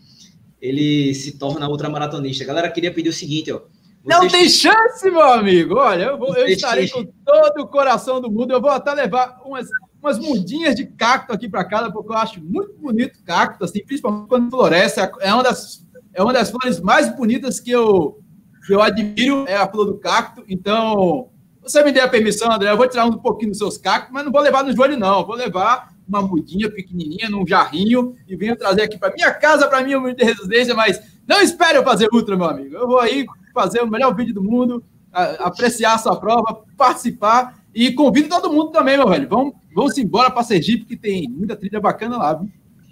ele 0.62 1.14
se 1.14 1.38
torna 1.38 1.70
ultramaratonista. 1.70 2.46
Galera, 2.46 2.72
queria 2.72 2.94
pedir 2.94 3.10
o 3.10 3.14
seguinte, 3.14 3.52
ó. 3.52 3.62
Não 4.06 4.28
tem 4.28 4.50
chance, 4.50 5.10
meu 5.12 5.22
amigo. 5.22 5.76
Olha, 5.76 6.06
eu, 6.06 6.18
vou, 6.18 6.36
eu 6.36 6.48
estarei 6.48 6.88
com 6.90 7.04
todo 7.04 7.62
o 7.62 7.68
coração 7.68 8.22
do 8.22 8.32
mundo. 8.32 8.52
Eu 8.52 8.62
vou 8.62 8.72
até 8.72 8.94
levar 8.94 9.42
umas 9.46 9.68
umas 10.02 10.18
mudinhas 10.18 10.76
de 10.76 10.86
cacto 10.86 11.34
aqui 11.34 11.48
para 11.48 11.64
casa, 11.64 11.92
porque 11.92 12.12
eu 12.12 12.18
acho 12.18 12.42
muito 12.42 12.74
bonito 12.80 13.22
cacto, 13.24 13.66
assim, 13.66 13.84
principalmente 13.84 14.28
quando 14.28 14.50
floresce. 14.50 15.00
É 15.20 15.34
uma 15.34 15.44
das, 15.44 15.86
é 16.14 16.24
uma 16.24 16.34
das 16.34 16.50
flores 16.50 16.80
mais 16.80 17.14
bonitas 17.16 17.60
que 17.60 17.72
eu, 17.72 18.20
que 18.66 18.74
eu 18.74 18.82
admiro, 18.82 19.46
é 19.48 19.56
a 19.56 19.68
flor 19.68 19.86
do 19.86 19.98
cacto. 19.98 20.44
Então, 20.48 21.30
você 21.62 21.84
me 21.84 21.92
dê 21.92 22.00
a 22.00 22.08
permissão, 22.08 22.52
André, 22.52 22.72
eu 22.72 22.78
vou 22.78 22.88
tirar 22.88 23.06
um 23.06 23.18
pouquinho 23.18 23.52
dos 23.52 23.60
seus 23.60 23.78
cactos, 23.78 24.14
mas 24.14 24.24
não 24.24 24.32
vou 24.32 24.42
levar 24.42 24.64
no 24.64 24.74
joelho, 24.74 24.98
não. 24.98 25.20
Eu 25.20 25.26
vou 25.26 25.36
levar 25.36 25.89
uma 26.10 26.22
mudinha 26.22 26.70
pequenininha 26.70 27.30
num 27.30 27.48
jarrinho 27.48 28.16
e 28.28 28.36
venho 28.36 28.56
trazer 28.56 28.82
aqui 28.82 28.98
para 28.98 29.14
minha 29.14 29.32
casa, 29.32 29.68
para 29.68 29.84
minha 29.84 29.98
humilde 29.98 30.24
residência, 30.24 30.74
mas 30.74 31.00
não 31.28 31.40
espere 31.42 31.78
eu 31.78 31.84
fazer 31.84 32.10
ultra, 32.12 32.36
meu 32.36 32.48
amigo. 32.48 32.76
Eu 32.76 32.88
vou 32.88 33.00
aí 33.00 33.26
fazer 33.54 33.82
o 33.82 33.88
melhor 33.88 34.16
vídeo 34.16 34.34
do 34.34 34.44
mundo, 34.44 34.84
apreciar 35.12 35.94
a 35.94 35.98
sua 36.00 36.16
prova, 36.16 36.64
participar 36.76 37.60
e 37.74 37.92
convido 37.94 38.28
todo 38.28 38.52
mundo 38.52 38.72
também, 38.72 38.98
meu 38.98 39.08
velho. 39.08 39.30
Vamos, 39.30 39.54
vamos 39.74 39.98
embora 39.98 40.32
para 40.32 40.44
Sergipe, 40.44 40.86
que 40.86 40.98
tem 40.98 41.30
muita 41.30 41.56
trilha 41.56 41.80
bacana 41.80 42.18
lá, 42.18 42.34
viu? 42.34 42.50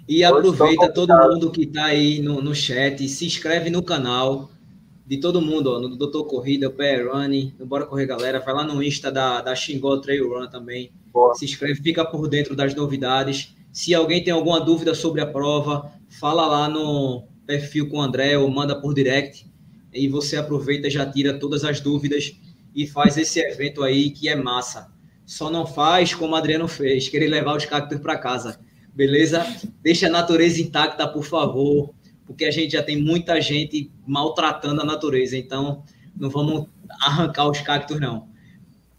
E 0.08 0.24
aproveita 0.24 0.90
todo 0.90 1.12
mundo 1.28 1.50
que 1.50 1.64
está 1.64 1.86
aí 1.86 2.22
no, 2.22 2.40
no 2.40 2.54
chat, 2.54 3.06
se 3.08 3.26
inscreve 3.26 3.68
no 3.68 3.82
canal 3.82 4.48
de 5.08 5.16
todo 5.16 5.40
mundo, 5.40 5.72
ó, 5.72 5.80
no 5.80 5.96
Doutor 5.96 6.24
Corrida, 6.24 6.68
PR 6.68 7.10
Running, 7.10 7.54
no 7.58 7.64
Bora 7.64 7.86
Correr 7.86 8.04
Galera, 8.04 8.40
vai 8.40 8.52
lá 8.52 8.62
no 8.62 8.82
Insta 8.82 9.10
da, 9.10 9.40
da 9.40 9.54
Xingó 9.54 9.96
Trail 9.96 10.28
Run 10.28 10.48
também, 10.48 10.92
Boa. 11.10 11.34
se 11.34 11.46
inscreve, 11.46 11.80
fica 11.80 12.04
por 12.04 12.28
dentro 12.28 12.54
das 12.54 12.74
novidades. 12.74 13.54
Se 13.72 13.94
alguém 13.94 14.22
tem 14.22 14.34
alguma 14.34 14.60
dúvida 14.60 14.94
sobre 14.94 15.22
a 15.22 15.26
prova, 15.26 15.90
fala 16.20 16.46
lá 16.46 16.68
no 16.68 17.24
perfil 17.46 17.88
com 17.88 17.96
o 17.96 18.02
André 18.02 18.36
ou 18.36 18.50
manda 18.50 18.78
por 18.78 18.92
direct, 18.92 19.46
e 19.94 20.08
você 20.08 20.36
aproveita, 20.36 20.90
já 20.90 21.10
tira 21.10 21.38
todas 21.38 21.64
as 21.64 21.80
dúvidas 21.80 22.36
e 22.74 22.86
faz 22.86 23.16
esse 23.16 23.40
evento 23.40 23.82
aí 23.82 24.10
que 24.10 24.28
é 24.28 24.36
massa. 24.36 24.92
Só 25.24 25.50
não 25.50 25.66
faz 25.66 26.14
como 26.14 26.34
o 26.34 26.36
Adriano 26.36 26.68
fez, 26.68 27.08
querer 27.08 27.28
levar 27.28 27.56
os 27.56 27.64
cactos 27.64 27.98
para 27.98 28.18
casa. 28.18 28.60
Beleza? 28.94 29.42
Deixa 29.82 30.06
a 30.06 30.10
natureza 30.10 30.60
intacta, 30.60 31.08
por 31.08 31.24
favor, 31.24 31.94
porque 32.26 32.44
a 32.44 32.50
gente 32.50 32.72
já 32.72 32.82
tem 32.82 33.00
muita 33.00 33.40
gente 33.40 33.90
maltratando 34.08 34.80
a 34.80 34.84
natureza, 34.84 35.36
então 35.36 35.84
não 36.16 36.30
vamos 36.30 36.66
arrancar 37.02 37.48
os 37.48 37.60
cactos, 37.60 38.00
não. 38.00 38.28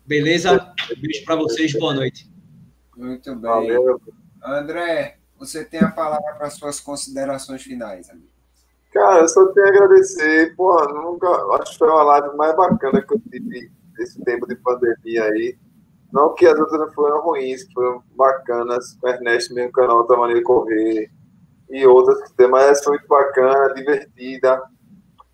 Beleza? 0.06 0.74
Beijo 1.00 1.26
para 1.26 1.36
vocês, 1.36 1.74
boa 1.74 1.94
noite. 1.94 2.32
Muito 2.96 3.36
bem. 3.36 3.42
Valeu. 3.42 4.02
André, 4.44 5.18
você 5.38 5.66
tem 5.66 5.82
a 5.82 5.92
palavra 5.92 6.34
para 6.34 6.50
suas 6.50 6.80
considerações 6.80 7.62
finais, 7.64 8.10
amigo. 8.10 8.30
Cara, 8.92 9.20
eu 9.20 9.28
só 9.28 9.46
tenho 9.48 9.68
a 9.68 9.70
agradecer. 9.70 10.56
Porra, 10.56 10.88
nunca. 10.94 11.28
Acho 11.62 11.74
que 11.74 11.78
foi 11.78 11.90
uma 11.90 12.04
live 12.04 12.36
mais 12.36 12.56
bacana 12.56 13.02
que 13.02 13.14
eu 13.14 13.20
tive 13.20 13.72
nesse 13.98 14.24
tempo 14.24 14.48
de 14.48 14.56
pandemia 14.56 15.26
aí. 15.26 15.58
Não 16.12 16.34
que 16.34 16.48
as 16.48 16.58
outras 16.60 16.80
não 16.80 16.92
foram 16.92 17.22
ruins, 17.22 17.72
foram 17.72 18.04
bacanas. 18.16 18.98
O 19.02 19.08
Ernesto, 19.08 19.54
mesmo 19.54 19.72
canal, 19.72 19.98
outra 19.98 20.18
maneira 20.18 20.40
de 20.40 20.46
correr. 20.46 21.12
E 21.70 21.86
outras 21.86 22.22
que 22.24 22.34
tem, 22.36 22.48
mas 22.48 22.66
essa 22.66 22.86
foi 22.86 22.98
muito 22.98 23.08
bacana, 23.08 23.74
divertida. 23.76 24.60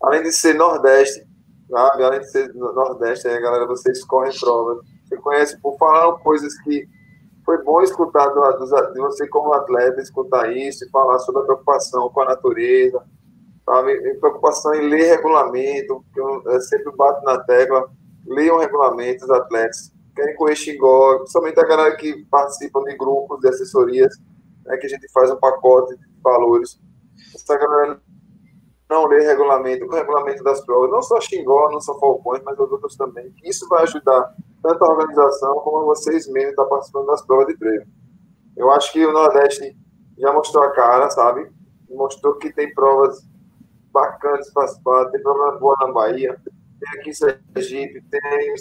Além 0.06 0.22
de 0.22 0.32
ser 0.32 0.54
Nordeste, 0.54 1.26
sabe? 1.68 2.04
Além 2.04 2.20
de 2.20 2.30
ser 2.30 2.54
Nordeste, 2.54 3.28
aí, 3.28 3.40
galera, 3.40 3.66
vocês 3.66 4.04
correm 4.04 4.32
provas. 4.38 4.78
Você 5.04 5.16
conhece, 5.16 5.60
por 5.60 5.76
falar 5.76 6.12
coisas 6.18 6.56
que 6.62 6.88
foi 7.44 7.62
bom 7.62 7.80
escutar 7.82 8.28
do, 8.28 8.92
de 8.92 9.00
você 9.00 9.28
como 9.28 9.52
atleta, 9.52 10.00
escutar 10.00 10.50
isso 10.56 10.88
falar 10.90 11.18
sobre 11.20 11.42
a 11.42 11.44
preocupação 11.44 12.08
com 12.10 12.22
a 12.22 12.26
natureza 12.26 13.04
sabe? 13.66 14.14
preocupação 14.20 14.74
em 14.74 14.88
ler 14.88 15.16
regulamento, 15.16 16.04
que 16.14 16.20
eu, 16.20 16.42
eu 16.46 16.60
sempre 16.60 16.94
bato 16.96 17.24
na 17.24 17.40
tecla, 17.40 17.90
leiam 18.24 18.58
regulamentos, 18.58 19.24
os 19.24 19.30
atletas. 19.30 19.92
Querem 20.14 20.36
correr 20.36 20.54
xingó, 20.54 21.18
principalmente 21.18 21.60
a 21.60 21.66
galera 21.66 21.96
que 21.96 22.24
participa 22.30 22.80
de 22.84 22.96
grupos 22.96 23.40
de 23.40 23.48
assessorias, 23.48 24.16
né, 24.64 24.76
que 24.78 24.86
a 24.86 24.88
gente 24.88 25.10
faz 25.12 25.30
um 25.30 25.36
pacote 25.36 25.94
de 25.96 26.06
valores. 26.22 26.80
Essa 27.34 27.58
galera 27.58 28.00
não 28.88 29.06
lê 29.06 29.20
regulamento, 29.24 29.84
o 29.84 29.90
regulamento 29.90 30.44
das 30.44 30.64
provas, 30.64 30.90
não 30.90 31.02
só 31.02 31.20
xingó, 31.20 31.70
não 31.70 31.80
só 31.80 31.98
falcões, 31.98 32.42
mas 32.44 32.58
os 32.58 32.70
outros 32.70 32.96
também. 32.96 33.34
Isso 33.42 33.68
vai 33.68 33.82
ajudar 33.82 34.34
tanto 34.62 34.84
a 34.84 34.90
organização 34.90 35.56
como 35.56 35.86
vocês 35.86 36.26
mesmos 36.28 36.44
que 36.44 36.50
estão 36.50 36.68
participando 36.68 37.06
das 37.06 37.22
provas 37.22 37.46
de 37.48 37.56
treino. 37.56 37.86
Eu 38.56 38.70
acho 38.70 38.92
que 38.92 39.04
o 39.04 39.12
Nordeste 39.12 39.76
já 40.18 40.32
mostrou 40.32 40.64
a 40.64 40.70
cara, 40.70 41.10
sabe? 41.10 41.50
Mostrou 41.90 42.34
que 42.34 42.52
tem 42.52 42.72
provas 42.72 43.26
bacanas 43.92 44.50
participar, 44.52 45.06
tem 45.06 45.22
programa 45.22 45.58
boa 45.58 45.76
na 45.80 45.92
Bahia, 45.92 46.40
tem 46.44 47.00
aqui 47.00 47.10
em 47.10 47.12
Sergipe, 47.12 48.02
tem 48.10 48.54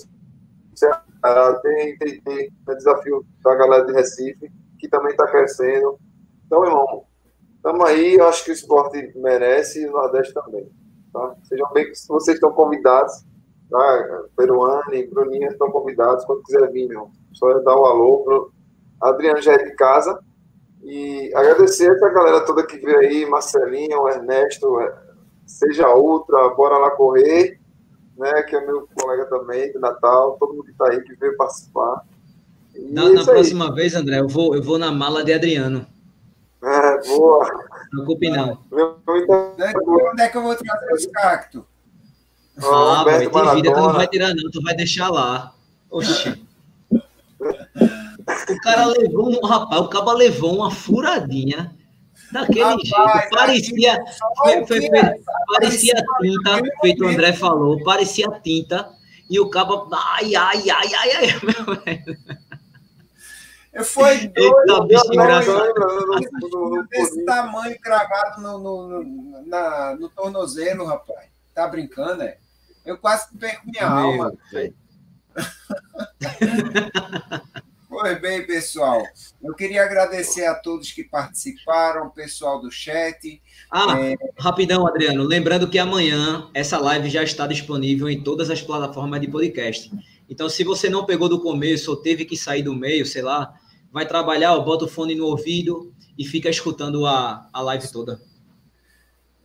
tem, 1.61 1.97
tem, 1.97 2.22
tem, 2.22 2.52
tem 2.52 2.76
desafio 2.76 3.26
da 3.43 3.56
galera 3.56 3.85
de 3.85 3.93
Recife, 3.93 4.52
que 4.77 4.88
também 4.89 5.11
está 5.11 5.26
crescendo. 5.27 5.97
Então, 6.45 6.65
irmão, 6.65 7.06
estamos 7.66 7.84
aí, 7.84 8.14
eu 8.14 8.28
acho 8.28 8.46
que 8.46 8.52
o 8.52 8.54
esporte 8.54 9.12
merece 9.16 9.82
e 9.82 9.88
o 9.88 9.92
Nordeste 9.92 10.32
também. 10.36 10.70
Tá? 11.12 11.36
Sejam 11.46 11.68
bem, 11.74 11.92
vocês 12.08 12.36
estão 12.36 12.52
convidados, 12.52 13.26
tá? 13.72 14.24
Peruano 14.38 14.94
e 14.94 15.08
Bruninha 15.08 15.48
estão 15.48 15.72
convidados, 15.72 16.24
quando 16.26 16.44
quiser 16.44 16.72
vir, 16.72 16.88
meu. 16.88 17.10
Só 17.34 17.52
dar 17.60 17.76
um 17.76 17.86
alô. 17.86 18.24
Pro... 18.24 18.52
Adriano 19.02 19.42
já 19.42 19.54
é 19.54 19.64
de 19.64 19.72
casa. 19.76 20.20
E 20.84 21.32
agradecer 21.34 21.92
a 21.92 22.10
galera 22.10 22.46
toda 22.46 22.68
que 22.68 22.78
veio 22.78 23.00
aí, 23.00 23.26
Marcelinho, 23.26 24.08
Ernesto, 24.08 24.78
seja 25.48 25.90
outra, 25.90 26.50
bora 26.50 26.78
lá 26.78 26.92
correr, 26.92 27.60
né? 28.16 28.44
Que 28.44 28.56
é 28.56 28.64
meu 28.64 28.88
colega 28.94 29.26
também 29.26 29.72
de 29.72 29.80
Natal, 29.80 30.38
todo 30.40 30.54
mundo 30.54 30.66
que 30.66 30.72
está 30.72 30.92
aí 30.92 31.02
que 31.02 31.16
veio 31.16 31.36
participar. 31.36 32.06
Na, 32.92 33.10
na 33.10 33.24
próxima 33.24 33.74
vez, 33.74 33.96
André, 33.96 34.20
eu 34.20 34.28
vou, 34.28 34.56
eu 34.56 34.62
vou 34.62 34.78
na 34.78 34.92
mala 34.92 35.24
de 35.24 35.34
Adriano. 35.34 35.88
É, 36.66 37.08
boa. 37.08 37.48
Não 37.94 38.06
preocupe, 38.06 38.30
não. 38.30 38.60
Onde 38.72 40.22
é 40.22 40.30
que 40.30 40.38
eu 40.38 40.44
vou 40.44 40.56
trazer 40.56 40.94
os 40.94 41.06
cactos? 41.08 41.64
Ah, 42.58 43.04
vai 43.04 43.20
ter 43.20 43.56
vida, 43.56 43.74
tu 43.74 43.80
não 43.80 43.94
vai 43.94 44.08
tirar, 44.08 44.34
não, 44.34 44.50
tu 44.50 44.62
vai 44.64 44.76
deixar 44.76 45.10
lá. 45.10 45.54
Oxi. 45.92 46.44
O 47.40 48.62
cara 48.64 48.86
levou 48.88 49.30
um, 49.30 49.46
rapaz, 49.46 49.82
o 49.82 49.90
cara 49.90 50.14
levou 50.14 50.56
uma 50.56 50.72
furadinha 50.72 51.76
Daquele 52.32 52.62
Rapaz, 52.62 52.82
jeito. 52.82 53.30
Parecia, 53.36 54.04
foi, 54.38 54.66
foi, 54.66 54.82
foi, 54.82 55.02
parecia 55.54 55.94
tinta, 56.22 56.62
feito 56.82 57.04
o 57.04 57.08
André 57.08 57.34
falou, 57.34 57.84
parecia 57.84 58.28
tinta. 58.44 58.90
E 59.30 59.40
o 59.40 59.50
cabo, 59.50 59.88
ai, 59.92 60.36
ai, 60.36 60.70
ai, 60.70 60.94
ai, 60.94 61.12
ai, 61.12 61.40
meu 61.44 61.76
velho. 61.82 62.18
Foi 63.84 64.27
doido, 64.27 64.88
bicho 64.88 65.14
engraçado. 65.14 65.73
Desse 66.89 67.26
tamanho 67.26 67.80
cravado 67.80 68.41
no, 68.41 68.57
no, 68.57 69.03
no, 69.03 69.47
na, 69.47 69.95
no 69.95 70.10
tornozelo, 70.10 70.85
rapaz. 70.85 71.30
Tá 71.53 71.68
brincando, 71.68 72.23
é? 72.23 72.38
Eu 72.85 72.97
quase 72.97 73.27
perco 73.38 73.69
minha 73.69 73.89
meu 73.89 73.97
alma. 73.97 74.34
Pois 77.97 78.19
bem, 78.19 78.45
pessoal. 78.45 79.02
Eu 79.41 79.53
queria 79.53 79.81
agradecer 79.81 80.45
a 80.45 80.53
todos 80.53 80.91
que 80.91 81.02
participaram, 81.02 82.10
pessoal 82.10 82.60
do 82.60 82.69
chat. 82.69 83.41
Ah, 83.72 83.97
é... 83.97 84.18
rapidão, 84.38 84.85
Adriano. 84.85 85.23
Lembrando 85.23 85.69
que 85.69 85.80
amanhã 85.80 86.49
essa 86.53 86.77
live 86.77 87.10
já 87.10 87.23
está 87.23 87.47
disponível 87.47 88.10
em 88.10 88.22
todas 88.22 88.49
as 88.49 88.61
plataformas 88.61 89.22
de 89.22 89.30
podcast. 89.30 89.89
Então, 90.30 90.49
se 90.49 90.65
você 90.65 90.89
não 90.89 91.06
pegou 91.06 91.30
do 91.30 91.39
começo 91.39 91.89
ou 91.89 91.95
teve 91.95 92.26
que 92.26 92.35
sair 92.35 92.64
do 92.64 92.76
meio, 92.76 93.06
sei 93.06 93.22
lá, 93.22 93.53
vai 93.96 94.06
trabalhar, 94.06 94.54
ó, 94.54 94.60
bota 94.60 94.84
o 94.84 94.90
fone 94.90 95.16
no 95.16 95.26
ouvido 95.26 95.96
e 96.18 96.26
fica 96.26 96.50
escutando 96.50 97.06
a, 97.06 97.50
a 97.54 97.62
live 97.62 97.90
toda. 97.90 98.22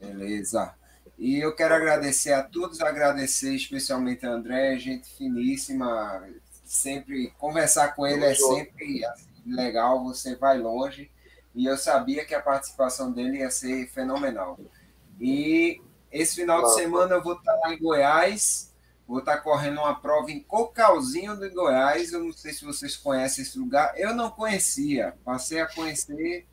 Beleza. 0.01 0.75
E 1.17 1.39
eu 1.39 1.55
quero 1.55 1.73
agradecer 1.73 2.33
a 2.33 2.43
todos, 2.43 2.81
agradecer 2.81 3.55
especialmente 3.55 4.27
a 4.27 4.33
André, 4.33 4.77
gente 4.77 5.09
finíssima, 5.09 6.29
sempre 6.65 7.33
conversar 7.39 7.95
com 7.95 8.05
ele 8.05 8.25
é 8.25 8.35
sempre 8.35 9.03
legal, 9.47 10.03
você 10.03 10.35
vai 10.35 10.59
longe. 10.59 11.09
E 11.55 11.67
eu 11.67 11.77
sabia 11.77 12.25
que 12.25 12.35
a 12.35 12.43
participação 12.43 13.13
dele 13.13 13.39
ia 13.39 13.51
ser 13.53 13.87
fenomenal. 13.91 14.59
E 15.21 15.81
esse 16.11 16.35
final 16.35 16.61
de 16.65 16.75
semana 16.75 17.15
eu 17.15 17.23
vou 17.23 17.35
estar 17.35 17.55
lá 17.55 17.73
em 17.73 17.79
Goiás, 17.79 18.70
vou 19.11 19.19
estar 19.19 19.39
correndo 19.39 19.81
uma 19.81 20.01
prova 20.01 20.31
em 20.31 20.39
Cocalzinho 20.39 21.37
do 21.37 21.51
Goiás. 21.51 22.13
Eu 22.13 22.23
não 22.23 22.33
sei 22.33 22.53
se 22.53 22.65
vocês 22.65 22.97
conhecem 22.97 23.43
esse 23.43 23.59
lugar. 23.59 23.93
Eu 23.97 24.15
não 24.15 24.31
conhecia, 24.31 25.17
passei 25.25 25.61
a 25.61 25.67
conhecer 25.67 26.47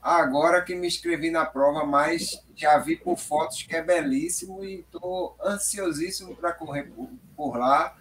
agora 0.00 0.62
que 0.62 0.72
me 0.76 0.86
inscrevi 0.86 1.32
na 1.32 1.44
prova, 1.44 1.84
mas 1.84 2.40
já 2.54 2.78
vi 2.78 2.96
por 2.96 3.18
fotos 3.18 3.64
que 3.64 3.74
é 3.74 3.82
belíssimo 3.82 4.64
e 4.64 4.80
estou 4.80 5.36
ansiosíssimo 5.44 6.36
para 6.36 6.52
correr 6.52 6.84
por, 6.84 7.10
por 7.36 7.58
lá. 7.58 7.96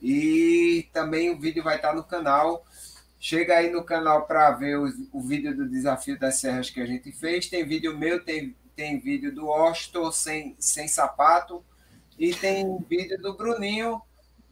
E 0.00 0.90
também 0.92 1.30
o 1.30 1.40
vídeo 1.40 1.64
vai 1.64 1.76
estar 1.76 1.94
no 1.94 2.04
canal. 2.04 2.66
Chega 3.18 3.56
aí 3.56 3.70
no 3.70 3.82
canal 3.82 4.26
para 4.26 4.50
ver 4.50 4.78
o, 4.78 4.92
o, 5.10 5.22
vídeo 5.22 5.56
do 5.56 5.66
desafio 5.66 6.18
das 6.18 6.34
serras 6.34 6.68
que 6.68 6.82
a 6.82 6.86
gente 6.86 7.10
fez. 7.12 7.48
Tem 7.48 7.64
vídeo 7.64 7.96
meu, 7.96 8.22
tem, 8.22 8.54
tem 8.76 8.98
vídeo 8.98 9.34
do 9.34 9.48
Osto 9.48 10.12
sem, 10.12 10.54
sem 10.58 10.86
sapato. 10.86 11.64
E 12.22 12.32
tem 12.32 12.78
vídeo 12.88 13.20
do 13.20 13.36
Bruninho 13.36 14.00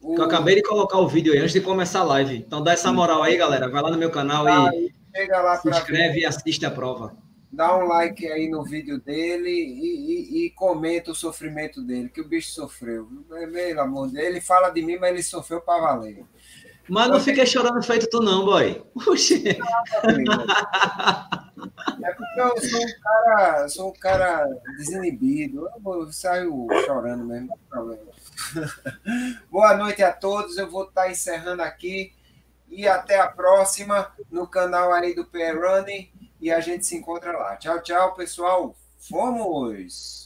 O... 0.03 0.17
Eu 0.17 0.25
acabei 0.25 0.57
de 0.57 0.63
colocar 0.63 0.99
o 0.99 1.07
vídeo 1.07 1.33
aí 1.33 1.39
antes 1.39 1.53
de 1.53 1.61
começar 1.61 2.01
a 2.01 2.05
live. 2.05 2.39
Então 2.39 2.61
dá 2.61 2.73
essa 2.73 2.93
moral 2.93 3.23
aí, 3.23 3.37
galera. 3.37 3.69
Vai 3.69 3.81
lá 3.81 3.93
no 3.93 3.97
meu 3.97 4.11
canal 4.11 4.45
ah, 4.45 4.75
e 4.75 4.93
chega 5.15 5.41
lá 5.41 5.57
se 5.57 5.69
inscreve 5.69 6.15
ver. 6.15 6.21
e 6.23 6.27
assiste 6.27 6.67
a 6.67 6.71
prova. 6.73 7.17
Dá 7.53 7.77
um 7.77 7.87
like 7.87 8.27
aí 8.27 8.49
no 8.49 8.65
vídeo 8.65 8.99
dele 8.99 9.51
e, 9.51 10.43
e, 10.43 10.47
e 10.47 10.51
comenta 10.51 11.13
o 11.13 11.15
sofrimento 11.15 11.81
dele, 11.81 12.09
que 12.09 12.21
o 12.21 12.27
bicho 12.27 12.51
sofreu. 12.51 13.09
Pelo 13.29 13.81
amor 13.81 14.11
dele, 14.11 14.27
ele 14.27 14.41
fala 14.41 14.71
de 14.71 14.83
mim, 14.83 14.97
mas 14.97 15.11
ele 15.11 15.23
sofreu 15.23 15.61
para 15.61 15.81
valer. 15.81 16.25
Mas 16.91 17.09
não 17.09 17.21
fiquei 17.21 17.47
chorando 17.47 17.81
feito 17.83 18.11
tu 18.11 18.21
não, 18.21 18.45
boy. 18.45 18.85
Puxa. 18.93 19.35
É 22.03 22.15
porque 22.15 22.41
eu 22.41 22.61
sou 22.61 22.81
um 22.81 23.01
cara, 23.01 23.69
sou 23.69 23.89
um 23.91 23.93
cara 23.93 24.45
desinibido. 24.77 25.69
Eu 25.87 26.13
saio 26.13 26.67
chorando 26.85 27.25
mesmo, 27.25 27.47
não 27.49 27.59
problema. 27.69 28.03
Boa 29.49 29.77
noite 29.77 30.03
a 30.03 30.13
todos. 30.13 30.59
Eu 30.59 30.69
vou 30.69 30.85
estar 30.85 31.09
encerrando 31.09 31.63
aqui. 31.63 32.13
E 32.69 32.89
até 32.89 33.21
a 33.21 33.29
próxima 33.29 34.11
no 34.31 34.47
canal 34.47 34.93
aí 34.93 35.15
do 35.15 35.25
PR 35.25 35.57
Running. 35.61 36.11
E 36.41 36.51
a 36.51 36.61
gente 36.61 36.85
se 36.85 36.97
encontra 36.97 37.33
lá. 37.33 37.57
Tchau, 37.57 37.81
tchau, 37.83 38.15
pessoal. 38.15 38.75
Fomos! 39.09 40.20